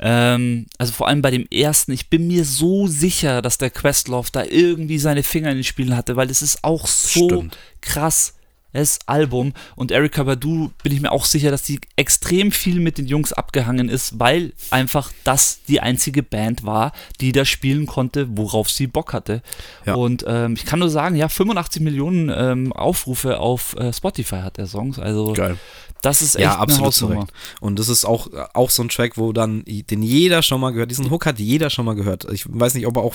Ähm, 0.00 0.66
also 0.78 0.92
vor 0.92 1.06
allem 1.06 1.22
bei 1.22 1.30
dem 1.30 1.46
ersten, 1.48 1.92
ich 1.92 2.10
bin 2.10 2.26
mir 2.26 2.44
so 2.44 2.88
sicher, 2.88 3.40
dass 3.40 3.56
der 3.56 3.70
Questlove 3.70 4.30
da 4.32 4.44
irgendwie 4.44 4.98
seine 4.98 5.22
Finger 5.22 5.50
in 5.50 5.58
den 5.58 5.64
Spielen 5.64 5.96
hatte, 5.96 6.16
weil 6.16 6.28
es 6.28 6.42
ist 6.42 6.64
auch 6.64 6.88
so 6.88 7.28
Stimmt. 7.28 7.56
krass 7.80 8.34
das 8.72 8.98
Album. 9.06 9.52
Und 9.76 9.90
Erika 9.90 10.22
Badu 10.22 10.70
bin 10.82 10.92
ich 10.92 11.00
mir 11.00 11.12
auch 11.12 11.24
sicher, 11.24 11.50
dass 11.50 11.62
die 11.62 11.80
extrem 11.96 12.52
viel 12.52 12.80
mit 12.80 12.98
den 12.98 13.06
Jungs 13.06 13.32
abgehangen 13.32 13.88
ist, 13.88 14.18
weil 14.18 14.52
einfach 14.70 15.12
das 15.24 15.60
die 15.68 15.80
einzige 15.80 16.22
Band 16.22 16.64
war, 16.64 16.92
die 17.20 17.32
da 17.32 17.44
spielen 17.44 17.86
konnte, 17.86 18.28
worauf 18.36 18.70
sie 18.70 18.86
Bock 18.86 19.12
hatte. 19.12 19.42
Ja. 19.86 19.94
Und 19.94 20.24
ähm, 20.26 20.54
ich 20.54 20.64
kann 20.64 20.78
nur 20.78 20.90
sagen, 20.90 21.16
ja, 21.16 21.28
85 21.28 21.82
Millionen 21.82 22.32
ähm, 22.34 22.72
Aufrufe 22.72 23.38
auf 23.38 23.76
äh, 23.76 23.92
Spotify 23.92 24.36
hat 24.36 24.56
der 24.56 24.66
Song. 24.66 24.96
Also 24.98 25.32
Geil. 25.32 25.56
Das 26.02 26.22
ist 26.22 26.34
echt 26.34 26.44
ja, 26.44 26.58
absolut 26.58 27.02
eine 27.02 27.26
Und 27.60 27.78
das 27.78 27.88
ist 27.88 28.04
auch, 28.04 28.28
auch 28.54 28.70
so 28.70 28.82
ein 28.82 28.88
Track, 28.88 29.18
wo 29.18 29.32
dann, 29.32 29.64
den 29.66 30.02
jeder 30.02 30.42
schon 30.42 30.60
mal 30.60 30.70
gehört, 30.72 30.90
diesen 30.90 31.10
Hook 31.10 31.26
hat 31.26 31.38
jeder 31.38 31.68
schon 31.68 31.84
mal 31.84 31.94
gehört. 31.94 32.26
Ich 32.32 32.44
weiß 32.48 32.74
nicht, 32.74 32.86
ob 32.86 32.96
er 32.96 33.02
auch 33.02 33.14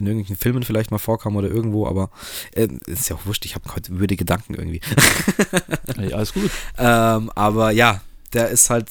in 0.00 0.06
irgendwelchen 0.06 0.36
Filmen 0.36 0.62
vielleicht 0.62 0.90
mal 0.90 0.98
vorkam 0.98 1.36
oder 1.36 1.48
irgendwo, 1.48 1.86
aber 1.86 2.10
äh, 2.52 2.68
ist 2.86 3.08
ja 3.08 3.16
auch 3.16 3.26
wurscht, 3.26 3.44
ich 3.44 3.54
habe 3.54 3.74
heute 3.74 3.98
würde 3.98 4.16
Gedanken 4.16 4.54
irgendwie. 4.54 4.80
hey, 5.96 6.12
alles 6.12 6.32
gut. 6.32 6.50
ähm, 6.78 7.30
aber 7.34 7.70
ja, 7.70 8.00
der 8.32 8.48
ist 8.48 8.70
halt 8.70 8.88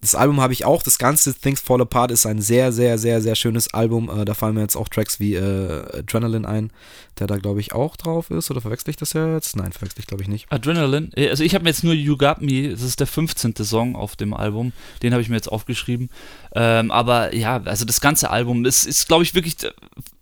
das 0.00 0.14
Album 0.14 0.40
habe 0.40 0.52
ich 0.52 0.64
auch. 0.64 0.82
Das 0.82 0.98
ganze 0.98 1.34
Things 1.34 1.60
Fall 1.60 1.80
Apart 1.80 2.12
ist 2.12 2.24
ein 2.24 2.40
sehr, 2.40 2.72
sehr, 2.72 2.98
sehr, 2.98 3.20
sehr 3.20 3.34
schönes 3.34 3.74
Album. 3.74 4.08
Äh, 4.08 4.24
da 4.24 4.34
fallen 4.34 4.54
mir 4.54 4.60
jetzt 4.60 4.76
auch 4.76 4.88
Tracks 4.88 5.18
wie 5.18 5.34
äh, 5.34 5.98
Adrenaline 5.98 6.46
ein, 6.46 6.70
der 7.18 7.26
da, 7.26 7.36
glaube 7.36 7.60
ich, 7.60 7.72
auch 7.72 7.96
drauf 7.96 8.30
ist. 8.30 8.50
Oder 8.50 8.60
verwechsel 8.60 8.90
ich 8.90 8.96
das 8.96 9.12
jetzt? 9.12 9.56
Nein, 9.56 9.72
verwechsel 9.72 10.00
ich, 10.00 10.06
glaube 10.06 10.22
ich, 10.22 10.28
nicht. 10.28 10.46
Adrenaline? 10.50 11.10
Äh, 11.16 11.30
also 11.30 11.42
ich 11.42 11.54
habe 11.54 11.64
mir 11.64 11.70
jetzt 11.70 11.82
nur 11.82 11.94
You 11.94 12.16
Got 12.16 12.40
Me, 12.40 12.70
das 12.70 12.82
ist 12.82 13.00
der 13.00 13.08
15. 13.08 13.54
Song 13.56 13.96
auf 13.96 14.14
dem 14.14 14.34
Album. 14.34 14.72
Den 15.02 15.12
habe 15.12 15.22
ich 15.22 15.28
mir 15.28 15.36
jetzt 15.36 15.50
aufgeschrieben. 15.50 16.10
Ähm, 16.54 16.92
aber 16.92 17.34
ja, 17.34 17.60
also 17.64 17.84
das 17.84 18.00
ganze 18.00 18.30
Album 18.30 18.64
ist, 18.64 18.86
ist 18.86 19.08
glaube 19.08 19.24
ich, 19.24 19.34
wirklich 19.34 19.56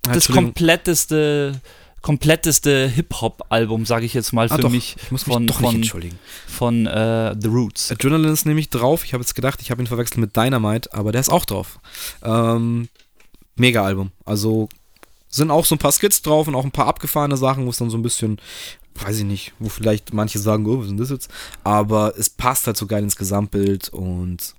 das 0.03 0.29
kompletteste 0.29 1.61
kompletteste 2.07 2.87
Hip-Hop-Album, 2.87 3.85
sage 3.85 4.07
ich 4.07 4.15
jetzt 4.15 4.33
mal, 4.33 4.47
ah, 4.49 4.55
für 4.55 4.63
doch. 4.63 4.71
mich. 4.71 4.95
Ich 5.03 5.11
muss 5.11 5.27
mich 5.27 5.35
von, 5.35 5.45
doch 5.49 5.59
nicht 5.59 5.75
entschuldigen. 5.75 6.17
Von 6.47 6.87
äh, 6.87 7.35
The 7.37 7.49
Roots. 7.49 7.91
Adrenaline 7.91 8.33
ist 8.33 8.47
nämlich 8.47 8.71
drauf. 8.71 9.05
Ich 9.05 9.13
habe 9.13 9.23
jetzt 9.23 9.35
gedacht, 9.35 9.61
ich 9.61 9.73
habe 9.73 9.83
ihn 9.83 9.89
verwechselt 9.89 10.19
mit 10.19 10.37
Dynamite, 10.37 10.95
aber 10.95 11.11
der 11.11 11.21
ist 11.21 11.31
auch 11.31 11.45
drauf. 11.45 11.81
Ähm, 12.23 12.89
Mega-Album. 13.57 14.13
Also 14.25 14.69
sind 15.29 15.51
auch 15.51 15.65
so 15.65 15.75
ein 15.75 15.79
paar 15.79 15.91
Skits 15.91 16.23
drauf 16.23 16.47
und 16.47 16.55
auch 16.55 16.63
ein 16.63 16.71
paar 16.71 16.87
abgefahrene 16.87 17.37
Sachen, 17.37 17.67
wo 17.67 17.71
es 17.71 17.79
dann 17.79 17.91
so 17.91 17.99
ein 17.99 18.03
bisschen, 18.03 18.41
weiß 18.95 19.19
ich 19.19 19.25
nicht, 19.25 19.53
wo 19.59 19.69
vielleicht 19.69 20.15
manche 20.15 20.39
sagen, 20.39 20.65
oh, 20.67 20.79
was 20.79 20.85
ist 20.85 20.91
denn 20.91 20.99
das 20.99 21.11
jetzt? 21.11 21.29
Aber 21.65 22.15
es 22.17 22.31
passt 22.31 22.69
halt 22.69 22.77
so 22.77 22.87
geil 22.87 23.03
ins 23.03 23.17
Gesamtbild 23.17 23.89
und 23.89 24.55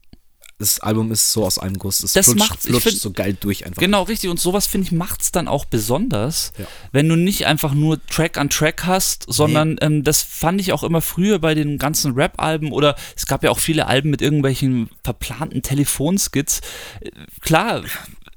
das 0.60 0.80
Album 0.80 1.12
ist 1.12 1.32
so 1.32 1.46
aus 1.46 1.60
einem 1.60 1.78
Guss. 1.78 2.02
Es 2.02 2.14
das 2.14 2.26
flutscht, 2.26 2.40
macht's, 2.50 2.66
flutscht 2.66 2.90
find, 2.90 3.00
so 3.00 3.12
geil 3.12 3.38
durch 3.40 3.66
einfach. 3.66 3.80
Genau, 3.80 4.04
richtig. 4.04 4.32
Und 4.32 4.40
sowas, 4.40 4.66
finde 4.66 4.88
ich, 4.88 4.92
macht 4.92 5.22
es 5.22 5.32
dann 5.32 5.48
auch 5.48 5.66
besonders, 5.66 6.52
ja. 6.58 6.66
wenn 6.92 7.08
du 7.08 7.16
nicht 7.16 7.46
einfach 7.46 7.76
nur 7.76 8.04
Track 8.08 8.38
an 8.40 8.50
Track 8.50 8.86
hast, 8.86 9.26
sondern 9.28 9.74
nee. 9.74 9.78
ähm, 9.82 10.04
das 10.04 10.24
fand 10.24 10.60
ich 10.60 10.74
auch 10.74 10.84
immer 10.84 11.02
früher 11.02 11.38
bei 11.38 11.54
den 11.54 11.78
ganzen 11.78 12.14
Rap-Alben 12.14 12.72
oder 12.72 12.96
es 13.16 13.28
gab 13.28 13.44
ja 13.44 13.52
auch 13.52 13.60
viele 13.60 13.86
Alben 13.86 14.10
mit 14.10 14.24
irgendwelchen 14.24 14.90
verplanten 15.04 15.62
Telefonskits. 15.62 16.62
Äh, 17.02 17.12
klar, 17.42 17.84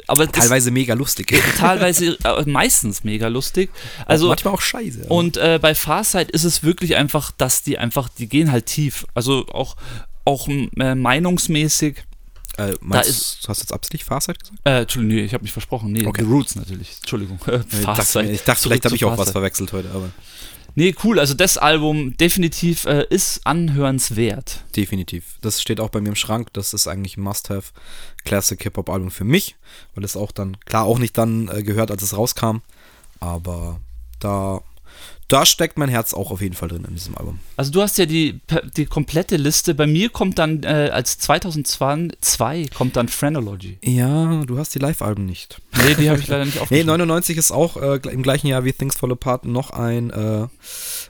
aber 0.07 0.31
teilweise 0.31 0.71
mega 0.71 0.93
lustig. 0.93 1.33
Teilweise, 1.57 2.19
äh, 2.25 2.43
meistens 2.45 3.03
mega 3.03 3.29
lustig. 3.29 3.71
Also, 4.05 4.27
auch 4.27 4.31
manchmal 4.31 4.55
auch 4.55 4.61
scheiße. 4.61 5.07
Und 5.09 5.39
äh, 5.39 5.59
bei 5.63 5.75
Farsight 5.75 6.31
ist 6.31 6.45
es 6.45 6.63
wirklich 6.63 6.97
einfach, 6.97 7.31
dass 7.31 7.63
die 7.63 7.79
einfach, 7.79 8.11
die 8.11 8.29
gehen 8.29 8.53
halt 8.53 8.67
tief. 8.67 9.07
Also 9.15 9.47
auch, 9.47 9.77
auch 10.25 10.49
äh, 10.49 10.95
meinungsmäßig 10.95 12.05
äh, 12.61 12.77
meinst, 12.81 13.09
da 13.09 13.11
ist, 13.11 13.45
du 13.45 13.49
hast 13.49 13.61
jetzt 13.61 13.73
absichtlich 13.73 14.05
Farsight 14.05 14.39
gesagt? 14.39 14.59
Äh, 14.65 14.83
Entschuldigung, 14.83 15.17
nee, 15.17 15.25
ich 15.25 15.35
habe 15.35 15.43
mich 15.43 15.53
versprochen. 15.53 15.93
Nee, 15.93 16.07
okay. 16.07 16.23
The 16.23 16.31
Roots 16.31 16.57
natürlich. 16.57 16.97
Entschuldigung. 16.99 17.39
ich 17.47 17.85
dachte, 17.85 18.23
ich 18.23 18.43
dachte 18.43 18.63
vielleicht 18.63 18.85
habe 18.85 18.97
ich 18.97 19.05
auch 19.05 19.17
was 19.17 19.31
verwechselt 19.31 19.73
heute, 19.73 19.91
aber. 19.91 20.11
Nee, 20.77 20.95
cool. 21.03 21.19
Also 21.19 21.35
das 21.35 21.59
Album 21.59 22.17
definitiv 22.17 22.85
äh, 22.85 23.05
ist 23.11 23.45
anhörenswert. 23.45 24.65
Definitiv. 24.77 25.39
Das 25.41 25.61
steht 25.61 25.81
auch 25.81 25.89
bei 25.89 26.01
mir 26.01 26.11
im 26.11 26.17
Schrank. 26.17 26.53
Das 26.53 26.75
ist 26.75 26.87
eigentlich 26.87 27.17
ein 27.17 27.23
Must-Have 27.23 27.73
Classic 28.25 28.63
Hip-Hop-Album 28.63 29.11
für 29.11 29.25
mich, 29.25 29.57
weil 29.95 30.05
es 30.05 30.17
auch 30.17 30.31
dann, 30.31 30.59
klar, 30.67 30.85
auch 30.85 30.99
nicht 30.99 31.19
dann 31.19 31.49
äh, 31.49 31.63
gehört, 31.65 31.91
als 31.91 32.03
es 32.03 32.17
rauskam. 32.17 32.59
Aber 33.19 33.81
da 34.21 34.63
da 35.33 35.47
steckt 35.47 35.79
mein 35.79 35.89
Herz 35.89 36.13
auch 36.13 36.31
auf 36.31 36.41
jeden 36.41 36.55
Fall 36.55 36.69
drin 36.69 36.85
in 36.87 36.95
diesem 36.95 37.17
Album. 37.17 37.39
Also 37.57 37.71
du 37.71 37.83
hast 37.83 37.99
ja 37.99 38.07
die, 38.07 38.41
die 38.77 38.87
komplette 38.87 39.37
Liste. 39.37 39.75
Bei 39.75 39.87
mir 39.87 40.11
kommt 40.11 40.39
dann 40.39 40.63
äh, 40.65 40.91
als 40.93 41.19
2002 41.19 42.67
kommt 42.75 42.97
dann 42.97 43.09
Phrenology. 43.09 43.79
Ja, 43.85 44.43
du 44.45 44.59
hast 44.59 44.75
die 44.75 44.81
Live-Alben 44.81 45.27
nicht. 45.27 45.61
Nee, 45.77 45.95
die 45.95 46.11
habe 46.11 46.19
ich 46.19 46.27
leider 46.27 46.45
nicht 46.45 46.59
aufgeschrieben. 46.61 46.87
Nee, 46.87 46.99
99 46.99 47.37
ist 47.37 47.53
auch 47.53 47.77
äh, 47.77 48.01
im 48.11 48.23
gleichen 48.23 48.49
Jahr 48.49 48.65
wie 48.65 48.73
Things 48.73 48.97
Fall 48.97 49.13
Apart 49.13 49.45
noch 49.45 49.71
ein, 49.71 50.11
äh, 50.11 50.49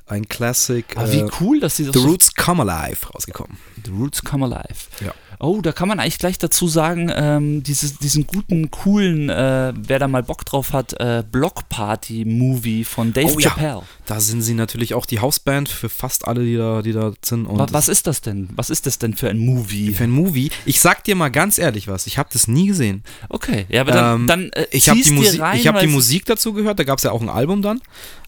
ein 0.07 0.29
Classic. 0.29 0.85
Ah, 0.97 1.07
wie 1.11 1.21
äh, 1.21 1.31
cool, 1.41 1.61
dass 1.61 1.77
sie 1.77 1.87
das 1.87 1.95
The 1.95 2.01
Roots 2.01 2.35
Come 2.35 2.63
Alive 2.63 3.09
rausgekommen. 3.15 3.57
The 3.85 3.91
Roots 3.91 4.23
Come 4.23 4.45
Alive. 4.45 4.89
Ja. 5.01 5.15
Oh, 5.43 5.63
da 5.63 5.73
kann 5.73 5.89
man 5.89 5.99
eigentlich 6.01 6.19
gleich 6.19 6.37
dazu 6.37 6.69
sagen, 6.69 7.11
ähm, 7.15 7.63
dieses, 7.63 7.97
diesen 7.97 8.27
guten, 8.27 8.71
coolen, 8.71 9.31
äh, 9.31 9.73
wer 9.75 9.99
da 9.99 10.07
mal 10.07 10.23
Bock 10.23 10.45
drauf 10.45 10.75
hat, 10.75 10.93
äh, 11.01 11.25
Block 11.29 11.71
Party 11.71 12.27
Movie 12.27 12.85
von 12.85 13.15
Dave 13.15 13.33
oh, 13.35 13.39
Chappelle. 13.39 13.67
Ja. 13.67 13.83
Da 14.11 14.19
sind 14.19 14.43
sie 14.43 14.55
natürlich 14.55 14.95
auch 14.95 15.07
die 15.07 15.21
Hausband 15.21 15.69
für 15.69 15.89
fast 15.89 16.27
alle, 16.27 16.45
die 16.45 16.57
da, 16.57 16.83
die 16.83 16.91
da 16.91 17.13
sind. 17.25 17.47
was, 17.49 17.73
was 17.73 17.89
ist 17.89 18.09
das 18.09 18.21
denn? 18.21 18.49
Was 18.57 18.69
ist 18.69 18.87
das 18.87 18.99
denn 18.99 19.15
für 19.15 19.31
ein 19.31 19.39
Movie? 19.39 19.95
Für 19.95 20.03
ein 20.03 20.11
Movie? 20.11 20.51
Ich 20.67 20.81
sag 20.81 21.05
dir 21.05 21.15
mal 21.15 21.29
ganz 21.29 21.59
ehrlich 21.59 21.87
was, 21.87 22.09
ich 22.09 22.19
habe 22.19 22.29
das 22.33 22.49
nie 22.49 22.67
gesehen. 22.67 23.05
Okay, 23.29 23.67
ja, 23.69 23.83
aber 23.83 23.93
dann, 23.93 24.23
ähm, 24.23 24.27
dann 24.27 24.51
äh, 24.51 24.67
ich 24.73 24.89
habe 24.89 25.01
die, 25.01 25.13
Musik, 25.13 25.41
ich 25.55 25.69
hab 25.69 25.79
die 25.79 25.87
Musik 25.87 26.25
dazu 26.25 26.53
gehört, 26.53 26.81
da 26.81 26.83
gab 26.83 26.99
es 26.99 27.05
ja 27.05 27.13
auch 27.13 27.21
ein 27.21 27.29
Album 27.29 27.63
dann. 27.63 27.81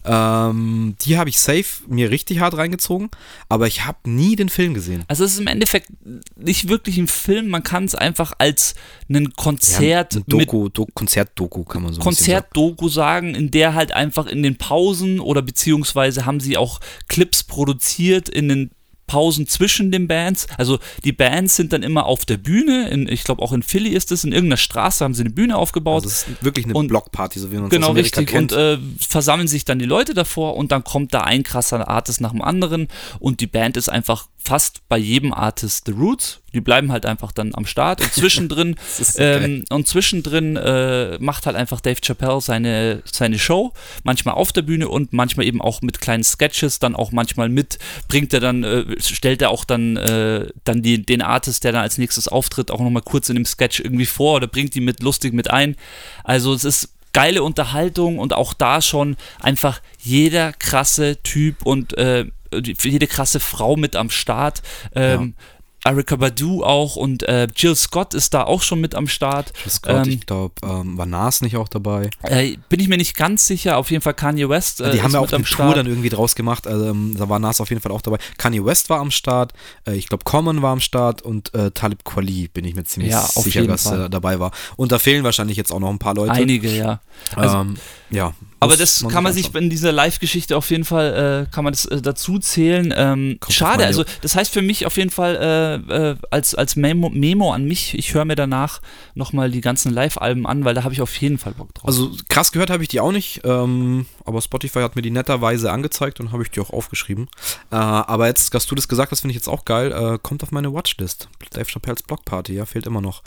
Ähm, 0.05 0.95
die 1.01 1.17
habe 1.17 1.29
ich 1.29 1.39
safe 1.39 1.83
mir 1.87 2.11
richtig 2.11 2.39
hart 2.39 2.57
reingezogen, 2.57 3.09
aber 3.49 3.67
ich 3.67 3.85
habe 3.85 4.09
nie 4.09 4.35
den 4.35 4.49
Film 4.49 4.73
gesehen. 4.73 5.03
Also 5.07 5.23
es 5.23 5.33
ist 5.33 5.39
im 5.39 5.47
Endeffekt 5.47 5.89
nicht 6.35 6.67
wirklich 6.67 6.97
ein 6.97 7.07
Film, 7.07 7.49
man 7.49 7.63
kann 7.63 7.85
es 7.85 7.95
einfach 7.95 8.33
als 8.37 8.75
einen 9.07 9.33
Konzert 9.33 10.13
ja, 10.15 10.21
ein 10.21 10.25
Doku, 10.27 10.69
Do 10.69 10.87
Konzertdoku 10.93 11.63
kann 11.63 11.83
man 11.83 11.93
so 11.93 12.01
Konzertdoku 12.01 12.89
sagen, 12.89 13.33
in 13.35 13.51
der 13.51 13.73
halt 13.73 13.93
einfach 13.93 14.25
in 14.25 14.43
den 14.43 14.57
Pausen 14.57 15.19
oder 15.19 15.41
beziehungsweise 15.41 16.25
haben 16.25 16.39
sie 16.39 16.57
auch 16.57 16.79
Clips 17.07 17.43
produziert 17.43 18.27
in 18.29 18.49
den 18.49 18.71
Pausen 19.13 19.45
zwischen 19.45 19.91
den 19.91 20.07
Bands. 20.07 20.47
Also 20.57 20.79
die 21.03 21.11
Bands 21.11 21.55
sind 21.55 21.71
dann 21.71 21.83
immer 21.83 22.07
auf 22.07 22.25
der 22.25 22.37
Bühne. 22.37 22.89
In, 22.89 23.07
ich 23.07 23.23
glaube 23.23 23.43
auch 23.43 23.53
in 23.53 23.61
Philly 23.61 23.89
ist 23.89 24.11
es. 24.11 24.23
In 24.23 24.31
irgendeiner 24.31 24.57
Straße 24.57 25.03
haben 25.03 25.13
sie 25.13 25.21
eine 25.21 25.29
Bühne 25.29 25.55
aufgebaut. 25.55 26.03
Also 26.03 26.07
es 26.07 26.27
ist 26.27 26.43
wirklich 26.43 26.65
eine 26.65 26.73
und, 26.73 26.87
Blockparty, 26.87 27.39
so 27.39 27.51
wie 27.51 27.57
man 27.57 27.65
es 27.65 27.69
Genau, 27.69 27.91
richtig. 27.91 28.29
Kennt. 28.29 28.53
Und 28.53 28.57
äh, 28.57 28.79
versammeln 28.99 29.47
sich 29.47 29.65
dann 29.65 29.77
die 29.77 29.85
Leute 29.85 30.15
davor 30.15 30.57
und 30.57 30.71
dann 30.71 30.83
kommt 30.83 31.13
da 31.13 31.21
ein 31.21 31.43
krasser 31.43 31.87
Artist 31.87 32.21
nach 32.21 32.31
dem 32.31 32.41
anderen 32.41 32.87
und 33.19 33.39
die 33.39 33.45
Band 33.45 33.77
ist 33.77 33.87
einfach 33.87 34.29
fast 34.45 34.87
bei 34.89 34.97
jedem 34.97 35.33
Artist 35.33 35.85
The 35.85 35.93
Roots. 35.93 36.41
Die 36.53 36.61
bleiben 36.61 36.91
halt 36.91 37.05
einfach 37.05 37.31
dann 37.31 37.55
am 37.55 37.65
Start 37.65 38.01
und 38.01 38.13
zwischendrin 38.13 38.75
so 38.97 39.19
ähm, 39.21 39.63
und 39.69 39.87
zwischendrin 39.87 40.55
äh, 40.55 41.17
macht 41.19 41.45
halt 41.47 41.55
einfach 41.55 41.81
Dave 41.81 41.99
Chappelle 41.99 42.41
seine, 42.41 43.01
seine 43.05 43.39
Show, 43.39 43.73
manchmal 44.03 44.35
auf 44.35 44.51
der 44.51 44.61
Bühne 44.61 44.87
und 44.87 45.13
manchmal 45.13 45.47
eben 45.47 45.61
auch 45.61 45.81
mit 45.81 45.99
kleinen 45.99 46.23
Sketches, 46.23 46.77
dann 46.77 46.95
auch 46.95 47.11
manchmal 47.11 47.49
mit, 47.49 47.79
bringt 48.07 48.33
er 48.33 48.39
dann, 48.39 48.63
äh, 48.63 48.85
stellt 48.99 49.41
er 49.41 49.49
auch 49.49 49.65
dann, 49.65 49.97
äh, 49.97 50.47
dann 50.63 50.83
die, 50.83 51.03
den 51.03 51.23
Artist, 51.23 51.63
der 51.63 51.71
dann 51.71 51.81
als 51.81 51.97
nächstes 51.97 52.27
auftritt, 52.27 52.69
auch 52.69 52.79
nochmal 52.79 53.03
kurz 53.03 53.29
in 53.29 53.35
dem 53.35 53.45
Sketch 53.45 53.79
irgendwie 53.79 54.05
vor 54.05 54.35
oder 54.35 54.47
bringt 54.47 54.75
die 54.75 54.81
mit 54.81 55.01
lustig 55.01 55.33
mit 55.33 55.49
ein. 55.49 55.75
Also 56.23 56.53
es 56.53 56.65
ist 56.65 56.89
geile 57.13 57.43
Unterhaltung 57.43 58.19
und 58.19 58.33
auch 58.33 58.53
da 58.53 58.81
schon 58.81 59.15
einfach 59.39 59.81
jeder 59.99 60.51
krasse 60.51 61.17
Typ 61.23 61.65
und 61.65 61.97
äh, 61.97 62.25
jede 62.61 63.07
krasse 63.07 63.39
Frau 63.39 63.75
mit 63.75 63.95
am 63.95 64.09
Start. 64.09 64.61
Ähm, 64.95 65.35
ja. 65.37 65.43
Erika 65.85 66.15
Badu 66.15 66.63
auch 66.63 66.95
und 66.95 67.23
äh, 67.23 67.47
Jill 67.53 67.75
Scott 67.75 68.13
ist 68.13 68.33
da 68.33 68.43
auch 68.43 68.61
schon 68.61 68.79
mit 68.79 68.95
am 68.95 69.07
Start. 69.07 69.51
Jill 69.63 69.71
Scott, 69.71 70.07
ähm, 70.07 70.13
ich 70.13 70.25
glaube, 70.25 70.53
ähm, 70.63 70.97
war 70.97 71.05
Nas 71.05 71.41
nicht 71.41 71.57
auch 71.57 71.67
dabei? 71.67 72.09
Äh, 72.21 72.55
bin 72.69 72.79
ich 72.79 72.87
mir 72.87 72.97
nicht 72.97 73.17
ganz 73.17 73.45
sicher. 73.45 73.77
Auf 73.77 73.91
jeden 73.91 74.01
Fall 74.01 74.13
Kanye 74.13 74.47
West. 74.47 74.79
Äh, 74.79 74.91
die 74.91 75.01
haben 75.01 75.11
ja 75.11 75.19
auch 75.19 75.31
eine 75.31 75.43
Tour 75.43 75.75
dann 75.75 75.85
irgendwie 75.85 76.09
draus 76.09 76.35
gemacht. 76.35 76.67
Also, 76.67 76.85
ähm, 76.85 77.15
da 77.17 77.27
war 77.27 77.39
Nas 77.39 77.59
auf 77.59 77.69
jeden 77.69 77.81
Fall 77.81 77.91
auch 77.91 78.01
dabei. 78.01 78.17
Kanye 78.37 78.63
West 78.63 78.89
war 78.89 78.99
am 78.99 79.11
Start. 79.11 79.53
Äh, 79.85 79.95
ich 79.95 80.07
glaube, 80.07 80.23
Common 80.23 80.61
war 80.61 80.71
am 80.71 80.79
Start 80.79 81.21
und 81.21 81.53
äh, 81.53 81.71
Talib 81.71 82.05
Kweli 82.05 82.47
bin 82.47 82.63
ich 82.63 82.75
mir 82.75 82.85
ziemlich 82.85 83.11
ja, 83.11 83.21
sicher, 83.21 83.67
dass 83.67 83.85
er 83.87 84.07
dabei 84.07 84.39
war. 84.39 84.51
Und 84.77 84.93
da 84.93 84.99
fehlen 84.99 85.23
wahrscheinlich 85.25 85.57
jetzt 85.57 85.71
auch 85.73 85.79
noch 85.79 85.89
ein 85.89 85.99
paar 85.99 86.15
Leute. 86.15 86.31
Einige, 86.31 86.73
ja. 86.73 87.01
Also, 87.35 87.57
ähm, 87.57 87.75
ja. 88.13 88.33
Aber 88.63 88.77
das 88.77 89.05
kann 89.09 89.23
man 89.23 89.33
sich 89.33 89.53
in 89.55 89.69
dieser 89.69 89.91
Live-Geschichte 89.91 90.55
auf 90.55 90.69
jeden 90.69 90.85
Fall, 90.85 91.47
äh, 91.47 91.53
kann 91.53 91.65
man 91.65 91.73
das 91.73 91.85
äh, 91.85 92.01
dazu 92.01 92.39
zählen. 92.39 92.93
Ähm, 92.95 93.37
schade, 93.49 93.85
also 93.85 94.05
das 94.21 94.35
heißt 94.35 94.53
für 94.53 94.61
mich 94.61 94.85
auf 94.85 94.95
jeden 94.95 95.09
Fall 95.09 95.83
äh, 95.89 96.11
äh, 96.11 96.15
als, 96.31 96.55
als 96.55 96.75
Memo, 96.77 97.09
Memo 97.09 97.51
an 97.51 97.65
mich, 97.65 97.97
ich 97.97 98.13
höre 98.13 98.23
mir 98.23 98.35
danach 98.35 98.81
nochmal 99.15 99.51
die 99.51 99.59
ganzen 99.59 99.91
Live-Alben 99.93 100.47
an, 100.47 100.63
weil 100.63 100.73
da 100.73 100.83
habe 100.83 100.93
ich 100.93 101.01
auf 101.01 101.13
jeden 101.17 101.37
Fall 101.37 101.53
Bock 101.53 101.73
drauf. 101.73 101.87
Also 101.87 102.11
krass 102.29 102.53
gehört 102.53 102.69
habe 102.69 102.83
ich 102.83 102.89
die 102.89 103.01
auch 103.01 103.11
nicht, 103.11 103.41
ähm, 103.43 104.05
aber 104.23 104.41
Spotify 104.41 104.79
hat 104.79 104.95
mir 104.95 105.01
die 105.01 105.11
netterweise 105.11 105.71
angezeigt 105.71 106.21
und 106.21 106.31
habe 106.31 106.43
ich 106.43 106.51
die 106.51 106.61
auch 106.61 106.69
aufgeschrieben. 106.69 107.27
Äh, 107.69 107.75
aber 107.75 108.27
jetzt, 108.27 108.53
dass 108.53 108.65
du 108.65 108.75
das 108.75 108.87
gesagt 108.87 109.11
hast, 109.11 109.21
finde 109.21 109.31
ich 109.31 109.37
jetzt 109.37 109.49
auch 109.49 109.65
geil. 109.65 109.91
Äh, 109.91 110.19
kommt 110.21 110.41
auf 110.43 110.51
meine 110.51 110.73
Watchlist. 110.73 111.27
Dave 111.51 111.65
Chappelles 111.65 112.03
Blockparty, 112.03 112.53
ja, 112.53 112.65
fehlt 112.65 112.87
immer 112.87 113.01
noch. 113.01 113.23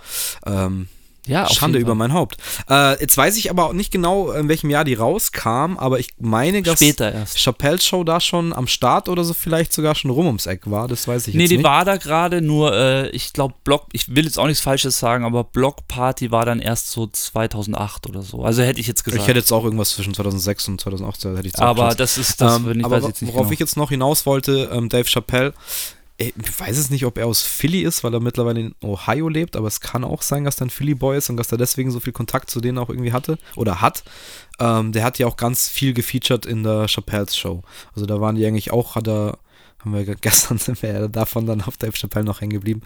Ähm, 0.46 0.88
ja, 1.27 1.49
Schande 1.49 1.79
über 1.79 1.95
mein 1.95 2.12
Haupt. 2.12 2.37
Äh, 2.69 3.01
jetzt 3.01 3.17
weiß 3.17 3.37
ich 3.37 3.51
aber 3.51 3.67
auch 3.67 3.73
nicht 3.73 3.91
genau, 3.91 4.31
in 4.31 4.49
welchem 4.49 4.71
Jahr 4.71 4.85
die 4.85 4.95
rauskam, 4.95 5.77
aber 5.77 5.99
ich 5.99 6.11
meine, 6.19 6.62
dass 6.62 6.79
Später 6.79 7.12
erst. 7.12 7.39
Chappelle 7.39 7.81
Show 7.81 8.05
da 8.05 8.21
schon 8.21 8.53
am 8.53 8.67
Start 8.67 9.09
oder 9.09 9.25
so 9.25 9.35
vielleicht 9.35 9.73
sogar 9.73 9.95
schon 9.95 10.11
rum 10.11 10.27
ums 10.27 10.47
Eck 10.47 10.71
war. 10.71 10.89
Das 10.89 11.09
weiß 11.09 11.29
ich 11.29 11.35
nee, 11.35 11.43
jetzt 11.43 11.51
nicht. 11.51 11.59
Nee, 11.59 11.62
die 11.62 11.65
war 11.65 11.85
da 11.85 11.97
gerade, 11.97 12.41
nur 12.41 12.73
äh, 12.75 13.09
ich 13.11 13.33
glaube, 13.33 13.55
Block, 13.65 13.87
ich 13.93 14.15
will 14.15 14.25
jetzt 14.25 14.39
auch 14.39 14.47
nichts 14.47 14.62
Falsches 14.62 14.99
sagen, 14.99 15.25
aber 15.25 15.45
Block 15.45 15.89
Party 15.89 16.31
war 16.31 16.45
dann 16.45 16.61
erst 16.61 16.91
so 16.91 17.07
2008 17.07 18.09
oder 18.09 18.23
so. 18.23 18.43
Also 18.43 18.62
hätte 18.62 18.81
ich 18.81 18.87
jetzt 18.87 19.05
gesagt. 19.05 19.23
Ich 19.23 19.29
hätte 19.29 19.41
jetzt 19.41 19.53
auch 19.53 19.65
irgendwas 19.65 19.91
zwischen 19.91 20.15
2006 20.15 20.69
und 20.69 20.81
2008 20.81 21.25
hätte 21.25 21.49
ich 21.49 21.59
Aber 21.59 21.95
das 21.95 22.19
ist 22.19 22.41
das, 22.41 22.59
ähm, 22.59 22.79
ich 22.79 22.85
aber 22.85 23.03
worauf 23.03 23.19
genau. 23.19 23.51
ich 23.51 23.59
jetzt 23.59 23.77
noch 23.77 23.91
hinaus 23.91 24.27
wollte, 24.27 24.71
ähm, 24.73 24.89
Dave 24.89 25.09
Chappelle 25.09 25.55
ich 26.18 26.33
weiß 26.59 26.79
es 26.79 26.88
nicht, 26.90 27.05
ob 27.05 27.18
er 27.18 27.26
aus 27.26 27.42
Philly 27.42 27.83
ist, 27.83 28.02
weil 28.02 28.14
er 28.14 28.20
mittlerweile 28.20 28.61
in 28.61 28.74
Ohio 28.83 29.29
lebt, 29.29 29.55
aber 29.55 29.68
es 29.68 29.81
kann 29.81 30.02
auch 30.02 30.22
sein, 30.22 30.44
dass 30.44 30.61
er 30.61 30.66
ein 30.66 30.70
Philly-Boy 30.70 31.18
ist 31.18 31.29
und 31.29 31.37
dass 31.37 31.52
er 31.52 31.59
deswegen 31.59 31.90
so 31.90 32.00
viel 32.00 32.14
Kontakt 32.14 32.48
zu 32.48 32.61
denen 32.61 32.79
auch 32.79 32.88
irgendwie 32.88 33.12
hatte 33.12 33.38
oder 33.55 33.83
hat. 33.83 34.02
Ähm, 34.59 34.92
der 34.92 35.05
hat 35.05 35.18
ja 35.18 35.26
auch 35.26 35.37
ganz 35.37 35.68
viel 35.68 35.92
gefeatured 35.92 36.46
in 36.46 36.62
der 36.62 36.87
Chappelle's 36.88 37.37
Show. 37.37 37.62
Also 37.94 38.07
da 38.07 38.20
waren 38.20 38.37
die 38.37 38.46
eigentlich 38.46 38.72
auch, 38.72 38.94
hat 38.94 39.09
er 39.09 39.38
haben 39.81 39.92
wir 39.94 40.14
gestern 40.20 40.59
sind 40.59 40.83
wir 40.83 40.92
ja 40.92 41.09
davon 41.09 41.46
dann 41.46 41.62
auf 41.62 41.76
Dave 41.76 41.92
Chappelle 41.92 42.24
noch 42.24 42.40
hängen 42.40 42.52
geblieben. 42.52 42.83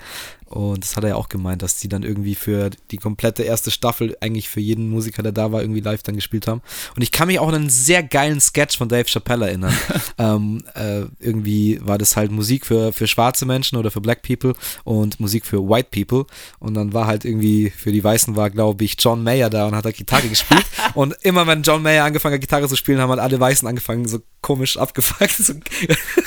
Und 0.51 0.83
das 0.83 0.97
hat 0.97 1.05
er 1.05 1.11
ja 1.11 1.15
auch 1.15 1.29
gemeint, 1.29 1.63
dass 1.63 1.77
die 1.77 1.89
dann 1.89 2.03
irgendwie 2.03 2.35
für 2.35 2.71
die 2.91 2.97
komplette 2.97 3.45
erste 3.45 3.71
Staffel 3.71 4.17
eigentlich 4.21 4.49
für 4.49 4.59
jeden 4.59 4.91
Musiker, 4.91 5.23
der 5.23 5.31
da 5.31 5.53
war, 5.53 5.61
irgendwie 5.63 5.81
live 5.81 6.03
dann 6.03 6.17
gespielt 6.17 6.49
haben. 6.49 6.61
Und 6.97 7.03
ich 7.03 7.13
kann 7.13 7.29
mich 7.29 7.39
auch 7.39 7.49
an 7.49 7.55
einen 7.55 7.71
sehr 7.71 8.03
geilen 8.03 8.41
Sketch 8.41 8.77
von 8.77 8.89
Dave 8.89 9.09
Chappelle 9.09 9.47
erinnern. 9.47 9.73
ähm, 10.19 10.65
äh, 10.75 11.03
irgendwie 11.21 11.79
war 11.83 11.99
das 11.99 12.17
halt 12.17 12.33
Musik 12.33 12.67
für, 12.67 12.93
für 12.93 13.07
schwarze 13.07 13.47
Menschen 13.47 13.79
oder 13.79 13.93
für 13.93 14.01
Black 14.01 14.23
People 14.23 14.55
und 14.83 15.21
Musik 15.21 15.47
für 15.47 15.69
White 15.69 15.91
People. 15.93 16.27
Und 16.59 16.75
dann 16.75 16.93
war 16.93 17.07
halt 17.07 17.25
irgendwie 17.25 17.71
für 17.71 17.93
die 17.93 18.03
Weißen 18.03 18.35
war, 18.35 18.51
glaube 18.51 18.83
ich, 18.83 18.97
John 18.99 19.23
Mayer 19.23 19.51
da 19.51 19.69
und 19.69 19.77
hat 19.77 19.85
da 19.85 19.93
Gitarre 19.93 20.29
gespielt. 20.29 20.67
und 20.95 21.15
immer 21.23 21.47
wenn 21.47 21.63
John 21.63 21.83
Mayer 21.83 22.05
angefangen 22.05 22.35
hat, 22.35 22.41
Gitarre 22.41 22.67
zu 22.67 22.75
spielen, 22.75 22.99
haben 22.99 23.11
halt 23.11 23.21
alle 23.21 23.39
Weißen 23.39 23.69
angefangen, 23.69 24.09
so 24.09 24.19
komisch 24.43 24.79
abgefuckt 24.79 25.31
so 25.37 25.55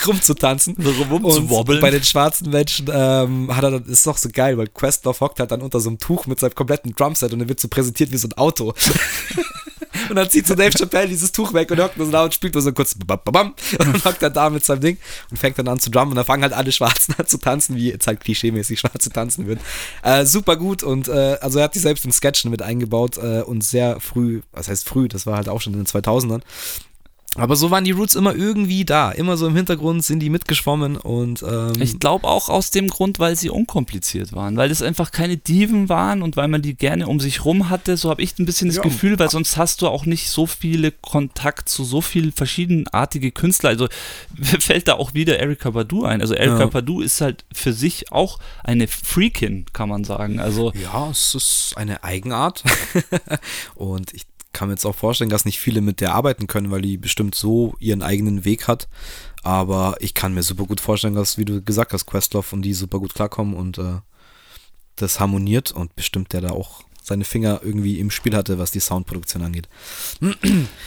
rumzutanzen. 0.08 0.76
So 0.80 0.92
rumzuwobbeln. 1.04 1.82
Bei 1.82 1.92
den 1.92 2.04
schwarzen 2.04 2.50
Menschen 2.50 2.90
ähm, 2.94 3.54
hat 3.54 3.64
er 3.64 3.72
dann, 3.72 3.86
ist 3.86 4.08
doch 4.14 4.18
so 4.20 4.30
geil, 4.32 4.58
weil 4.58 4.68
Questlove 4.68 5.20
hockt 5.20 5.40
halt 5.40 5.52
dann 5.52 5.62
unter 5.62 5.80
so 5.80 5.90
einem 5.90 5.98
Tuch 5.98 6.28
mit 6.28 6.40
seinem 6.40 6.56
kompletten 6.56 6.94
Drumset 6.94 7.34
und 7.34 7.42
er 7.42 7.50
wird 7.50 7.60
so 7.60 7.68
präsentiert 7.68 8.12
wie 8.12 8.18
so 8.18 8.28
ein 8.28 8.34
Auto. 8.34 8.74
und 10.10 10.16
dann 10.16 10.30
zieht 10.30 10.46
so 10.46 10.56
Dave 10.56 10.72
Chappelle 10.78 11.08
dieses 11.08 11.32
Tuch 11.32 11.54
weg 11.54 11.72
und 11.72 11.80
hockt 11.80 11.98
nur 11.98 12.06
so 12.06 12.12
da 12.12 12.24
und 12.24 12.34
spielt 12.34 12.54
nur 12.54 12.62
so 12.62 12.72
kurz 12.72 12.96
bam, 12.96 13.20
bam, 13.24 13.34
bam, 13.34 13.56
und 13.80 13.80
dann 13.80 14.06
hockt 14.06 14.22
er 14.22 14.30
da 14.30 14.50
mit 14.50 14.64
seinem 14.64 14.82
Ding 14.82 14.98
und 15.32 15.38
fängt 15.38 15.58
dann 15.58 15.68
an 15.68 15.80
zu 15.80 15.90
drummen 15.90 16.12
und 16.12 16.16
dann 16.16 16.26
fangen 16.26 16.44
halt 16.44 16.54
alle 16.54 16.72
Schwarzen 16.72 17.16
an 17.18 17.26
zu 17.26 17.38
tanzen, 17.38 17.76
wie 17.76 17.90
jetzt 17.90 18.06
halt 18.06 18.20
klischeemäßig 18.20 18.80
Schwarze 18.80 19.10
tanzen 19.10 19.48
würden. 19.48 19.62
Äh, 20.04 20.26
super 20.26 20.56
gut 20.56 20.84
und 20.84 21.08
äh, 21.08 21.38
also 21.42 21.60
er 21.60 21.66
hat 21.66 21.76
die 21.76 21.80
selbst 21.80 22.06
im 22.06 22.12
Sketchen 22.12 22.52
mit 22.52 22.62
eingebaut 22.62 23.18
äh, 23.18 23.42
und 23.42 23.64
sehr 23.64 24.00
früh, 24.00 24.42
was 24.52 24.68
heißt 24.68 24.88
früh, 24.88 25.08
das 25.08 25.26
war 25.26 25.38
halt 25.38 25.50
auch 25.50 25.62
schon 25.62 25.74
in 25.74 25.84
den 25.84 25.88
2000ern, 25.88 26.42
aber 27.36 27.56
so 27.56 27.72
waren 27.72 27.84
die 27.84 27.92
Roots 27.92 28.14
immer 28.16 28.36
irgendwie 28.36 28.86
da. 28.86 29.12
Immer 29.12 29.38
so 29.38 29.48
im 29.48 29.56
Hintergrund 29.56 30.04
sind 30.04 30.20
die 30.20 30.30
mitgeschwommen 30.30 30.98
und. 30.98 31.42
Ähm 31.42 31.74
ich 31.80 32.00
glaube 32.00 32.28
auch 32.28 32.50
aus 32.50 32.70
dem 32.70 32.88
Grund, 32.88 33.18
weil 33.18 33.36
sie 33.36 33.50
unkompliziert 33.50 34.34
waren. 34.34 34.56
Weil 34.56 34.70
es 34.70 34.84
einfach 34.84 35.12
keine 35.12 35.38
Diven 35.38 35.90
waren 35.90 36.22
und 36.22 36.38
weil 36.38 36.48
man 36.48 36.62
die 36.62 36.76
gerne 36.76 37.08
um 37.08 37.20
sich 37.20 37.44
rum 37.44 37.70
hatte. 37.70 37.98
So 37.98 38.12
habe 38.12 38.22
ich 38.22 38.38
ein 38.38 38.46
bisschen 38.46 38.68
das 38.68 38.78
ja. 38.78 38.84
Gefühl, 38.84 39.18
weil 39.18 39.32
sonst 39.32 39.58
hast 39.58 39.82
du 39.82 39.88
auch 39.88 40.06
nicht 40.06 40.30
so 40.30 40.46
viele 40.46 40.92
Kontakt 40.92 41.70
zu 41.70 41.84
so 41.84 42.02
vielen 42.02 42.32
verschiedenartige 42.32 43.32
Künstler. 43.32 43.70
Also 43.70 43.88
fällt 44.60 44.88
da 44.88 44.94
auch 44.94 45.16
wieder 45.16 45.40
Erika 45.40 45.72
Badu 45.72 46.04
ein. 46.04 46.22
Also 46.22 46.36
Erika 46.36 46.60
ja. 46.60 46.66
Badu 46.68 47.02
ist 47.02 47.20
halt 47.22 47.46
für 47.52 47.74
sich 47.74 48.12
auch 48.12 48.38
eine 48.64 48.88
Freakin, 48.88 49.66
kann 49.74 49.90
man 49.90 50.04
sagen. 50.04 50.40
Also 50.40 50.72
ja, 50.74 51.10
es 51.10 51.34
ist 51.34 51.74
eine 51.78 52.04
Eigenart. 52.04 52.64
und 53.76 54.14
ich 54.14 54.26
kann 54.54 54.68
mir 54.68 54.76
jetzt 54.76 54.86
auch 54.86 54.96
vorstellen, 54.96 55.30
dass 55.30 55.46
nicht 55.46 55.60
viele 55.60 55.82
mit 55.82 56.00
der 56.00 56.14
arbeiten 56.14 56.48
können, 56.48 56.72
weil 56.72 56.82
die 56.82 56.98
bestimmt 56.98 57.36
so 57.36 57.76
ihren 57.80 58.02
eigenen 58.02 58.46
Weg 58.46 58.68
hat. 58.68 58.88
Aber 59.42 59.98
ich 60.00 60.14
kann 60.14 60.34
mir 60.34 60.44
super 60.44 60.66
gut 60.66 60.80
vorstellen, 60.80 61.16
dass, 61.16 61.38
wie 61.38 61.46
du 61.46 61.62
gesagt 61.62 61.92
hast, 61.92 62.06
Questlove 62.06 62.54
und 62.54 62.62
die 62.62 62.74
super 62.74 63.00
gut 63.00 63.14
klarkommen 63.14 63.56
und 63.56 63.78
äh, 63.78 64.00
das 64.96 65.20
harmoniert 65.20 65.72
und 65.72 65.96
bestimmt 65.96 66.32
der 66.34 66.42
da 66.42 66.52
auch 66.52 66.84
seine 67.04 67.26
Finger 67.26 67.60
irgendwie 67.64 68.00
im 68.00 68.10
Spiel 68.10 68.36
hatte, 68.36 68.58
was 68.58 68.72
die 68.72 68.80
Soundproduktion 68.80 69.44
angeht. 69.44 69.68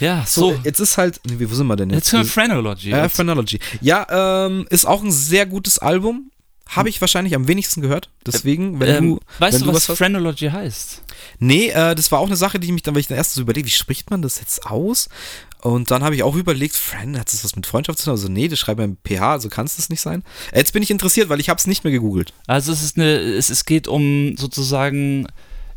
Ja, 0.01 0.25
so. 0.27 0.53
so 0.53 0.61
jetzt 0.65 0.81
ist 0.81 0.99
halt, 0.99 1.21
wie, 1.25 1.51
wo 1.51 1.55
sind 1.55 1.67
wir 1.67 1.77
denn 1.77 1.91
jetzt? 1.91 2.07
Jetzt 2.07 2.13
hören 2.13 2.27
Phrenology. 2.27 2.91
Ja, 2.91 3.09
Phrenology. 3.09 3.59
Ja, 3.81 4.47
ähm, 4.47 4.67
ist 4.71 4.87
auch 4.87 5.03
ein 5.03 5.13
sehr 5.13 5.47
gutes 5.47 5.79
Album. 5.79 6.31
Habe 6.69 6.89
ich 6.89 7.01
wahrscheinlich 7.01 7.35
am 7.35 7.47
wenigsten 7.47 7.81
gehört. 7.81 8.11
Deswegen, 8.27 8.81
wenn 8.81 8.97
ähm, 8.97 9.05
du. 9.05 9.21
Weißt 9.39 9.61
wenn 9.61 9.69
du, 9.69 9.75
was, 9.75 9.89
was 9.89 9.99
Phrenology 9.99 10.49
heißt? 10.49 11.03
Nee, 11.39 11.69
äh, 11.69 11.95
das 11.95 12.11
war 12.11 12.19
auch 12.19 12.27
eine 12.27 12.37
Sache, 12.37 12.59
die 12.59 12.67
ich 12.67 12.73
mich 12.73 12.83
dann, 12.83 12.95
weil 12.95 13.01
ich 13.01 13.07
dann 13.07 13.17
erst 13.17 13.35
so 13.35 13.41
überlegt, 13.41 13.67
wie 13.67 13.73
spricht 13.73 14.11
man 14.11 14.21
das 14.21 14.41
jetzt 14.41 14.67
aus? 14.67 15.09
Und 15.63 15.91
dann 15.91 16.03
habe 16.03 16.15
ich 16.15 16.23
auch 16.23 16.35
überlegt, 16.35 16.77
Friend, 16.77 17.19
hat 17.19 17.33
das 17.33 17.45
was 17.45 17.57
mit 17.57 17.67
Freundschaft 17.67 17.99
zu 17.99 18.07
tun? 18.07 18.13
Also, 18.13 18.29
nee, 18.29 18.49
das 18.49 18.59
schreibt 18.59 18.79
man 18.79 18.97
PH, 19.05 19.33
also 19.33 19.49
kann 19.49 19.67
es 19.67 19.77
das 19.77 19.89
nicht 19.89 20.01
sein. 20.01 20.23
Jetzt 20.55 20.73
bin 20.73 20.83
ich 20.83 20.91
interessiert, 20.91 21.29
weil 21.29 21.41
ich 21.41 21.49
habe 21.49 21.59
es 21.59 21.67
nicht 21.67 21.85
mehr 21.85 21.93
gegoogelt. 21.93 22.35
Also, 22.47 22.73
es 22.73 22.83
ist 22.83 22.97
eine, 22.97 23.17
es, 23.17 23.49
es 23.49 23.65
geht 23.65 23.89
um 23.89 24.37
sozusagen 24.37 25.27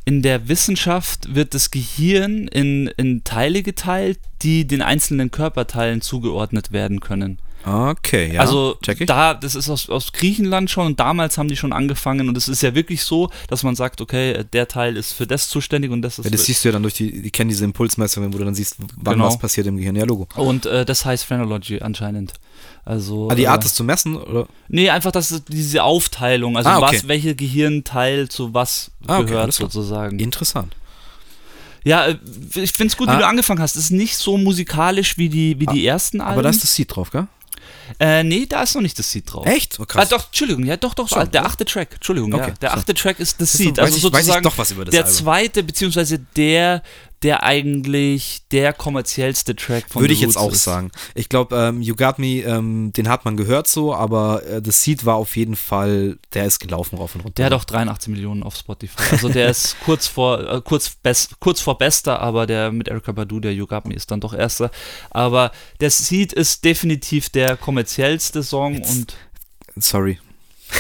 in 0.06 0.24
der 0.24 0.48
Wissenschaft 0.48 1.36
wird 1.36 1.54
das 1.54 1.70
Gehirn 1.70 2.48
in, 2.48 2.88
in 2.98 3.24
Teile 3.24 3.62
geteilt, 3.62 4.20
die 4.42 4.66
den 4.66 4.82
einzelnen 4.82 5.30
Körperteilen 5.30 6.02
zugeordnet 6.02 6.72
werden 6.72 7.00
können. 7.00 7.40
Okay, 7.66 8.34
ja. 8.34 8.42
Also 8.42 8.78
da, 9.06 9.34
das 9.34 9.56
ist 9.56 9.70
aus, 9.70 9.90
aus 9.90 10.14
Griechenland 10.14 10.70
schon 10.70 10.86
und 10.86 11.00
damals 11.00 11.38
haben 11.38 11.50
die 11.50 11.58
schon 11.58 11.74
angefangen 11.74 12.30
und 12.30 12.38
es 12.38 12.48
ist 12.48 12.62
ja 12.62 12.74
wirklich 12.74 13.04
so, 13.04 13.30
dass 13.48 13.64
man 13.64 13.76
sagt, 13.76 14.00
okay, 14.02 14.46
der 14.54 14.68
Teil 14.68 14.96
ist 14.96 15.12
für 15.12 15.28
das 15.28 15.50
zuständig 15.50 15.92
und 15.92 16.02
das 16.02 16.20
ist. 16.20 16.26
Ja, 16.26 16.32
das 16.32 16.46
siehst 16.46 16.64
du 16.64 16.70
ja 16.70 16.74
dann 16.74 16.84
durch 16.84 16.94
die, 16.94 17.22
die 17.22 17.32
kennen 17.32 17.50
diese 17.50 17.66
Impulsmessungen, 17.66 18.34
wo 18.34 18.38
du 18.38 18.46
dann 18.46 18.56
siehst, 18.56 18.78
wann 18.96 19.16
genau. 19.16 19.26
was 19.26 19.38
passiert 19.38 19.68
im 19.68 19.78
Gehirn. 19.78 19.96
Ja, 19.96 20.06
Logo. 20.06 20.28
Und 20.36 20.66
äh, 20.66 20.86
das 20.86 21.04
heißt 21.04 21.26
Phrenology 21.26 21.82
anscheinend. 21.82 22.34
Also, 22.86 23.30
ah, 23.30 23.36
die 23.36 23.48
Art, 23.48 23.62
äh, 23.62 23.66
das 23.66 23.76
zu 23.76 23.84
messen, 23.84 24.16
oder? 24.16 24.48
Nee, 24.70 24.90
einfach 24.90 25.12
das 25.12 25.44
diese 25.48 25.84
Aufteilung, 25.84 26.58
also 26.58 26.70
ah, 26.70 26.78
okay. 26.78 26.96
was, 26.96 27.08
welche 27.08 27.36
Gehirnteil 27.36 28.30
zu 28.30 28.54
was 28.54 28.92
ah, 29.06 29.20
okay, 29.20 29.28
gehört 29.28 29.54
sozusagen. 29.54 30.18
Interessant. 30.18 30.76
Ja, 31.84 32.08
äh, 32.08 32.18
ich 32.56 32.72
finde 32.72 32.92
es 32.92 32.98
gut, 32.98 33.10
ah. 33.10 33.16
wie 33.16 33.20
du 33.20 33.28
angefangen 33.28 33.62
hast. 33.62 33.76
Es 33.76 33.86
ist 33.86 33.92
nicht 33.92 34.18
so 34.18 34.38
musikalisch 34.38 35.18
wie 35.18 35.30
die, 35.30 35.60
wie 35.60 35.66
die 35.66 35.88
ah, 35.88 35.94
ersten 35.94 36.22
Alben. 36.22 36.34
Aber 36.34 36.44
da 36.44 36.50
ist 36.50 36.64
das 36.64 36.74
Seed 36.74 36.96
drauf, 36.96 37.12
gell? 37.12 37.28
Äh, 38.00 38.24
nee, 38.24 38.46
da 38.46 38.64
ist 38.64 38.76
noch 38.76 38.82
nicht 38.82 38.98
das 38.98 39.12
Seed 39.12 39.32
drauf. 39.32 39.46
Echt? 39.46 39.80
Oh, 39.80 39.86
krass. 39.86 40.06
Ah, 40.06 40.18
doch, 40.18 40.28
Entschuldigung, 40.28 40.66
ja, 40.66 40.78
doch, 40.78 40.94
doch, 40.94 41.08
so, 41.08 41.24
der 41.24 41.46
achte 41.46 41.66
Track, 41.66 41.96
Entschuldigung, 41.96 42.34
okay, 42.34 42.50
ja, 42.50 42.54
der 42.62 42.74
achte 42.74 42.94
so. 42.96 43.04
Track 43.04 43.20
ist 43.20 43.40
das 43.42 43.54
Seed. 43.54 43.80
Also 43.80 43.98
sozusagen 43.98 44.44
der 44.44 45.04
Album. 45.04 45.06
zweite, 45.06 45.64
beziehungsweise 45.64 46.20
der 46.36 46.84
der 47.24 47.44
eigentlich 47.44 48.44
der 48.52 48.72
kommerziellste 48.72 49.56
Track 49.56 49.86
von 49.90 50.02
Würde 50.02 50.14
ich 50.14 50.22
jetzt 50.22 50.38
auch 50.38 50.54
ist. 50.54 50.64
sagen. 50.64 50.92
Ich 51.16 51.28
glaube, 51.28 51.56
ähm, 51.56 51.82
You 51.82 51.96
Got 51.96 52.18
Me, 52.18 52.42
ähm, 52.42 52.94
den 52.94 53.10
hat 53.10 53.26
man 53.26 53.36
gehört 53.36 53.68
so, 53.68 53.94
aber 53.94 54.44
äh, 54.46 54.62
The 54.64 54.72
Seed 54.72 55.06
war 55.06 55.16
auf 55.16 55.36
jeden 55.36 55.56
Fall, 55.56 56.18
der 56.34 56.46
ist 56.46 56.60
gelaufen 56.60 56.98
rauf 56.98 57.16
und 57.16 57.22
runter. 57.22 57.36
Der 57.36 57.48
hat 57.48 57.54
auch 57.54 57.66
83 57.66 58.10
Millionen 58.10 58.44
auf 58.44 58.56
Spotify. 58.56 59.04
Also 59.12 59.28
der 59.28 59.50
ist 59.50 59.76
kurz 59.86 60.08
vor, 60.08 60.40
äh, 60.40 60.62
kurz, 60.64 60.92
best, 60.92 61.40
kurz 61.40 61.60
vor 61.60 61.78
bester, 61.78 62.20
aber 62.22 62.48
der 62.48 62.72
mit 62.72 62.88
Erika 62.88 63.12
Badu, 63.12 63.40
der 63.40 63.54
You 63.54 63.68
Got 63.68 63.86
Me, 63.86 63.94
ist 63.94 64.12
dann 64.12 64.22
doch 64.22 64.34
erster. 64.34 64.72
Aber 65.10 65.52
der 65.82 65.90
Seed 65.90 66.32
ist 66.32 66.64
definitiv 66.64 67.30
der 67.30 67.58
kommerziellste 67.58 68.44
Song 68.44 68.76
jetzt, 68.76 68.92
und. 68.92 69.16
Sorry. 69.76 70.20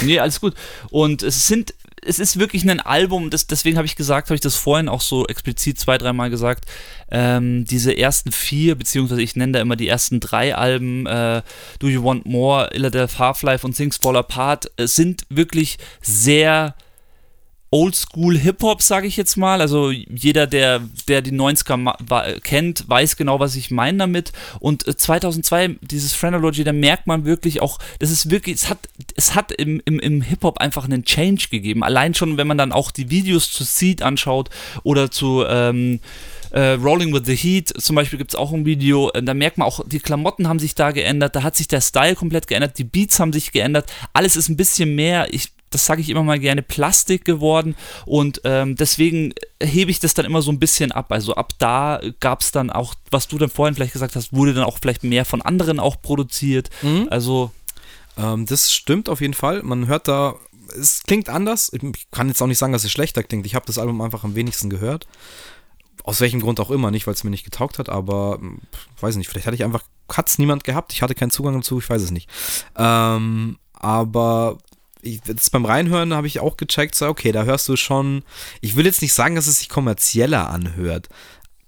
Nee, 0.04 0.20
alles 0.20 0.40
gut. 0.40 0.54
Und 0.90 1.24
es 1.24 1.48
sind 1.48 1.74
es 2.06 2.20
ist 2.20 2.40
wirklich 2.40 2.70
ein 2.70 2.80
Album, 2.80 3.30
das, 3.30 3.48
deswegen 3.48 3.78
habe 3.78 3.86
ich 3.86 3.96
gesagt, 3.96 4.30
habe 4.30 4.36
ich 4.36 4.42
das 4.42 4.56
vorhin 4.56 4.90
auch 4.90 5.02
so 5.02 5.28
explizit 5.28 5.80
zwei, 5.80 5.98
dreimal 5.98 6.30
gesagt, 6.30 6.66
ähm, 7.12 7.66
diese 7.66 7.98
ersten 7.98 8.32
vier, 8.32 8.76
beziehungsweise 8.76 9.22
ich 9.22 9.36
nenne 9.36 9.54
da 9.54 9.62
immer 9.62 9.76
die 9.76 9.88
ersten 9.88 10.20
drei 10.20 10.56
Alben, 10.56 11.06
äh, 11.06 11.42
Do 11.80 11.88
You 11.88 12.04
Want 12.04 12.26
More, 12.26 12.70
Illadelph 12.74 13.20
Half-Life 13.20 13.66
und 13.66 13.76
Things 13.76 13.98
Fall 13.98 14.18
Apart, 14.18 14.72
äh, 14.78 14.88
sind 14.88 15.24
wirklich 15.30 15.78
sehr 16.02 16.76
Oldschool 17.72 18.38
Hip-Hop, 18.38 18.82
sage 18.82 19.08
ich 19.08 19.18
jetzt 19.18 19.36
mal. 19.38 19.62
Also 19.62 19.92
jeder, 19.92 20.48
der, 20.48 20.82
der 21.08 21.22
die 21.22 21.32
90er 21.32 22.40
kennt, 22.40 22.90
weiß 22.90 23.16
genau, 23.16 23.40
was 23.40 23.56
ich 23.56 23.72
meine 23.72 24.00
damit. 24.00 24.32
Und 24.60 24.84
2002, 24.84 25.64
äh, 25.66 25.76
dieses 25.82 26.14
Phrenology, 26.14 26.64
da 26.64 26.74
merkt 26.74 27.08
man 27.08 27.26
wirklich 27.26 27.62
auch, 27.62 27.80
das 28.00 28.12
ist 28.12 28.32
wirklich, 28.32 28.56
es 28.56 28.70
hat, 28.70 28.80
es 29.16 29.36
hat 29.36 29.52
im, 29.52 29.82
im, 29.86 30.00
im 30.00 30.22
Hip-Hop 30.22 30.58
einfach 30.60 30.86
einen 30.86 31.04
Change 31.04 31.48
gegeben. 31.52 31.84
Allein 31.84 32.14
schon, 32.14 32.38
wenn 32.38 32.48
man 32.48 32.58
dann 32.58 32.72
auch 32.72 32.92
die 32.92 33.10
Videos 33.10 33.52
zu 33.52 33.64
Seed 33.64 34.02
anschaut 34.02 34.50
oder 34.84 35.12
zu 35.12 35.46
ähm, 35.48 36.00
äh, 36.52 36.72
Rolling 36.72 37.14
with 37.14 37.24
the 37.26 37.36
Heat 37.36 37.70
zum 37.80 37.96
Beispiel 37.96 38.18
gibt 38.18 38.32
es 38.32 38.36
auch 38.36 38.52
ein 38.52 38.66
Video, 38.66 39.12
äh, 39.12 39.22
da 39.22 39.34
merkt 39.34 39.58
man 39.58 39.68
auch, 39.68 39.82
die 39.86 40.00
Klamotten 40.00 40.48
haben 40.48 40.60
sich 40.60 40.76
da 40.76 40.92
geändert, 40.92 41.36
da 41.36 41.44
hat 41.44 41.56
sich 41.56 41.68
der 41.68 41.82
Style 41.82 42.16
komplett 42.16 42.48
geändert, 42.48 42.78
die 42.80 42.84
Beats 42.84 43.20
haben 43.20 43.34
sich 43.34 43.52
geändert, 43.52 43.92
alles 44.14 44.36
ist 44.36 44.50
ein 44.50 44.58
bisschen 44.58 44.96
mehr, 44.96 45.32
ich 45.32 45.50
das 45.70 45.86
sage 45.86 46.02
ich 46.02 46.10
immer 46.10 46.24
mal 46.24 46.40
gerne, 46.40 46.62
Plastik 46.62 47.26
geworden 47.26 47.76
und 48.06 48.42
ähm, 48.44 48.76
deswegen 48.76 49.34
hebe 49.62 49.92
ich 49.92 50.00
das 50.00 50.14
dann 50.14 50.26
immer 50.26 50.42
so 50.42 50.52
ein 50.52 50.60
bisschen 50.60 50.92
ab. 50.92 51.12
Also 51.12 51.36
ab 51.36 51.54
da 51.60 52.02
gab 52.20 52.42
es 52.42 52.52
dann 52.52 52.70
auch, 52.70 52.96
was 53.12 53.28
du 53.28 53.38
dann 53.38 53.50
vorhin 53.50 53.76
vielleicht 53.76 53.94
gesagt 53.94 54.16
hast, 54.16 54.34
wurde 54.34 54.54
dann 54.54 54.64
auch 54.64 54.80
vielleicht 54.82 55.04
mehr 55.04 55.26
von 55.26 55.42
anderen 55.42 55.80
auch 55.80 56.02
produziert. 56.02 56.70
Mhm. 56.82 57.08
Also 57.10 57.52
ähm, 58.18 58.46
das 58.46 58.72
stimmt 58.74 59.10
auf 59.10 59.22
jeden 59.22 59.34
Fall. 59.34 59.64
Man 59.64 59.88
hört 59.88 60.08
da, 60.08 60.36
es 60.78 61.04
klingt 61.04 61.30
anders. 61.30 61.72
Ich 61.74 62.12
kann 62.12 62.28
jetzt 62.28 62.42
auch 62.42 62.48
nicht 62.48 62.58
sagen, 62.58 62.74
dass 62.74 62.84
es 62.84 62.92
schlechter 62.92 63.24
klingt. 63.24 63.46
Ich 63.46 63.56
habe 63.56 63.66
das 63.66 63.78
Album 63.78 64.02
einfach 64.02 64.24
am 64.24 64.36
wenigsten 64.36 64.70
gehört. 64.70 65.08
Aus 66.04 66.22
welchem 66.22 66.42
Grund 66.42 66.60
auch 66.60 66.72
immer, 66.72 66.92
nicht 66.92 67.08
weil 67.08 67.14
es 67.14 67.24
mir 67.24 67.30
nicht 67.30 67.44
getaugt 67.44 67.78
hat, 67.78 67.90
aber 67.90 68.38
hm, 68.40 68.60
weiß 69.00 69.16
nicht, 69.18 69.30
vielleicht 69.30 69.46
hatte 69.46 69.56
ich 69.56 69.64
einfach, 69.64 69.84
hat 70.12 70.30
es 70.30 70.40
niemand 70.40 70.64
gehabt, 70.64 70.94
ich 70.94 71.02
hatte 71.02 71.14
keinen 71.14 71.30
Zugang 71.30 71.56
dazu, 71.56 71.80
ich 71.80 71.90
weiß 71.90 72.02
es 72.02 72.12
nicht. 72.12 72.30
Ähm, 72.76 73.58
aber 73.74 74.58
ich, 75.02 75.22
das 75.22 75.50
beim 75.50 75.66
Reinhören 75.66 76.14
habe 76.14 76.28
ich 76.28 76.40
auch 76.40 76.58
gecheckt, 76.58 76.96
so, 76.96 77.08
okay, 77.08 77.32
da 77.32 77.44
hörst 77.44 77.68
du 77.70 77.76
schon, 77.76 78.24
ich 78.62 78.76
will 78.76 78.86
jetzt 78.86 79.02
nicht 79.02 79.14
sagen, 79.14 79.36
dass 79.36 79.48
es 79.48 79.60
sich 79.60 79.70
kommerzieller 79.70 80.50
anhört, 80.50 81.10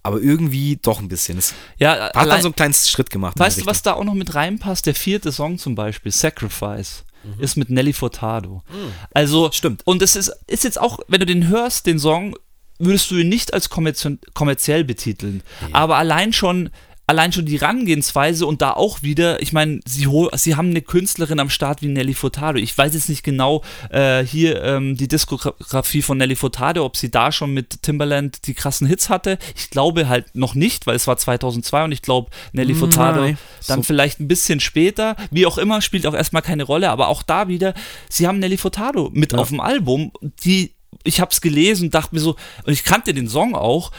aber 0.03 0.19
irgendwie 0.19 0.79
doch 0.81 0.99
ein 0.99 1.07
bisschen. 1.07 1.37
Es 1.37 1.53
ja, 1.77 2.11
hat 2.13 2.27
dann 2.27 2.41
so 2.41 2.47
einen 2.47 2.55
kleinen 2.55 2.73
Schritt 2.73 3.09
gemacht. 3.09 3.37
Weißt 3.37 3.61
du, 3.61 3.65
was 3.65 3.83
da 3.83 3.93
auch 3.93 4.03
noch 4.03 4.15
mit 4.15 4.33
reinpasst? 4.33 4.85
Der 4.85 4.95
vierte 4.95 5.31
Song 5.31 5.57
zum 5.57 5.75
Beispiel, 5.75 6.11
Sacrifice, 6.11 7.05
mhm. 7.23 7.41
ist 7.41 7.55
mit 7.55 7.69
Nelly 7.69 7.93
Furtado. 7.93 8.63
Mhm. 8.69 8.93
Also, 9.13 9.51
stimmt. 9.51 9.85
Und 9.85 10.01
es 10.01 10.15
ist, 10.15 10.31
ist 10.47 10.63
jetzt 10.63 10.79
auch, 10.79 10.99
wenn 11.07 11.19
du 11.19 11.25
den 11.25 11.47
hörst, 11.47 11.85
den 11.85 11.99
Song, 11.99 12.35
würdest 12.79 13.11
du 13.11 13.15
ihn 13.15 13.29
nicht 13.29 13.53
als 13.53 13.69
kommerziell 13.69 14.83
betiteln. 14.83 15.43
Nee. 15.61 15.73
Aber 15.73 15.97
allein 15.97 16.33
schon 16.33 16.71
allein 17.11 17.33
schon 17.33 17.45
die 17.45 17.59
Herangehensweise 17.59 18.45
und 18.45 18.61
da 18.61 18.71
auch 18.71 19.03
wieder, 19.03 19.41
ich 19.41 19.51
meine, 19.51 19.81
sie, 19.85 20.07
sie 20.33 20.55
haben 20.55 20.69
eine 20.69 20.81
Künstlerin 20.81 21.41
am 21.41 21.49
Start 21.49 21.81
wie 21.81 21.89
Nelly 21.89 22.13
Furtado. 22.13 22.57
Ich 22.57 22.77
weiß 22.77 22.93
jetzt 22.93 23.09
nicht 23.09 23.23
genau 23.23 23.63
äh, 23.89 24.23
hier 24.23 24.63
ähm, 24.63 24.95
die 24.95 25.09
Diskografie 25.09 26.01
von 26.01 26.17
Nelly 26.17 26.37
Furtado, 26.37 26.85
ob 26.85 26.95
sie 26.95 27.11
da 27.11 27.33
schon 27.33 27.53
mit 27.53 27.83
Timbaland 27.83 28.47
die 28.47 28.53
krassen 28.53 28.87
Hits 28.87 29.09
hatte. 29.09 29.37
Ich 29.57 29.69
glaube 29.69 30.07
halt 30.07 30.35
noch 30.35 30.55
nicht, 30.55 30.87
weil 30.87 30.95
es 30.95 31.05
war 31.05 31.17
2002 31.17 31.83
und 31.83 31.91
ich 31.91 32.01
glaube, 32.01 32.31
Nelly 32.53 32.75
Furtado 32.75 33.21
Nein. 33.21 33.37
dann 33.67 33.79
so. 33.79 33.83
vielleicht 33.83 34.21
ein 34.21 34.29
bisschen 34.29 34.61
später. 34.61 35.17
Wie 35.31 35.45
auch 35.45 35.57
immer, 35.57 35.81
spielt 35.81 36.07
auch 36.07 36.13
erstmal 36.13 36.41
keine 36.41 36.63
Rolle, 36.63 36.89
aber 36.91 37.09
auch 37.09 37.23
da 37.23 37.49
wieder, 37.49 37.73
sie 38.07 38.25
haben 38.25 38.39
Nelly 38.39 38.57
Furtado 38.57 39.09
mit 39.11 39.33
ja. 39.33 39.39
auf 39.39 39.49
dem 39.49 39.59
Album, 39.59 40.13
die 40.45 40.71
ich 41.03 41.19
habe 41.19 41.31
es 41.31 41.41
gelesen 41.41 41.85
und 41.85 41.93
dachte 41.93 42.13
mir 42.13 42.21
so, 42.21 42.35
und 42.65 42.73
ich 42.73 42.83
kannte 42.83 43.13
den 43.13 43.27
Song 43.27 43.55
auch, 43.55 43.91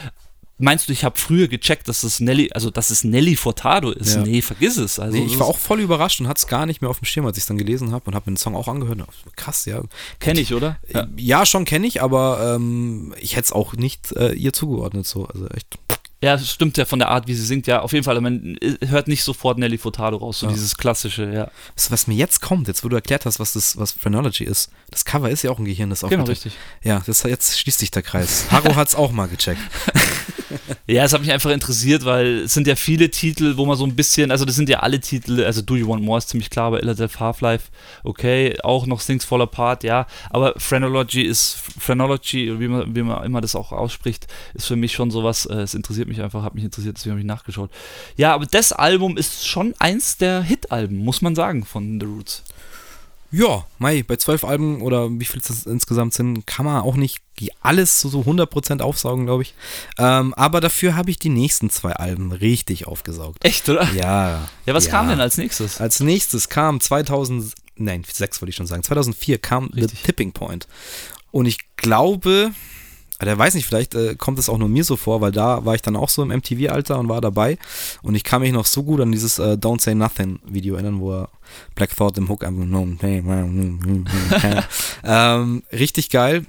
Meinst 0.59 0.87
du, 0.87 0.93
ich 0.93 1.03
habe 1.03 1.19
früher 1.19 1.47
gecheckt, 1.47 1.87
dass 1.87 2.03
es 2.03 2.19
Nelly, 2.19 2.51
also 2.53 2.69
dass 2.69 2.91
es 2.91 3.03
Nelly 3.03 3.35
Furtado 3.35 3.91
ist? 3.91 4.15
Ja. 4.15 4.21
Nee, 4.21 4.41
vergiss 4.41 4.77
es. 4.77 4.99
Also, 4.99 5.17
nee, 5.17 5.25
ich 5.25 5.39
war 5.39 5.47
auch 5.47 5.57
voll 5.57 5.81
überrascht 5.81 6.21
und 6.21 6.27
hatte 6.27 6.39
es 6.39 6.47
gar 6.47 6.67
nicht 6.67 6.81
mehr 6.81 6.91
auf 6.91 6.99
dem 6.99 7.05
Schirm, 7.05 7.25
als 7.25 7.37
ich 7.37 7.43
es 7.43 7.47
dann 7.47 7.57
gelesen 7.57 7.91
habe 7.91 8.05
und 8.05 8.15
habe 8.15 8.29
mir 8.29 8.35
den 8.35 8.37
Song 8.37 8.55
auch 8.55 8.67
angehört. 8.67 8.99
Krass, 9.35 9.65
ja. 9.65 9.81
Kenne 10.19 10.39
ich, 10.39 10.53
oder? 10.53 10.77
Ja, 10.93 11.07
ja 11.17 11.45
schon 11.47 11.65
kenne 11.65 11.87
ich, 11.87 12.03
aber 12.03 12.55
ähm, 12.55 13.15
ich 13.19 13.35
hätte 13.35 13.45
es 13.45 13.51
auch 13.51 13.73
nicht 13.73 14.11
äh, 14.11 14.33
ihr 14.33 14.53
zugeordnet, 14.53 15.07
so. 15.07 15.25
Also 15.25 15.47
echt. 15.47 15.79
Ja, 16.23 16.37
stimmt 16.37 16.77
ja 16.77 16.85
von 16.85 16.99
der 16.99 17.09
Art, 17.09 17.27
wie 17.27 17.33
sie 17.33 17.43
singt, 17.43 17.67
ja, 17.67 17.81
auf 17.81 17.91
jeden 17.91 18.05
Fall. 18.05 18.21
Man 18.21 18.55
äh, 18.61 18.87
hört 18.87 19.09
nicht 19.09 19.23
sofort 19.23 19.57
Nelly 19.57 19.77
Furtado 19.77 20.15
raus, 20.15 20.39
so 20.39 20.45
ja. 20.45 20.53
dieses 20.53 20.77
klassische, 20.77 21.29
ja. 21.29 21.51
Das, 21.75 21.91
was 21.91 22.07
mir 22.07 22.13
jetzt 22.13 22.39
kommt, 22.39 22.69
jetzt 22.69 22.85
wo 22.85 22.87
du 22.87 22.95
erklärt 22.95 23.25
hast, 23.25 23.41
was 23.41 23.51
das, 23.53 23.75
was 23.75 23.91
Phrenology 23.91 24.45
ist, 24.45 24.71
das 24.89 25.03
Cover 25.03 25.29
ist 25.29 25.41
ja 25.41 25.51
auch 25.51 25.59
ein 25.59 25.65
Gehirn, 25.65 25.89
das 25.89 26.01
auch. 26.01 26.09
Genau, 26.09 26.23
richtig. 26.23 26.53
Ja, 26.81 27.03
das, 27.05 27.23
jetzt 27.23 27.59
schließt 27.59 27.79
sich 27.79 27.91
der 27.91 28.03
Kreis. 28.03 28.45
Haro 28.51 28.73
hat 28.77 28.87
es 28.87 28.95
auch 28.95 29.11
mal 29.11 29.27
gecheckt. 29.27 29.59
Ja, 30.87 31.03
es 31.03 31.13
hat 31.13 31.21
mich 31.21 31.31
einfach 31.31 31.51
interessiert, 31.51 32.05
weil 32.05 32.39
es 32.43 32.53
sind 32.53 32.67
ja 32.67 32.75
viele 32.75 33.09
Titel, 33.09 33.57
wo 33.57 33.65
man 33.65 33.77
so 33.77 33.85
ein 33.85 33.95
bisschen, 33.95 34.31
also 34.31 34.45
das 34.45 34.55
sind 34.55 34.69
ja 34.69 34.79
alle 34.79 34.99
Titel, 34.99 35.43
also 35.43 35.61
Do 35.61 35.75
You 35.75 35.87
Want 35.87 36.03
More 36.03 36.17
ist 36.17 36.29
ziemlich 36.29 36.49
klar, 36.49 36.67
aber 36.67 36.81
Illadelph 36.81 37.19
Half-Life, 37.19 37.69
okay, 38.03 38.57
auch 38.63 38.85
noch 38.85 39.01
Things 39.01 39.25
Fall 39.25 39.41
Apart, 39.41 39.83
ja, 39.83 40.07
aber 40.29 40.53
Phrenology 40.57 41.21
ist, 41.21 41.57
Phrenology, 41.79 42.59
wie 42.59 42.67
man, 42.67 42.95
wie 42.95 43.03
man 43.03 43.23
immer 43.23 43.41
das 43.41 43.55
auch 43.55 43.71
ausspricht, 43.71 44.27
ist 44.53 44.67
für 44.67 44.75
mich 44.75 44.93
schon 44.93 45.11
sowas, 45.11 45.45
äh, 45.45 45.55
es 45.55 45.73
interessiert 45.73 46.07
mich 46.07 46.21
einfach, 46.21 46.43
hat 46.43 46.55
mich 46.55 46.63
interessiert, 46.63 46.97
deswegen 46.97 47.11
habe 47.11 47.21
ich 47.21 47.27
nachgeschaut. 47.27 47.71
Ja, 48.15 48.33
aber 48.33 48.45
das 48.45 48.71
Album 48.71 49.17
ist 49.17 49.47
schon 49.47 49.73
eins 49.79 50.17
der 50.17 50.41
Hit-Alben, 50.41 50.97
muss 50.97 51.21
man 51.21 51.35
sagen, 51.35 51.65
von 51.65 51.99
The 51.99 52.05
Roots. 52.05 52.43
Ja, 53.33 53.65
Mai, 53.79 54.03
bei 54.03 54.15
zwölf 54.15 54.43
Alben 54.43 54.83
oder 54.83 55.09
wie 55.09 55.25
viel 55.25 55.41
es 55.41 55.65
insgesamt 55.65 56.13
sind, 56.13 56.45
kann 56.45 56.67
man 56.67 56.81
auch 56.81 56.95
nicht 56.95 57.23
alles 57.61 57.99
so, 57.99 58.07
so 58.07 58.21
100% 58.21 58.81
aufsaugen, 58.81 59.25
glaube 59.25 59.41
ich. 59.41 59.55
Ähm, 59.97 60.35
aber 60.35 60.61
dafür 60.61 60.95
habe 60.95 61.09
ich 61.09 61.17
die 61.17 61.29
nächsten 61.29 61.71
zwei 61.71 61.93
Alben 61.93 62.31
richtig 62.31 62.85
aufgesaugt. 62.85 63.43
Echt, 63.43 63.67
oder? 63.67 63.91
Ja. 63.93 64.47
Ja, 64.67 64.73
was 64.75 64.85
ja. 64.85 64.91
kam 64.91 65.09
denn 65.09 65.19
als 65.19 65.37
nächstes? 65.37 65.81
Als 65.81 65.99
nächstes 65.99 66.47
kam 66.47 66.79
2000, 66.79 67.55
nein, 67.75 68.03
sechs 68.07 68.39
wollte 68.39 68.51
ich 68.51 68.55
schon 68.55 68.67
sagen, 68.67 68.83
2004 68.83 69.39
kam 69.39 69.65
richtig. 69.69 69.99
The 69.99 70.05
Tipping 70.05 70.31
Point. 70.31 70.67
Und 71.31 71.47
ich 71.47 71.57
glaube, 71.75 72.51
der 73.25 73.37
weiß 73.37 73.55
nicht, 73.55 73.65
vielleicht 73.65 73.95
äh, 73.95 74.15
kommt 74.15 74.39
es 74.39 74.49
auch 74.49 74.57
nur 74.57 74.69
mir 74.69 74.83
so 74.83 74.95
vor, 74.95 75.21
weil 75.21 75.31
da 75.31 75.65
war 75.65 75.75
ich 75.75 75.81
dann 75.81 75.95
auch 75.95 76.09
so 76.09 76.23
im 76.23 76.29
MTV-Alter 76.29 76.99
und 76.99 77.09
war 77.09 77.21
dabei. 77.21 77.57
Und 78.01 78.15
ich 78.15 78.23
kann 78.23 78.41
mich 78.41 78.51
noch 78.51 78.65
so 78.65 78.83
gut 78.83 79.01
an 79.01 79.11
dieses 79.11 79.39
äh, 79.39 79.53
Don't 79.53 79.81
Say 79.81 79.95
Nothing 79.95 80.39
Video 80.45 80.75
erinnern, 80.75 80.99
wo 80.99 81.13
er 81.13 81.29
Black 81.75 81.95
Thought 81.95 82.17
im 82.17 82.29
Hook 82.29 82.43
einfach 82.43 82.63
ähm, 85.03 85.63
richtig 85.71 86.09
geil. 86.09 86.45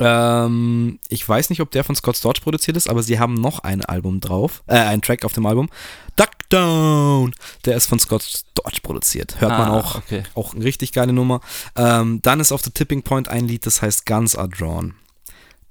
Ähm, 0.00 0.98
ich 1.08 1.28
weiß 1.28 1.50
nicht, 1.50 1.60
ob 1.60 1.70
der 1.70 1.84
von 1.84 1.94
Scott 1.94 2.16
Storch 2.16 2.42
produziert 2.42 2.76
ist, 2.76 2.88
aber 2.88 3.02
sie 3.02 3.18
haben 3.18 3.34
noch 3.34 3.60
ein 3.60 3.84
Album 3.84 4.20
drauf, 4.20 4.62
äh, 4.66 4.74
einen 4.74 5.02
Track 5.02 5.24
auf 5.24 5.32
dem 5.32 5.46
Album. 5.46 5.68
Duck 6.16 6.30
Down! 6.48 7.34
Der 7.64 7.76
ist 7.76 7.86
von 7.86 7.98
Scott 7.98 8.22
Storch 8.22 8.82
produziert. 8.82 9.40
Hört 9.40 9.52
ah, 9.52 9.58
man 9.58 9.68
auch. 9.68 9.96
Okay. 9.96 10.22
Auch 10.34 10.54
eine 10.54 10.64
richtig 10.64 10.92
geile 10.92 11.12
Nummer. 11.12 11.40
Ähm, 11.76 12.20
dann 12.22 12.40
ist 12.40 12.52
auf 12.52 12.62
The 12.62 12.70
Tipping 12.70 13.02
Point 13.02 13.28
ein 13.28 13.46
Lied, 13.46 13.66
das 13.66 13.82
heißt 13.82 14.06
Guns 14.06 14.36
Are 14.36 14.48
Drawn. 14.48 14.94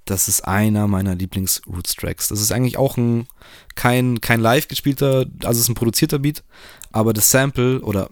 Das 0.06 0.28
ist 0.28 0.42
einer 0.42 0.88
meiner 0.88 1.16
Lieblings-Roots-Tracks. 1.16 2.28
Das 2.28 2.42
ist 2.42 2.52
eigentlich 2.52 2.78
auch 2.78 2.98
ein 2.98 3.28
kein, 3.76 4.20
kein 4.22 4.42
live 4.42 4.68
gespielter, 4.68 5.26
also 5.44 5.58
es 5.58 5.66
ist 5.66 5.70
ein 5.70 5.76
produzierter 5.76 6.20
Beat, 6.20 6.44
aber 6.92 7.14
das 7.14 7.30
Sample 7.32 7.82
oder 7.82 8.10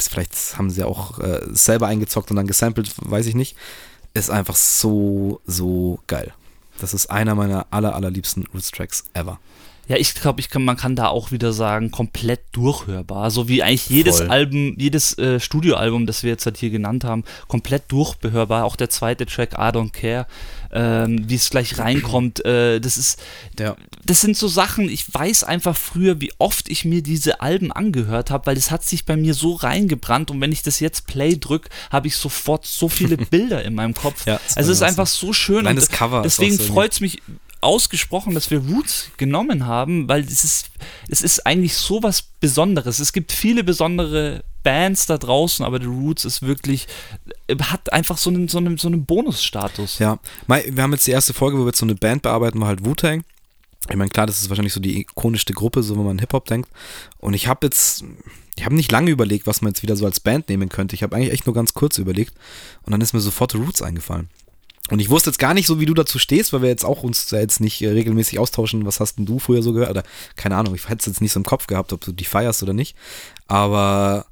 vielleicht 0.00 0.56
haben 0.56 0.70
sie 0.70 0.84
auch 0.84 1.18
äh, 1.18 1.40
selber 1.50 1.86
eingezockt 1.86 2.30
und 2.30 2.36
dann 2.36 2.46
gesampelt, 2.46 2.92
weiß 2.98 3.26
ich 3.26 3.34
nicht, 3.34 3.56
ist 4.14 4.30
einfach 4.30 4.56
so, 4.56 5.40
so 5.46 5.98
geil. 6.06 6.32
Das 6.78 6.94
ist 6.94 7.06
einer 7.06 7.34
meiner 7.34 7.66
aller, 7.70 7.94
allerliebsten 7.94 8.46
Roots-Tracks 8.52 9.04
ever. 9.12 9.38
Ja, 9.86 9.96
ich 9.96 10.14
glaube, 10.14 10.40
ich 10.40 10.48
kann, 10.48 10.64
man 10.64 10.76
kann 10.76 10.96
da 10.96 11.08
auch 11.08 11.30
wieder 11.30 11.52
sagen, 11.52 11.90
komplett 11.90 12.40
durchhörbar. 12.52 13.30
So 13.30 13.48
wie 13.48 13.62
eigentlich 13.62 13.88
jedes 13.90 14.18
Voll. 14.18 14.30
Album, 14.30 14.74
jedes 14.78 15.18
äh, 15.18 15.38
Studioalbum, 15.38 16.06
das 16.06 16.22
wir 16.22 16.30
jetzt 16.30 16.46
halt 16.46 16.56
hier 16.56 16.70
genannt 16.70 17.04
haben, 17.04 17.24
komplett 17.48 17.84
durchhörbar. 17.88 18.64
Auch 18.64 18.76
der 18.76 18.88
zweite 18.88 19.26
Track, 19.26 19.52
I 19.54 19.76
Don't 19.76 19.92
Care, 19.92 20.26
ähm, 20.72 21.28
wie 21.28 21.34
es 21.34 21.50
gleich 21.50 21.78
reinkommt. 21.78 22.44
Äh, 22.44 22.80
das 22.80 22.96
ist, 22.96 23.22
ja. 23.58 23.76
das 24.04 24.22
sind 24.22 24.36
so 24.36 24.48
Sachen, 24.48 24.88
ich 24.88 25.12
weiß 25.12 25.44
einfach 25.44 25.76
früher, 25.76 26.20
wie 26.20 26.32
oft 26.38 26.70
ich 26.70 26.84
mir 26.84 27.02
diese 27.02 27.40
Alben 27.42 27.70
angehört 27.70 28.30
habe, 28.30 28.46
weil 28.46 28.54
das 28.54 28.70
hat 28.70 28.84
sich 28.84 29.04
bei 29.04 29.16
mir 29.16 29.34
so 29.34 29.52
reingebrannt 29.52 30.30
und 30.30 30.40
wenn 30.40 30.52
ich 30.52 30.62
das 30.62 30.80
jetzt 30.80 31.06
Play 31.06 31.36
drücke, 31.36 31.68
habe 31.90 32.08
ich 32.08 32.16
sofort 32.16 32.64
so 32.66 32.88
viele 32.88 33.16
Bilder 33.34 33.62
in 33.62 33.74
meinem 33.74 33.94
Kopf. 33.94 34.26
Ja, 34.26 34.40
also 34.56 34.72
es 34.72 34.78
ist 34.78 34.82
einfach 34.82 35.06
so 35.06 35.32
schön. 35.32 35.60
Kleines 35.60 35.90
Cover. 35.90 36.22
Deswegen 36.22 36.58
freut 36.58 36.92
es 36.92 37.00
mich 37.00 37.20
ausgesprochen, 37.64 38.34
dass 38.34 38.50
wir 38.50 38.58
Roots 38.58 39.10
genommen 39.16 39.66
haben, 39.66 40.08
weil 40.08 40.20
es 40.20 40.44
ist, 40.44 40.70
es 41.08 41.22
ist 41.22 41.46
eigentlich 41.46 41.74
so 41.74 42.02
was 42.02 42.22
Besonderes. 42.22 42.98
Es 42.98 43.12
gibt 43.12 43.32
viele 43.32 43.64
besondere 43.64 44.44
Bands 44.62 45.06
da 45.06 45.18
draußen, 45.18 45.64
aber 45.64 45.80
The 45.80 45.86
Roots 45.86 46.24
ist 46.24 46.42
wirklich, 46.42 46.86
äh, 47.46 47.56
hat 47.56 47.92
einfach 47.92 48.18
so 48.18 48.30
einen, 48.30 48.48
so 48.48 48.58
einen, 48.58 48.78
so 48.78 48.88
einen 48.88 49.04
Bonusstatus. 49.04 49.98
Ja, 49.98 50.18
wir 50.46 50.82
haben 50.82 50.92
jetzt 50.92 51.06
die 51.06 51.12
erste 51.12 51.34
Folge, 51.34 51.58
wo 51.58 51.62
wir 51.62 51.68
jetzt 51.68 51.78
so 51.78 51.86
eine 51.86 51.94
Band 51.94 52.22
bearbeiten, 52.22 52.60
war 52.60 52.68
halt 52.68 52.84
Wu-Tang. 52.84 53.24
Ich 53.90 53.96
meine, 53.96 54.08
klar, 54.08 54.26
das 54.26 54.40
ist 54.40 54.48
wahrscheinlich 54.48 54.72
so 54.72 54.80
die 54.80 55.00
ikonischste 55.00 55.52
Gruppe, 55.52 55.82
so 55.82 55.96
wenn 55.96 56.06
man 56.06 56.18
Hip-Hop 56.18 56.46
denkt. 56.46 56.70
Und 57.18 57.34
ich 57.34 57.48
habe 57.48 57.66
jetzt, 57.66 58.02
ich 58.56 58.64
habe 58.64 58.74
nicht 58.74 58.90
lange 58.90 59.10
überlegt, 59.10 59.46
was 59.46 59.60
man 59.60 59.72
jetzt 59.72 59.82
wieder 59.82 59.96
so 59.96 60.06
als 60.06 60.20
Band 60.20 60.48
nehmen 60.48 60.70
könnte. 60.70 60.94
Ich 60.94 61.02
habe 61.02 61.14
eigentlich 61.14 61.32
echt 61.32 61.46
nur 61.46 61.54
ganz 61.54 61.74
kurz 61.74 61.98
überlegt. 61.98 62.34
Und 62.82 62.92
dann 62.92 63.02
ist 63.02 63.12
mir 63.12 63.20
sofort 63.20 63.52
The 63.52 63.58
Roots 63.58 63.82
eingefallen. 63.82 64.30
Und 64.90 64.98
ich 64.98 65.08
wusste 65.08 65.30
jetzt 65.30 65.38
gar 65.38 65.54
nicht 65.54 65.66
so, 65.66 65.80
wie 65.80 65.86
du 65.86 65.94
dazu 65.94 66.18
stehst, 66.18 66.52
weil 66.52 66.60
wir 66.60 66.68
jetzt 66.68 66.84
auch 66.84 67.02
uns 67.02 67.26
da 67.26 67.38
jetzt 67.38 67.60
nicht 67.60 67.80
äh, 67.80 67.88
regelmäßig 67.88 68.38
austauschen. 68.38 68.84
Was 68.84 69.00
hast 69.00 69.16
denn 69.16 69.24
du 69.24 69.38
früher 69.38 69.62
so 69.62 69.72
gehört? 69.72 69.90
Oder 69.90 70.02
keine 70.36 70.56
Ahnung, 70.56 70.74
ich 70.74 70.88
hätte 70.88 71.00
es 71.00 71.06
jetzt 71.06 71.20
nicht 71.22 71.32
so 71.32 71.40
im 71.40 71.46
Kopf 71.46 71.66
gehabt, 71.66 71.92
ob 71.92 72.02
du 72.02 72.12
die 72.12 72.24
feierst 72.24 72.62
oder 72.62 72.74
nicht. 72.74 72.94
Aber 73.46 74.26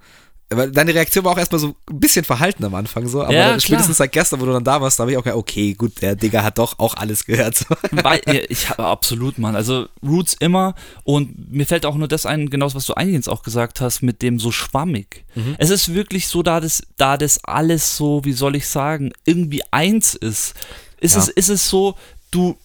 Deine 0.55 0.95
Reaktion 0.95 1.25
war 1.25 1.33
auch 1.33 1.39
erstmal 1.39 1.59
so 1.59 1.75
ein 1.91 2.01
bisschen 2.01 2.25
verhalten 2.25 2.65
am 2.65 2.75
Anfang 2.75 3.09
so, 3.09 3.23
aber 3.23 3.33
ja, 3.33 3.61
spätestens 3.61 3.97
seit 3.97 4.13
gestern, 4.13 4.41
wo 4.41 4.47
du 4.47 4.53
dann 4.53 4.65
da 4.65 4.81
warst, 4.81 4.99
da 4.99 5.03
habe 5.03 5.13
ich 5.13 5.17
auch 5.17 5.25
gedacht, 5.25 5.39
okay, 5.39 5.75
gut, 5.75 6.03
der 6.03 6.17
Digga 6.17 6.43
hat 6.43 6.59
doch 6.59 6.79
auch 6.79 6.95
alles 6.97 7.25
gehört. 7.25 7.65
Weil, 7.91 8.21
ich 8.49 8.71
habe 8.71 8.85
absolut, 8.85 9.39
Mann. 9.39 9.57
Also 9.57 9.87
Roots 10.03 10.35
immer 10.35 10.75
und 11.05 11.53
mir 11.53 11.67
fällt 11.67 11.87
auch 11.87 11.97
nur 11.97 12.09
das 12.09 12.27
ein, 12.27 12.51
genau 12.51 12.73
was 12.75 12.87
du 12.87 12.95
eingehend 12.95 13.29
auch 13.29 13.43
gesagt 13.43 13.81
hast, 13.81 14.03
mit 14.03 14.23
dem 14.23 14.39
so 14.39 14.51
schwammig. 14.53 15.25
Mhm. 15.35 15.57
Es 15.59 15.71
ist 15.71 15.95
wirklich 15.95 16.29
so, 16.29 16.43
da 16.43 16.61
das, 16.61 16.83
da 16.97 17.17
das 17.17 17.45
alles 17.45 17.97
so, 17.97 18.25
wie 18.25 18.33
soll 18.33 18.57
ich 18.57 18.69
sagen, 18.69 19.13
irgendwie 19.25 19.63
eins 19.71 20.15
ist, 20.15 20.55
ist, 21.01 21.15
ja. 21.15 21.21
es, 21.21 21.29
ist 21.29 21.49
es 21.49 21.69
so, 21.69 21.97
du, 22.31 22.57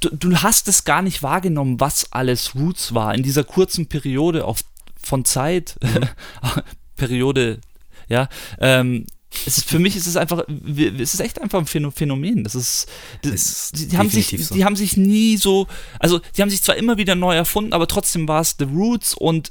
du, 0.00 0.10
du 0.10 0.36
hast 0.36 0.68
es 0.68 0.84
gar 0.84 1.02
nicht 1.02 1.22
wahrgenommen, 1.22 1.80
was 1.80 2.12
alles 2.12 2.54
Roots 2.54 2.94
war 2.94 3.14
in 3.14 3.22
dieser 3.22 3.44
kurzen 3.44 3.86
Periode 3.86 4.44
auf 4.44 4.60
von 5.00 5.24
Zeit, 5.24 5.76
mhm. 5.82 6.08
Periode, 6.98 7.60
ja, 8.08 8.28
ähm, 8.60 9.06
es 9.46 9.58
ist, 9.58 9.68
für 9.68 9.78
mich 9.78 9.94
ist 9.94 10.06
es 10.06 10.16
einfach, 10.16 10.44
es 10.48 11.14
ist 11.14 11.20
echt 11.20 11.40
einfach 11.40 11.58
ein 11.58 11.66
Phänomen. 11.92 12.44
Das 12.44 12.54
ist, 12.54 12.88
das, 13.22 13.72
die, 13.72 13.88
die 13.88 13.98
haben 13.98 14.08
sich, 14.08 14.34
so. 14.44 14.54
die 14.54 14.64
haben 14.64 14.76
sich 14.76 14.96
nie 14.96 15.36
so, 15.36 15.66
also 15.98 16.20
die 16.36 16.42
haben 16.42 16.50
sich 16.50 16.62
zwar 16.62 16.76
immer 16.76 16.96
wieder 16.96 17.14
neu 17.14 17.36
erfunden, 17.36 17.72
aber 17.72 17.86
trotzdem 17.86 18.26
war 18.26 18.40
es 18.40 18.56
The 18.58 18.64
Roots 18.64 19.14
und 19.14 19.50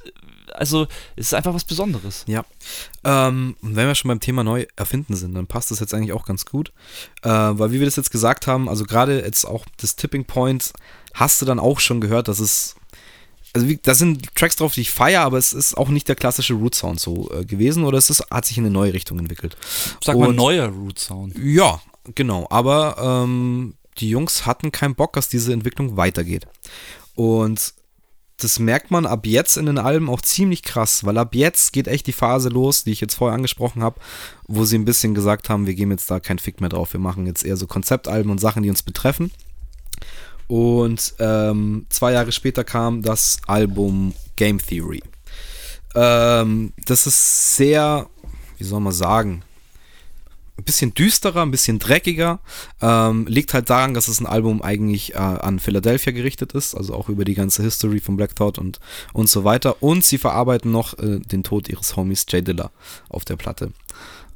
also 0.53 0.87
es 1.15 1.27
ist 1.27 1.33
einfach 1.33 1.53
was 1.53 1.63
Besonderes. 1.63 2.23
Ja. 2.27 2.43
Ähm, 3.03 3.55
und 3.61 3.75
wenn 3.75 3.87
wir 3.87 3.95
schon 3.95 4.09
beim 4.09 4.19
Thema 4.19 4.43
neu 4.43 4.65
erfinden 4.75 5.15
sind, 5.15 5.35
dann 5.35 5.45
passt 5.45 5.69
das 5.69 5.79
jetzt 5.79 5.93
eigentlich 5.93 6.13
auch 6.13 6.25
ganz 6.25 6.45
gut. 6.45 6.71
Äh, 7.21 7.29
weil 7.29 7.71
wie 7.71 7.79
wir 7.79 7.85
das 7.85 7.95
jetzt 7.95 8.11
gesagt 8.11 8.47
haben, 8.47 8.67
also 8.67 8.83
gerade 8.85 9.21
jetzt 9.21 9.45
auch 9.45 9.65
das 9.77 9.95
Tipping 9.95 10.25
Point, 10.25 10.73
hast 11.13 11.41
du 11.41 11.45
dann 11.45 11.59
auch 11.59 11.79
schon 11.79 12.01
gehört, 12.01 12.27
dass 12.27 12.39
es 12.39 12.75
also 13.53 13.67
wie, 13.67 13.79
da 13.81 13.95
sind 13.95 14.35
Tracks 14.35 14.55
drauf, 14.55 14.73
die 14.73 14.81
ich 14.81 14.91
feiere, 14.91 15.21
aber 15.21 15.37
es 15.37 15.53
ist 15.53 15.77
auch 15.77 15.89
nicht 15.89 16.07
der 16.07 16.15
klassische 16.15 16.53
Root 16.53 16.75
Sound 16.75 16.99
so 16.99 17.31
äh, 17.31 17.45
gewesen 17.45 17.83
oder 17.83 17.97
es 17.97 18.09
ist, 18.09 18.23
hat 18.29 18.45
sich 18.45 18.57
in 18.57 18.65
eine 18.65 18.73
neue 18.73 18.93
Richtung 18.93 19.19
entwickelt. 19.19 19.57
Sag 20.03 20.17
mal 20.17 20.33
neuer 20.33 20.67
Root 20.67 20.99
Sound. 20.99 21.35
Ja, 21.37 21.81
genau. 22.15 22.47
Aber 22.49 22.97
ähm, 22.99 23.75
die 23.99 24.09
Jungs 24.09 24.45
hatten 24.45 24.71
keinen 24.71 24.95
Bock, 24.95 25.13
dass 25.13 25.29
diese 25.29 25.53
Entwicklung 25.53 25.97
weitergeht. 25.97 26.47
Und 27.15 27.73
das 28.39 28.59
merkt 28.59 28.91
man 28.91 29.07
ab 29.07 29.25
jetzt 29.25 29.57
in 29.57 29.65
den 29.65 29.79
Alben 29.79 30.09
auch 30.09 30.21
ziemlich 30.21 30.61
krass, 30.61 31.03
weil 31.03 31.17
ab 31.17 31.33
jetzt 31.33 31.73
geht 31.73 31.87
echt 31.87 32.05
die 32.05 32.13
Phase 32.13 32.49
los, 32.49 32.83
die 32.83 32.91
ich 32.91 33.01
jetzt 33.01 33.15
vorher 33.15 33.35
angesprochen 33.35 33.81
habe, 33.81 33.99
wo 34.47 34.63
sie 34.63 34.77
ein 34.77 34.85
bisschen 34.85 35.15
gesagt 35.15 35.49
haben, 35.49 35.65
wir 35.65 35.73
geben 35.73 35.91
jetzt 35.91 36.11
da 36.11 36.19
kein 36.19 36.37
Fick 36.37 36.61
mehr 36.61 36.69
drauf, 36.69 36.93
wir 36.93 36.99
machen 36.99 37.25
jetzt 37.25 37.43
eher 37.43 37.57
so 37.57 37.65
Konzeptalben 37.65 38.29
und 38.29 38.39
Sachen, 38.39 38.61
die 38.61 38.69
uns 38.69 38.83
betreffen. 38.83 39.31
Und 40.47 41.13
ähm, 41.19 41.85
zwei 41.89 42.13
Jahre 42.13 42.31
später 42.31 42.63
kam 42.63 43.01
das 43.01 43.37
Album 43.47 44.13
Game 44.35 44.59
Theory. 44.59 45.03
Ähm, 45.95 46.73
das 46.85 47.07
ist 47.07 47.55
sehr, 47.55 48.07
wie 48.57 48.63
soll 48.63 48.79
man 48.79 48.93
sagen, 48.93 49.43
ein 50.57 50.63
bisschen 50.63 50.93
düsterer, 50.93 51.43
ein 51.43 51.51
bisschen 51.51 51.79
dreckiger. 51.79 52.39
Ähm, 52.81 53.27
liegt 53.27 53.53
halt 53.53 53.69
daran, 53.69 53.93
dass 53.93 54.07
es 54.07 54.19
ein 54.19 54.25
Album 54.25 54.61
eigentlich 54.61 55.13
äh, 55.13 55.17
an 55.17 55.59
Philadelphia 55.59 56.11
gerichtet 56.13 56.53
ist, 56.53 56.75
also 56.75 56.95
auch 56.95 57.09
über 57.09 57.25
die 57.25 57.35
ganze 57.35 57.61
History 57.61 57.99
von 57.99 58.17
Black 58.17 58.35
Thought 58.35 58.57
und, 58.57 58.79
und 59.13 59.29
so 59.29 59.43
weiter. 59.43 59.81
Und 59.83 60.03
sie 60.03 60.17
verarbeiten 60.17 60.71
noch 60.71 60.97
äh, 60.97 61.19
den 61.19 61.43
Tod 61.43 61.69
ihres 61.69 61.95
Homies 61.95 62.25
Jay 62.29 62.41
Dilla 62.41 62.71
auf 63.09 63.23
der 63.23 63.35
Platte. 63.35 63.71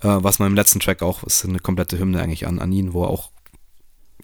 Äh, 0.01 0.17
was 0.21 0.39
man 0.39 0.49
im 0.49 0.55
letzten 0.55 0.79
Track 0.79 1.01
auch, 1.01 1.23
ist 1.23 1.45
eine 1.45 1.59
komplette 1.59 1.97
Hymne 1.97 2.21
eigentlich 2.21 2.47
an, 2.47 2.59
an 2.59 2.71
ihn, 2.71 2.93
wo 2.93 3.03
er 3.03 3.09
auch 3.09 3.30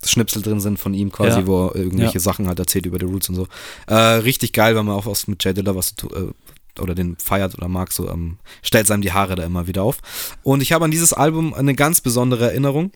Schnipsel 0.04 0.42
drin 0.42 0.60
sind 0.60 0.80
von 0.80 0.94
ihm 0.94 1.12
quasi, 1.12 1.40
ja. 1.40 1.48
wo 1.48 1.68
er 1.68 1.76
irgendwelche 1.76 2.16
ja. 2.16 2.20
Sachen 2.20 2.48
halt 2.48 2.60
erzählt 2.60 2.86
über 2.86 3.00
die 3.00 3.06
Roots 3.06 3.30
und 3.30 3.36
so. 3.36 3.48
Äh, 3.88 3.96
richtig 3.96 4.54
geil, 4.54 4.76
wenn 4.76 4.86
man 4.86 4.96
auch 4.96 5.06
was 5.06 5.28
mit 5.28 5.44
Jay 5.44 5.54
Dilla 5.54 5.76
was 5.76 5.96
äh, 6.14 6.82
oder 6.82 6.96
den 6.96 7.18
feiert 7.18 7.56
oder 7.56 7.68
mag, 7.68 7.92
so 7.92 8.10
ähm, 8.10 8.38
stellt 8.62 8.88
seinem 8.88 9.02
die 9.02 9.12
Haare 9.12 9.36
da 9.36 9.44
immer 9.44 9.68
wieder 9.68 9.84
auf. 9.84 10.00
Und 10.44 10.62
ich 10.62 10.72
habe 10.72 10.86
an 10.86 10.92
dieses 10.92 11.14
Album 11.14 11.54
eine 11.54 11.74
ganz 11.74 12.02
besondere 12.02 12.46
Erinnerung 12.46 12.92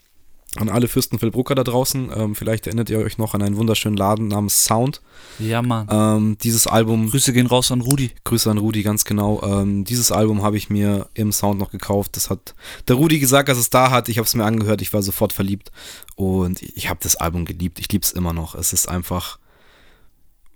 an 0.57 0.67
alle 0.67 0.89
Fürstenfeldbrucker 0.89 1.55
da 1.55 1.63
draußen. 1.63 2.11
Ähm, 2.13 2.35
vielleicht 2.35 2.67
erinnert 2.67 2.89
ihr 2.89 2.99
euch 2.99 3.17
noch 3.17 3.33
an 3.33 3.41
einen 3.41 3.55
wunderschönen 3.55 3.95
Laden 3.95 4.27
namens 4.27 4.65
Sound. 4.65 5.01
Ja, 5.39 5.61
Mann. 5.61 5.87
Ähm, 5.89 6.37
dieses 6.43 6.67
Album. 6.67 7.09
Grüße 7.09 7.31
gehen 7.31 7.47
raus 7.47 7.71
an 7.71 7.79
Rudi. 7.79 8.11
Grüße 8.25 8.51
an 8.51 8.57
Rudi, 8.57 8.83
ganz 8.83 9.05
genau. 9.05 9.41
Ähm, 9.43 9.85
dieses 9.85 10.11
Album 10.11 10.43
habe 10.43 10.57
ich 10.57 10.69
mir 10.69 11.07
im 11.13 11.31
Sound 11.31 11.57
noch 11.57 11.71
gekauft. 11.71 12.17
Das 12.17 12.29
hat 12.29 12.53
der 12.89 12.97
Rudi 12.97 13.19
gesagt, 13.19 13.47
dass 13.47 13.57
es 13.57 13.69
da 13.69 13.91
hat. 13.91 14.09
Ich 14.09 14.17
habe 14.17 14.25
es 14.25 14.35
mir 14.35 14.43
angehört. 14.43 14.81
Ich 14.81 14.93
war 14.93 15.01
sofort 15.01 15.31
verliebt. 15.31 15.71
Und 16.15 16.61
ich 16.61 16.89
habe 16.89 16.99
das 17.01 17.15
Album 17.15 17.45
geliebt. 17.45 17.79
Ich 17.79 17.89
liebe 17.89 18.03
es 18.03 18.11
immer 18.11 18.33
noch. 18.33 18.53
Es 18.55 18.73
ist 18.73 18.89
einfach 18.89 19.39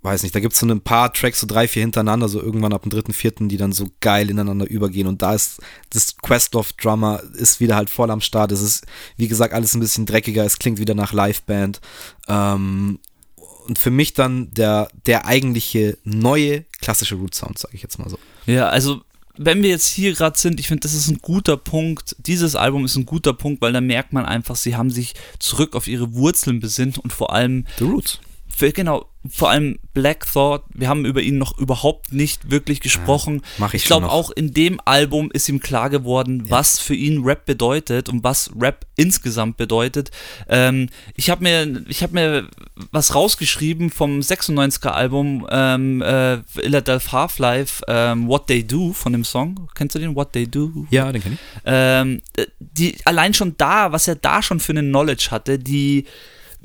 weiß 0.06 0.22
nicht, 0.22 0.34
da 0.34 0.40
gibt 0.40 0.54
es 0.54 0.60
so 0.60 0.66
ein 0.66 0.80
paar 0.80 1.12
Tracks, 1.12 1.40
so 1.40 1.46
drei, 1.46 1.68
vier 1.68 1.82
hintereinander, 1.82 2.28
so 2.28 2.40
irgendwann 2.40 2.72
ab 2.72 2.82
dem 2.82 2.90
dritten, 2.90 3.12
vierten, 3.12 3.48
die 3.48 3.56
dann 3.56 3.72
so 3.72 3.88
geil 4.00 4.30
ineinander 4.30 4.68
übergehen. 4.68 5.06
Und 5.06 5.20
da 5.20 5.34
ist 5.34 5.60
das 5.90 6.16
Questlove 6.16 6.72
Drummer 6.80 7.20
ist 7.34 7.60
wieder 7.60 7.76
halt 7.76 7.90
voll 7.90 8.10
am 8.10 8.20
Start. 8.20 8.52
Es 8.52 8.62
ist, 8.62 8.86
wie 9.16 9.28
gesagt, 9.28 9.52
alles 9.52 9.74
ein 9.74 9.80
bisschen 9.80 10.06
dreckiger. 10.06 10.44
Es 10.44 10.58
klingt 10.58 10.78
wieder 10.78 10.94
nach 10.94 11.12
Liveband. 11.12 11.80
Ähm, 12.28 13.00
und 13.66 13.78
für 13.78 13.90
mich 13.90 14.14
dann 14.14 14.54
der, 14.54 14.88
der 15.06 15.26
eigentliche 15.26 15.98
neue 16.04 16.64
klassische 16.80 17.16
Root 17.16 17.34
Sound, 17.34 17.58
sage 17.58 17.74
ich 17.74 17.82
jetzt 17.82 17.98
mal 17.98 18.08
so. 18.08 18.18
Ja, 18.46 18.68
also 18.68 19.02
wenn 19.36 19.62
wir 19.62 19.70
jetzt 19.70 19.88
hier 19.88 20.12
gerade 20.14 20.38
sind, 20.38 20.60
ich 20.60 20.68
finde, 20.68 20.82
das 20.82 20.94
ist 20.94 21.08
ein 21.08 21.18
guter 21.20 21.56
Punkt. 21.56 22.16
Dieses 22.20 22.54
Album 22.54 22.84
ist 22.84 22.96
ein 22.96 23.06
guter 23.06 23.32
Punkt, 23.32 23.60
weil 23.60 23.72
da 23.72 23.80
merkt 23.80 24.12
man 24.12 24.24
einfach, 24.24 24.56
sie 24.56 24.76
haben 24.76 24.90
sich 24.90 25.14
zurück 25.40 25.74
auf 25.74 25.88
ihre 25.88 26.14
Wurzeln 26.14 26.60
besinnt 26.60 26.98
und 26.98 27.12
vor 27.12 27.32
allem. 27.32 27.66
The 27.78 27.84
Roots. 27.84 28.20
Genau, 28.58 29.06
vor 29.30 29.50
allem 29.50 29.78
Black 29.92 30.26
Thought, 30.32 30.64
wir 30.72 30.88
haben 30.88 31.04
über 31.04 31.20
ihn 31.20 31.38
noch 31.38 31.58
überhaupt 31.58 32.12
nicht 32.12 32.50
wirklich 32.50 32.80
gesprochen. 32.80 33.36
Ja, 33.36 33.42
mach 33.58 33.74
ich 33.74 33.82
ich 33.82 33.86
glaube, 33.86 34.10
auch 34.10 34.30
in 34.30 34.52
dem 34.52 34.80
Album 34.84 35.30
ist 35.30 35.48
ihm 35.48 35.60
klar 35.60 35.90
geworden, 35.90 36.44
ja. 36.44 36.50
was 36.50 36.78
für 36.78 36.94
ihn 36.94 37.24
Rap 37.24 37.46
bedeutet 37.46 38.08
und 38.08 38.24
was 38.24 38.50
Rap 38.58 38.86
insgesamt 38.96 39.56
bedeutet. 39.56 40.10
Ähm, 40.48 40.88
ich 41.14 41.30
habe 41.30 41.42
mir, 41.42 41.84
hab 41.90 42.12
mir 42.12 42.48
was 42.90 43.14
rausgeschrieben 43.14 43.90
vom 43.90 44.20
96er 44.20 44.88
Album 44.88 45.46
ähm, 45.50 46.02
äh, 46.02 46.38
Philadelphia 46.44 47.12
Half-Life, 47.12 47.82
ähm, 47.88 48.28
What 48.28 48.48
They 48.48 48.66
Do 48.66 48.92
von 48.92 49.12
dem 49.12 49.24
Song. 49.24 49.68
Kennst 49.74 49.94
du 49.94 49.98
den? 49.98 50.14
What 50.14 50.32
They 50.32 50.46
Do? 50.46 50.86
Ja, 50.90 51.10
den 51.12 51.22
kenne 51.22 51.34
ich. 51.34 51.40
Ähm, 51.64 52.22
die, 52.58 52.96
allein 53.04 53.34
schon 53.34 53.54
da, 53.56 53.92
was 53.92 54.08
er 54.08 54.16
da 54.16 54.42
schon 54.42 54.60
für 54.60 54.72
eine 54.72 54.82
Knowledge 54.82 55.28
hatte, 55.30 55.58
die 55.58 56.04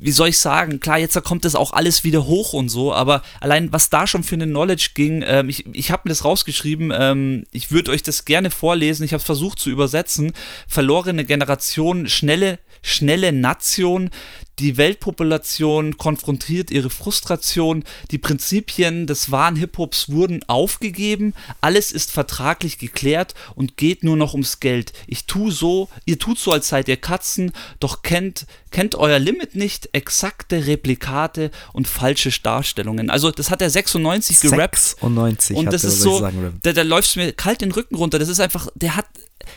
wie 0.02 0.10
soll 0.10 0.28
ich 0.28 0.38
sagen, 0.38 0.80
klar, 0.80 0.98
jetzt 0.98 1.22
kommt 1.22 1.44
das 1.44 1.54
auch 1.54 1.72
alles 1.72 2.02
wieder 2.02 2.26
hoch 2.26 2.52
und 2.52 2.68
so, 2.68 2.92
aber 2.92 3.22
allein 3.40 3.72
was 3.72 3.88
da 3.88 4.06
schon 4.06 4.24
für 4.24 4.34
eine 4.34 4.46
Knowledge 4.46 4.90
ging, 4.94 5.24
ähm, 5.26 5.48
ich, 5.48 5.64
ich 5.72 5.90
habe 5.90 6.02
mir 6.04 6.08
das 6.08 6.24
rausgeschrieben, 6.24 6.92
ähm, 6.94 7.44
ich 7.52 7.70
würde 7.70 7.92
euch 7.92 8.02
das 8.02 8.24
gerne 8.24 8.50
vorlesen, 8.50 9.04
ich 9.04 9.12
habe 9.12 9.20
es 9.20 9.26
versucht 9.26 9.60
zu 9.60 9.70
übersetzen, 9.70 10.32
verlorene 10.66 11.24
Generation, 11.24 12.08
schnelle, 12.08 12.58
schnelle 12.82 13.32
Nation, 13.32 14.10
die 14.58 14.76
Weltpopulation 14.76 15.96
konfrontiert 15.96 16.70
ihre 16.70 16.90
Frustration, 16.90 17.84
die 18.10 18.18
Prinzipien 18.18 19.06
des 19.06 19.30
wahren 19.30 19.56
Hip-Hops 19.56 20.10
wurden 20.10 20.42
aufgegeben, 20.48 21.34
alles 21.60 21.90
ist 21.90 22.12
vertraglich 22.12 22.78
geklärt 22.78 23.34
und 23.54 23.76
geht 23.76 24.04
nur 24.04 24.16
noch 24.16 24.34
ums 24.34 24.60
Geld. 24.60 24.92
Ich 25.06 25.24
tu 25.24 25.50
so, 25.50 25.88
ihr 26.04 26.18
tut 26.18 26.38
so, 26.38 26.52
als 26.52 26.68
seid 26.68 26.88
ihr 26.88 26.96
Katzen, 26.98 27.52
doch 27.80 28.02
kennt, 28.02 28.46
kennt 28.70 28.94
euer 28.94 29.18
Limit 29.18 29.54
nicht, 29.54 29.88
exakte 29.92 30.66
Replikate 30.66 31.50
und 31.72 31.88
falsche 31.88 32.30
Darstellungen. 32.42 33.10
Also 33.10 33.30
das 33.30 33.50
hat 33.50 33.62
er 33.62 33.70
96 33.70 34.40
gerappt. 34.40 34.78
96 34.78 35.56
und 35.56 35.66
das 35.66 35.84
ist 35.84 36.00
so, 36.00 36.28
da, 36.62 36.72
da 36.72 36.82
läuft 36.82 37.08
es 37.08 37.16
mir 37.16 37.32
kalt 37.32 37.62
den 37.62 37.72
Rücken 37.72 37.94
runter. 37.94 38.18
Das 38.18 38.28
ist 38.28 38.40
einfach, 38.40 38.68
der 38.74 38.96
hat, 38.96 39.06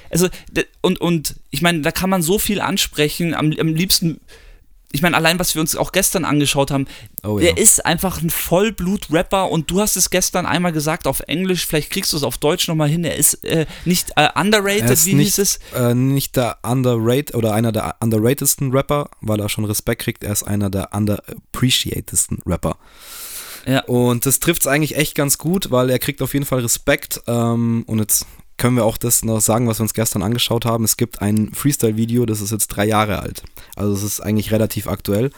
also, 0.10 0.30
und, 0.82 1.00
und 1.02 1.36
ich 1.52 1.62
meine, 1.62 1.82
da 1.82 1.92
kann 1.92 2.10
man 2.10 2.22
so 2.22 2.40
viel 2.40 2.62
ansprechen, 2.62 3.34
am, 3.34 3.54
am 3.60 3.68
liebsten 3.68 4.20
ich 4.96 5.02
meine, 5.02 5.16
allein 5.16 5.38
was 5.40 5.54
wir 5.56 5.62
uns 5.62 5.76
auch 5.76 5.92
gestern 5.92 6.26
angeschaut 6.26 6.72
haben, 6.72 6.88
oh, 7.24 7.40
der 7.40 7.52
ja. 7.52 7.58
ist 7.58 7.86
einfach 7.86 8.22
ein 8.22 8.30
Vollblut-Rapper 8.30 9.50
und 9.50 9.70
du 9.70 9.82
hast 9.82 9.96
es 9.96 10.10
gestern 10.10 10.46
einmal 10.46 10.72
gesagt 10.72 11.08
auf 11.08 11.22
Englisch, 11.28 11.66
vielleicht 11.66 11.92
kriegst 11.92 12.14
du 12.14 12.18
es 12.18 12.24
auf 12.24 12.38
Deutsch 12.38 12.68
nochmal 12.68 12.90
hin, 12.90 13.04
er 13.04 13.16
ist 13.16 13.44
äh, 13.46 13.66
nicht 13.86 14.12
äh, 14.16 14.30
underrated, 14.36 14.90
ist 14.90 15.06
wie 15.06 15.14
nicht, 15.14 15.36
hieß 15.36 15.38
es? 15.40 15.60
Äh, 15.76 15.94
nicht 15.94 16.36
der 16.36 16.58
underrated 16.64 17.36
oder 17.36 17.54
einer 17.54 17.72
der 17.72 17.96
underratedsten 18.00 18.72
Rapper, 18.72 19.10
weil 19.22 19.40
er 19.40 19.50
schon 19.50 19.66
Respekt 19.66 20.02
kriegt, 20.02 20.24
er 20.24 20.32
ist 20.32 20.44
einer 20.44 20.70
der 20.70 20.94
underappreciatedsten 20.94 22.40
Rapper. 22.46 22.78
Ja. 23.66 23.84
Und 23.86 24.26
das 24.26 24.40
trifft 24.40 24.62
es 24.62 24.68
eigentlich 24.68 24.96
echt 24.96 25.16
ganz 25.16 25.38
gut, 25.38 25.72
weil 25.72 25.90
er 25.90 26.00
kriegt 26.00 26.22
auf 26.22 26.34
jeden 26.34 26.46
Fall 26.46 26.60
Respekt. 26.60 27.22
Ähm, 27.28 27.84
und 27.88 28.00
jetzt 28.00 28.28
können 28.58 28.78
wir 28.78 28.86
auch 28.86 28.98
das 28.98 29.24
noch 29.24 29.42
sagen, 29.42 29.68
was 29.68 29.80
wir 29.80 29.84
uns 29.84 29.94
gestern 29.94 30.24
angeschaut 30.24 30.66
haben. 30.66 30.86
Es 30.86 30.96
gibt 30.96 31.22
ein 31.22 31.52
Freestyle-Video, 31.54 32.26
das 32.26 32.40
ist 32.40 32.52
jetzt 32.52 32.68
drei 32.68 32.86
Jahre 32.86 33.20
alt. 33.20 33.44
Also 33.76 33.94
es 33.94 34.04
ist 34.04 34.22
eigentlich 34.22 34.52
relativ 34.52 34.88
aktuell. 34.88 35.32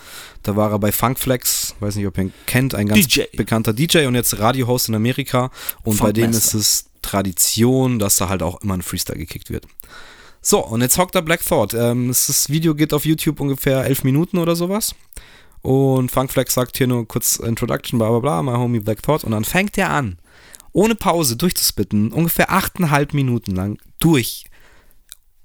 Da 0.43 0.55
war 0.55 0.71
er 0.71 0.79
bei 0.79 0.91
Funkflex, 0.91 1.75
weiß 1.79 1.95
nicht, 1.95 2.05
ob 2.05 2.17
ihr 2.17 2.25
ihn 2.25 2.33
kennt, 2.45 2.75
ein 2.75 2.87
ganz 2.87 3.07
DJ. 3.07 3.23
bekannter 3.35 3.73
DJ 3.73 4.05
und 4.05 4.15
jetzt 4.15 4.37
Radiohost 4.37 4.89
in 4.89 4.95
Amerika. 4.95 5.51
Und 5.83 5.99
bei 5.99 6.11
dem 6.11 6.29
ist 6.29 6.53
es 6.53 6.85
Tradition, 7.01 7.99
dass 7.99 8.17
da 8.17 8.29
halt 8.29 8.43
auch 8.43 8.61
immer 8.61 8.75
ein 8.75 8.81
Freestyle 8.81 9.17
gekickt 9.17 9.49
wird. 9.49 9.65
So, 10.41 10.63
und 10.65 10.81
jetzt 10.81 10.97
hockt 10.97 11.15
da 11.15 11.21
Black 11.21 11.43
Thought. 11.43 11.73
Ähm, 11.73 12.09
das 12.09 12.49
Video 12.49 12.75
geht 12.75 12.93
auf 12.93 13.05
YouTube 13.05 13.39
ungefähr 13.39 13.83
elf 13.85 14.03
Minuten 14.03 14.37
oder 14.37 14.55
sowas. 14.55 14.93
Und 15.61 16.11
Funkflex 16.11 16.53
sagt 16.53 16.77
hier 16.77 16.87
nur 16.87 17.07
kurz 17.07 17.37
Introduction, 17.37 17.97
bla 17.97 18.09
bla 18.09 18.19
bla, 18.19 18.43
my 18.43 18.57
homie 18.57 18.79
Black 18.79 19.01
Thought. 19.01 19.23
Und 19.23 19.31
dann 19.31 19.43
fängt 19.43 19.77
er 19.77 19.89
an 19.89 20.17
ohne 20.77 20.93
Pause 20.93 21.35
durchzuspitten, 21.37 22.11
ungefähr 22.11 22.51
achteinhalb 22.51 23.15
Minuten 23.15 23.55
lang 23.55 23.79
durch. 23.99 24.43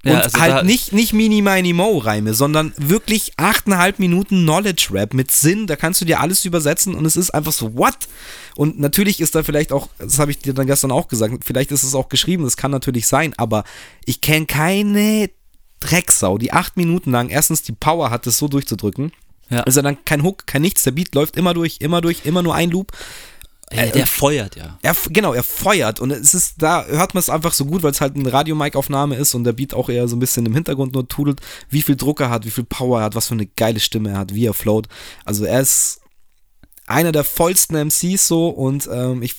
Und 0.05 0.11
ja, 0.11 0.19
also 0.19 0.39
halt 0.39 0.67
nicht, 0.67 0.93
nicht 0.93 1.15
Mini 1.15 1.41
Mini 1.41 1.73
Mo 1.73 1.97
Reime, 1.97 2.35
sondern 2.35 2.75
wirklich 2.77 3.33
achteinhalb 3.39 3.99
Minuten 3.99 4.43
Knowledge 4.43 4.89
Rap 4.91 5.15
mit 5.15 5.31
Sinn. 5.31 5.67
Da 5.67 5.77
kannst 5.77 6.03
du 6.03 6.05
dir 6.05 6.21
alles 6.21 6.45
übersetzen 6.45 6.95
und 6.95 7.07
es 7.07 7.17
ist 7.17 7.31
einfach 7.31 7.53
so, 7.53 7.75
what? 7.77 7.97
Und 8.57 8.79
natürlich 8.79 9.21
ist 9.21 9.35
da 9.35 9.43
vielleicht 9.43 9.73
auch, 9.73 9.89
das 9.97 10.19
habe 10.19 10.33
ich 10.33 10.39
dir 10.39 10.53
dann 10.53 10.67
gestern 10.67 10.93
auch 10.93 11.09
gesagt, 11.09 11.33
vielleicht 11.47 11.73
ist 11.73 11.83
es 11.83 11.95
auch 11.95 12.11
geschrieben, 12.11 12.45
das 12.45 12.59
kann 12.59 12.71
natürlich 12.71 13.07
sein, 13.07 13.33
aber 13.39 13.65
ich 14.05 14.21
kenne 14.21 14.45
keine 14.45 15.31
Drecksau, 15.81 16.37
die 16.37 16.53
acht 16.53 16.77
Minuten 16.77 17.11
lang 17.11 17.31
erstens 17.31 17.63
die 17.63 17.73
Power 17.73 18.11
hat, 18.11 18.27
das 18.27 18.37
so 18.37 18.49
durchzudrücken. 18.49 19.13
Ja. 19.49 19.61
Ist 19.61 19.77
ja 19.77 19.83
dann 19.83 20.05
kein 20.05 20.25
Hook, 20.25 20.47
kein 20.47 20.63
nichts, 20.63 20.83
der 20.83 20.91
Beat 20.91 21.15
läuft 21.15 21.37
immer 21.39 21.55
durch, 21.55 21.77
immer 21.81 22.03
durch, 22.03 22.27
immer 22.27 22.43
nur 22.43 22.55
ein 22.55 22.71
Loop. 22.71 22.93
Er, 23.71 23.91
der 23.91 24.07
feuert, 24.07 24.57
ja. 24.57 24.79
Er, 24.83 24.95
genau, 25.09 25.33
er 25.33 25.43
feuert 25.43 25.99
und 25.99 26.11
es 26.11 26.35
ist, 26.35 26.61
da 26.61 26.85
hört 26.85 27.15
man 27.15 27.21
es 27.21 27.31
einfach 27.31 27.55
so 27.55 27.65
gut, 27.65 27.83
weil 27.83 27.93
es 27.93 28.03
halt 28.03 28.17
eine 28.17 28.31
Radio-Mic-Aufnahme 28.31 29.17
ist 29.17 29.35
und 29.35 29.45
der 29.45 29.55
Beat 29.55 29.73
auch 29.73 29.89
eher 29.89 30.09
so 30.09 30.17
ein 30.17 30.21
bisschen 30.21 30.45
im 30.45 30.55
Hintergrund 30.55 30.93
nur 30.93 31.09
tudelt, 31.09 31.41
wie 31.71 31.81
viel 31.81 31.97
Druck 31.97 32.21
er 32.21 32.29
hat, 32.29 32.45
wie 32.45 32.51
viel 32.51 32.65
Power 32.65 33.01
er 33.01 33.05
hat, 33.05 33.15
was 33.15 33.29
für 33.29 33.35
eine 33.35 33.47
geile 33.47 33.81
Stimme 33.81 34.11
er 34.11 34.19
hat, 34.19 34.35
wie 34.35 34.47
er 34.47 34.53
float. 34.53 34.89
Also 35.25 35.45
er 35.45 35.61
ist 35.61 36.01
einer 36.87 37.13
der 37.13 37.25
vollsten 37.25 37.77
MCs 37.77 38.29
so 38.29 38.49
und 38.49 38.89
ähm, 38.93 39.23
ich 39.23 39.37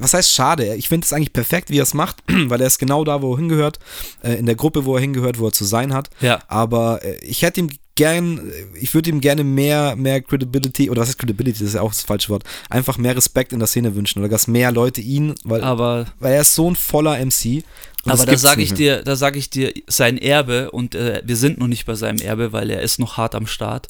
was 0.00 0.14
heißt 0.14 0.32
schade? 0.32 0.74
Ich 0.76 0.88
finde 0.88 1.04
es 1.04 1.12
eigentlich 1.12 1.34
perfekt, 1.34 1.68
wie 1.68 1.78
er 1.78 1.82
es 1.82 1.92
macht, 1.92 2.22
weil 2.26 2.60
er 2.60 2.66
ist 2.66 2.78
genau 2.78 3.04
da, 3.04 3.20
wo 3.20 3.34
er 3.34 3.38
hingehört, 3.38 3.78
äh, 4.22 4.32
in 4.32 4.46
der 4.46 4.54
Gruppe, 4.54 4.86
wo 4.86 4.96
er 4.96 5.00
hingehört, 5.00 5.38
wo 5.38 5.46
er 5.46 5.52
zu 5.52 5.64
sein 5.64 5.92
hat. 5.92 6.08
Ja. 6.20 6.40
Aber 6.48 7.04
äh, 7.04 7.16
ich 7.22 7.42
hätte 7.42 7.60
ihm 7.60 7.68
gern, 8.00 8.50
ich 8.80 8.94
würde 8.94 9.10
ihm 9.10 9.20
gerne 9.20 9.44
mehr, 9.44 9.94
mehr 9.94 10.22
Credibility, 10.22 10.88
oder 10.88 11.02
was 11.02 11.10
ist 11.10 11.18
Credibility, 11.18 11.58
das 11.58 11.68
ist 11.68 11.74
ja 11.74 11.82
auch 11.82 11.90
das 11.90 12.00
falsche 12.00 12.30
Wort, 12.30 12.44
einfach 12.70 12.96
mehr 12.96 13.14
Respekt 13.14 13.52
in 13.52 13.58
der 13.58 13.68
Szene 13.68 13.94
wünschen 13.94 14.20
oder 14.20 14.30
dass 14.30 14.48
mehr 14.48 14.72
Leute 14.72 15.02
ihn, 15.02 15.34
weil, 15.44 15.62
aber, 15.62 16.06
weil 16.18 16.32
er 16.32 16.40
ist 16.40 16.54
so 16.54 16.70
ein 16.70 16.76
voller 16.76 17.22
MC. 17.22 17.62
Aber 18.06 18.24
da 18.24 18.38
sage 18.38 18.62
ich 18.62 18.72
dir, 18.72 19.02
da 19.02 19.16
sage 19.16 19.38
ich 19.38 19.50
dir, 19.50 19.74
sein 19.86 20.16
Erbe, 20.16 20.70
und 20.70 20.94
äh, 20.94 21.20
wir 21.26 21.36
sind 21.36 21.58
noch 21.58 21.66
nicht 21.66 21.84
bei 21.84 21.94
seinem 21.94 22.22
Erbe, 22.22 22.54
weil 22.54 22.70
er 22.70 22.80
ist 22.80 22.98
noch 22.98 23.18
hart 23.18 23.34
am 23.34 23.46
Start. 23.46 23.88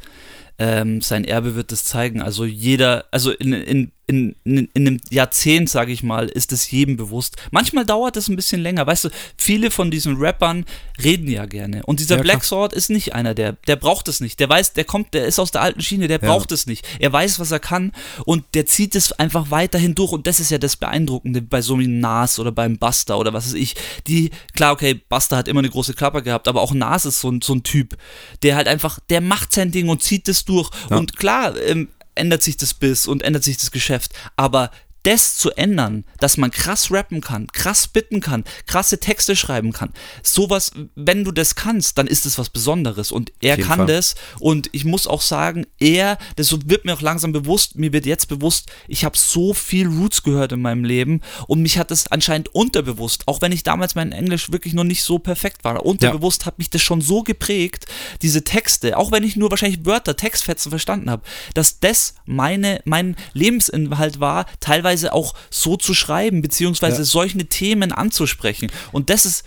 Ähm, 0.59 1.01
sein 1.01 1.25
Erbe 1.25 1.55
wird 1.55 1.71
es 1.71 1.85
zeigen. 1.85 2.21
Also 2.21 2.45
jeder, 2.45 3.05
also 3.13 3.31
in, 3.31 3.53
in 3.53 3.93
in, 4.11 4.35
in, 4.43 4.69
in 4.75 4.87
einem 4.87 5.01
Jahrzehnt, 5.09 5.71
sage 5.71 5.93
ich 5.93 6.03
mal, 6.03 6.27
ist 6.27 6.53
es 6.53 6.71
jedem 6.71 6.97
bewusst. 6.97 7.37
Manchmal 7.53 7.87
dauert 7.87 8.17
es 8.17 8.29
ein 8.29 8.35
bisschen 8.35 8.61
länger. 8.61 8.85
Weißt 8.87 9.05
du, 9.05 9.09
viele 9.37 9.71
von 9.71 9.93
diesen 9.93 10.17
Rappern 10.17 10.65
reden 11.03 11.31
ja 11.31 11.47
gerne. 11.47 11.83
Und 11.87 12.01
dieser 12.01 12.17
ja, 12.17 12.23
Black 12.23 12.43
Sword 12.45 12.73
ist 12.73 12.91
nicht 12.91 13.15
einer, 13.15 13.35
der, 13.35 13.53
der 13.69 13.77
braucht 13.77 14.09
es 14.09 14.21
nicht. 14.21 14.41
Der 14.41 14.49
weiß, 14.49 14.73
der 14.73 14.85
kommt, 14.85 15.15
der 15.15 15.27
ist 15.27 15.39
aus 15.39 15.53
der 15.53 15.63
alten 15.63 15.81
Schiene, 15.81 16.09
der 16.09 16.21
ja. 16.21 16.27
braucht 16.27 16.51
es 16.51 16.67
nicht. 16.67 16.85
Er 16.99 17.13
weiß, 17.13 17.39
was 17.39 17.53
er 17.53 17.61
kann 17.61 17.93
und 18.25 18.45
der 18.55 18.67
zieht 18.67 18.97
es 18.97 19.13
einfach 19.13 19.53
weiterhin 19.53 19.95
durch. 19.95 20.11
Und 20.11 20.27
das 20.27 20.41
ist 20.41 20.51
ja 20.51 20.59
das 20.59 20.77
Beeindruckende 20.77 21.41
bei 21.41 21.63
so 21.63 21.75
einem 21.75 22.01
Nas 22.01 22.41
oder 22.41 22.51
beim 22.51 22.79
Buster 22.79 23.17
oder 23.17 23.33
was 23.33 23.47
weiß 23.47 23.55
ich. 23.55 23.77
Die, 24.09 24.31
klar, 24.55 24.73
okay, 24.73 24.95
Buster 24.95 25.37
hat 25.37 25.47
immer 25.47 25.61
eine 25.61 25.71
große 25.71 25.95
Klappe 25.95 26.23
gehabt, 26.23 26.49
aber 26.49 26.63
auch 26.63 26.75
Nas 26.75 27.05
ist 27.05 27.21
so 27.21 27.31
ein, 27.31 27.41
so 27.43 27.55
ein 27.55 27.63
Typ, 27.63 27.97
der 28.43 28.57
halt 28.57 28.67
einfach, 28.67 28.99
der 29.09 29.21
macht 29.21 29.53
sein 29.53 29.71
Ding 29.71 29.89
und 29.89 30.03
zieht 30.03 30.29
es 30.29 30.45
durch. 30.45 30.71
Ja. 30.91 30.97
Und 30.97 31.17
klar, 31.17 31.57
ähm, 31.61 31.89
ändert 32.21 32.43
sich 32.43 32.57
das 32.57 32.75
Biss 32.75 33.07
und 33.07 33.23
ändert 33.23 33.43
sich 33.43 33.57
das 33.57 33.71
Geschäft. 33.71 34.13
Aber 34.37 34.71
das 35.03 35.37
zu 35.37 35.51
ändern, 35.53 36.05
dass 36.19 36.37
man 36.37 36.51
krass 36.51 36.91
rappen 36.91 37.21
kann, 37.21 37.47
krass 37.49 37.89
bitten 37.89 38.21
kann, 38.21 38.45
krasse 38.67 38.99
Texte 39.01 39.35
schreiben 39.35 39.73
kann. 39.73 39.93
Sowas, 40.23 40.73
wenn 40.95 41.25
du 41.25 41.33
das 41.33 41.55
kannst, 41.55 41.99
dann 41.99 42.07
ist 42.07 42.27
es 42.27 42.39
was 42.39 42.51
Besonderes 42.51 43.11
und 43.11 43.33
er 43.41 43.57
kann 43.57 43.79
Fall. 43.79 43.87
das 43.87 44.15
und 44.39 44.69
ich 44.73 44.85
muss 44.85 45.07
auch 45.07 45.23
sagen, 45.23 45.67
er, 45.79 46.19
das 46.37 46.55
wird 46.69 46.85
mir 46.85 46.95
auch 46.95 47.01
langsam 47.01 47.33
bewusst, 47.33 47.77
mir 47.77 47.93
wird 47.93 48.07
jetzt 48.07 48.27
bewusst, 48.29 48.71
ich 48.89 49.05
habe 49.05 49.17
so 49.17 49.55
viel 49.55 49.87
Roots 49.87 50.23
gehört 50.23 50.53
in 50.53 50.61
meinem 50.61 50.85
Leben 50.85 51.23
und 51.47 51.63
mich 51.63 51.79
hat 51.79 51.91
das 51.91 52.09
anscheinend 52.09 52.55
unterbewusst, 52.55 53.27
auch 53.27 53.41
wenn 53.41 53.53
ich 53.53 53.63
damals 53.63 53.95
mein 53.95 54.13
Englisch 54.13 54.53
wirklich 54.53 54.75
noch 54.75 54.85
nicht 54.85 55.03
so 55.03 55.19
perfekt 55.19 55.65
war, 55.65 55.85
unterbewusst 55.85 56.43
ja. 56.43 56.47
hat 56.47 56.59
mich 56.59 56.71
das 56.71 56.83
schon 56.83 57.01
so 57.01 57.23
geprägt, 57.23 57.87
diese 58.23 58.45
Texte, 58.45 58.97
auch 58.99 59.13
wenn 59.13 59.25
ich 59.25 59.37
nur 59.37 59.51
wahrscheinlich 59.51 59.87
Wörter, 59.87 60.17
Textfetzen 60.17 60.71
verstanden 60.71 61.11
habe, 61.11 61.23
dass 61.55 61.81
das 61.81 62.15
meine, 62.27 62.83
mein 62.85 63.17
Lebensinhalt 63.33 64.21
war, 64.21 64.47
teilweise 64.61 64.90
teilweise 64.91 65.13
auch 65.13 65.35
so 65.51 65.77
zu 65.77 65.95
schreiben, 65.95 66.43
beziehungsweise 66.43 66.99
ja. 66.99 67.05
solche 67.05 67.45
Themen 67.47 67.93
anzusprechen. 67.93 68.71
Und 68.93 69.11
das 69.11 69.25
ist, 69.25 69.45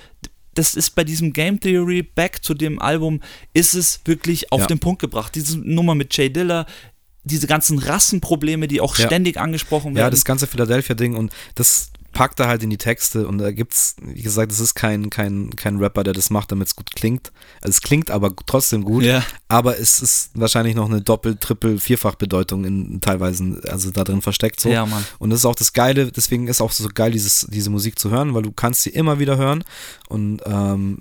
das 0.54 0.76
ist 0.76 0.92
bei 0.92 1.04
diesem 1.04 1.34
Game 1.34 1.60
Theory 1.60 2.04
Back 2.04 2.44
zu 2.44 2.54
dem 2.54 2.80
Album, 2.80 3.22
ist 3.54 3.74
es 3.74 4.02
wirklich 4.06 4.52
auf 4.52 4.62
ja. 4.62 4.68
den 4.68 4.80
Punkt 4.80 5.02
gebracht. 5.02 5.36
Diese 5.36 5.58
Nummer 5.60 5.96
mit 5.96 6.16
Jay 6.16 6.30
Diller, 6.30 6.66
diese 7.24 7.48
ganzen 7.48 7.80
Rassenprobleme, 7.80 8.68
die 8.68 8.82
auch 8.82 8.98
ja. 8.98 9.06
ständig 9.06 9.38
angesprochen 9.38 9.96
werden. 9.96 10.06
Ja, 10.06 10.10
das 10.10 10.26
ganze 10.26 10.48
Philadelphia-Ding 10.48 11.16
und 11.16 11.32
das 11.56 11.92
packt 12.14 12.40
er 12.40 12.48
halt 12.48 12.64
in 12.64 12.70
die 12.70 12.78
Texte 12.78 13.28
und 13.28 13.40
da 13.40 13.52
gibt's, 13.52 13.96
wie 14.02 14.22
gesagt, 14.22 14.52
es 14.52 14.60
ist 14.60 14.76
kein, 14.76 15.10
kein, 15.10 15.50
kein 15.56 15.78
Rapper, 15.78 16.04
der 16.04 16.14
das 16.14 16.30
macht, 16.30 16.52
damit 16.52 16.68
es 16.68 16.76
gut 16.76 16.96
klingt. 16.96 17.32
Also 17.60 17.72
es 17.72 17.82
klingt 17.82 18.12
aber 18.12 18.34
trotzdem 18.46 18.84
gut, 18.84 19.04
ja. 19.04 19.24
aber 19.48 19.80
es 19.80 20.00
ist 20.00 20.30
wahrscheinlich 20.36 20.76
noch 20.76 20.90
eine 20.90 21.02
Doppel-, 21.02 21.36
Triple-, 21.36 21.80
Vierfach-Bedeutung 21.80 22.64
in 22.64 23.02
teilweise, 23.02 23.62
also 23.68 23.92
da 23.92 24.04
drin 24.04 24.22
versteckt 24.22 24.62
so. 24.62 24.70
Ja, 24.70 24.86
Mann. 24.86 25.04
Und 25.20 25.32
das 25.32 25.40
ist 25.40 25.46
auch 25.46 25.56
das 25.56 25.74
Geile, 25.74 26.12
deswegen 26.12 26.48
ist 26.48 26.62
auch 26.62 26.72
so 26.72 26.88
geil, 26.94 27.12
dieses, 27.12 27.48
diese 27.50 27.70
Musik 27.70 28.00
zu 28.00 28.12
hören, 28.12 28.34
weil 28.34 28.44
du 28.44 28.52
kannst 28.52 28.84
sie 28.84 28.92
immer 28.92 29.20
wieder 29.20 29.38
hören 29.38 29.64
und 30.08 30.42
ähm, 30.46 31.00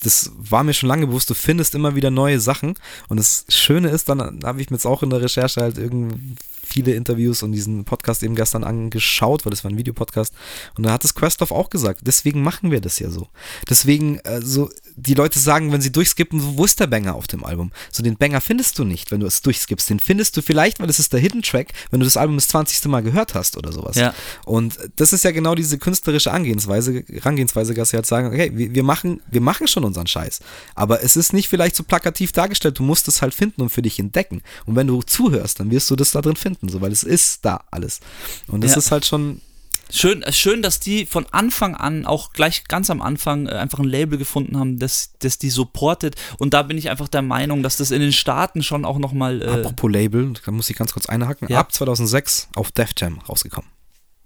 das 0.00 0.30
war 0.36 0.62
mir 0.62 0.74
schon 0.74 0.88
lange 0.88 1.08
bewusst, 1.08 1.28
du 1.28 1.34
findest 1.34 1.74
immer 1.74 1.96
wieder 1.96 2.10
neue 2.12 2.38
Sachen. 2.38 2.74
Und 3.08 3.16
das 3.16 3.44
Schöne 3.48 3.88
ist, 3.88 4.08
dann 4.08 4.40
habe 4.44 4.60
ich 4.60 4.70
mir 4.70 4.76
jetzt 4.76 4.86
auch 4.86 5.02
in 5.02 5.10
der 5.10 5.20
Recherche 5.20 5.60
halt 5.60 5.76
irgendwie 5.76 6.36
viele 6.68 6.94
Interviews 6.94 7.42
und 7.42 7.52
diesen 7.52 7.84
Podcast 7.84 8.22
eben 8.22 8.34
gestern 8.34 8.64
angeschaut, 8.64 9.44
weil 9.44 9.50
das 9.50 9.64
war 9.64 9.70
ein 9.70 9.78
Videopodcast. 9.78 10.32
Und 10.76 10.84
da 10.84 10.92
hat 10.92 11.04
es 11.04 11.14
Questlove 11.14 11.52
auch 11.52 11.70
gesagt. 11.70 12.00
Deswegen 12.04 12.42
machen 12.42 12.70
wir 12.70 12.80
das 12.80 12.98
ja 12.98 13.10
so. 13.10 13.28
Deswegen, 13.68 14.18
äh, 14.20 14.40
so, 14.42 14.70
die 14.96 15.14
Leute 15.14 15.38
sagen, 15.38 15.72
wenn 15.72 15.80
sie 15.80 15.92
durchskippen, 15.92 16.56
wo 16.56 16.64
ist 16.64 16.80
der 16.80 16.86
Banger 16.86 17.14
auf 17.14 17.26
dem 17.26 17.44
Album? 17.44 17.70
So, 17.90 18.02
den 18.02 18.16
Banger 18.16 18.40
findest 18.40 18.78
du 18.78 18.84
nicht, 18.84 19.10
wenn 19.10 19.20
du 19.20 19.26
es 19.26 19.42
durchskippst. 19.42 19.88
Den 19.90 20.00
findest 20.00 20.36
du 20.36 20.42
vielleicht, 20.42 20.80
weil 20.80 20.90
es 20.90 20.98
ist 20.98 21.12
der 21.12 21.20
Hidden 21.20 21.42
Track, 21.42 21.72
wenn 21.90 22.00
du 22.00 22.04
das 22.04 22.16
Album 22.16 22.36
das 22.36 22.48
20. 22.48 22.86
Mal 22.88 23.02
gehört 23.02 23.34
hast 23.34 23.56
oder 23.56 23.72
sowas. 23.72 23.96
Ja. 23.96 24.14
Und 24.44 24.78
das 24.96 25.12
ist 25.12 25.24
ja 25.24 25.30
genau 25.30 25.54
diese 25.54 25.78
künstlerische 25.78 26.32
Angehensweise, 26.32 27.04
Herangehensweise, 27.10 27.74
dass 27.74 27.90
sie 27.90 27.96
halt 27.96 28.06
sagen, 28.06 28.28
okay, 28.28 28.50
wir, 28.54 28.74
wir, 28.74 28.82
machen, 28.82 29.20
wir 29.30 29.40
machen 29.40 29.68
schon 29.68 29.84
unseren 29.84 30.06
Scheiß. 30.06 30.40
Aber 30.74 31.02
es 31.02 31.16
ist 31.16 31.32
nicht 31.32 31.48
vielleicht 31.48 31.76
so 31.76 31.84
plakativ 31.84 32.32
dargestellt, 32.32 32.78
du 32.78 32.82
musst 32.82 33.08
es 33.08 33.22
halt 33.22 33.34
finden 33.34 33.62
und 33.62 33.70
für 33.70 33.82
dich 33.82 33.98
entdecken. 33.98 34.42
Und 34.66 34.76
wenn 34.76 34.86
du 34.86 35.02
zuhörst, 35.02 35.60
dann 35.60 35.70
wirst 35.70 35.90
du 35.90 35.96
das 35.96 36.10
da 36.10 36.20
drin 36.20 36.36
finden 36.36 36.57
finden, 36.58 36.72
so, 36.72 36.80
weil 36.80 36.92
es 36.92 37.02
ist 37.02 37.44
da 37.44 37.64
alles. 37.70 38.00
Und 38.46 38.62
das 38.62 38.72
ja. 38.72 38.78
ist 38.78 38.90
halt 38.90 39.06
schon. 39.06 39.40
Schön, 39.90 40.22
äh, 40.22 40.32
schön, 40.32 40.60
dass 40.60 40.80
die 40.80 41.06
von 41.06 41.24
Anfang 41.30 41.74
an, 41.74 42.04
auch 42.04 42.34
gleich 42.34 42.64
ganz 42.64 42.90
am 42.90 43.00
Anfang, 43.00 43.46
äh, 43.46 43.52
einfach 43.52 43.78
ein 43.78 43.86
Label 43.86 44.18
gefunden 44.18 44.58
haben, 44.58 44.78
das, 44.78 45.14
das 45.20 45.38
die 45.38 45.48
supportet. 45.48 46.14
Und 46.38 46.52
da 46.52 46.62
bin 46.62 46.76
ich 46.76 46.90
einfach 46.90 47.08
der 47.08 47.22
Meinung, 47.22 47.62
dass 47.62 47.78
das 47.78 47.90
in 47.90 48.00
den 48.00 48.12
Staaten 48.12 48.62
schon 48.62 48.84
auch 48.84 48.98
nochmal. 48.98 49.40
Äh 49.40 49.46
Apropos 49.46 49.90
Label, 49.90 50.34
da 50.44 50.52
muss 50.52 50.68
ich 50.68 50.76
ganz 50.76 50.92
kurz 50.92 51.06
einhaken. 51.06 51.48
Ja. 51.48 51.60
Ab 51.60 51.72
2006 51.72 52.48
auf 52.54 52.70
Def 52.70 52.90
Jam 52.98 53.20
rausgekommen. 53.20 53.70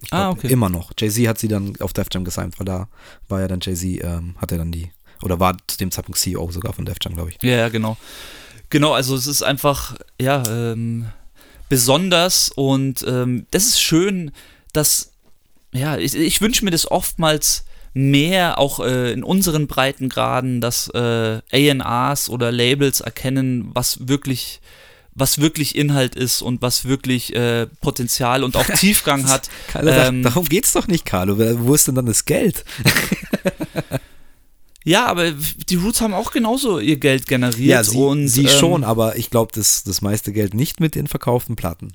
Ah, 0.07 0.09
glaub, 0.09 0.20
ah, 0.20 0.30
okay. 0.30 0.49
Immer 0.49 0.68
noch. 0.68 0.91
Jay-Z 0.99 1.28
hat 1.28 1.39
sie 1.39 1.49
dann 1.49 1.74
auf 1.78 1.93
Def 1.93 2.09
Jam 2.12 2.24
gesigned, 2.24 2.59
weil 2.59 2.66
da 2.66 2.89
war 3.28 3.41
ja 3.41 3.47
dann 3.47 3.61
Jay-Z, 3.62 4.03
ähm, 4.03 4.35
hatte 4.39 4.59
dann 4.59 4.72
die, 4.72 4.91
oder 5.22 5.39
war 5.39 5.57
zu 5.68 5.78
dem 5.78 5.93
Zeitpunkt 5.93 6.18
CEO 6.18 6.51
sogar 6.51 6.72
von 6.72 6.85
Def 6.85 6.97
Jam, 7.01 7.14
glaube 7.14 7.30
ich. 7.30 7.39
Ja, 7.43 7.57
ja, 7.57 7.68
genau. 7.68 7.97
Genau, 8.70 8.95
also 8.95 9.14
es 9.14 9.26
ist 9.26 9.43
einfach, 9.43 9.97
ja, 10.20 10.43
ähm, 10.49 11.07
besonders 11.73 12.51
und 12.55 13.03
ähm, 13.09 13.47
das 13.51 13.64
ist 13.64 13.81
schön, 13.81 14.31
dass, 14.75 15.12
ja, 15.73 15.97
ich, 15.97 16.14
ich 16.14 16.43
wünsche 16.43 16.66
mir 16.66 16.70
das 16.70 16.91
oftmals 16.91 17.64
mehr 17.95 18.59
auch 18.59 18.81
äh, 18.81 19.11
in 19.11 19.25
unseren 19.25 19.68
Breitengraden, 19.68 20.61
dass 20.61 20.89
äh, 20.89 21.41
ANAs 21.51 22.29
oder 22.29 22.53
Labels 22.53 23.01
erkennen, 23.01 23.70
was 23.73 24.07
wirklich 24.07 24.61
was 25.14 25.41
wirklich 25.41 25.75
Inhalt 25.75 26.14
ist 26.14 26.43
und 26.43 26.61
was 26.61 26.85
wirklich 26.85 27.35
äh, 27.35 27.66
Potenzial 27.81 28.45
und 28.45 28.55
auch 28.55 28.66
Tiefgang 28.77 29.27
hat. 29.29 29.49
Carlo, 29.68 29.93
ähm, 29.93 30.23
darum 30.23 30.45
geht's 30.45 30.75
doch 30.75 30.89
nicht, 30.89 31.07
Carlo. 31.07 31.39
Wo 31.39 31.75
ist 31.75 31.89
denn 31.89 31.95
dann 31.95 32.07
das 32.07 32.27
Geld? 32.27 32.66
Ja, 34.85 35.07
aber 35.07 35.30
die 35.30 35.76
Roots 35.76 36.01
haben 36.01 36.14
auch 36.14 36.33
genauso 36.33 36.78
ihr 36.78 36.97
Geld 36.97 37.26
generiert. 37.26 37.68
Ja, 37.68 37.85
sie, 37.85 37.97
und, 37.97 38.28
sie 38.28 38.45
ähm, 38.45 38.49
schon, 38.49 38.85
aber 38.85 39.16
ich 39.16 39.30
glaube, 39.30 39.53
das, 39.55 39.85
das 39.85 40.03
meiste 40.03 40.33
Geld 40.33 40.55
nicht 40.55 40.80
mit 40.80 40.95
den 40.95 41.07
verkauften 41.07 41.57
Platten. 41.57 41.93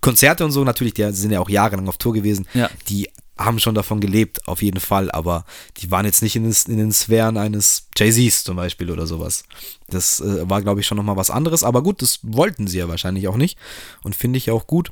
Konzerte 0.00 0.44
und 0.44 0.50
so 0.50 0.64
natürlich, 0.64 0.94
die 0.94 1.10
sind 1.12 1.30
ja 1.30 1.40
auch 1.40 1.48
jahrelang 1.48 1.88
auf 1.88 1.98
Tour 1.98 2.12
gewesen. 2.12 2.46
Ja. 2.54 2.70
Die 2.88 3.08
haben 3.36 3.58
schon 3.58 3.74
davon 3.74 4.00
gelebt, 4.00 4.46
auf 4.46 4.62
jeden 4.62 4.78
Fall, 4.80 5.10
aber 5.10 5.44
die 5.78 5.90
waren 5.90 6.06
jetzt 6.06 6.22
nicht 6.22 6.36
in, 6.36 6.44
des, 6.44 6.66
in 6.66 6.78
den 6.78 6.92
Sphären 6.92 7.36
eines 7.36 7.88
Jay-Z's 7.96 8.44
zum 8.44 8.56
Beispiel 8.56 8.90
oder 8.90 9.06
sowas. 9.06 9.44
Das 9.88 10.20
äh, 10.20 10.48
war, 10.48 10.62
glaube 10.62 10.80
ich, 10.80 10.86
schon 10.86 10.96
nochmal 10.96 11.16
was 11.16 11.30
anderes, 11.30 11.64
aber 11.64 11.82
gut, 11.82 12.00
das 12.00 12.20
wollten 12.22 12.68
sie 12.68 12.78
ja 12.78 12.88
wahrscheinlich 12.88 13.26
auch 13.26 13.36
nicht 13.36 13.58
und 14.02 14.14
finde 14.14 14.36
ich 14.36 14.50
auch 14.50 14.66
gut. 14.66 14.90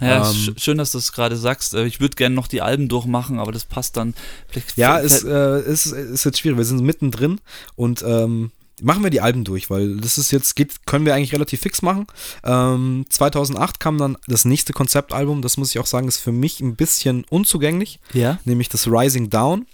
Ja, 0.00 0.30
ähm, 0.30 0.54
schön, 0.56 0.78
dass 0.78 0.92
du 0.92 0.98
es 0.98 1.12
gerade 1.12 1.36
sagst. 1.36 1.74
Äh, 1.74 1.86
ich 1.86 2.00
würde 2.00 2.16
gerne 2.16 2.34
noch 2.34 2.46
die 2.46 2.62
Alben 2.62 2.88
durchmachen, 2.88 3.38
aber 3.38 3.52
das 3.52 3.64
passt 3.64 3.96
dann. 3.96 4.14
Vielleicht 4.48 4.76
ja, 4.76 4.98
es 4.98 5.22
äh, 5.22 5.60
ist, 5.60 5.86
ist 5.86 6.24
jetzt 6.24 6.38
schwierig. 6.38 6.58
Wir 6.58 6.64
sind 6.64 6.82
mittendrin 6.82 7.40
und 7.76 8.02
ähm, 8.06 8.50
machen 8.82 9.02
wir 9.02 9.10
die 9.10 9.20
Alben 9.20 9.44
durch, 9.44 9.70
weil 9.70 9.96
das 9.96 10.18
ist 10.18 10.30
jetzt, 10.30 10.56
geht, 10.56 10.86
können 10.86 11.04
wir 11.04 11.14
eigentlich 11.14 11.32
relativ 11.32 11.60
fix 11.60 11.82
machen. 11.82 12.06
Ähm, 12.44 13.06
2008 13.08 13.80
kam 13.80 13.98
dann 13.98 14.16
das 14.26 14.44
nächste 14.44 14.72
Konzeptalbum, 14.72 15.42
das 15.42 15.56
muss 15.56 15.70
ich 15.70 15.78
auch 15.78 15.86
sagen, 15.86 16.08
ist 16.08 16.18
für 16.18 16.32
mich 16.32 16.60
ein 16.60 16.76
bisschen 16.76 17.24
unzugänglich. 17.28 18.00
Ja. 18.12 18.38
Nämlich 18.44 18.68
das 18.68 18.86
Rising 18.86 19.30
Down. 19.30 19.66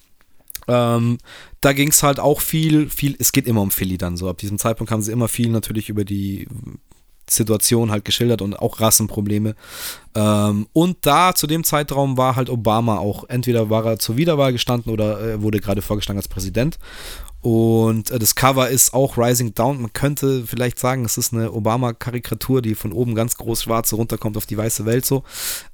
Ähm, 0.68 1.18
da 1.60 1.72
ging 1.72 1.88
es 1.88 2.02
halt 2.02 2.18
auch 2.18 2.40
viel, 2.40 2.90
viel, 2.90 3.14
es 3.18 3.30
geht 3.30 3.46
immer 3.46 3.60
um 3.60 3.70
Philly 3.70 3.98
dann 3.98 4.16
so. 4.16 4.28
Ab 4.28 4.38
diesem 4.38 4.58
Zeitpunkt 4.58 4.90
haben 4.90 5.02
sie 5.02 5.12
immer 5.12 5.28
viel 5.28 5.48
natürlich 5.50 5.88
über 5.88 6.04
die 6.04 6.48
Situation 7.28 7.90
halt 7.90 8.04
geschildert 8.04 8.42
und 8.42 8.58
auch 8.58 8.80
Rassenprobleme. 8.80 9.54
Ähm, 10.14 10.66
und 10.72 10.98
da 11.02 11.34
zu 11.34 11.46
dem 11.46 11.64
Zeitraum 11.64 12.16
war 12.16 12.36
halt 12.36 12.50
Obama 12.50 12.98
auch, 12.98 13.28
entweder 13.28 13.68
war 13.70 13.84
er 13.84 13.98
zur 13.98 14.16
Wiederwahl 14.16 14.52
gestanden 14.52 14.92
oder 14.92 15.20
äh, 15.20 15.42
wurde 15.42 15.60
gerade 15.60 15.82
vorgeschlagen 15.82 16.18
als 16.18 16.28
Präsident. 16.28 16.78
Und 17.42 18.10
äh, 18.10 18.18
das 18.18 18.34
Cover 18.34 18.68
ist 18.68 18.92
auch 18.92 19.16
Rising 19.16 19.54
Down. 19.54 19.80
Man 19.80 19.92
könnte 19.92 20.44
vielleicht 20.46 20.78
sagen, 20.78 21.04
es 21.04 21.16
ist 21.16 21.32
eine 21.32 21.52
Obama-Karikatur, 21.52 22.60
die 22.60 22.74
von 22.74 22.92
oben 22.92 23.14
ganz 23.14 23.36
groß 23.36 23.62
schwarz 23.62 23.92
runterkommt 23.92 24.36
auf 24.36 24.46
die 24.46 24.56
weiße 24.56 24.84
Welt 24.84 25.06
so. 25.06 25.22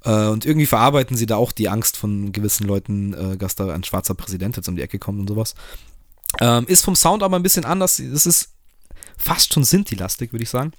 Äh, 0.03 0.27
und 0.27 0.45
irgendwie 0.45 0.67
verarbeiten 0.67 1.17
sie 1.17 1.25
da 1.25 1.37
auch 1.37 1.51
die 1.51 1.69
Angst 1.69 1.97
von 1.97 2.31
gewissen 2.31 2.67
Leuten, 2.67 3.13
äh, 3.13 3.37
dass 3.37 3.55
da 3.55 3.73
ein 3.73 3.83
schwarzer 3.83 4.13
Präsident 4.13 4.55
jetzt 4.55 4.67
um 4.67 4.75
die 4.75 4.81
Ecke 4.81 4.99
kommt 4.99 5.19
und 5.19 5.27
sowas. 5.27 5.55
Ähm, 6.41 6.65
ist 6.67 6.83
vom 6.85 6.95
Sound 6.95 7.23
aber 7.23 7.37
ein 7.37 7.43
bisschen 7.43 7.65
anders. 7.65 7.97
Es 7.99 8.25
ist 8.25 8.49
fast 9.17 9.53
schon 9.53 9.63
Sinti-lastig, 9.63 10.31
würde 10.31 10.43
ich 10.43 10.49
sagen. 10.49 10.73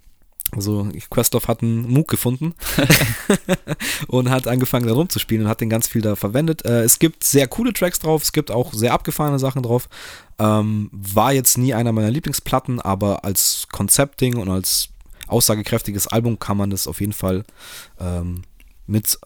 Also 0.53 0.89
Questlove 1.11 1.49
hat 1.49 1.63
einen 1.63 1.91
Moog 1.91 2.09
gefunden 2.09 2.55
und 4.07 4.31
hat 4.31 4.47
angefangen 4.47 4.87
da 4.87 4.93
rumzuspielen 4.93 5.45
und 5.45 5.51
hat 5.51 5.61
den 5.61 5.71
ganz 5.71 5.89
viel 5.89 6.03
da 6.03 6.17
verwendet. 6.17 6.65
Äh, 6.65 6.83
es 6.83 6.99
gibt 6.99 7.25
sehr 7.25 7.49
coole 7.49 7.73
Tracks 7.73 7.99
drauf, 7.99 8.23
es 8.23 8.33
gibt 8.33 8.51
auch 8.51 8.73
sehr 8.73 8.93
abgefahrene 8.93 9.39
Sachen 9.39 9.63
drauf. 9.63 9.89
Ähm, 10.39 10.91
war 10.93 11.33
jetzt 11.33 11.59
nie 11.59 11.75
einer 11.75 11.93
meiner 11.93 12.11
Lieblingsplatten, 12.11 12.81
aber 12.81 13.25
als 13.25 13.67
Konzeptding 13.73 14.37
und 14.37 14.49
als 14.49 14.91
aussagekräftiges 15.27 16.07
Album 16.07 16.39
kann 16.39 16.57
man 16.57 16.71
das 16.71 16.87
auf 16.87 17.01
jeden 17.01 17.13
Fall 17.13 17.45
ähm, 17.99 18.43
mit 18.87 19.19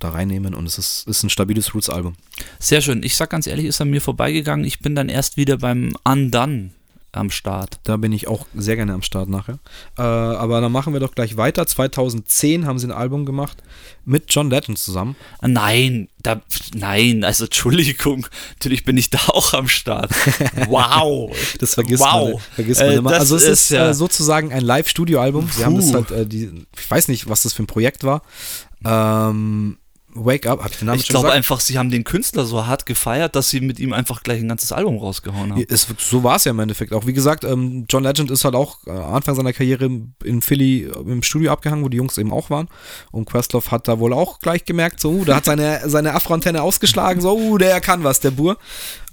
da 0.00 0.10
reinnehmen 0.10 0.54
und 0.54 0.66
es 0.66 0.78
ist, 0.78 1.08
ist 1.08 1.24
ein 1.24 1.30
stabiles 1.30 1.74
Roots-Album. 1.74 2.14
Sehr 2.60 2.80
schön. 2.80 3.02
Ich 3.02 3.16
sag 3.16 3.30
ganz 3.30 3.48
ehrlich, 3.48 3.66
ist 3.66 3.80
an 3.80 3.90
mir 3.90 4.00
vorbeigegangen. 4.00 4.64
Ich 4.64 4.78
bin 4.78 4.94
dann 4.94 5.08
erst 5.08 5.36
wieder 5.36 5.56
beim 5.56 5.96
Undone 6.04 6.70
am 7.12 7.30
Start. 7.30 7.80
Da 7.84 7.96
bin 7.96 8.12
ich 8.12 8.28
auch 8.28 8.46
sehr 8.54 8.76
gerne 8.76 8.92
am 8.92 9.02
Start 9.02 9.28
nachher. 9.28 9.58
Äh, 9.96 10.02
aber 10.02 10.60
dann 10.60 10.70
machen 10.70 10.92
wir 10.92 11.00
doch 11.00 11.14
gleich 11.14 11.36
weiter. 11.36 11.66
2010 11.66 12.66
haben 12.66 12.78
sie 12.78 12.86
ein 12.86 12.92
Album 12.92 13.24
gemacht 13.24 13.62
mit 14.04 14.24
John 14.28 14.50
Legend 14.50 14.78
zusammen. 14.78 15.16
Nein, 15.40 16.08
da, 16.22 16.42
nein, 16.74 17.24
also 17.24 17.44
Entschuldigung, 17.44 18.26
natürlich 18.50 18.84
bin 18.84 18.96
ich 18.96 19.10
da 19.10 19.18
auch 19.28 19.54
am 19.54 19.68
Start. 19.68 20.10
Wow. 20.68 21.34
das 21.60 21.74
vergisst 21.74 22.02
wow. 22.02 22.32
man, 22.32 22.40
vergisst 22.54 22.80
man 22.80 22.90
äh, 22.90 22.96
immer. 22.96 23.12
Also 23.12 23.36
es 23.36 23.42
ist, 23.42 23.50
ist 23.50 23.70
ja. 23.70 23.90
äh, 23.90 23.94
sozusagen 23.94 24.52
ein 24.52 24.62
Live-Studio-Album. 24.62 25.48
Sie 25.50 25.64
haben 25.64 25.76
das 25.76 25.92
halt, 25.92 26.10
äh, 26.10 26.26
die, 26.26 26.66
ich 26.78 26.90
weiß 26.90 27.08
nicht, 27.08 27.28
was 27.28 27.42
das 27.42 27.52
für 27.52 27.62
ein 27.62 27.66
Projekt 27.66 28.04
war. 28.04 28.22
Ähm, 28.84 29.78
Wake 30.14 30.46
Up, 30.46 30.62
hab 30.62 30.70
ich 30.70 30.78
den 30.78 30.86
Namen 30.86 30.98
Ich 30.98 31.08
glaube 31.08 31.30
einfach, 31.30 31.60
sie 31.60 31.78
haben 31.78 31.90
den 31.90 32.02
Künstler 32.04 32.44
so 32.44 32.66
hart 32.66 32.86
gefeiert, 32.86 33.36
dass 33.36 33.50
sie 33.50 33.60
mit 33.60 33.78
ihm 33.78 33.92
einfach 33.92 34.22
gleich 34.22 34.40
ein 34.40 34.48
ganzes 34.48 34.72
Album 34.72 34.98
rausgehauen 34.98 35.52
haben. 35.52 35.64
Es, 35.68 35.86
so 35.98 36.24
war 36.24 36.36
es 36.36 36.44
ja 36.44 36.50
im 36.50 36.58
Endeffekt 36.58 36.92
auch. 36.92 37.06
Wie 37.06 37.12
gesagt, 37.12 37.44
ähm, 37.44 37.86
John 37.88 38.02
Legend 38.02 38.30
ist 38.30 38.44
halt 38.44 38.54
auch 38.54 38.86
äh, 38.86 38.90
Anfang 38.90 39.34
seiner 39.34 39.52
Karriere 39.52 39.90
in 40.24 40.42
Philly 40.42 40.84
äh, 40.84 40.98
im 41.00 41.22
Studio 41.22 41.52
abgehangen, 41.52 41.84
wo 41.84 41.88
die 41.88 41.98
Jungs 41.98 42.16
eben 42.18 42.32
auch 42.32 42.50
waren. 42.50 42.68
Und 43.12 43.26
Questlove 43.26 43.70
hat 43.70 43.86
da 43.86 43.98
wohl 43.98 44.12
auch 44.12 44.40
gleich 44.40 44.64
gemerkt, 44.64 45.00
so, 45.00 45.10
uh, 45.10 45.24
da 45.24 45.36
hat 45.36 45.44
seine, 45.44 45.82
seine 45.88 46.14
Afro-Antenne 46.14 46.62
ausgeschlagen, 46.62 47.20
so, 47.20 47.36
uh, 47.36 47.58
der 47.58 47.80
kann 47.80 48.02
was, 48.02 48.20
der 48.20 48.30
Bur. 48.30 48.56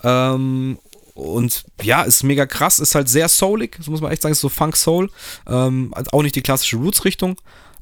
Ähm, 0.03 0.79
und 1.13 1.63
ja, 1.81 2.03
ist 2.03 2.23
mega 2.23 2.45
krass, 2.45 2.79
ist 2.79 2.93
halt 2.93 3.07
sehr 3.07 3.29
soulig, 3.29 3.77
das 3.77 3.87
muss 3.87 4.01
man 4.01 4.11
echt 4.11 4.21
sagen, 4.21 4.33
ist 4.33 4.41
so 4.41 4.49
Funk 4.49 4.75
Soul. 4.75 5.09
Ähm, 5.47 5.93
auch 6.11 6.23
nicht 6.23 6.35
die 6.35 6.41
klassische 6.41 6.75
Roots-Richtung. 6.75 7.37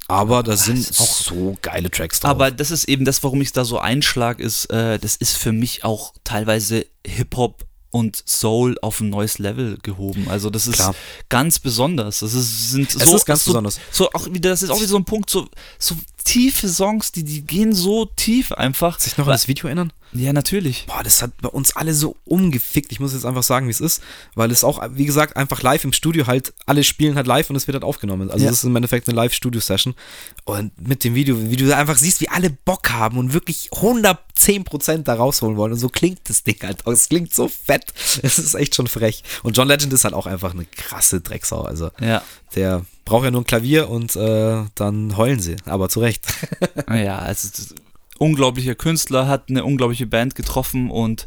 Aber 0.08 0.42
da 0.42 0.56
sind 0.56 0.90
auch 0.98 1.06
so 1.06 1.56
geile 1.62 1.90
Tracks 1.90 2.20
drauf. 2.20 2.30
Aber 2.30 2.50
das 2.50 2.70
ist 2.70 2.84
eben 2.88 3.04
das, 3.04 3.22
warum 3.22 3.40
ich 3.40 3.52
da 3.52 3.64
so 3.64 3.78
einschlag, 3.78 4.38
ist, 4.38 4.66
äh, 4.66 4.98
das 4.98 5.16
ist 5.16 5.36
für 5.36 5.52
mich 5.52 5.84
auch 5.84 6.12
teilweise 6.24 6.86
Hip-Hop 7.06 7.64
und 7.90 8.22
Soul 8.26 8.76
auf 8.82 9.00
ein 9.00 9.08
neues 9.08 9.38
Level 9.38 9.78
gehoben. 9.82 10.26
Also 10.28 10.50
das 10.50 10.66
ist 10.66 10.74
Klar. 10.74 10.94
ganz 11.28 11.60
besonders. 11.60 12.18
Das 12.18 12.34
ist, 12.34 12.72
sind 12.72 12.94
es 12.94 13.12
ist 13.12 13.24
ganz 13.24 13.44
so, 13.44 13.52
besonders. 13.52 13.78
So 13.92 14.10
auch 14.12 14.26
wieder, 14.26 14.50
das 14.50 14.62
ist 14.62 14.70
auch 14.70 14.78
wieder 14.78 14.88
so 14.88 14.96
ein 14.96 15.04
Punkt, 15.04 15.30
so, 15.30 15.48
so 15.78 15.94
tiefe 16.24 16.68
Songs, 16.68 17.12
die, 17.12 17.22
die 17.22 17.42
gehen 17.42 17.72
so 17.72 18.06
tief 18.06 18.52
einfach. 18.52 18.98
Sich 18.98 19.16
noch 19.16 19.26
an 19.26 19.32
das 19.32 19.46
Video 19.48 19.66
erinnern? 19.66 19.92
Ja, 20.12 20.32
natürlich. 20.32 20.86
Boah, 20.86 21.02
das 21.02 21.22
hat 21.22 21.32
bei 21.42 21.48
uns 21.48 21.74
alle 21.74 21.92
so 21.92 22.16
umgefickt. 22.24 22.92
Ich 22.92 23.00
muss 23.00 23.12
jetzt 23.12 23.26
einfach 23.26 23.42
sagen, 23.42 23.66
wie 23.66 23.72
es 23.72 23.80
ist, 23.80 24.00
weil 24.36 24.50
es 24.52 24.62
auch, 24.62 24.80
wie 24.92 25.06
gesagt, 25.06 25.36
einfach 25.36 25.60
live 25.62 25.82
im 25.84 25.92
Studio 25.92 26.26
halt, 26.26 26.54
alle 26.66 26.84
spielen 26.84 27.16
halt 27.16 27.26
live 27.26 27.50
und 27.50 27.56
es 27.56 27.66
wird 27.66 27.74
halt 27.74 27.84
aufgenommen. 27.84 28.30
Also, 28.30 28.44
ja. 28.44 28.50
das 28.50 28.58
ist 28.58 28.64
im 28.64 28.76
Endeffekt 28.76 29.08
eine 29.08 29.16
Live-Studio-Session. 29.16 29.94
Und 30.44 30.72
mit 30.80 31.02
dem 31.02 31.16
Video, 31.16 31.50
wie 31.50 31.56
du 31.56 31.76
einfach 31.76 31.98
siehst, 31.98 32.20
wie 32.20 32.28
alle 32.28 32.50
Bock 32.50 32.90
haben 32.90 33.18
und 33.18 33.32
wirklich 33.32 33.70
110% 33.72 35.02
da 35.02 35.14
rausholen 35.14 35.56
wollen. 35.56 35.72
Und 35.72 35.78
so 35.78 35.88
klingt 35.88 36.20
das 36.28 36.44
Ding 36.44 36.62
halt 36.62 36.86
auch. 36.86 36.92
Es 36.92 37.08
klingt 37.08 37.34
so 37.34 37.48
fett. 37.48 37.92
Es 38.22 38.38
ist 38.38 38.54
echt 38.54 38.74
schon 38.74 38.86
frech. 38.86 39.22
Und 39.42 39.56
John 39.56 39.68
Legend 39.68 39.92
ist 39.92 40.04
halt 40.04 40.14
auch 40.14 40.26
einfach 40.26 40.54
eine 40.54 40.64
krasse 40.64 41.20
Drecksau. 41.20 41.62
Also, 41.62 41.90
ja. 42.00 42.22
der 42.54 42.84
braucht 43.04 43.24
ja 43.24 43.30
nur 43.30 43.42
ein 43.42 43.46
Klavier 43.46 43.88
und 43.88 44.16
äh, 44.16 44.64
dann 44.74 45.16
heulen 45.16 45.40
sie. 45.40 45.56
Aber 45.66 45.88
zu 45.88 46.00
Recht. 46.00 46.24
ja, 46.90 47.18
also 47.18 47.48
unglaublicher 48.18 48.74
Künstler, 48.74 49.26
hat 49.28 49.44
eine 49.48 49.64
unglaubliche 49.64 50.06
Band 50.06 50.34
getroffen 50.34 50.90
und 50.90 51.26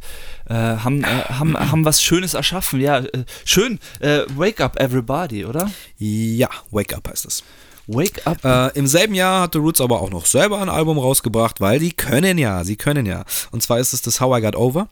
äh, 0.50 0.54
haben, 0.54 1.04
äh, 1.04 1.08
haben, 1.08 1.58
haben 1.72 1.86
was 1.86 2.02
Schönes 2.02 2.34
erschaffen. 2.34 2.80
Ja, 2.80 3.00
äh, 3.00 3.26
schön. 3.46 3.80
Äh, 4.00 4.22
Wake 4.36 4.62
Up 4.62 4.80
Everybody, 4.80 5.46
oder? 5.46 5.72
Ja, 5.98 6.50
Wake 6.72 6.96
Up 6.96 7.10
heißt 7.10 7.26
es. 7.26 7.44
Wake 7.88 8.26
Up. 8.26 8.44
Äh, 8.44 8.78
Im 8.78 8.88
selben 8.88 9.16
Jahr 9.16 9.44
hat 9.44 9.54
The 9.54 9.60
Roots 9.60 9.80
aber 9.80 10.02
auch 10.02 10.10
noch 10.10 10.26
selber 10.26 10.62
ein 10.62 10.70
Album 10.70 10.98
rausgebracht, 10.98 11.62
weil 11.62 11.80
die 11.80 11.94
können 11.94 12.38
ja, 12.38 12.64
sie 12.64 12.76
können 12.76 13.06
ja. 13.06 13.24
Und 13.52 13.64
zwar 13.64 13.80
ist 13.80 13.94
es 13.94 14.02
das 14.02 14.20
How 14.20 14.38
I 14.38 14.42
Got 14.42 14.56
Over. 14.56 14.90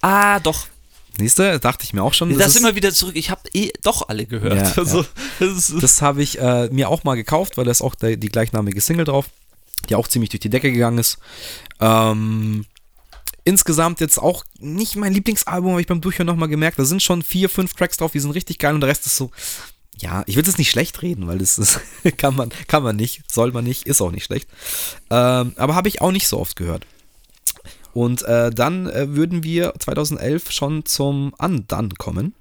Ah, 0.00 0.40
doch. 0.40 0.66
Nächste, 1.18 1.60
dachte 1.60 1.84
ich 1.84 1.92
mir 1.92 2.02
auch 2.02 2.14
schon. 2.14 2.30
Das, 2.30 2.38
das 2.38 2.54
ist 2.54 2.60
immer 2.60 2.74
wieder 2.74 2.92
zurück. 2.92 3.16
Ich 3.16 3.30
habe 3.30 3.42
eh 3.52 3.70
doch 3.82 4.08
alle 4.08 4.26
gehört. 4.26 4.56
Ja, 4.56 4.72
also, 4.76 5.02
ja. 5.02 5.06
Das, 5.40 5.72
das 5.78 6.02
habe 6.02 6.22
ich 6.22 6.38
äh, 6.38 6.68
mir 6.70 6.88
auch 6.88 7.04
mal 7.04 7.16
gekauft, 7.16 7.56
weil 7.56 7.64
da 7.64 7.70
ist 7.70 7.82
auch 7.82 7.94
der, 7.94 8.16
die 8.16 8.28
gleichnamige 8.28 8.80
Single 8.80 9.04
drauf 9.04 9.26
die 9.88 9.94
auch 9.94 10.08
ziemlich 10.08 10.30
durch 10.30 10.40
die 10.40 10.50
Decke 10.50 10.72
gegangen 10.72 10.98
ist. 10.98 11.18
Ähm, 11.80 12.64
insgesamt 13.44 14.00
jetzt 14.00 14.18
auch 14.18 14.44
nicht 14.58 14.96
mein 14.96 15.12
Lieblingsalbum, 15.12 15.72
habe 15.72 15.80
ich 15.80 15.86
beim 15.86 16.00
Durchhören 16.00 16.26
nochmal 16.26 16.48
gemerkt. 16.48 16.78
Da 16.78 16.84
sind 16.84 17.02
schon 17.02 17.22
vier, 17.22 17.48
fünf 17.48 17.74
Tracks 17.74 17.96
drauf, 17.96 18.12
die 18.12 18.20
sind 18.20 18.32
richtig 18.32 18.58
geil 18.58 18.74
und 18.74 18.80
der 18.80 18.90
Rest 18.90 19.06
ist 19.06 19.16
so, 19.16 19.30
ja, 19.96 20.22
ich 20.26 20.36
will 20.36 20.46
es 20.46 20.58
nicht 20.58 20.70
schlecht 20.70 21.02
reden, 21.02 21.26
weil 21.26 21.38
das, 21.38 21.56
das 21.56 21.80
kann, 22.16 22.36
man, 22.36 22.50
kann 22.66 22.82
man 22.82 22.96
nicht, 22.96 23.30
soll 23.30 23.52
man 23.52 23.64
nicht, 23.64 23.86
ist 23.86 24.00
auch 24.00 24.10
nicht 24.10 24.24
schlecht. 24.24 24.48
Ähm, 25.10 25.52
aber 25.56 25.74
habe 25.74 25.88
ich 25.88 26.00
auch 26.00 26.12
nicht 26.12 26.28
so 26.28 26.38
oft 26.38 26.56
gehört. 26.56 26.86
Und 27.94 28.22
äh, 28.22 28.50
dann 28.50 28.86
äh, 28.88 29.14
würden 29.14 29.42
wir 29.42 29.74
2011 29.78 30.50
schon 30.50 30.84
zum 30.84 31.34
Undone 31.38 31.90
kommen. 31.98 32.34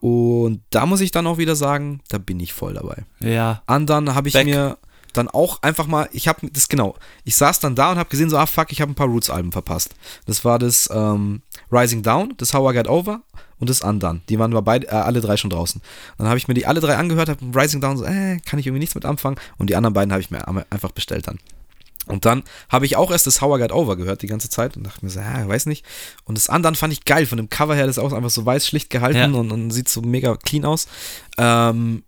Und 0.00 0.60
da 0.70 0.86
muss 0.86 1.00
ich 1.00 1.12
dann 1.12 1.26
auch 1.26 1.38
wieder 1.38 1.54
sagen, 1.54 2.00
da 2.08 2.18
bin 2.18 2.40
ich 2.40 2.52
voll 2.52 2.74
dabei. 2.74 3.04
Ja. 3.20 3.62
Undone 3.66 4.14
habe 4.14 4.28
ich 4.28 4.34
Back. 4.34 4.46
mir 4.46 4.76
dann 5.12 5.28
auch 5.28 5.62
einfach 5.62 5.86
mal, 5.86 6.08
ich 6.12 6.28
habe 6.28 6.48
das 6.50 6.68
genau, 6.68 6.96
ich 7.24 7.36
saß 7.36 7.60
dann 7.60 7.74
da 7.74 7.92
und 7.92 7.98
habe 7.98 8.08
gesehen, 8.08 8.30
so, 8.30 8.36
ah 8.36 8.46
fuck, 8.46 8.72
ich 8.72 8.80
habe 8.80 8.90
ein 8.90 8.96
paar 8.96 9.06
Roots-Alben 9.06 9.52
verpasst. 9.52 9.94
Das 10.26 10.44
war 10.44 10.58
das 10.58 10.88
ähm, 10.92 11.42
Rising 11.70 12.02
Down, 12.02 12.34
das 12.38 12.54
How 12.54 12.72
I 12.72 12.76
Got 12.76 12.88
Over 12.88 13.20
und 13.58 13.70
das 13.70 13.82
Undone. 13.82 14.22
Die 14.28 14.38
waren 14.38 14.52
wir 14.52 14.62
beide, 14.62 14.88
äh, 14.88 14.90
alle 14.90 15.20
drei 15.20 15.36
schon 15.36 15.50
draußen. 15.50 15.80
Dann 16.18 16.26
habe 16.28 16.38
ich 16.38 16.48
mir 16.48 16.54
die 16.54 16.66
alle 16.66 16.80
drei 16.80 16.96
angehört, 16.96 17.28
habe 17.28 17.40
Rising 17.54 17.80
Down 17.80 17.96
so, 17.96 18.04
äh, 18.04 18.38
kann 18.44 18.58
ich 18.58 18.66
irgendwie 18.66 18.80
nichts 18.80 18.94
mit 18.94 19.04
anfangen 19.04 19.36
und 19.58 19.70
die 19.70 19.76
anderen 19.76 19.94
beiden 19.94 20.12
habe 20.12 20.22
ich 20.22 20.30
mir 20.30 20.46
einfach 20.70 20.92
bestellt 20.92 21.28
dann. 21.28 21.38
Und 22.06 22.24
dann 22.24 22.42
habe 22.68 22.86
ich 22.86 22.96
auch 22.96 23.10
erst 23.10 23.26
das 23.26 23.40
How 23.40 23.58
I 23.58 23.62
Got 23.62 23.72
Over 23.72 23.96
gehört 23.96 24.22
die 24.22 24.26
ganze 24.26 24.48
Zeit 24.48 24.76
und 24.76 24.84
dachte 24.84 25.04
mir 25.04 25.10
so, 25.10 25.20
ja, 25.20 25.46
weiß 25.46 25.66
nicht. 25.66 25.84
Und 26.24 26.36
das 26.36 26.48
Undone 26.48 26.74
fand 26.74 26.92
ich 26.92 27.04
geil, 27.04 27.26
von 27.26 27.38
dem 27.38 27.48
Cover 27.48 27.74
her, 27.74 27.86
das 27.86 27.96
ist 27.96 28.02
auch 28.02 28.12
einfach 28.12 28.30
so 28.30 28.44
weiß 28.44 28.66
schlicht 28.66 28.90
gehalten 28.90 29.34
ja. 29.34 29.40
und, 29.40 29.52
und, 29.52 29.70
sieht 29.70 29.88
so 29.88 30.02
mega 30.02 30.36
clean 30.36 30.64
aus. 30.64 30.88
Ähm, 31.38 32.02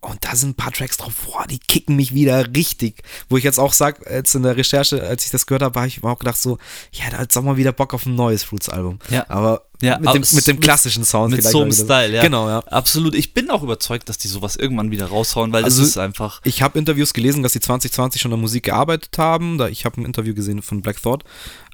und 0.00 0.24
da 0.24 0.36
sind 0.36 0.50
ein 0.50 0.54
paar 0.54 0.72
Tracks 0.72 0.98
drauf, 0.98 1.12
boah, 1.24 1.46
die 1.48 1.58
kicken 1.58 1.96
mich 1.96 2.14
wieder 2.14 2.54
richtig. 2.54 3.02
Wo 3.28 3.36
ich 3.36 3.44
jetzt 3.44 3.58
auch 3.58 3.72
sag, 3.72 4.08
jetzt 4.08 4.34
in 4.34 4.42
der 4.42 4.56
Recherche, 4.56 5.02
als 5.02 5.24
ich 5.24 5.30
das 5.30 5.46
gehört 5.46 5.62
habe, 5.62 5.78
habe 5.78 5.88
ich 5.88 6.02
mir 6.02 6.08
auch 6.08 6.18
gedacht 6.18 6.38
so, 6.38 6.58
ja, 6.92 7.10
da 7.10 7.18
hat 7.18 7.36
auch 7.36 7.42
mal 7.42 7.56
wieder 7.56 7.72
Bock 7.72 7.92
auf 7.92 8.06
ein 8.06 8.14
neues 8.14 8.44
Fruits-Album. 8.44 9.00
Ja. 9.10 9.28
Aber 9.28 9.65
ja, 9.82 9.98
mit, 9.98 10.14
dem, 10.14 10.24
mit 10.32 10.46
dem 10.46 10.60
klassischen 10.60 11.04
Sound. 11.04 11.34
Mit 11.34 11.44
so 11.44 11.62
einem 11.62 11.72
Style, 11.72 12.14
ja. 12.14 12.22
Genau, 12.22 12.48
ja. 12.48 12.60
Absolut. 12.60 13.14
Ich 13.14 13.34
bin 13.34 13.50
auch 13.50 13.62
überzeugt, 13.62 14.08
dass 14.08 14.18
die 14.18 14.28
sowas 14.28 14.56
irgendwann 14.56 14.90
wieder 14.90 15.06
raushauen, 15.06 15.52
weil 15.52 15.64
also, 15.64 15.80
das 15.80 15.90
ist 15.90 15.98
einfach. 15.98 16.40
Ich 16.44 16.62
habe 16.62 16.78
Interviews 16.78 17.12
gelesen, 17.12 17.42
dass 17.42 17.52
sie 17.52 17.60
2020 17.60 18.20
schon 18.20 18.32
an 18.32 18.40
Musik 18.40 18.64
gearbeitet 18.64 19.16
haben. 19.18 19.58
Da, 19.58 19.68
ich 19.68 19.84
habe 19.84 20.00
ein 20.00 20.04
Interview 20.04 20.34
gesehen 20.34 20.62
von 20.62 20.82
Black 20.82 21.02
Thought. 21.02 21.24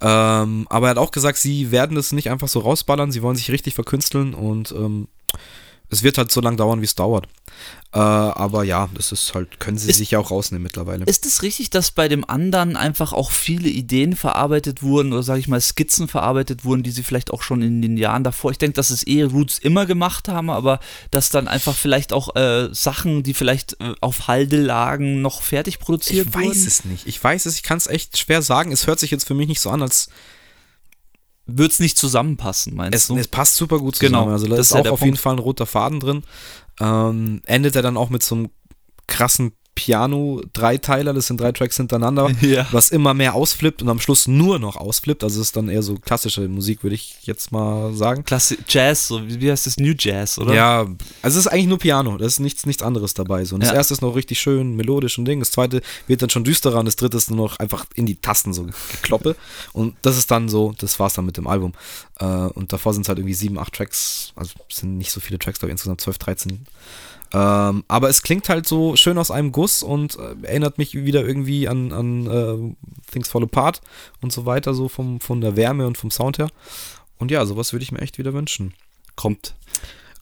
Ähm, 0.00 0.66
aber 0.68 0.88
er 0.88 0.90
hat 0.90 0.98
auch 0.98 1.10
gesagt, 1.10 1.38
sie 1.38 1.70
werden 1.70 1.94
das 1.94 2.12
nicht 2.12 2.30
einfach 2.30 2.48
so 2.48 2.60
rausballern, 2.60 3.12
sie 3.12 3.22
wollen 3.22 3.36
sich 3.36 3.50
richtig 3.50 3.74
verkünsteln 3.74 4.34
und 4.34 4.72
ähm, 4.72 5.08
es 5.92 6.02
wird 6.02 6.16
halt 6.16 6.32
so 6.32 6.40
lange 6.40 6.56
dauern, 6.56 6.80
wie 6.80 6.86
es 6.86 6.94
dauert. 6.94 7.26
Äh, 7.92 7.98
aber 7.98 8.64
ja, 8.64 8.88
das 8.94 9.12
ist 9.12 9.34
halt, 9.34 9.60
können 9.60 9.76
sie 9.76 9.90
ist, 9.90 9.98
sich 9.98 10.12
ja 10.12 10.18
auch 10.18 10.30
rausnehmen 10.30 10.62
mittlerweile. 10.62 11.04
Ist 11.04 11.26
es 11.26 11.42
richtig, 11.42 11.68
dass 11.68 11.90
bei 11.90 12.08
dem 12.08 12.28
anderen 12.28 12.76
einfach 12.76 13.12
auch 13.12 13.30
viele 13.30 13.68
Ideen 13.68 14.16
verarbeitet 14.16 14.82
wurden 14.82 15.12
oder 15.12 15.22
sage 15.22 15.40
ich 15.40 15.48
mal 15.48 15.60
Skizzen 15.60 16.08
verarbeitet 16.08 16.64
wurden, 16.64 16.82
die 16.82 16.90
sie 16.90 17.02
vielleicht 17.02 17.30
auch 17.30 17.42
schon 17.42 17.60
in 17.60 17.82
den 17.82 17.98
Jahren 17.98 18.24
davor, 18.24 18.50
ich 18.50 18.58
denke, 18.58 18.76
dass 18.76 18.88
es 18.88 19.06
eh 19.06 19.22
Roots 19.24 19.58
immer 19.58 19.84
gemacht 19.84 20.28
haben, 20.28 20.48
aber 20.48 20.80
dass 21.10 21.28
dann 21.28 21.46
einfach 21.46 21.76
vielleicht 21.76 22.14
auch 22.14 22.34
äh, 22.36 22.70
Sachen, 22.72 23.22
die 23.22 23.34
vielleicht 23.34 23.78
äh, 23.80 23.94
auf 24.00 24.28
Halde 24.28 24.56
lagen, 24.56 25.20
noch 25.20 25.42
fertig 25.42 25.78
produziert 25.78 26.28
ich 26.28 26.34
wurden? 26.34 26.44
Ich 26.44 26.50
weiß 26.50 26.66
es 26.66 26.84
nicht. 26.86 27.06
Ich 27.06 27.22
weiß 27.22 27.44
es, 27.44 27.56
ich 27.56 27.62
kann 27.62 27.76
es 27.76 27.86
echt 27.86 28.16
schwer 28.16 28.40
sagen. 28.40 28.72
Es 28.72 28.86
hört 28.86 28.98
sich 28.98 29.10
jetzt 29.10 29.26
für 29.26 29.34
mich 29.34 29.48
nicht 29.48 29.60
so 29.60 29.68
an, 29.68 29.82
als 29.82 30.08
würde 31.58 31.72
es 31.72 31.80
nicht 31.80 31.98
zusammenpassen, 31.98 32.74
meinst 32.74 32.96
es, 32.96 33.06
du? 33.06 33.16
Es 33.16 33.28
passt 33.28 33.56
super 33.56 33.78
gut 33.78 33.96
zusammen. 33.96 34.24
Genau, 34.24 34.32
also 34.32 34.46
da 34.46 34.56
ist, 34.56 34.66
ist 34.66 34.72
auch 34.72 34.78
auf 34.80 34.86
Punkt. 34.86 35.04
jeden 35.04 35.16
Fall 35.16 35.34
ein 35.36 35.38
roter 35.38 35.66
Faden 35.66 36.00
drin. 36.00 36.22
Ähm, 36.80 37.42
endet 37.46 37.76
er 37.76 37.82
dann 37.82 37.96
auch 37.96 38.10
mit 38.10 38.22
so 38.22 38.34
einem 38.34 38.50
krassen 39.06 39.52
Piano-Dreiteiler, 39.74 41.14
das 41.14 41.26
sind 41.26 41.40
drei 41.40 41.52
Tracks 41.52 41.76
hintereinander, 41.76 42.30
ja. 42.42 42.66
was 42.72 42.90
immer 42.90 43.14
mehr 43.14 43.34
ausflippt 43.34 43.82
und 43.82 43.88
am 43.88 44.00
Schluss 44.00 44.28
nur 44.28 44.58
noch 44.58 44.76
ausflippt. 44.76 45.24
Also 45.24 45.40
ist 45.40 45.56
dann 45.56 45.68
eher 45.68 45.82
so 45.82 45.94
klassische 45.94 46.46
Musik, 46.48 46.82
würde 46.82 46.94
ich 46.94 47.16
jetzt 47.22 47.52
mal 47.52 47.94
sagen. 47.94 48.24
Klasse 48.24 48.58
Jazz, 48.68 49.08
so 49.08 49.20
wie 49.26 49.50
heißt 49.50 49.66
das? 49.66 49.78
New 49.78 49.94
Jazz, 49.98 50.38
oder? 50.38 50.54
Ja, 50.54 50.80
also 51.22 51.38
es 51.38 51.46
ist 51.46 51.48
eigentlich 51.48 51.66
nur 51.66 51.78
Piano, 51.78 52.18
da 52.18 52.26
ist 52.26 52.38
nichts, 52.38 52.66
nichts 52.66 52.82
anderes 52.82 53.14
dabei. 53.14 53.44
So. 53.44 53.54
Und 53.54 53.62
das 53.62 53.70
ja. 53.70 53.76
erste 53.76 53.94
ist 53.94 54.02
noch 54.02 54.14
richtig 54.14 54.40
schön 54.40 54.76
melodisch 54.76 55.18
und 55.18 55.24
Ding, 55.24 55.40
das 55.40 55.50
zweite 55.50 55.80
wird 56.06 56.20
dann 56.20 56.30
schon 56.30 56.44
düsterer 56.44 56.78
und 56.78 56.86
das 56.86 56.96
dritte 56.96 57.16
ist 57.16 57.30
nur 57.30 57.48
noch 57.48 57.58
einfach 57.58 57.86
in 57.94 58.04
die 58.04 58.16
Tasten 58.16 58.52
so 58.52 58.66
gekloppe. 58.92 59.36
Und 59.72 59.94
das 60.02 60.18
ist 60.18 60.30
dann 60.30 60.48
so, 60.48 60.74
das 60.78 60.98
war's 60.98 61.14
dann 61.14 61.24
mit 61.24 61.36
dem 61.36 61.46
Album. 61.46 61.72
Äh, 62.18 62.24
und 62.24 62.72
davor 62.72 62.92
sind 62.92 63.02
es 63.02 63.08
halt 63.08 63.18
irgendwie 63.18 63.34
sieben, 63.34 63.58
acht 63.58 63.72
Tracks, 63.72 64.32
also 64.36 64.52
es 64.68 64.78
sind 64.78 64.98
nicht 64.98 65.10
so 65.10 65.20
viele 65.20 65.38
Tracks, 65.38 65.58
glaube 65.58 65.70
ich, 65.70 65.72
insgesamt 65.72 66.00
zwölf, 66.00 66.18
dreizehn 66.18 66.66
ähm, 67.32 67.84
aber 67.88 68.08
es 68.10 68.22
klingt 68.22 68.48
halt 68.48 68.66
so 68.66 68.96
schön 68.96 69.16
aus 69.16 69.30
einem 69.30 69.52
Guss 69.52 69.82
und 69.82 70.18
äh, 70.18 70.46
erinnert 70.46 70.78
mich 70.78 70.94
wieder 70.94 71.24
irgendwie 71.24 71.66
an, 71.66 71.92
an 71.92 72.26
äh, 72.26 73.10
Things 73.10 73.28
Fall 73.28 73.42
Apart 73.42 73.80
und 74.20 74.32
so 74.32 74.44
weiter, 74.44 74.74
so 74.74 74.88
vom, 74.88 75.20
von 75.20 75.40
der 75.40 75.56
Wärme 75.56 75.86
und 75.86 75.96
vom 75.96 76.10
Sound 76.10 76.38
her. 76.38 76.48
Und 77.18 77.30
ja, 77.30 77.44
sowas 77.46 77.72
würde 77.72 77.84
ich 77.84 77.92
mir 77.92 78.00
echt 78.00 78.18
wieder 78.18 78.34
wünschen. 78.34 78.74
Kommt. 79.16 79.54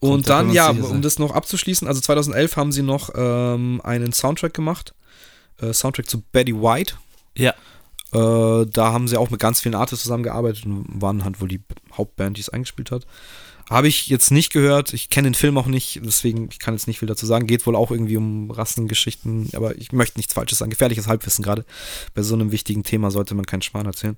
Und 0.01 0.29
dann, 0.29 0.51
ja, 0.53 0.71
um 0.71 1.03
das 1.03 1.19
noch 1.19 1.33
abzuschließen, 1.33 1.87
also 1.87 2.01
2011 2.01 2.57
haben 2.57 2.73
sie 2.73 2.83
noch 2.83 3.11
ähm, 3.15 3.81
einen 3.85 4.13
Soundtrack 4.13 4.55
gemacht. 4.55 4.95
Äh, 5.61 5.75
Soundtrack 5.75 6.09
zu 6.09 6.23
Betty 6.33 6.55
White. 6.55 6.95
Ja. 7.37 7.55
Äh, 8.13 8.67
da 8.67 8.93
haben 8.93 9.09
sie 9.09 9.17
auch 9.17 9.31
mit 9.31 9.41
ganz 9.41 9.61
vielen 9.61 9.75
Artists 9.75 10.05
zusammengearbeitet 10.05 10.65
und 10.65 11.03
waren 11.03 11.25
halt 11.25 11.41
wohl 11.41 11.49
die 11.49 11.61
Hauptband, 11.93 12.37
die 12.37 12.41
es 12.41 12.49
eingespielt 12.49 12.91
hat. 12.91 13.07
Habe 13.71 13.87
ich 13.87 14.09
jetzt 14.09 14.33
nicht 14.33 14.53
gehört. 14.53 14.93
Ich 14.93 15.11
kenne 15.11 15.29
den 15.29 15.35
Film 15.35 15.57
auch 15.57 15.69
nicht, 15.69 16.01
deswegen 16.05 16.49
ich 16.51 16.59
kann 16.59 16.75
jetzt 16.75 16.89
nicht 16.89 16.99
viel 16.99 17.07
dazu 17.07 17.25
sagen. 17.25 17.47
Geht 17.47 17.65
wohl 17.69 17.77
auch 17.77 17.93
irgendwie 17.93 18.17
um 18.17 18.51
Rassengeschichten, 18.51 19.51
aber 19.55 19.79
ich 19.79 19.93
möchte 19.93 20.19
nichts 20.19 20.35
Falsches 20.35 20.59
sagen. 20.59 20.73
Gefährliches 20.73 21.07
Halbwissen 21.07 21.45
gerade. 21.45 21.65
Bei 22.13 22.23
so 22.23 22.35
einem 22.35 22.51
wichtigen 22.51 22.83
Thema 22.83 23.13
sollte 23.13 23.37
man 23.37 23.47
keinen 23.47 23.63
Schmarrn 23.63 23.87
erzählen. 23.87 24.17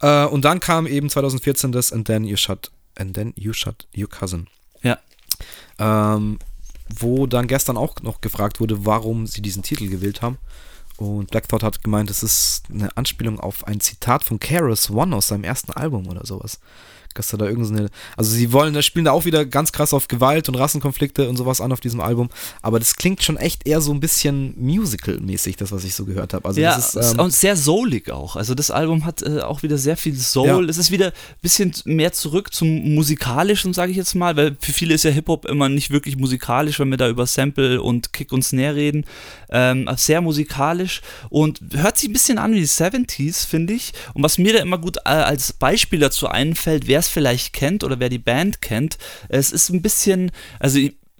Äh, 0.00 0.26
und 0.26 0.44
dann 0.44 0.60
kam 0.60 0.86
eben 0.86 1.10
2014 1.10 1.72
das 1.72 1.92
And 1.92 2.06
Then 2.06 2.22
You 2.22 2.36
Shut, 2.36 2.70
And 2.94 3.14
Then 3.14 3.32
You 3.36 3.52
Shut 3.52 3.88
Your 3.96 4.08
Cousin. 4.08 4.46
Ja. 4.82 5.00
Ähm, 5.80 6.38
wo 6.88 7.26
dann 7.26 7.48
gestern 7.48 7.76
auch 7.76 8.00
noch 8.00 8.20
gefragt 8.20 8.60
wurde, 8.60 8.86
warum 8.86 9.26
sie 9.26 9.42
diesen 9.42 9.64
Titel 9.64 9.88
gewählt 9.88 10.22
haben. 10.22 10.38
Und 10.98 11.32
Black 11.32 11.48
Thought 11.48 11.64
hat 11.64 11.82
gemeint, 11.82 12.10
es 12.10 12.22
ist 12.22 12.62
eine 12.70 12.96
Anspielung 12.96 13.40
auf 13.40 13.66
ein 13.66 13.80
Zitat 13.80 14.22
von 14.22 14.38
Karis 14.38 14.88
One 14.88 15.16
aus 15.16 15.26
seinem 15.26 15.42
ersten 15.42 15.72
Album 15.72 16.06
oder 16.06 16.24
sowas 16.24 16.60
dass 17.14 17.28
da 17.28 17.38
irgendeine, 17.44 17.88
also 18.16 18.30
sie 18.30 18.52
wollen, 18.52 18.74
da 18.74 18.82
spielen 18.82 19.04
da 19.04 19.12
auch 19.12 19.24
wieder 19.24 19.44
ganz 19.44 19.72
krass 19.72 19.92
auf 19.92 20.08
Gewalt 20.08 20.48
und 20.48 20.56
Rassenkonflikte 20.56 21.28
und 21.28 21.36
sowas 21.36 21.60
an 21.60 21.72
auf 21.72 21.80
diesem 21.80 22.00
Album, 22.00 22.30
aber 22.62 22.78
das 22.78 22.96
klingt 22.96 23.22
schon 23.22 23.36
echt 23.36 23.66
eher 23.66 23.80
so 23.80 23.92
ein 23.92 24.00
bisschen 24.00 24.54
Musical-mäßig, 24.58 25.56
das, 25.56 25.72
was 25.72 25.84
ich 25.84 25.94
so 25.94 26.04
gehört 26.04 26.34
habe. 26.34 26.46
Also 26.46 26.60
ja, 26.60 26.74
das 26.74 26.94
ist, 26.94 27.12
ähm, 27.14 27.20
und 27.20 27.32
sehr 27.32 27.56
soulig 27.56 28.10
auch. 28.10 28.36
Also 28.36 28.54
das 28.54 28.70
Album 28.70 29.04
hat 29.04 29.22
äh, 29.22 29.40
auch 29.40 29.62
wieder 29.62 29.78
sehr 29.78 29.96
viel 29.96 30.16
Soul. 30.16 30.64
Ja. 30.64 30.70
Es 30.70 30.78
ist 30.78 30.90
wieder 30.90 31.08
ein 31.08 31.42
bisschen 31.42 31.72
mehr 31.84 32.12
zurück 32.12 32.52
zum 32.52 32.94
Musikalischen, 32.94 33.72
sage 33.72 33.90
ich 33.92 33.96
jetzt 33.96 34.14
mal, 34.14 34.36
weil 34.36 34.56
für 34.60 34.72
viele 34.72 34.94
ist 34.94 35.04
ja 35.04 35.10
Hip-Hop 35.10 35.46
immer 35.46 35.68
nicht 35.68 35.90
wirklich 35.90 36.16
musikalisch, 36.16 36.78
wenn 36.80 36.90
wir 36.90 36.96
da 36.96 37.08
über 37.08 37.26
Sample 37.26 37.80
und 37.80 38.12
Kick 38.12 38.32
und 38.32 38.42
Snare 38.42 38.74
reden. 38.74 39.04
Ähm, 39.50 39.88
sehr 39.96 40.20
musikalisch 40.20 41.00
und 41.30 41.60
hört 41.74 41.98
sich 41.98 42.08
ein 42.08 42.12
bisschen 42.12 42.38
an 42.38 42.52
wie 42.52 42.60
die 42.60 42.66
70s, 42.66 43.46
finde 43.46 43.74
ich. 43.74 43.92
Und 44.14 44.22
was 44.22 44.38
mir 44.38 44.54
da 44.54 44.60
immer 44.60 44.78
gut 44.78 44.98
äh, 45.04 45.10
als 45.10 45.52
Beispiel 45.52 46.00
dazu 46.00 46.28
einfällt, 46.28 46.86
wer 46.86 47.02
es 47.04 47.08
vielleicht 47.08 47.52
kennt 47.52 47.84
oder 47.84 48.00
wer 48.00 48.08
die 48.08 48.18
Band 48.18 48.60
kennt, 48.60 48.98
es 49.28 49.52
ist 49.52 49.70
ein 49.70 49.82
bisschen, 49.82 50.30
also 50.58 50.78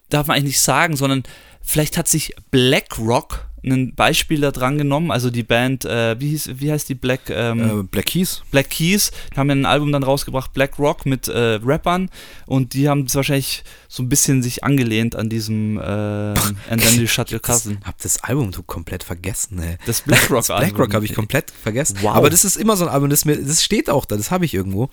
darf 0.08 0.26
man 0.26 0.36
eigentlich 0.36 0.54
nicht 0.54 0.60
sagen, 0.60 0.96
sondern 0.96 1.22
vielleicht 1.62 1.96
hat 1.96 2.08
sich 2.08 2.34
BlackRock 2.50 3.46
ein 3.66 3.94
Beispiel 3.94 4.40
da 4.40 4.50
dran 4.50 4.78
genommen. 4.78 5.10
Also 5.10 5.30
die 5.30 5.42
Band, 5.42 5.84
äh, 5.84 6.18
wie, 6.20 6.30
hieß, 6.30 6.50
wie 6.56 6.70
heißt 6.70 6.88
die 6.88 6.94
Black? 6.94 7.30
Ähm, 7.30 7.80
äh, 7.80 7.82
Black 7.82 8.06
Keys. 8.06 8.42
Black 8.50 8.70
Keys. 8.70 9.10
Die 9.32 9.38
haben 9.38 9.48
ja 9.48 9.54
ein 9.54 9.66
Album 9.66 9.92
dann 9.92 10.02
rausgebracht, 10.02 10.52
Black 10.52 10.78
Rock 10.78 11.06
mit 11.06 11.28
äh, 11.28 11.58
Rappern. 11.64 12.10
Und 12.46 12.74
die 12.74 12.88
haben 12.88 13.04
es 13.06 13.14
wahrscheinlich 13.14 13.64
so 13.88 14.02
ein 14.02 14.08
bisschen 14.08 14.42
sich 14.42 14.64
angelehnt 14.64 15.16
an 15.16 15.28
diesem 15.28 15.78
äh, 15.78 15.82
And 15.82 16.82
Then 16.82 17.00
You 17.00 17.06
Shut 17.06 17.32
Your 17.32 17.40
Cousin. 17.40 17.78
Ich 17.80 17.86
hab 17.86 17.98
das 17.98 18.22
Album 18.22 18.52
komplett 18.66 19.02
vergessen, 19.02 19.58
ey. 19.60 19.76
Das 19.86 20.02
Black 20.02 20.30
Rock 20.30 20.50
Album. 20.50 20.68
Black 20.68 20.78
Rock 20.78 20.94
habe 20.94 21.04
ich 21.04 21.14
komplett 21.14 21.50
vergessen. 21.50 21.98
Wow. 22.02 22.14
Aber 22.14 22.30
das 22.30 22.44
ist 22.44 22.56
immer 22.56 22.76
so 22.76 22.84
ein 22.84 22.90
Album, 22.90 23.10
das, 23.10 23.24
mir, 23.24 23.36
das 23.36 23.62
steht 23.62 23.88
auch 23.88 24.04
da, 24.04 24.16
das 24.16 24.30
habe 24.30 24.44
ich 24.44 24.54
irgendwo. 24.54 24.90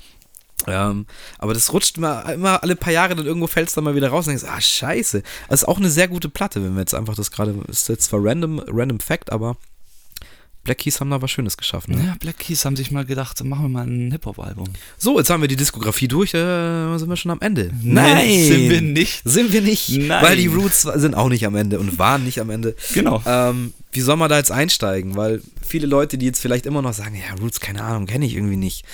Ähm, 0.67 1.05
aber 1.37 1.53
das 1.53 1.73
rutscht 1.73 1.97
immer, 1.97 2.31
immer 2.33 2.63
alle 2.63 2.75
paar 2.75 2.93
Jahre, 2.93 3.15
dann 3.15 3.25
irgendwo 3.25 3.47
fällt 3.47 3.69
es 3.69 3.73
dann 3.75 3.83
mal 3.83 3.95
wieder 3.95 4.09
raus 4.09 4.27
und 4.27 4.33
denkst, 4.33 4.45
ah, 4.47 4.61
scheiße. 4.61 5.23
Das 5.49 5.61
ist 5.61 5.67
auch 5.67 5.77
eine 5.77 5.89
sehr 5.89 6.07
gute 6.07 6.29
Platte, 6.29 6.63
wenn 6.63 6.73
wir 6.73 6.81
jetzt 6.81 6.95
einfach 6.95 7.15
das 7.15 7.31
gerade, 7.31 7.55
ist 7.67 7.89
jetzt 7.89 8.05
zwar 8.05 8.23
random, 8.23 8.61
random 8.67 8.99
Fact, 8.99 9.31
aber 9.31 9.57
Black 10.63 10.77
Keys 10.77 10.99
haben 10.99 11.09
da 11.09 11.19
was 11.21 11.31
Schönes 11.31 11.57
geschaffen. 11.57 11.95
Ne? 11.95 12.05
Ja, 12.05 12.15
Black 12.19 12.37
Keys 12.37 12.65
haben 12.65 12.75
sich 12.75 12.91
mal 12.91 13.03
gedacht, 13.03 13.43
machen 13.43 13.63
wir 13.63 13.69
mal 13.69 13.87
ein 13.87 14.11
Hip-Hop-Album. 14.11 14.67
So, 14.97 15.17
jetzt 15.17 15.31
haben 15.31 15.41
wir 15.41 15.47
die 15.47 15.55
Diskografie 15.55 16.07
durch, 16.07 16.35
äh, 16.35 16.97
sind 16.97 17.09
wir 17.09 17.17
schon 17.17 17.31
am 17.31 17.41
Ende. 17.41 17.71
Nein, 17.81 18.13
Nein, 18.13 18.45
sind 18.45 18.69
wir 18.69 18.81
nicht. 18.81 19.21
Sind 19.23 19.53
wir 19.53 19.61
nicht, 19.61 19.89
Nein. 19.89 20.23
weil 20.23 20.37
die 20.37 20.47
Roots 20.47 20.83
sind 20.83 21.15
auch 21.15 21.29
nicht 21.29 21.47
am 21.47 21.55
Ende 21.55 21.79
und 21.79 21.97
waren 21.97 22.23
nicht 22.23 22.39
am 22.39 22.51
Ende. 22.51 22.75
Genau. 22.93 23.23
Ähm, 23.25 23.73
wie 23.91 24.01
soll 24.01 24.17
man 24.17 24.29
da 24.29 24.37
jetzt 24.37 24.51
einsteigen? 24.51 25.15
Weil 25.15 25.41
viele 25.61 25.87
Leute, 25.87 26.19
die 26.19 26.27
jetzt 26.27 26.39
vielleicht 26.39 26.67
immer 26.67 26.83
noch 26.83 26.93
sagen, 26.93 27.15
ja, 27.15 27.41
Roots, 27.41 27.59
keine 27.59 27.83
Ahnung, 27.83 28.05
kenne 28.05 28.25
ich 28.27 28.35
irgendwie 28.35 28.57
nicht 28.57 28.85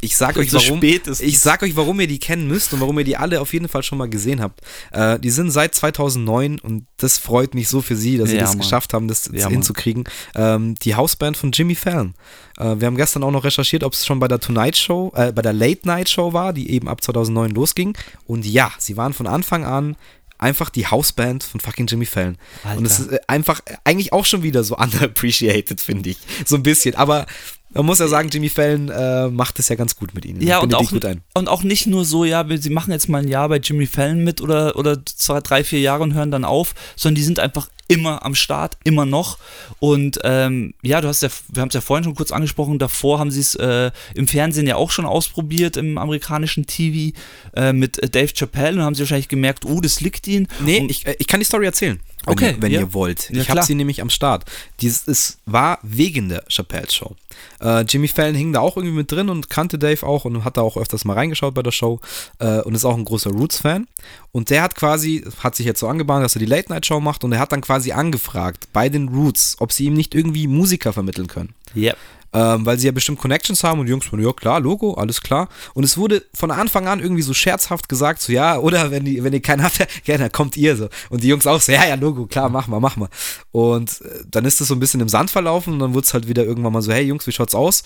ich 0.00 0.16
sag 0.16 0.36
euch, 0.36 0.52
warum, 0.52 0.80
ich 0.82 1.38
sag 1.40 1.62
euch, 1.62 1.74
warum 1.74 1.98
ihr 2.00 2.06
die 2.06 2.20
kennen 2.20 2.46
müsst 2.46 2.72
und 2.72 2.80
warum 2.80 2.98
ihr 2.98 3.04
die 3.04 3.16
alle 3.16 3.40
auf 3.40 3.52
jeden 3.52 3.68
Fall 3.68 3.82
schon 3.82 3.98
mal 3.98 4.08
gesehen 4.08 4.40
habt. 4.40 4.60
Äh, 4.92 5.18
die 5.18 5.30
sind 5.30 5.50
seit 5.50 5.74
2009 5.74 6.60
und 6.60 6.86
das 6.98 7.18
freut 7.18 7.54
mich 7.54 7.68
so 7.68 7.82
für 7.82 7.96
sie, 7.96 8.16
dass 8.16 8.28
sie 8.28 8.36
ja, 8.36 8.42
das 8.42 8.50
Mann. 8.50 8.58
geschafft 8.60 8.94
haben, 8.94 9.08
das 9.08 9.28
ja, 9.32 9.48
hinzukriegen. 9.48 10.04
Ähm, 10.36 10.76
die 10.76 10.94
Hausband 10.94 11.36
von 11.36 11.50
Jimmy 11.50 11.74
Fallon. 11.74 12.14
Äh, 12.58 12.76
wir 12.78 12.86
haben 12.86 12.96
gestern 12.96 13.24
auch 13.24 13.32
noch 13.32 13.44
recherchiert, 13.44 13.82
ob 13.82 13.92
es 13.92 14.06
schon 14.06 14.20
bei 14.20 14.28
der 14.28 14.38
Tonight 14.38 14.76
Show, 14.76 15.12
äh, 15.16 15.32
bei 15.32 15.42
der 15.42 15.52
Late 15.52 15.86
Night 15.86 16.08
Show 16.08 16.32
war, 16.32 16.52
die 16.52 16.70
eben 16.70 16.88
ab 16.88 17.02
2009 17.02 17.50
losging. 17.50 17.96
Und 18.24 18.46
ja, 18.46 18.70
sie 18.78 18.96
waren 18.96 19.12
von 19.12 19.26
Anfang 19.26 19.64
an 19.64 19.96
einfach 20.38 20.70
die 20.70 20.86
Hausband 20.86 21.42
von 21.42 21.60
fucking 21.60 21.86
Jimmy 21.86 22.06
Fallon. 22.06 22.38
Alter. 22.62 22.78
Und 22.78 22.86
es 22.86 23.00
ist 23.00 23.08
äh, 23.08 23.18
einfach 23.26 23.60
eigentlich 23.84 24.12
auch 24.12 24.24
schon 24.24 24.42
wieder 24.42 24.64
so 24.64 24.76
underappreciated, 24.78 25.80
finde 25.80 26.10
ich. 26.10 26.18
So 26.46 26.56
ein 26.56 26.62
bisschen. 26.62 26.94
Aber 26.94 27.26
man 27.74 27.86
muss 27.86 27.98
ja 27.98 28.08
sagen, 28.08 28.28
Jimmy 28.30 28.48
Fallon 28.48 28.88
äh, 28.88 29.28
macht 29.28 29.58
es 29.58 29.68
ja 29.68 29.76
ganz 29.76 29.96
gut 29.96 30.14
mit 30.14 30.24
ihnen. 30.24 30.40
Ja, 30.40 30.58
und 30.58 30.74
auch, 30.74 30.90
und 31.34 31.48
auch 31.48 31.62
nicht 31.62 31.86
nur 31.86 32.04
so, 32.04 32.24
ja, 32.24 32.44
sie 32.56 32.70
machen 32.70 32.92
jetzt 32.92 33.08
mal 33.08 33.22
ein 33.22 33.28
Jahr 33.28 33.48
bei 33.48 33.58
Jimmy 33.58 33.86
Fallon 33.86 34.24
mit 34.24 34.40
oder, 34.40 34.76
oder 34.76 35.04
zwei, 35.04 35.40
drei, 35.40 35.64
vier 35.64 35.80
Jahre 35.80 36.02
und 36.02 36.14
hören 36.14 36.30
dann 36.30 36.44
auf, 36.44 36.74
sondern 36.96 37.16
die 37.16 37.22
sind 37.22 37.38
einfach 37.40 37.68
immer 37.88 38.24
am 38.24 38.34
Start, 38.34 38.76
immer 38.84 39.06
noch. 39.06 39.38
Und 39.80 40.20
ähm, 40.24 40.74
ja, 40.82 41.00
du 41.00 41.08
hast 41.08 41.22
ja, 41.22 41.30
wir 41.48 41.62
haben 41.62 41.68
es 41.68 41.74
ja 41.74 41.80
vorhin 41.80 42.04
schon 42.04 42.14
kurz 42.14 42.32
angesprochen, 42.32 42.78
davor 42.78 43.18
haben 43.18 43.30
sie 43.30 43.40
es 43.40 43.54
äh, 43.54 43.90
im 44.14 44.28
Fernsehen 44.28 44.66
ja 44.66 44.76
auch 44.76 44.90
schon 44.90 45.06
ausprobiert, 45.06 45.76
im 45.76 45.98
amerikanischen 45.98 46.66
TV 46.66 47.16
äh, 47.54 47.72
mit 47.72 48.14
Dave 48.14 48.32
Chappelle 48.34 48.78
und 48.78 48.82
haben 48.84 48.94
sie 48.94 49.00
wahrscheinlich 49.00 49.28
gemerkt, 49.28 49.64
oh, 49.64 49.80
das 49.80 50.00
liegt 50.00 50.26
ihnen. 50.26 50.48
Nee, 50.60 50.86
ich, 50.88 51.06
äh, 51.06 51.16
ich 51.18 51.26
kann 51.26 51.40
die 51.40 51.46
Story 51.46 51.66
erzählen. 51.66 51.98
Wenn 52.24 52.32
okay, 52.32 52.50
ihr, 52.50 52.62
wenn 52.62 52.72
ja. 52.72 52.80
ihr 52.80 52.92
wollt. 52.92 53.30
Ja, 53.30 53.42
ich 53.42 53.50
habe 53.50 53.62
sie 53.62 53.74
nämlich 53.74 54.02
am 54.02 54.10
Start. 54.10 54.44
Dies, 54.80 55.06
es 55.06 55.38
war 55.46 55.78
wegen 55.82 56.28
der 56.28 56.44
Chappelle 56.48 56.90
Show. 56.90 57.16
Äh, 57.60 57.82
Jimmy 57.82 58.08
Fallon 58.08 58.34
hing 58.34 58.52
da 58.52 58.60
auch 58.60 58.76
irgendwie 58.76 58.96
mit 58.96 59.10
drin 59.10 59.28
und 59.28 59.48
kannte 59.48 59.78
Dave 59.78 60.04
auch 60.04 60.24
und 60.24 60.44
hat 60.44 60.56
da 60.56 60.62
auch 60.62 60.76
öfters 60.76 61.04
mal 61.04 61.14
reingeschaut 61.14 61.54
bei 61.54 61.62
der 61.62 61.70
Show 61.70 62.00
äh, 62.38 62.60
und 62.60 62.74
ist 62.74 62.84
auch 62.84 62.96
ein 62.96 63.04
großer 63.04 63.30
Roots-Fan. 63.30 63.86
Und 64.32 64.50
der 64.50 64.62
hat 64.62 64.74
quasi, 64.74 65.24
hat 65.42 65.54
sich 65.54 65.66
jetzt 65.66 65.80
so 65.80 65.88
angebahnt, 65.88 66.24
dass 66.24 66.36
er 66.36 66.40
die 66.40 66.46
Late-Night-Show 66.46 67.00
macht 67.00 67.24
und 67.24 67.32
er 67.32 67.38
hat 67.38 67.52
dann 67.52 67.60
quasi 67.60 67.92
angefragt 67.92 68.68
bei 68.72 68.88
den 68.88 69.08
Roots, 69.08 69.56
ob 69.60 69.72
sie 69.72 69.86
ihm 69.86 69.94
nicht 69.94 70.14
irgendwie 70.14 70.46
Musiker 70.46 70.92
vermitteln 70.92 71.28
können. 71.28 71.54
Ja. 71.74 71.92
Yep 71.92 71.98
ähm, 72.32 72.66
weil 72.66 72.78
sie 72.78 72.86
ja 72.86 72.92
bestimmt 72.92 73.18
Connections 73.18 73.64
haben 73.64 73.80
und 73.80 73.86
die 73.86 73.90
Jungs 73.90 74.04
von, 74.04 74.22
ja 74.22 74.32
klar, 74.32 74.60
Logo, 74.60 74.94
alles 74.94 75.22
klar. 75.22 75.48
Und 75.74 75.84
es 75.84 75.96
wurde 75.96 76.24
von 76.34 76.50
Anfang 76.50 76.86
an 76.86 77.00
irgendwie 77.00 77.22
so 77.22 77.32
scherzhaft 77.32 77.88
gesagt, 77.88 78.20
so 78.20 78.32
ja, 78.32 78.58
oder 78.58 78.90
wenn, 78.90 79.04
die, 79.04 79.24
wenn 79.24 79.32
ihr 79.32 79.40
keinen 79.40 79.62
habt, 79.62 79.78
ja, 80.04 80.18
dann 80.18 80.30
kommt 80.30 80.56
ihr 80.56 80.76
so. 80.76 80.88
Und 81.10 81.22
die 81.22 81.28
Jungs 81.28 81.46
auch 81.46 81.60
so, 81.60 81.72
ja, 81.72 81.86
ja, 81.86 81.94
Logo, 81.94 82.26
klar, 82.26 82.48
mach 82.48 82.66
mal, 82.66 82.80
mach 82.80 82.96
mal. 82.96 83.08
Und 83.50 84.00
äh, 84.02 84.24
dann 84.30 84.44
ist 84.44 84.60
es 84.60 84.68
so 84.68 84.74
ein 84.74 84.80
bisschen 84.80 85.00
im 85.00 85.08
Sand 85.08 85.30
verlaufen 85.30 85.74
und 85.74 85.78
dann 85.78 85.94
wurde 85.94 86.06
es 86.06 86.14
halt 86.14 86.28
wieder 86.28 86.44
irgendwann 86.44 86.72
mal 86.72 86.82
so, 86.82 86.92
hey 86.92 87.04
Jungs, 87.04 87.26
wie 87.26 87.32
schaut's 87.32 87.54
aus? 87.54 87.82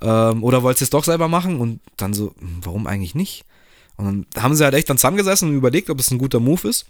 Ähm, 0.00 0.42
oder 0.42 0.62
wollt 0.62 0.80
ihr 0.80 0.84
es 0.84 0.90
doch 0.90 1.04
selber 1.04 1.28
machen? 1.28 1.60
Und 1.60 1.80
dann 1.96 2.14
so, 2.14 2.34
hm, 2.38 2.60
warum 2.62 2.86
eigentlich 2.86 3.14
nicht? 3.14 3.44
Und 3.96 4.26
dann 4.34 4.42
haben 4.42 4.54
sie 4.54 4.64
halt 4.64 4.74
echt 4.74 4.88
dann 4.88 4.98
zusammengesessen 4.98 5.50
und 5.50 5.56
überlegt, 5.56 5.90
ob 5.90 6.00
es 6.00 6.10
ein 6.10 6.18
guter 6.18 6.40
Move 6.40 6.68
ist. 6.68 6.86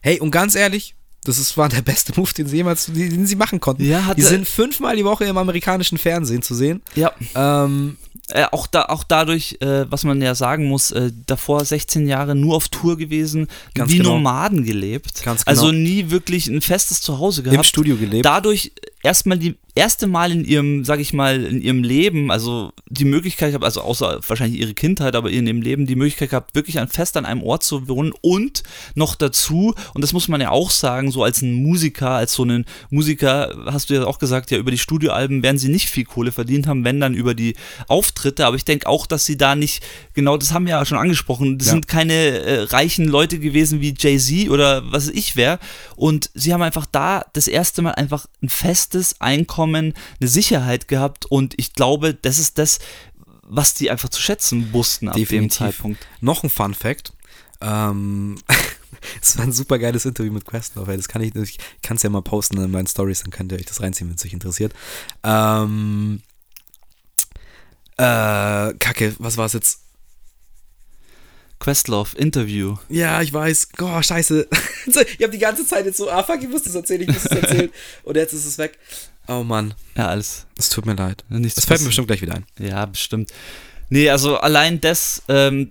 Hey, 0.00 0.20
und 0.20 0.30
ganz 0.30 0.54
ehrlich, 0.54 0.94
das 1.24 1.38
ist, 1.38 1.56
war 1.56 1.68
der 1.68 1.82
beste 1.82 2.12
Move, 2.16 2.32
den 2.32 2.46
sie 2.46 2.56
jemals, 2.56 2.86
den 2.86 3.26
sie 3.26 3.36
machen 3.36 3.60
konnten. 3.60 3.84
Ja, 3.84 4.14
die 4.14 4.22
sind 4.22 4.46
fünfmal 4.46 4.96
die 4.96 5.04
Woche 5.04 5.24
im 5.24 5.38
amerikanischen 5.38 5.98
Fernsehen 5.98 6.42
zu 6.42 6.54
sehen. 6.54 6.82
Ja. 6.94 7.12
Ähm, 7.34 7.96
äh, 8.28 8.46
auch, 8.52 8.66
da, 8.66 8.86
auch 8.86 9.04
dadurch, 9.04 9.58
äh, 9.60 9.90
was 9.90 10.04
man 10.04 10.22
ja 10.22 10.34
sagen 10.34 10.66
muss, 10.66 10.90
äh, 10.92 11.12
davor 11.26 11.64
16 11.64 12.06
Jahre 12.06 12.34
nur 12.34 12.56
auf 12.56 12.68
Tour 12.68 12.96
gewesen, 12.96 13.48
Ganz 13.74 13.90
wie 13.90 13.98
genau. 13.98 14.14
Nomaden 14.14 14.64
gelebt. 14.64 15.22
Ganz 15.22 15.44
genau. 15.44 15.50
Also 15.50 15.72
nie 15.72 16.10
wirklich 16.10 16.46
ein 16.46 16.62
festes 16.62 17.02
Zuhause 17.02 17.42
gehabt. 17.42 17.56
Im 17.56 17.64
Studio 17.64 17.96
gelebt. 17.96 18.24
Dadurch 18.24 18.72
erstmal 19.02 19.38
die 19.38 19.56
erste 19.74 20.06
Mal 20.06 20.30
in 20.30 20.44
ihrem, 20.44 20.84
sag 20.84 21.00
ich 21.00 21.12
mal, 21.12 21.44
in 21.44 21.60
ihrem 21.60 21.82
Leben, 21.82 22.30
also 22.30 22.72
die 22.88 23.04
Möglichkeit 23.04 23.50
gehabt, 23.50 23.64
also 23.64 23.80
außer 23.80 24.20
wahrscheinlich 24.26 24.60
ihre 24.60 24.74
Kindheit, 24.74 25.16
aber 25.16 25.30
in 25.30 25.46
ihrem 25.46 25.62
Leben 25.62 25.86
die 25.86 25.96
Möglichkeit 25.96 26.30
gehabt, 26.30 26.54
wirklich 26.54 26.78
an 26.78 26.88
fest 26.88 27.16
an 27.16 27.26
einem 27.26 27.42
Ort 27.42 27.64
zu 27.64 27.88
wohnen 27.88 28.12
und 28.20 28.62
noch 28.94 29.16
dazu, 29.16 29.74
und 29.94 30.00
das 30.02 30.12
muss 30.12 30.28
man 30.28 30.40
ja 30.40 30.50
auch 30.50 30.70
sagen, 30.70 31.10
so 31.10 31.24
als 31.24 31.42
ein 31.42 31.52
Musiker, 31.52 32.10
als 32.10 32.34
so 32.34 32.44
einen 32.44 32.66
Musiker, 32.90 33.64
hast 33.66 33.90
du 33.90 33.94
ja 33.94 34.04
auch 34.04 34.20
gesagt, 34.20 34.52
ja, 34.52 34.58
über 34.58 34.70
die 34.70 34.78
Studioalben 34.78 35.42
werden 35.42 35.58
sie 35.58 35.68
nicht 35.68 35.90
viel 35.90 36.04
Kohle 36.04 36.30
verdient 36.30 36.68
haben, 36.68 36.84
wenn 36.84 37.00
dann 37.00 37.14
über 37.14 37.34
die 37.34 37.56
Auftritte, 37.88 38.46
aber 38.46 38.56
ich 38.56 38.64
denke 38.64 38.86
auch, 38.86 39.06
dass 39.06 39.24
sie 39.24 39.36
da 39.36 39.56
nicht, 39.56 39.82
genau, 40.12 40.36
das 40.36 40.52
haben 40.52 40.66
wir 40.66 40.74
ja 40.74 40.86
schon 40.86 40.98
angesprochen, 40.98 41.58
das 41.58 41.68
ja. 41.68 41.72
sind 41.72 41.88
keine 41.88 42.12
äh, 42.12 42.62
reichen 42.62 43.08
Leute 43.08 43.40
gewesen 43.40 43.80
wie 43.80 43.94
Jay-Z 43.98 44.50
oder 44.50 44.92
was 44.92 45.08
ich 45.08 45.34
wäre, 45.34 45.58
und 45.96 46.30
sie 46.34 46.52
haben 46.52 46.62
einfach 46.62 46.86
da 46.86 47.24
das 47.32 47.48
erste 47.48 47.82
Mal 47.82 47.92
einfach 47.92 48.26
ein 48.40 48.48
festes 48.48 49.20
Einkommen 49.20 49.63
Einkommen, 49.64 49.94
eine 50.20 50.28
Sicherheit 50.28 50.88
gehabt 50.88 51.26
und 51.26 51.54
ich 51.56 51.72
glaube, 51.72 52.14
das 52.14 52.38
ist 52.38 52.58
das, 52.58 52.78
was 53.42 53.74
die 53.74 53.90
einfach 53.90 54.08
zu 54.08 54.20
schätzen 54.20 54.72
wussten 54.72 55.08
ab 55.08 55.16
Definitiv. 55.16 55.58
dem 55.58 55.66
Zeitpunkt. 55.66 56.06
Noch 56.20 56.42
ein 56.42 56.50
Fun 56.50 56.74
Fact. 56.74 57.12
Ähm, 57.60 58.36
es 59.22 59.36
war 59.38 59.44
ein 59.44 59.52
super 59.52 59.78
geiles 59.78 60.04
Interview 60.04 60.32
mit 60.32 60.44
Questlove. 60.44 60.96
Das 60.96 61.08
kann 61.08 61.22
ich, 61.22 61.34
ich 61.34 61.58
kann 61.82 61.96
es 61.96 62.02
ja 62.02 62.10
mal 62.10 62.22
posten 62.22 62.58
in 62.58 62.70
meinen 62.70 62.86
Stories, 62.86 63.22
dann 63.22 63.30
könnt 63.30 63.52
ihr 63.52 63.58
euch 63.58 63.66
das 63.66 63.80
reinziehen, 63.80 64.08
wenn 64.08 64.16
es 64.16 64.24
euch 64.24 64.32
interessiert. 64.32 64.72
Ähm, 65.22 66.22
äh, 67.96 68.74
Kacke, 68.74 69.14
was 69.18 69.36
war 69.36 69.46
es 69.46 69.52
jetzt? 69.52 69.80
Questlove, 71.60 72.14
Interview. 72.18 72.76
Ja, 72.90 73.22
ich 73.22 73.32
weiß. 73.32 73.68
Oh, 73.80 74.02
scheiße. 74.02 74.48
ich 74.86 75.22
habe 75.22 75.30
die 75.30 75.38
ganze 75.38 75.66
Zeit 75.66 75.86
jetzt 75.86 75.96
so, 75.96 76.10
ah, 76.10 76.22
fuck, 76.22 76.42
ich 76.42 76.48
muss 76.48 76.64
das 76.64 76.74
erzählen, 76.74 77.02
ich 77.02 77.08
muss 77.08 77.22
das 77.22 77.38
erzählen. 77.38 77.70
Und 78.02 78.16
jetzt 78.16 78.34
ist 78.34 78.44
es 78.44 78.58
weg. 78.58 78.78
Oh 79.28 79.42
Mann. 79.42 79.74
Ja, 79.96 80.08
alles. 80.08 80.46
Es 80.58 80.68
tut 80.70 80.86
mir 80.86 80.94
leid. 80.94 81.24
Nichts 81.28 81.56
das 81.56 81.64
fällt 81.64 81.80
mir 81.80 81.86
bestimmt 81.86 82.08
gleich 82.08 82.22
wieder 82.22 82.34
ein. 82.34 82.44
Ja, 82.58 82.84
bestimmt. 82.86 83.32
Nee, 83.88 84.10
also 84.10 84.38
allein 84.38 84.80
das, 84.80 85.22
ähm, 85.28 85.70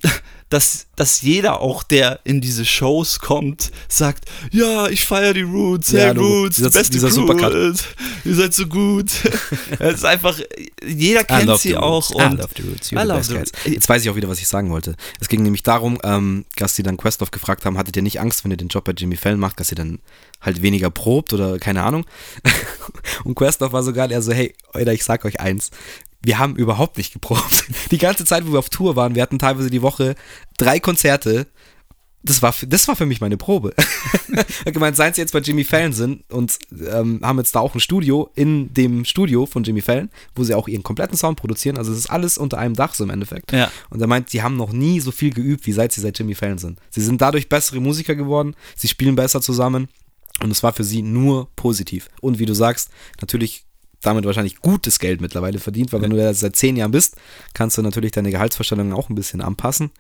dass, 0.54 0.86
dass 0.96 1.24
jeder 1.24 1.62
auch, 1.62 1.82
der 1.82 2.20
in 2.26 2.40
diese 2.40 2.64
Shows 2.64 3.18
kommt, 3.18 3.72
sagt, 3.88 4.26
ja, 4.52 4.88
ich 4.88 5.04
feiere 5.04 5.34
die 5.34 5.42
Roots, 5.42 5.92
ja, 5.92 6.00
hey 6.02 6.10
Roots, 6.12 6.58
dieser, 6.58 6.70
beste 6.70 6.92
dieser 6.92 7.10
Crew, 7.10 7.16
Supercut. 7.16 7.84
ihr 8.24 8.36
seid 8.36 8.54
so 8.54 8.68
gut. 8.68 9.10
Es 9.80 9.96
ist 9.96 10.06
einfach, 10.06 10.38
jeder 10.86 11.24
kennt 11.24 11.58
sie 11.58 11.76
auch. 11.76 12.12
Und 12.12 12.22
I 12.22 12.38
love 12.38 12.50
the 12.56 12.62
Roots, 12.62 12.92
I 12.92 12.96
love 12.96 13.24
the 13.24 13.36
Roots. 13.36 13.52
Jetzt 13.66 13.90
weiß 13.90 14.04
ich 14.04 14.10
auch 14.10 14.16
wieder, 14.16 14.30
was 14.30 14.40
ich 14.40 14.48
sagen 14.48 14.70
wollte. 14.70 14.96
Es 15.20 15.28
ging 15.28 15.42
nämlich 15.42 15.64
darum, 15.64 16.00
ähm, 16.04 16.46
dass 16.58 16.76
sie 16.76 16.84
dann 16.84 16.98
Questlove 16.98 17.32
gefragt 17.32 17.66
haben, 17.66 17.78
hattet 17.78 17.96
ihr 17.96 18.04
nicht 18.04 18.20
Angst, 18.20 18.44
wenn 18.44 18.52
ihr 18.52 18.58
den 18.58 18.68
Job 18.68 18.84
bei 18.84 18.92
Jimmy 18.92 19.16
Fallon 19.16 19.40
macht, 19.40 19.60
dass 19.60 19.72
ihr 19.72 19.76
dann 19.76 20.00
halt 20.40 20.62
weniger 20.62 20.92
probt 20.92 21.34
oder 21.34 21.58
keine 21.58 21.84
Ahnung. 21.84 22.06
und 23.24 23.34
Questlove 23.36 23.74
war 23.74 23.82
sogar 23.82 24.08
der 24.08 24.22
so, 24.22 24.32
hey, 24.32 24.54
Alter, 24.72 24.94
ich 24.94 25.04
sag 25.04 25.26
euch 25.26 25.40
eins, 25.40 25.72
wir 26.24 26.40
haben 26.40 26.56
überhaupt 26.56 26.98
nicht 26.98 27.14
geprobt. 27.14 27.66
Die 27.92 27.98
ganze 27.98 28.26
Zeit, 28.26 28.48
wo 28.48 28.54
wir 28.54 28.60
auf 28.60 28.70
Tour 28.70 28.96
waren, 28.96 29.16
wir 29.16 29.22
hatten 29.22 29.40
teilweise 29.40 29.70
die 29.70 29.82
Woche 29.82 30.16
drei 30.58 30.80
Konzerte. 30.80 31.48
Das 32.26 32.42
war, 32.42 32.54
für, 32.54 32.66
das 32.66 32.88
war 32.88 32.96
für 32.96 33.06
mich 33.06 33.20
meine 33.20 33.36
Probe. 33.36 33.74
ich 34.66 34.74
gemeint, 34.74 34.96
seien 34.96 35.14
sie 35.14 35.20
jetzt 35.20 35.34
bei 35.34 35.40
Jimmy 35.40 35.66
Fallon 35.66 35.92
sind 35.92 36.24
und 36.32 36.58
ähm, 36.90 37.20
haben 37.22 37.38
jetzt 37.38 37.54
da 37.54 37.60
auch 37.60 37.76
ein 37.76 37.82
Studio 37.82 38.32
in 38.34 38.74
dem 38.74 39.04
Studio 39.04 39.46
von 39.46 39.66
Jimmy 39.66 39.82
Fallon, 39.82 40.10
wo 40.34 40.46
sie 40.46 40.56
auch 40.56 40.70
ihren 40.70 40.84
kompletten 40.84 41.18
Sound 41.18 41.38
produzieren. 41.38 41.78
Also 41.78 41.92
es 41.92 41.98
ist 41.98 42.10
alles 42.10 42.38
unter 42.38 42.60
einem 42.60 42.76
Dach 42.76 42.94
so 42.94 43.04
im 43.04 43.10
Endeffekt. 43.10 43.52
Ja. 43.52 43.70
Und 43.90 44.00
er 44.00 44.08
meint, 44.08 44.30
sie 44.30 44.42
haben 44.42 44.56
noch 44.56 44.72
nie 44.72 45.02
so 45.02 45.12
viel 45.12 45.34
geübt, 45.34 45.68
wie 45.68 45.74
seit 45.74 45.92
sie 45.92 46.00
seit 46.00 46.18
Jimmy 46.18 46.34
Fallon 46.34 46.60
sind. 46.60 46.80
Sie 46.92 47.02
sind 47.02 47.22
dadurch 47.22 47.50
bessere 47.50 47.82
Musiker 47.82 48.16
geworden, 48.16 48.56
sie 48.78 48.88
spielen 48.88 49.18
besser 49.18 49.42
zusammen 49.42 49.90
und 50.42 50.50
es 50.50 50.64
war 50.64 50.72
für 50.72 50.86
sie 50.86 51.02
nur 51.02 51.50
positiv. 51.58 52.08
Und 52.22 52.40
wie 52.40 52.46
du 52.46 52.54
sagst, 52.54 52.90
natürlich 53.20 53.66
damit 54.04 54.26
wahrscheinlich 54.26 54.60
gutes 54.60 55.00
Geld 55.00 55.22
mittlerweile 55.22 55.60
verdient, 55.60 55.92
weil 55.92 56.02
wenn 56.02 56.12
du 56.12 56.18
ja 56.18 56.34
seit 56.34 56.56
zehn 56.56 56.76
Jahren 56.76 56.92
bist, 56.92 57.16
kannst 57.54 57.78
du 57.78 57.82
natürlich 57.82 58.12
deine 58.12 58.32
Gehaltsvorstellungen 58.32 58.94
auch 58.94 59.10
ein 59.10 59.16
bisschen 59.16 59.42
anpassen. 59.42 59.92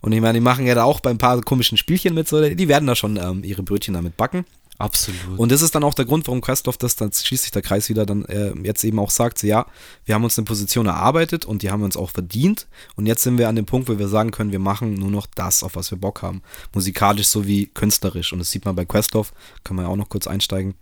Und 0.00 0.12
ich 0.12 0.20
meine, 0.20 0.34
die 0.34 0.44
machen 0.44 0.66
ja 0.66 0.74
da 0.74 0.84
auch 0.84 1.00
bei 1.00 1.10
ein 1.10 1.18
paar 1.18 1.40
komischen 1.42 1.78
Spielchen 1.78 2.14
mit, 2.14 2.28
so, 2.28 2.40
die 2.42 2.68
werden 2.68 2.86
da 2.86 2.94
schon 2.94 3.16
ähm, 3.16 3.42
ihre 3.44 3.62
Brötchen 3.62 3.94
damit 3.94 4.16
backen. 4.16 4.44
Absolut. 4.78 5.38
Und 5.38 5.52
das 5.52 5.62
ist 5.62 5.76
dann 5.76 5.84
auch 5.84 5.94
der 5.94 6.06
Grund, 6.06 6.26
warum 6.26 6.40
Questlove 6.40 6.76
das, 6.76 6.96
dann 6.96 7.12
schließt 7.12 7.44
sich 7.44 7.52
der 7.52 7.62
Kreis 7.62 7.88
wieder, 7.88 8.04
dann 8.04 8.24
äh, 8.24 8.52
jetzt 8.64 8.82
eben 8.82 8.98
auch 8.98 9.10
sagt, 9.10 9.38
so, 9.38 9.46
ja, 9.46 9.66
wir 10.04 10.14
haben 10.14 10.24
uns 10.24 10.36
eine 10.36 10.44
Position 10.44 10.86
erarbeitet 10.86 11.44
und 11.44 11.62
die 11.62 11.70
haben 11.70 11.80
wir 11.80 11.84
uns 11.84 11.96
auch 11.96 12.10
verdient. 12.10 12.66
Und 12.96 13.06
jetzt 13.06 13.22
sind 13.22 13.38
wir 13.38 13.48
an 13.48 13.54
dem 13.54 13.66
Punkt, 13.66 13.88
wo 13.88 13.98
wir 13.98 14.08
sagen 14.08 14.32
können, 14.32 14.50
wir 14.50 14.58
machen 14.58 14.94
nur 14.94 15.10
noch 15.10 15.26
das, 15.26 15.62
auf 15.62 15.76
was 15.76 15.92
wir 15.92 15.98
Bock 15.98 16.22
haben. 16.22 16.42
Musikalisch 16.74 17.28
sowie 17.28 17.66
künstlerisch. 17.66 18.32
Und 18.32 18.40
das 18.40 18.50
sieht 18.50 18.64
man 18.64 18.74
bei 18.74 18.84
Questlove, 18.84 19.30
kann 19.62 19.76
man 19.76 19.84
ja 19.84 19.90
auch 19.90 19.96
noch 19.96 20.08
kurz 20.08 20.26
einsteigen, 20.26 20.74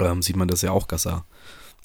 ähm, 0.00 0.20
sieht 0.20 0.36
man 0.36 0.48
das 0.48 0.62
ja 0.62 0.72
auch, 0.72 0.86
dass 0.86 1.06
er 1.06 1.24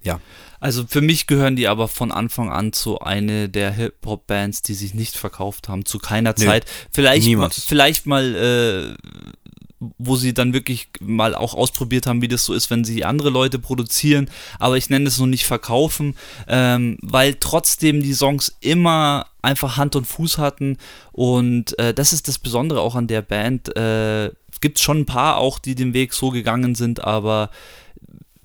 ja. 0.04 0.20
Also 0.64 0.86
für 0.88 1.02
mich 1.02 1.28
gehören 1.28 1.58
die 1.58 1.68
aber 1.68 1.90
von 1.90 2.14
Anfang 2.14 2.50
an 2.50 2.72
zu 2.72 3.00
eine 3.00 3.50
der 3.50 3.72
Hip-Hop-Bands, 3.72 4.62
die 4.62 4.76
sich 4.76 4.94
nicht 4.94 5.18
verkauft 5.18 5.68
haben, 5.68 5.86
zu 5.86 6.00
keiner 6.00 6.34
nee, 6.38 6.46
Zeit. 6.46 6.66
Vielleicht, 6.90 7.28
niemals. 7.28 7.66
vielleicht 7.66 8.06
mal, 8.06 8.34
äh, 8.34 9.88
wo 9.98 10.16
sie 10.16 10.34
dann 10.34 10.54
wirklich 10.54 10.88
mal 11.02 11.36
auch 11.36 11.54
ausprobiert 11.54 12.08
haben, 12.08 12.22
wie 12.22 12.30
das 12.30 12.46
so 12.46 12.54
ist, 12.54 12.70
wenn 12.70 12.86
sie 12.86 13.04
andere 13.04 13.30
Leute 13.30 13.60
produzieren. 13.60 14.30
Aber 14.58 14.78
ich 14.78 14.90
nenne 14.90 15.08
es 15.08 15.18
noch 15.18 15.26
nicht 15.26 15.46
verkaufen, 15.46 16.16
ähm, 16.48 16.98
weil 17.02 17.36
trotzdem 17.36 18.02
die 18.02 18.14
Songs 18.14 18.56
immer 18.62 19.26
einfach 19.42 19.76
Hand 19.76 19.98
und 19.98 20.08
Fuß 20.08 20.38
hatten. 20.38 20.78
Und 21.12 21.78
äh, 21.78 21.94
das 21.94 22.14
ist 22.14 22.30
das 22.30 22.40
Besondere 22.40 22.80
auch 22.80 22.96
an 22.96 23.08
der 23.08 23.22
Band. 23.22 23.76
Äh, 23.76 24.32
Gibt 24.62 24.80
schon 24.80 25.00
ein 25.00 25.06
paar 25.06 25.40
auch, 25.40 25.60
die 25.60 25.76
den 25.76 25.94
Weg 25.94 26.14
so 26.14 26.30
gegangen 26.30 26.74
sind, 26.74 27.04
aber 27.04 27.50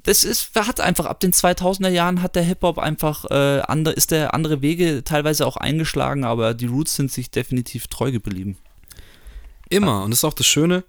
das 0.04 0.24
ist, 0.24 0.50
hat 0.54 0.80
einfach 0.80 1.06
ab 1.06 1.20
den 1.20 1.32
2000er 1.32 1.88
Jahren 1.88 2.22
hat 2.22 2.36
der 2.36 2.42
Hip-Hop 2.42 2.78
einfach 2.78 3.24
äh, 3.30 3.60
andere, 3.60 3.94
ist 3.94 4.10
der 4.10 4.34
andere 4.34 4.62
Wege 4.62 5.02
teilweise 5.04 5.46
auch 5.46 5.56
eingeschlagen, 5.56 6.24
aber 6.24 6.54
die 6.54 6.66
Roots 6.66 6.94
sind 6.94 7.10
sich 7.10 7.30
definitiv 7.30 7.88
treu 7.88 8.12
geblieben. 8.12 8.58
Immer, 9.68 10.04
und 10.04 10.10
das 10.10 10.20
ist 10.20 10.24
auch 10.24 10.34
das 10.34 10.46
Schöne. 10.46 10.84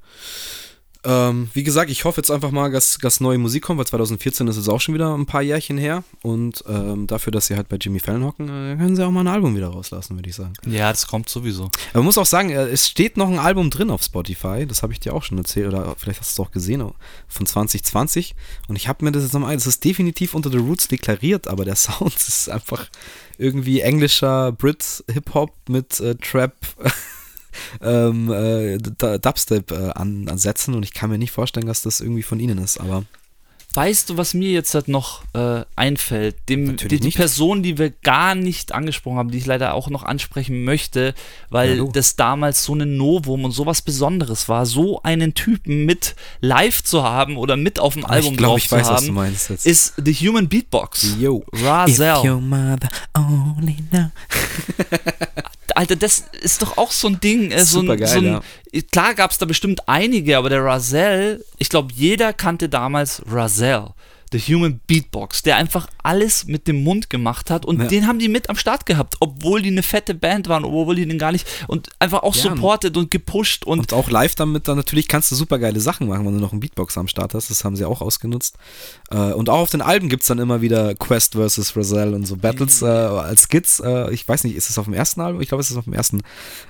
Ähm, 1.06 1.50
wie 1.54 1.64
gesagt, 1.64 1.90
ich 1.90 2.04
hoffe 2.04 2.20
jetzt 2.20 2.30
einfach 2.30 2.52
mal, 2.52 2.70
dass, 2.72 2.98
dass 2.98 3.22
neue 3.22 3.38
Musik 3.38 3.64
kommt, 3.64 3.78
weil 3.78 3.88
2014 3.88 4.48
ist 4.48 4.58
es 4.58 4.68
auch 4.68 4.82
schon 4.82 4.94
wieder 4.94 5.18
ein 5.18 5.26
paar 5.26 5.42
Jährchen 5.42 5.78
her. 5.78 6.04
Und 6.24 6.64
ähm, 6.68 7.08
dafür, 7.08 7.32
dass 7.32 7.48
sie 7.48 7.56
halt 7.56 7.70
bei 7.70 7.78
Jimmy 7.78 8.00
Fallon 8.00 8.26
hocken, 8.26 8.48
äh, 8.50 8.76
können 8.76 8.96
sie 8.98 9.06
auch 9.06 9.12
mal 9.12 9.22
ein 9.22 9.28
Album 9.28 9.56
wieder 9.56 9.70
rauslassen, 9.70 10.18
würde 10.18 10.30
ich 10.30 10.36
sagen. 10.36 10.54
Ja, 10.66 10.90
das 10.90 11.08
kommt 11.08 11.30
sowieso. 11.30 11.66
Aber 11.92 12.00
man 12.00 12.06
muss 12.06 12.18
auch 12.18 12.26
sagen, 12.26 12.50
äh, 12.50 12.68
es 12.68 12.90
steht 12.90 13.16
noch 13.16 13.30
ein 13.30 13.40
Album 13.40 13.70
drin 13.70 13.92
auf 13.92 14.04
Spotify. 14.04 14.66
Das 14.68 14.84
habe 14.84 14.92
ich 14.92 15.00
dir 15.00 15.14
auch 15.14 15.24
schon 15.24 15.38
erzählt, 15.38 15.68
oder 15.68 15.96
vielleicht 15.98 16.20
hast 16.20 16.38
du 16.38 16.42
es 16.42 16.48
auch 16.48 16.52
gesehen, 16.52 16.84
von 17.30 17.46
2020. 17.46 18.36
Und 18.68 18.76
ich 18.76 18.90
habe 18.90 19.06
mir 19.06 19.14
das 19.14 19.24
jetzt 19.24 19.34
nochmal, 19.34 19.56
das 19.56 19.68
ist 19.68 19.86
definitiv 19.86 20.34
unter 20.34 20.52
The 20.52 20.58
Roots 20.58 20.90
deklariert, 20.90 21.48
aber 21.48 21.64
der 21.64 21.76
Sound 21.78 22.16
ist 22.16 22.50
einfach 22.50 22.90
irgendwie 23.38 23.80
englischer 23.80 24.52
Brit-Hip-Hop 24.52 25.54
mit 25.70 26.02
äh, 26.02 26.16
Trap. 26.16 26.56
Ähm, 27.82 28.32
äh, 28.32 28.78
Dubstep 28.78 29.72
äh, 29.72 29.92
an, 29.92 30.28
ansetzen 30.30 30.76
und 30.76 30.84
ich 30.84 30.94
kann 30.94 31.10
mir 31.10 31.18
nicht 31.18 31.32
vorstellen, 31.32 31.68
dass 31.68 31.82
das 31.82 32.02
irgendwie 32.02 32.24
von 32.24 32.40
ihnen 32.40 32.58
ist, 32.58 32.80
aber. 32.80 33.04
Weißt 33.76 34.10
du, 34.10 34.18
was 34.18 34.34
mir 34.34 34.50
jetzt 34.50 34.74
halt 34.74 34.88
noch 34.88 35.22
äh, 35.36 35.64
einfällt? 35.76 36.38
Dem, 36.50 36.76
die, 36.76 37.00
die 37.00 37.12
Person, 37.12 37.62
die 37.62 37.78
wir 37.78 37.92
gar 37.92 38.34
nicht 38.34 38.72
angesprochen 38.72 39.18
haben, 39.18 39.30
die 39.30 39.38
ich 39.38 39.46
leider 39.46 39.76
auch 39.76 39.92
noch 39.92 40.02
ansprechen 40.02 40.64
möchte, 40.64 41.14
weil 41.52 41.78
ja, 41.78 41.84
das 41.84 42.16
damals 42.16 42.64
so 42.64 42.74
ein 42.74 42.98
Novum 42.98 43.46
und 43.46 43.52
sowas 43.52 43.84
Besonderes 43.84 44.50
war, 44.50 44.66
so 44.66 45.04
einen 45.04 45.36
Typen 45.36 45.86
mit 45.86 46.16
live 46.42 46.84
zu 46.84 47.04
haben 47.04 47.38
oder 47.38 47.58
mit 47.58 47.80
auf 47.80 47.94
dem 47.94 48.06
ah, 48.06 48.10
Album 48.10 48.32
ich 48.32 48.38
glaub, 48.38 48.52
drauf 48.54 48.58
ich 48.58 48.70
zu 48.70 48.76
weiß, 48.76 48.88
haben, 48.88 49.36
ist 49.64 49.94
The 50.04 50.14
Human 50.16 50.50
Beatbox. 50.50 51.18
Yo. 51.20 51.44
Razel. 51.54 52.24
Alter, 55.78 55.96
das 55.96 56.26
ist 56.42 56.62
doch 56.62 56.78
auch 56.78 56.92
so 56.92 57.08
ein 57.08 57.20
Ding. 57.20 57.52
Äh, 57.52 57.64
so, 57.64 57.80
ein, 57.82 57.88
geil, 57.88 58.08
so 58.08 58.18
ein, 58.20 58.26
ja. 58.26 58.42
Klar 58.92 59.14
gab 59.16 59.32
es 59.32 59.38
da 59.38 59.46
bestimmt 59.46 59.88
einige, 59.88 60.38
aber 60.38 60.50
der 60.50 60.64
Razel, 60.64 61.44
ich 61.58 61.70
glaube, 61.70 61.94
jeder 61.94 62.34
kannte 62.34 62.70
damals 62.70 63.22
Razel. 63.30 63.88
The 64.32 64.40
Human 64.40 64.80
Beatbox, 64.88 65.44
der 65.44 65.58
einfach 65.58 65.88
alles 66.04 66.46
mit 66.46 66.68
dem 66.68 66.84
Mund 66.84 67.10
gemacht 67.10 67.50
hat 67.50 67.66
und 67.66 67.80
ja. 67.80 67.88
den 67.88 68.08
haben 68.08 68.20
die 68.20 68.28
mit 68.28 68.50
am 68.50 68.56
Start 68.56 68.86
gehabt, 68.86 69.16
obwohl 69.20 69.62
die 69.62 69.70
eine 69.70 69.84
fette 69.84 70.14
Band 70.14 70.48
waren, 70.48 70.64
obwohl 70.64 70.96
die 70.96 71.06
den 71.06 71.18
gar 71.18 71.32
nicht 71.32 71.48
und 71.68 71.90
einfach 72.00 72.24
auch 72.24 72.36
ja, 72.36 72.44
supported 72.44 72.96
und 72.98 73.12
gepusht 73.12 73.66
und, 73.66 73.80
und 73.80 73.94
auch 73.94 74.10
live 74.10 74.36
damit 74.36 74.68
dann 74.68 74.78
natürlich 74.78 75.08
kannst 75.08 75.32
du 75.32 75.36
super 75.36 75.60
geile 75.60 75.80
Sachen 75.80 76.08
machen, 76.08 76.26
wenn 76.26 76.34
du 76.34 76.40
noch 76.40 76.52
einen 76.52 76.60
Beatbox 76.62 76.98
am 76.98 77.08
Start 77.08 77.34
hast, 77.34 77.50
das 77.50 77.64
haben 77.64 77.76
sie 77.76 77.86
auch 77.86 78.02
ausgenutzt. 78.02 78.58
Äh, 79.12 79.34
und 79.34 79.50
auch 79.50 79.60
auf 79.60 79.72
den 79.72 79.82
Alben 79.82 80.10
gibt 80.10 80.22
es 80.22 80.28
dann 80.28 80.40
immer 80.40 80.62
wieder 80.62 80.96
Quest 80.96 81.36
vs. 81.36 81.76
Roselle 81.76 82.16
und 82.16 82.26
so 82.26 82.38
Battles 82.38 82.82
äh, 82.82 82.86
als 82.86 83.44
Skits. 83.44 83.80
Äh, 83.80 84.12
ich 84.14 84.28
weiß 84.28 84.44
nicht, 84.44 84.56
ist 84.56 84.70
es 84.70 84.78
auf 84.78 84.86
dem 84.86 84.94
ersten 84.94 85.22
Album? 85.22 85.42
Ich 85.42 85.50
glaube, 85.50 85.62
es 85.62 85.72
ist 85.72 85.78
auf 85.78 85.86
dem 85.86 85.94
ersten. 85.94 86.22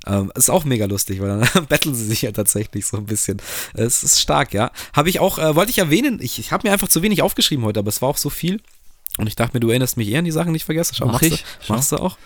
Ähm, 0.08 0.32
ist 0.36 0.50
auch 0.50 0.66
mega 0.66 0.86
lustig, 0.86 1.22
weil 1.22 1.28
dann 1.28 1.66
battlen 1.70 1.96
sie 1.96 2.06
sich 2.06 2.22
ja 2.22 2.32
tatsächlich 2.32 2.86
so 2.86 2.98
ein 2.98 3.06
bisschen. 3.06 3.42
Es 3.74 4.04
ist 4.04 4.20
stark, 4.20 4.54
ja. 4.54 4.72
Habe 4.94 5.10
ich 5.10 5.20
auch, 5.20 5.38
äh, 5.40 5.56
wollte 5.56 5.72
ich 5.72 5.80
erwähnen, 5.80 6.20
ich, 6.22 6.40
ich 6.40 6.52
habe 6.52 6.68
mir 6.68 6.74
einfach 6.74 6.88
zu 6.88 7.02
wenig 7.02 7.22
aufgeschrieben 7.22 7.49
aufgeschrieben 7.50 7.66
heute, 7.66 7.80
aber 7.80 7.90
es 7.90 8.02
war 8.02 8.10
auch 8.10 8.18
so 8.18 8.30
viel. 8.30 8.62
Und 9.18 9.28
ich 9.28 9.36
dachte 9.36 9.56
mir, 9.56 9.60
du 9.60 9.70
erinnerst 9.70 9.98
mich 9.98 10.08
eher 10.08 10.20
an 10.20 10.26
die 10.26 10.32
Sachen, 10.32 10.54
die 10.54 10.58
ich 10.58 10.66
vergesse. 10.66 10.94
Schau, 10.96 11.08
Mach 11.08 11.14
machst, 11.14 11.26
ich. 11.26 11.46
Du, 11.66 11.74
machst 11.74 11.92
du 11.92 11.98
auch. 11.98 12.18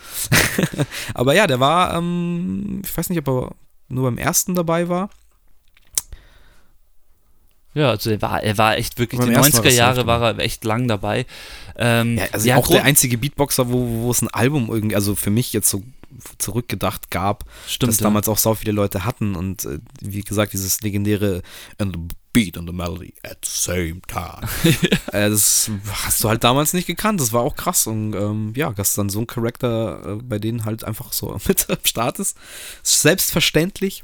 aber 1.14 1.34
ja, 1.34 1.48
der 1.48 1.60
war, 1.60 1.96
ähm, 1.96 2.82
ich 2.84 2.96
weiß 2.96 3.10
nicht, 3.10 3.20
ob 3.20 3.28
er 3.28 3.56
nur 3.88 4.04
beim 4.04 4.18
ersten 4.18 4.54
dabei 4.54 4.90
war. 4.90 5.10
Ja, 7.74 7.90
also 7.90 8.12
er 8.12 8.22
war, 8.22 8.44
er 8.44 8.58
war 8.58 8.78
echt 8.78 9.00
wirklich, 9.00 9.20
die 9.22 9.36
90er 9.36 9.72
Jahre 9.72 10.06
war 10.06 10.22
er 10.22 10.40
echt 10.40 10.64
lang 10.64 10.88
dabei. 10.88 11.26
Ähm, 11.76 12.18
ja, 12.18 12.26
also 12.32 12.48
ja, 12.48 12.58
auch 12.58 12.68
der 12.68 12.84
einzige 12.84 13.18
Beatboxer, 13.18 13.72
wo, 13.72 14.04
wo 14.04 14.12
es 14.12 14.22
ein 14.22 14.28
Album 14.28 14.70
irgendwie, 14.70 14.96
also 14.96 15.16
für 15.16 15.32
mich 15.32 15.54
jetzt 15.54 15.70
so 15.70 15.82
zurückgedacht 16.38 17.10
gab, 17.10 17.46
Stimmt, 17.68 17.92
das 17.92 18.00
ja. 18.00 18.04
damals 18.04 18.30
auch 18.30 18.38
so 18.38 18.54
viele 18.54 18.74
Leute 18.74 19.04
hatten 19.06 19.36
und 19.36 19.66
äh, 19.66 19.80
wie 20.02 20.22
gesagt, 20.22 20.54
dieses 20.54 20.82
legendäre 20.82 21.42
And 21.80 21.98
beat 22.34 22.58
and 22.58 22.68
the 22.68 22.76
melody 22.76 23.14
at 23.24 23.38
the 23.46 23.52
same 23.52 24.02
time. 24.08 24.48
äh, 25.12 25.30
das 25.30 25.70
hast 26.04 26.24
du 26.24 26.30
halt 26.30 26.44
damals 26.44 26.74
nicht 26.74 26.88
gekannt, 26.88 27.22
das 27.22 27.32
war 27.32 27.42
auch 27.42 27.56
krass 27.56 27.88
und 27.88 28.14
ähm, 28.16 28.54
ja, 28.56 28.72
dass 28.72 28.96
dann 28.96 29.10
so 29.10 29.20
ein 29.20 29.28
Charakter 29.28 30.18
äh, 30.18 30.24
bei 30.24 30.40
denen 30.40 30.66
halt 30.66 30.84
einfach 30.84 31.14
so 31.14 31.38
mit 31.48 31.70
am 31.70 31.78
Start 31.84 32.20
ist, 32.20 32.38
selbstverständlich, 32.82 34.04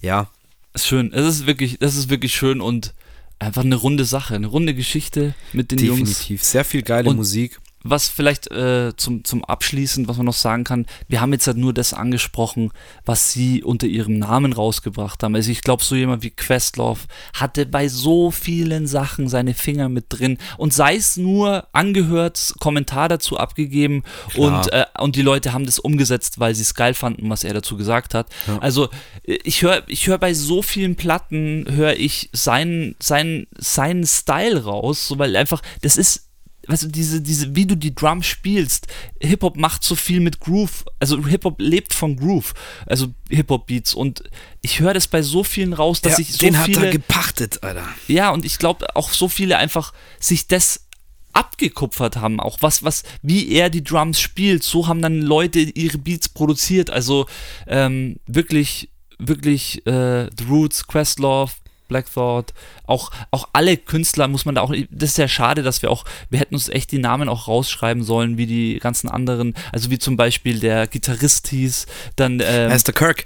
ja. 0.00 0.28
Ist 0.74 0.86
schön, 0.86 1.12
es 1.14 1.26
ist 1.26 1.46
wirklich, 1.46 1.78
das 1.78 1.96
ist 1.96 2.10
wirklich 2.10 2.34
schön 2.34 2.60
und 2.60 2.92
einfach 3.38 3.62
eine 3.62 3.76
runde 3.76 4.04
Sache, 4.04 4.34
eine 4.34 4.48
runde 4.48 4.74
Geschichte 4.74 5.34
mit 5.52 5.70
den 5.70 5.78
Definitiv. 5.78 5.98
Jungs. 5.98 6.18
Definitiv, 6.18 6.42
sehr 6.44 6.64
viel 6.64 6.82
geile 6.82 7.08
und 7.08 7.16
Musik 7.16 7.58
was 7.82 8.08
vielleicht 8.08 8.50
äh, 8.50 8.92
zum, 8.96 9.24
zum 9.24 9.44
Abschließen, 9.44 10.08
was 10.08 10.16
man 10.16 10.26
noch 10.26 10.34
sagen 10.34 10.64
kann, 10.64 10.86
wir 11.06 11.20
haben 11.20 11.32
jetzt 11.32 11.46
halt 11.46 11.56
nur 11.56 11.72
das 11.72 11.94
angesprochen, 11.94 12.72
was 13.04 13.32
sie 13.32 13.62
unter 13.62 13.86
ihrem 13.86 14.18
Namen 14.18 14.52
rausgebracht 14.52 15.22
haben. 15.22 15.34
Also 15.34 15.50
ich 15.50 15.62
glaube, 15.62 15.82
so 15.84 15.94
jemand 15.94 16.22
wie 16.22 16.30
Questlove 16.30 17.06
hatte 17.34 17.66
bei 17.66 17.88
so 17.88 18.30
vielen 18.30 18.86
Sachen 18.86 19.28
seine 19.28 19.54
Finger 19.54 19.88
mit 19.88 20.06
drin 20.08 20.38
und 20.56 20.74
sei 20.74 20.96
es 20.96 21.16
nur 21.16 21.68
angehört, 21.72 22.54
Kommentar 22.58 23.08
dazu 23.08 23.36
abgegeben 23.36 24.02
und, 24.36 24.72
äh, 24.72 24.86
und 24.98 25.16
die 25.16 25.22
Leute 25.22 25.52
haben 25.52 25.66
das 25.66 25.78
umgesetzt, 25.78 26.40
weil 26.40 26.54
sie 26.54 26.62
es 26.62 26.74
geil 26.74 26.94
fanden, 26.94 27.30
was 27.30 27.44
er 27.44 27.54
dazu 27.54 27.76
gesagt 27.76 28.14
hat. 28.14 28.28
Ja. 28.46 28.58
Also 28.58 28.88
ich 29.24 29.62
höre 29.62 29.82
ich 29.86 30.06
hör 30.06 30.18
bei 30.18 30.34
so 30.34 30.62
vielen 30.62 30.96
Platten, 30.96 31.66
höre 31.68 31.94
ich 31.94 32.28
seinen, 32.32 32.96
seinen, 33.00 33.46
seinen 33.56 34.06
Style 34.06 34.64
raus, 34.64 35.08
so, 35.08 35.18
weil 35.18 35.36
einfach, 35.36 35.62
das 35.82 35.96
ist 35.96 36.27
weißt 36.68 36.84
du, 36.84 36.88
diese, 36.88 37.20
diese, 37.20 37.56
wie 37.56 37.66
du 37.66 37.76
die 37.76 37.94
Drums 37.94 38.26
spielst. 38.26 38.86
Hip-Hop 39.20 39.56
macht 39.56 39.82
so 39.82 39.94
viel 39.94 40.20
mit 40.20 40.38
Groove. 40.38 40.84
Also 41.00 41.24
Hip-Hop 41.26 41.60
lebt 41.60 41.94
von 41.94 42.16
Groove. 42.16 42.54
Also 42.86 43.08
Hip-Hop-Beats. 43.30 43.94
Und 43.94 44.22
ich 44.62 44.80
höre 44.80 44.94
das 44.94 45.08
bei 45.08 45.22
so 45.22 45.42
vielen 45.42 45.72
raus, 45.72 46.00
dass 46.02 46.14
ja, 46.14 46.18
ich 46.20 46.32
so 46.32 46.38
den 46.38 46.54
viele. 46.54 46.78
hat 46.78 46.84
er 46.86 46.92
gepachtet, 46.92 47.62
Alter. 47.62 47.88
Ja, 48.06 48.30
und 48.30 48.44
ich 48.44 48.58
glaube 48.58 48.94
auch 48.94 49.12
so 49.12 49.28
viele 49.28 49.56
einfach 49.56 49.92
sich 50.20 50.46
das 50.46 50.88
abgekupfert 51.32 52.16
haben, 52.16 52.40
auch 52.40 52.58
was, 52.60 52.82
was, 52.82 53.04
wie 53.22 53.50
er 53.52 53.70
die 53.70 53.84
Drums 53.84 54.20
spielt, 54.20 54.64
so 54.64 54.88
haben 54.88 55.00
dann 55.00 55.22
Leute 55.22 55.60
ihre 55.60 55.98
Beats 55.98 56.28
produziert, 56.28 56.90
also 56.90 57.26
ähm, 57.68 58.16
wirklich, 58.26 58.90
wirklich 59.18 59.86
äh, 59.86 60.28
The 60.36 60.44
Roots, 60.48 60.86
Questlove, 60.88 61.52
Black 61.88 62.12
Thought, 62.12 62.54
auch, 62.86 63.10
auch 63.30 63.48
alle 63.52 63.76
Künstler 63.76 64.28
muss 64.28 64.44
man 64.44 64.54
da 64.54 64.60
auch, 64.60 64.74
das 64.90 65.10
ist 65.10 65.18
ja 65.18 65.28
schade, 65.28 65.62
dass 65.62 65.82
wir 65.82 65.90
auch, 65.90 66.04
wir 66.30 66.38
hätten 66.38 66.54
uns 66.54 66.68
echt 66.68 66.92
die 66.92 66.98
Namen 66.98 67.28
auch 67.28 67.48
rausschreiben 67.48 68.02
sollen, 68.02 68.38
wie 68.38 68.46
die 68.46 68.78
ganzen 68.78 69.08
anderen, 69.08 69.54
also 69.72 69.90
wie 69.90 69.98
zum 69.98 70.16
Beispiel 70.16 70.60
der 70.60 70.86
Gitarrist 70.86 71.48
hieß, 71.48 71.86
dann 72.16 72.40
ähm, 72.44 72.68
Meister 72.68 72.92
Kirk. 72.92 73.24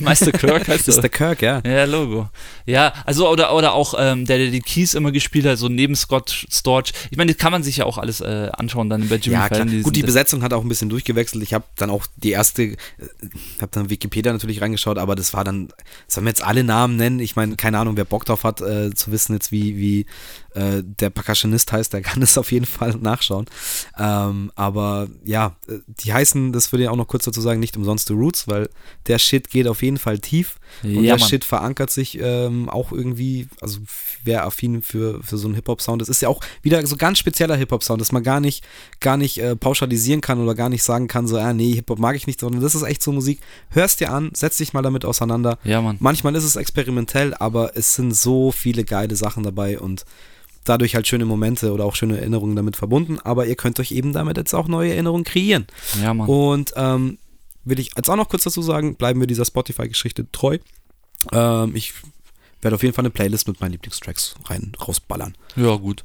Meister 0.00 0.32
Kirk 0.32 0.68
heißt 0.68 0.86
Meister 0.86 1.08
Kirk, 1.08 1.42
ja. 1.42 1.60
Ja, 1.64 1.84
Logo. 1.84 2.28
Ja, 2.66 2.92
also 3.04 3.28
oder, 3.28 3.54
oder 3.54 3.74
auch 3.74 3.94
ähm, 3.98 4.26
der, 4.26 4.38
der 4.38 4.50
die 4.50 4.60
Keys 4.60 4.94
immer 4.94 5.12
gespielt 5.12 5.46
hat, 5.46 5.58
so 5.58 5.68
neben 5.68 5.94
Scott 5.94 6.46
Storch. 6.50 6.92
Ich 7.10 7.16
meine, 7.16 7.32
das 7.32 7.38
kann 7.40 7.52
man 7.52 7.62
sich 7.62 7.78
ja 7.78 7.86
auch 7.86 7.98
alles 7.98 8.20
äh, 8.20 8.50
anschauen 8.52 8.90
dann 8.90 9.08
bei 9.08 9.16
Jimmy 9.16 9.36
ja, 9.36 9.46
Fallon. 9.46 9.68
Klar. 9.68 9.82
Gut, 9.82 9.96
die 9.96 10.02
Besetzung 10.02 10.42
hat 10.42 10.52
auch 10.52 10.62
ein 10.62 10.68
bisschen 10.68 10.88
durchgewechselt. 10.88 11.42
Ich 11.42 11.54
habe 11.54 11.64
dann 11.76 11.90
auch 11.90 12.06
die 12.16 12.32
erste, 12.32 12.62
äh, 12.62 12.76
habe 13.60 13.70
dann 13.70 13.88
Wikipedia 13.88 14.32
natürlich 14.32 14.60
reingeschaut, 14.60 14.98
aber 14.98 15.14
das 15.14 15.32
war 15.32 15.44
dann, 15.44 15.68
sollen 16.08 16.26
wir 16.26 16.30
jetzt 16.30 16.42
alle 16.42 16.64
Namen 16.64 16.96
nennen? 16.96 17.20
Ich 17.20 17.36
meine, 17.36 17.56
keine 17.56 17.78
Ahnung, 17.78 17.85
Ahnung, 17.86 17.96
wer 17.96 18.04
Bock 18.04 18.24
drauf 18.24 18.44
hat, 18.44 18.60
äh, 18.60 18.94
zu 18.94 19.12
wissen 19.12 19.34
jetzt, 19.34 19.52
wie, 19.52 19.76
wie 19.76 20.06
äh, 20.54 20.82
der 20.82 21.10
Percussionist 21.10 21.72
heißt, 21.72 21.92
der 21.92 22.02
kann 22.02 22.22
es 22.22 22.38
auf 22.38 22.52
jeden 22.52 22.66
Fall 22.66 22.94
nachschauen. 23.00 23.46
Ähm, 23.98 24.52
aber 24.54 25.08
ja, 25.24 25.56
äh, 25.68 25.78
die 25.86 26.12
heißen, 26.12 26.52
das 26.52 26.72
würde 26.72 26.84
ich 26.84 26.88
auch 26.88 26.96
noch 26.96 27.08
kurz 27.08 27.24
dazu 27.24 27.40
sagen, 27.40 27.60
nicht 27.60 27.76
umsonst 27.76 28.08
The 28.08 28.14
Roots, 28.14 28.48
weil 28.48 28.68
der 29.06 29.18
Shit 29.18 29.50
geht 29.50 29.68
auf 29.68 29.82
jeden 29.82 29.98
Fall 29.98 30.18
tief. 30.18 30.56
Und 30.82 30.94
ja, 30.94 31.02
der 31.02 31.18
Mann. 31.18 31.28
Shit 31.28 31.44
verankert 31.44 31.90
sich 31.90 32.18
ähm, 32.20 32.68
auch 32.68 32.92
irgendwie, 32.92 33.48
also 33.60 33.78
wer 34.24 34.44
affin 34.44 34.82
für, 34.82 35.22
für 35.22 35.38
so 35.38 35.48
einen 35.48 35.54
Hip-Hop-Sound 35.54 36.02
ist, 36.02 36.08
ist 36.08 36.22
ja 36.22 36.28
auch 36.28 36.40
wieder 36.62 36.84
so 36.86 36.96
ganz 36.96 37.18
spezieller 37.18 37.56
Hip-Hop-Sound, 37.56 38.00
dass 38.00 38.12
man 38.12 38.22
gar 38.22 38.40
nicht, 38.40 38.64
gar 39.00 39.16
nicht 39.16 39.38
äh, 39.38 39.56
pauschalisieren 39.56 40.20
kann 40.20 40.40
oder 40.40 40.54
gar 40.54 40.68
nicht 40.68 40.82
sagen 40.82 41.08
kann, 41.08 41.26
so, 41.26 41.38
ah, 41.38 41.52
nee, 41.52 41.72
Hip-Hop 41.72 41.98
mag 41.98 42.16
ich 42.16 42.26
nicht, 42.26 42.40
sondern 42.40 42.62
das 42.62 42.74
ist 42.74 42.82
echt 42.82 43.02
so 43.02 43.12
Musik. 43.12 43.40
Hörst 43.70 44.00
dir 44.00 44.12
an, 44.12 44.30
setz 44.34 44.58
dich 44.58 44.72
mal 44.72 44.82
damit 44.82 45.04
auseinander. 45.04 45.58
Ja, 45.64 45.80
Mann. 45.80 45.96
Manchmal 46.00 46.34
ist 46.34 46.44
es 46.44 46.56
experimentell, 46.56 47.34
aber 47.34 47.76
es 47.76 47.94
sind 47.94 48.14
so 48.14 48.52
viele 48.52 48.84
geile 48.84 49.16
Sachen 49.16 49.42
dabei 49.42 49.78
und 49.78 50.04
dadurch 50.64 50.94
halt 50.94 51.06
schöne 51.06 51.24
Momente 51.24 51.72
oder 51.72 51.84
auch 51.84 51.94
schöne 51.94 52.18
Erinnerungen 52.18 52.56
damit 52.56 52.76
verbunden, 52.76 53.18
aber 53.22 53.46
ihr 53.46 53.56
könnt 53.56 53.80
euch 53.80 53.92
eben 53.92 54.12
damit 54.12 54.36
jetzt 54.36 54.54
auch 54.54 54.68
neue 54.68 54.92
Erinnerungen 54.92 55.24
kreieren. 55.24 55.66
Ja, 56.02 56.12
Mann. 56.12 56.28
Und 56.28 56.74
ähm, 56.76 57.18
will 57.66 57.78
ich 57.78 57.90
jetzt 57.96 58.08
auch 58.08 58.16
noch 58.16 58.28
kurz 58.28 58.44
dazu 58.44 58.62
sagen, 58.62 58.96
bleiben 58.96 59.20
wir 59.20 59.26
dieser 59.26 59.44
Spotify-Geschichte 59.44 60.30
treu. 60.32 60.58
Ähm, 61.32 61.76
ich 61.76 61.92
werde 62.62 62.76
auf 62.76 62.82
jeden 62.82 62.94
Fall 62.94 63.02
eine 63.02 63.10
Playlist 63.10 63.48
mit 63.48 63.60
meinen 63.60 63.72
Lieblingstracks 63.72 64.36
rein 64.46 64.72
rausballern. 64.80 65.36
Ja, 65.56 65.76
gut. 65.76 66.04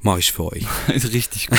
Mache 0.00 0.20
ich 0.20 0.32
für 0.32 0.44
euch. 0.44 0.66
Richtig 0.88 1.48
gut. 1.48 1.58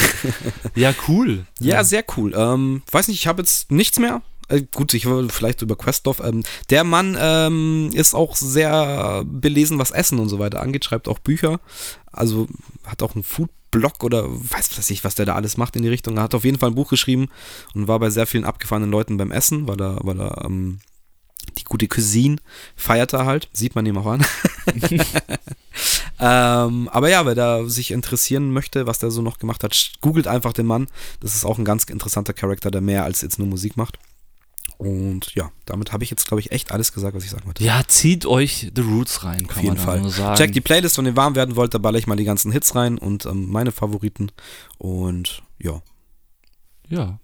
ja, 0.75 0.93
cool. 1.07 1.45
Ja, 1.59 1.83
sehr 1.83 2.03
cool. 2.15 2.33
Ähm, 2.35 2.83
weiß 2.91 3.07
nicht, 3.07 3.19
ich 3.19 3.27
habe 3.27 3.41
jetzt 3.41 3.71
nichts 3.71 3.99
mehr. 3.99 4.21
Äh, 4.47 4.63
gut, 4.73 4.93
ich 4.93 5.05
will 5.05 5.29
vielleicht 5.29 5.61
über 5.61 5.75
Questlove. 5.75 6.23
Ähm, 6.23 6.43
der 6.69 6.83
Mann 6.83 7.17
ähm, 7.19 7.89
ist 7.93 8.13
auch 8.13 8.35
sehr 8.35 9.23
belesen, 9.25 9.79
was 9.79 9.91
Essen 9.91 10.19
und 10.19 10.29
so 10.29 10.39
weiter 10.39 10.61
angeht, 10.61 10.85
schreibt 10.85 11.07
auch 11.07 11.19
Bücher. 11.19 11.59
Also 12.11 12.47
hat 12.85 13.01
auch 13.01 13.15
einen 13.15 13.23
Foodblog 13.75 14.03
oder 14.03 14.25
weiß 14.27 14.77
was 14.77 14.89
ich, 14.89 15.03
was 15.03 15.15
der 15.15 15.25
da 15.25 15.35
alles 15.35 15.57
macht 15.57 15.75
in 15.75 15.83
die 15.83 15.89
Richtung. 15.89 16.17
Er 16.17 16.23
hat 16.23 16.35
auf 16.35 16.45
jeden 16.45 16.57
Fall 16.57 16.69
ein 16.69 16.75
Buch 16.75 16.89
geschrieben 16.89 17.29
und 17.73 17.87
war 17.87 17.99
bei 17.99 18.09
sehr 18.09 18.27
vielen 18.27 18.45
abgefahrenen 18.45 18.91
Leuten 18.91 19.17
beim 19.17 19.31
Essen, 19.31 19.67
weil 19.67 19.81
er, 19.81 19.99
weil 20.01 20.19
er 20.19 20.45
ähm, 20.45 20.79
die 21.57 21.63
gute 21.63 21.87
Cousine 21.87 22.37
feiert 22.75 23.13
er 23.13 23.25
halt, 23.25 23.49
sieht 23.53 23.75
man 23.75 23.85
ihm 23.85 23.97
auch 23.97 24.07
an. 24.07 24.25
ähm, 26.19 26.89
aber 26.89 27.09
ja, 27.09 27.25
wer 27.25 27.35
da 27.35 27.65
sich 27.65 27.91
interessieren 27.91 28.51
möchte, 28.51 28.87
was 28.87 28.99
der 28.99 29.11
so 29.11 29.21
noch 29.21 29.37
gemacht 29.37 29.63
hat, 29.63 29.91
googelt 30.01 30.27
einfach 30.27 30.53
den 30.53 30.65
Mann. 30.65 30.87
Das 31.19 31.35
ist 31.35 31.45
auch 31.45 31.57
ein 31.57 31.65
ganz 31.65 31.83
interessanter 31.83 32.33
Charakter, 32.33 32.71
der 32.71 32.81
mehr 32.81 33.03
als 33.03 33.21
jetzt 33.21 33.39
nur 33.39 33.47
Musik 33.47 33.77
macht. 33.77 33.99
Und 34.77 35.33
ja, 35.35 35.51
damit 35.65 35.93
habe 35.93 36.03
ich 36.03 36.09
jetzt, 36.09 36.27
glaube 36.27 36.41
ich, 36.41 36.51
echt 36.51 36.71
alles 36.71 36.91
gesagt, 36.91 37.15
was 37.15 37.23
ich 37.23 37.29
sagen 37.29 37.45
wollte. 37.45 37.63
Ja, 37.63 37.83
zieht 37.87 38.25
euch 38.25 38.71
The 38.75 38.81
Roots 38.81 39.23
rein, 39.23 39.47
kann 39.47 39.57
Auf 39.57 39.63
jeden 39.63 39.85
man 39.85 40.11
Fall. 40.11 40.35
Checkt 40.35 40.55
die 40.55 40.61
Playlist, 40.61 40.97
wenn 40.97 41.05
ihr 41.05 41.15
warm 41.15 41.35
werden 41.35 41.55
wollt, 41.55 41.73
da 41.73 41.77
baller 41.77 41.97
ich 41.97 42.07
mal 42.07 42.15
die 42.15 42.25
ganzen 42.25 42.51
Hits 42.51 42.75
rein 42.75 42.97
und 42.97 43.25
ähm, 43.25 43.49
meine 43.49 43.71
Favoriten. 43.71 44.31
Und 44.77 45.43
ja. 45.59 45.81
Ja. 46.89 47.19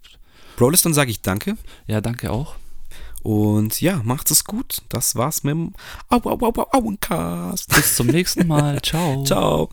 Brolist, 0.56 0.84
dann 0.84 0.94
sage 0.94 1.10
ich 1.10 1.22
danke. 1.22 1.56
Ja, 1.86 2.00
danke 2.00 2.30
auch. 2.30 2.56
Und 3.22 3.80
ja, 3.80 4.00
macht 4.02 4.30
es 4.30 4.44
gut. 4.44 4.82
Das 4.88 5.14
war's 5.14 5.44
mit 5.44 5.52
dem 5.52 5.74
Au, 6.08 6.16
Au, 6.16 6.38
Au, 6.40 6.52
Au, 6.56 6.68
Auencast. 6.72 7.68
Bis 7.68 7.94
zum 7.94 8.08
nächsten 8.08 8.46
Mal. 8.48 8.80
Ciao. 8.82 9.24
Ciao. 9.24 9.70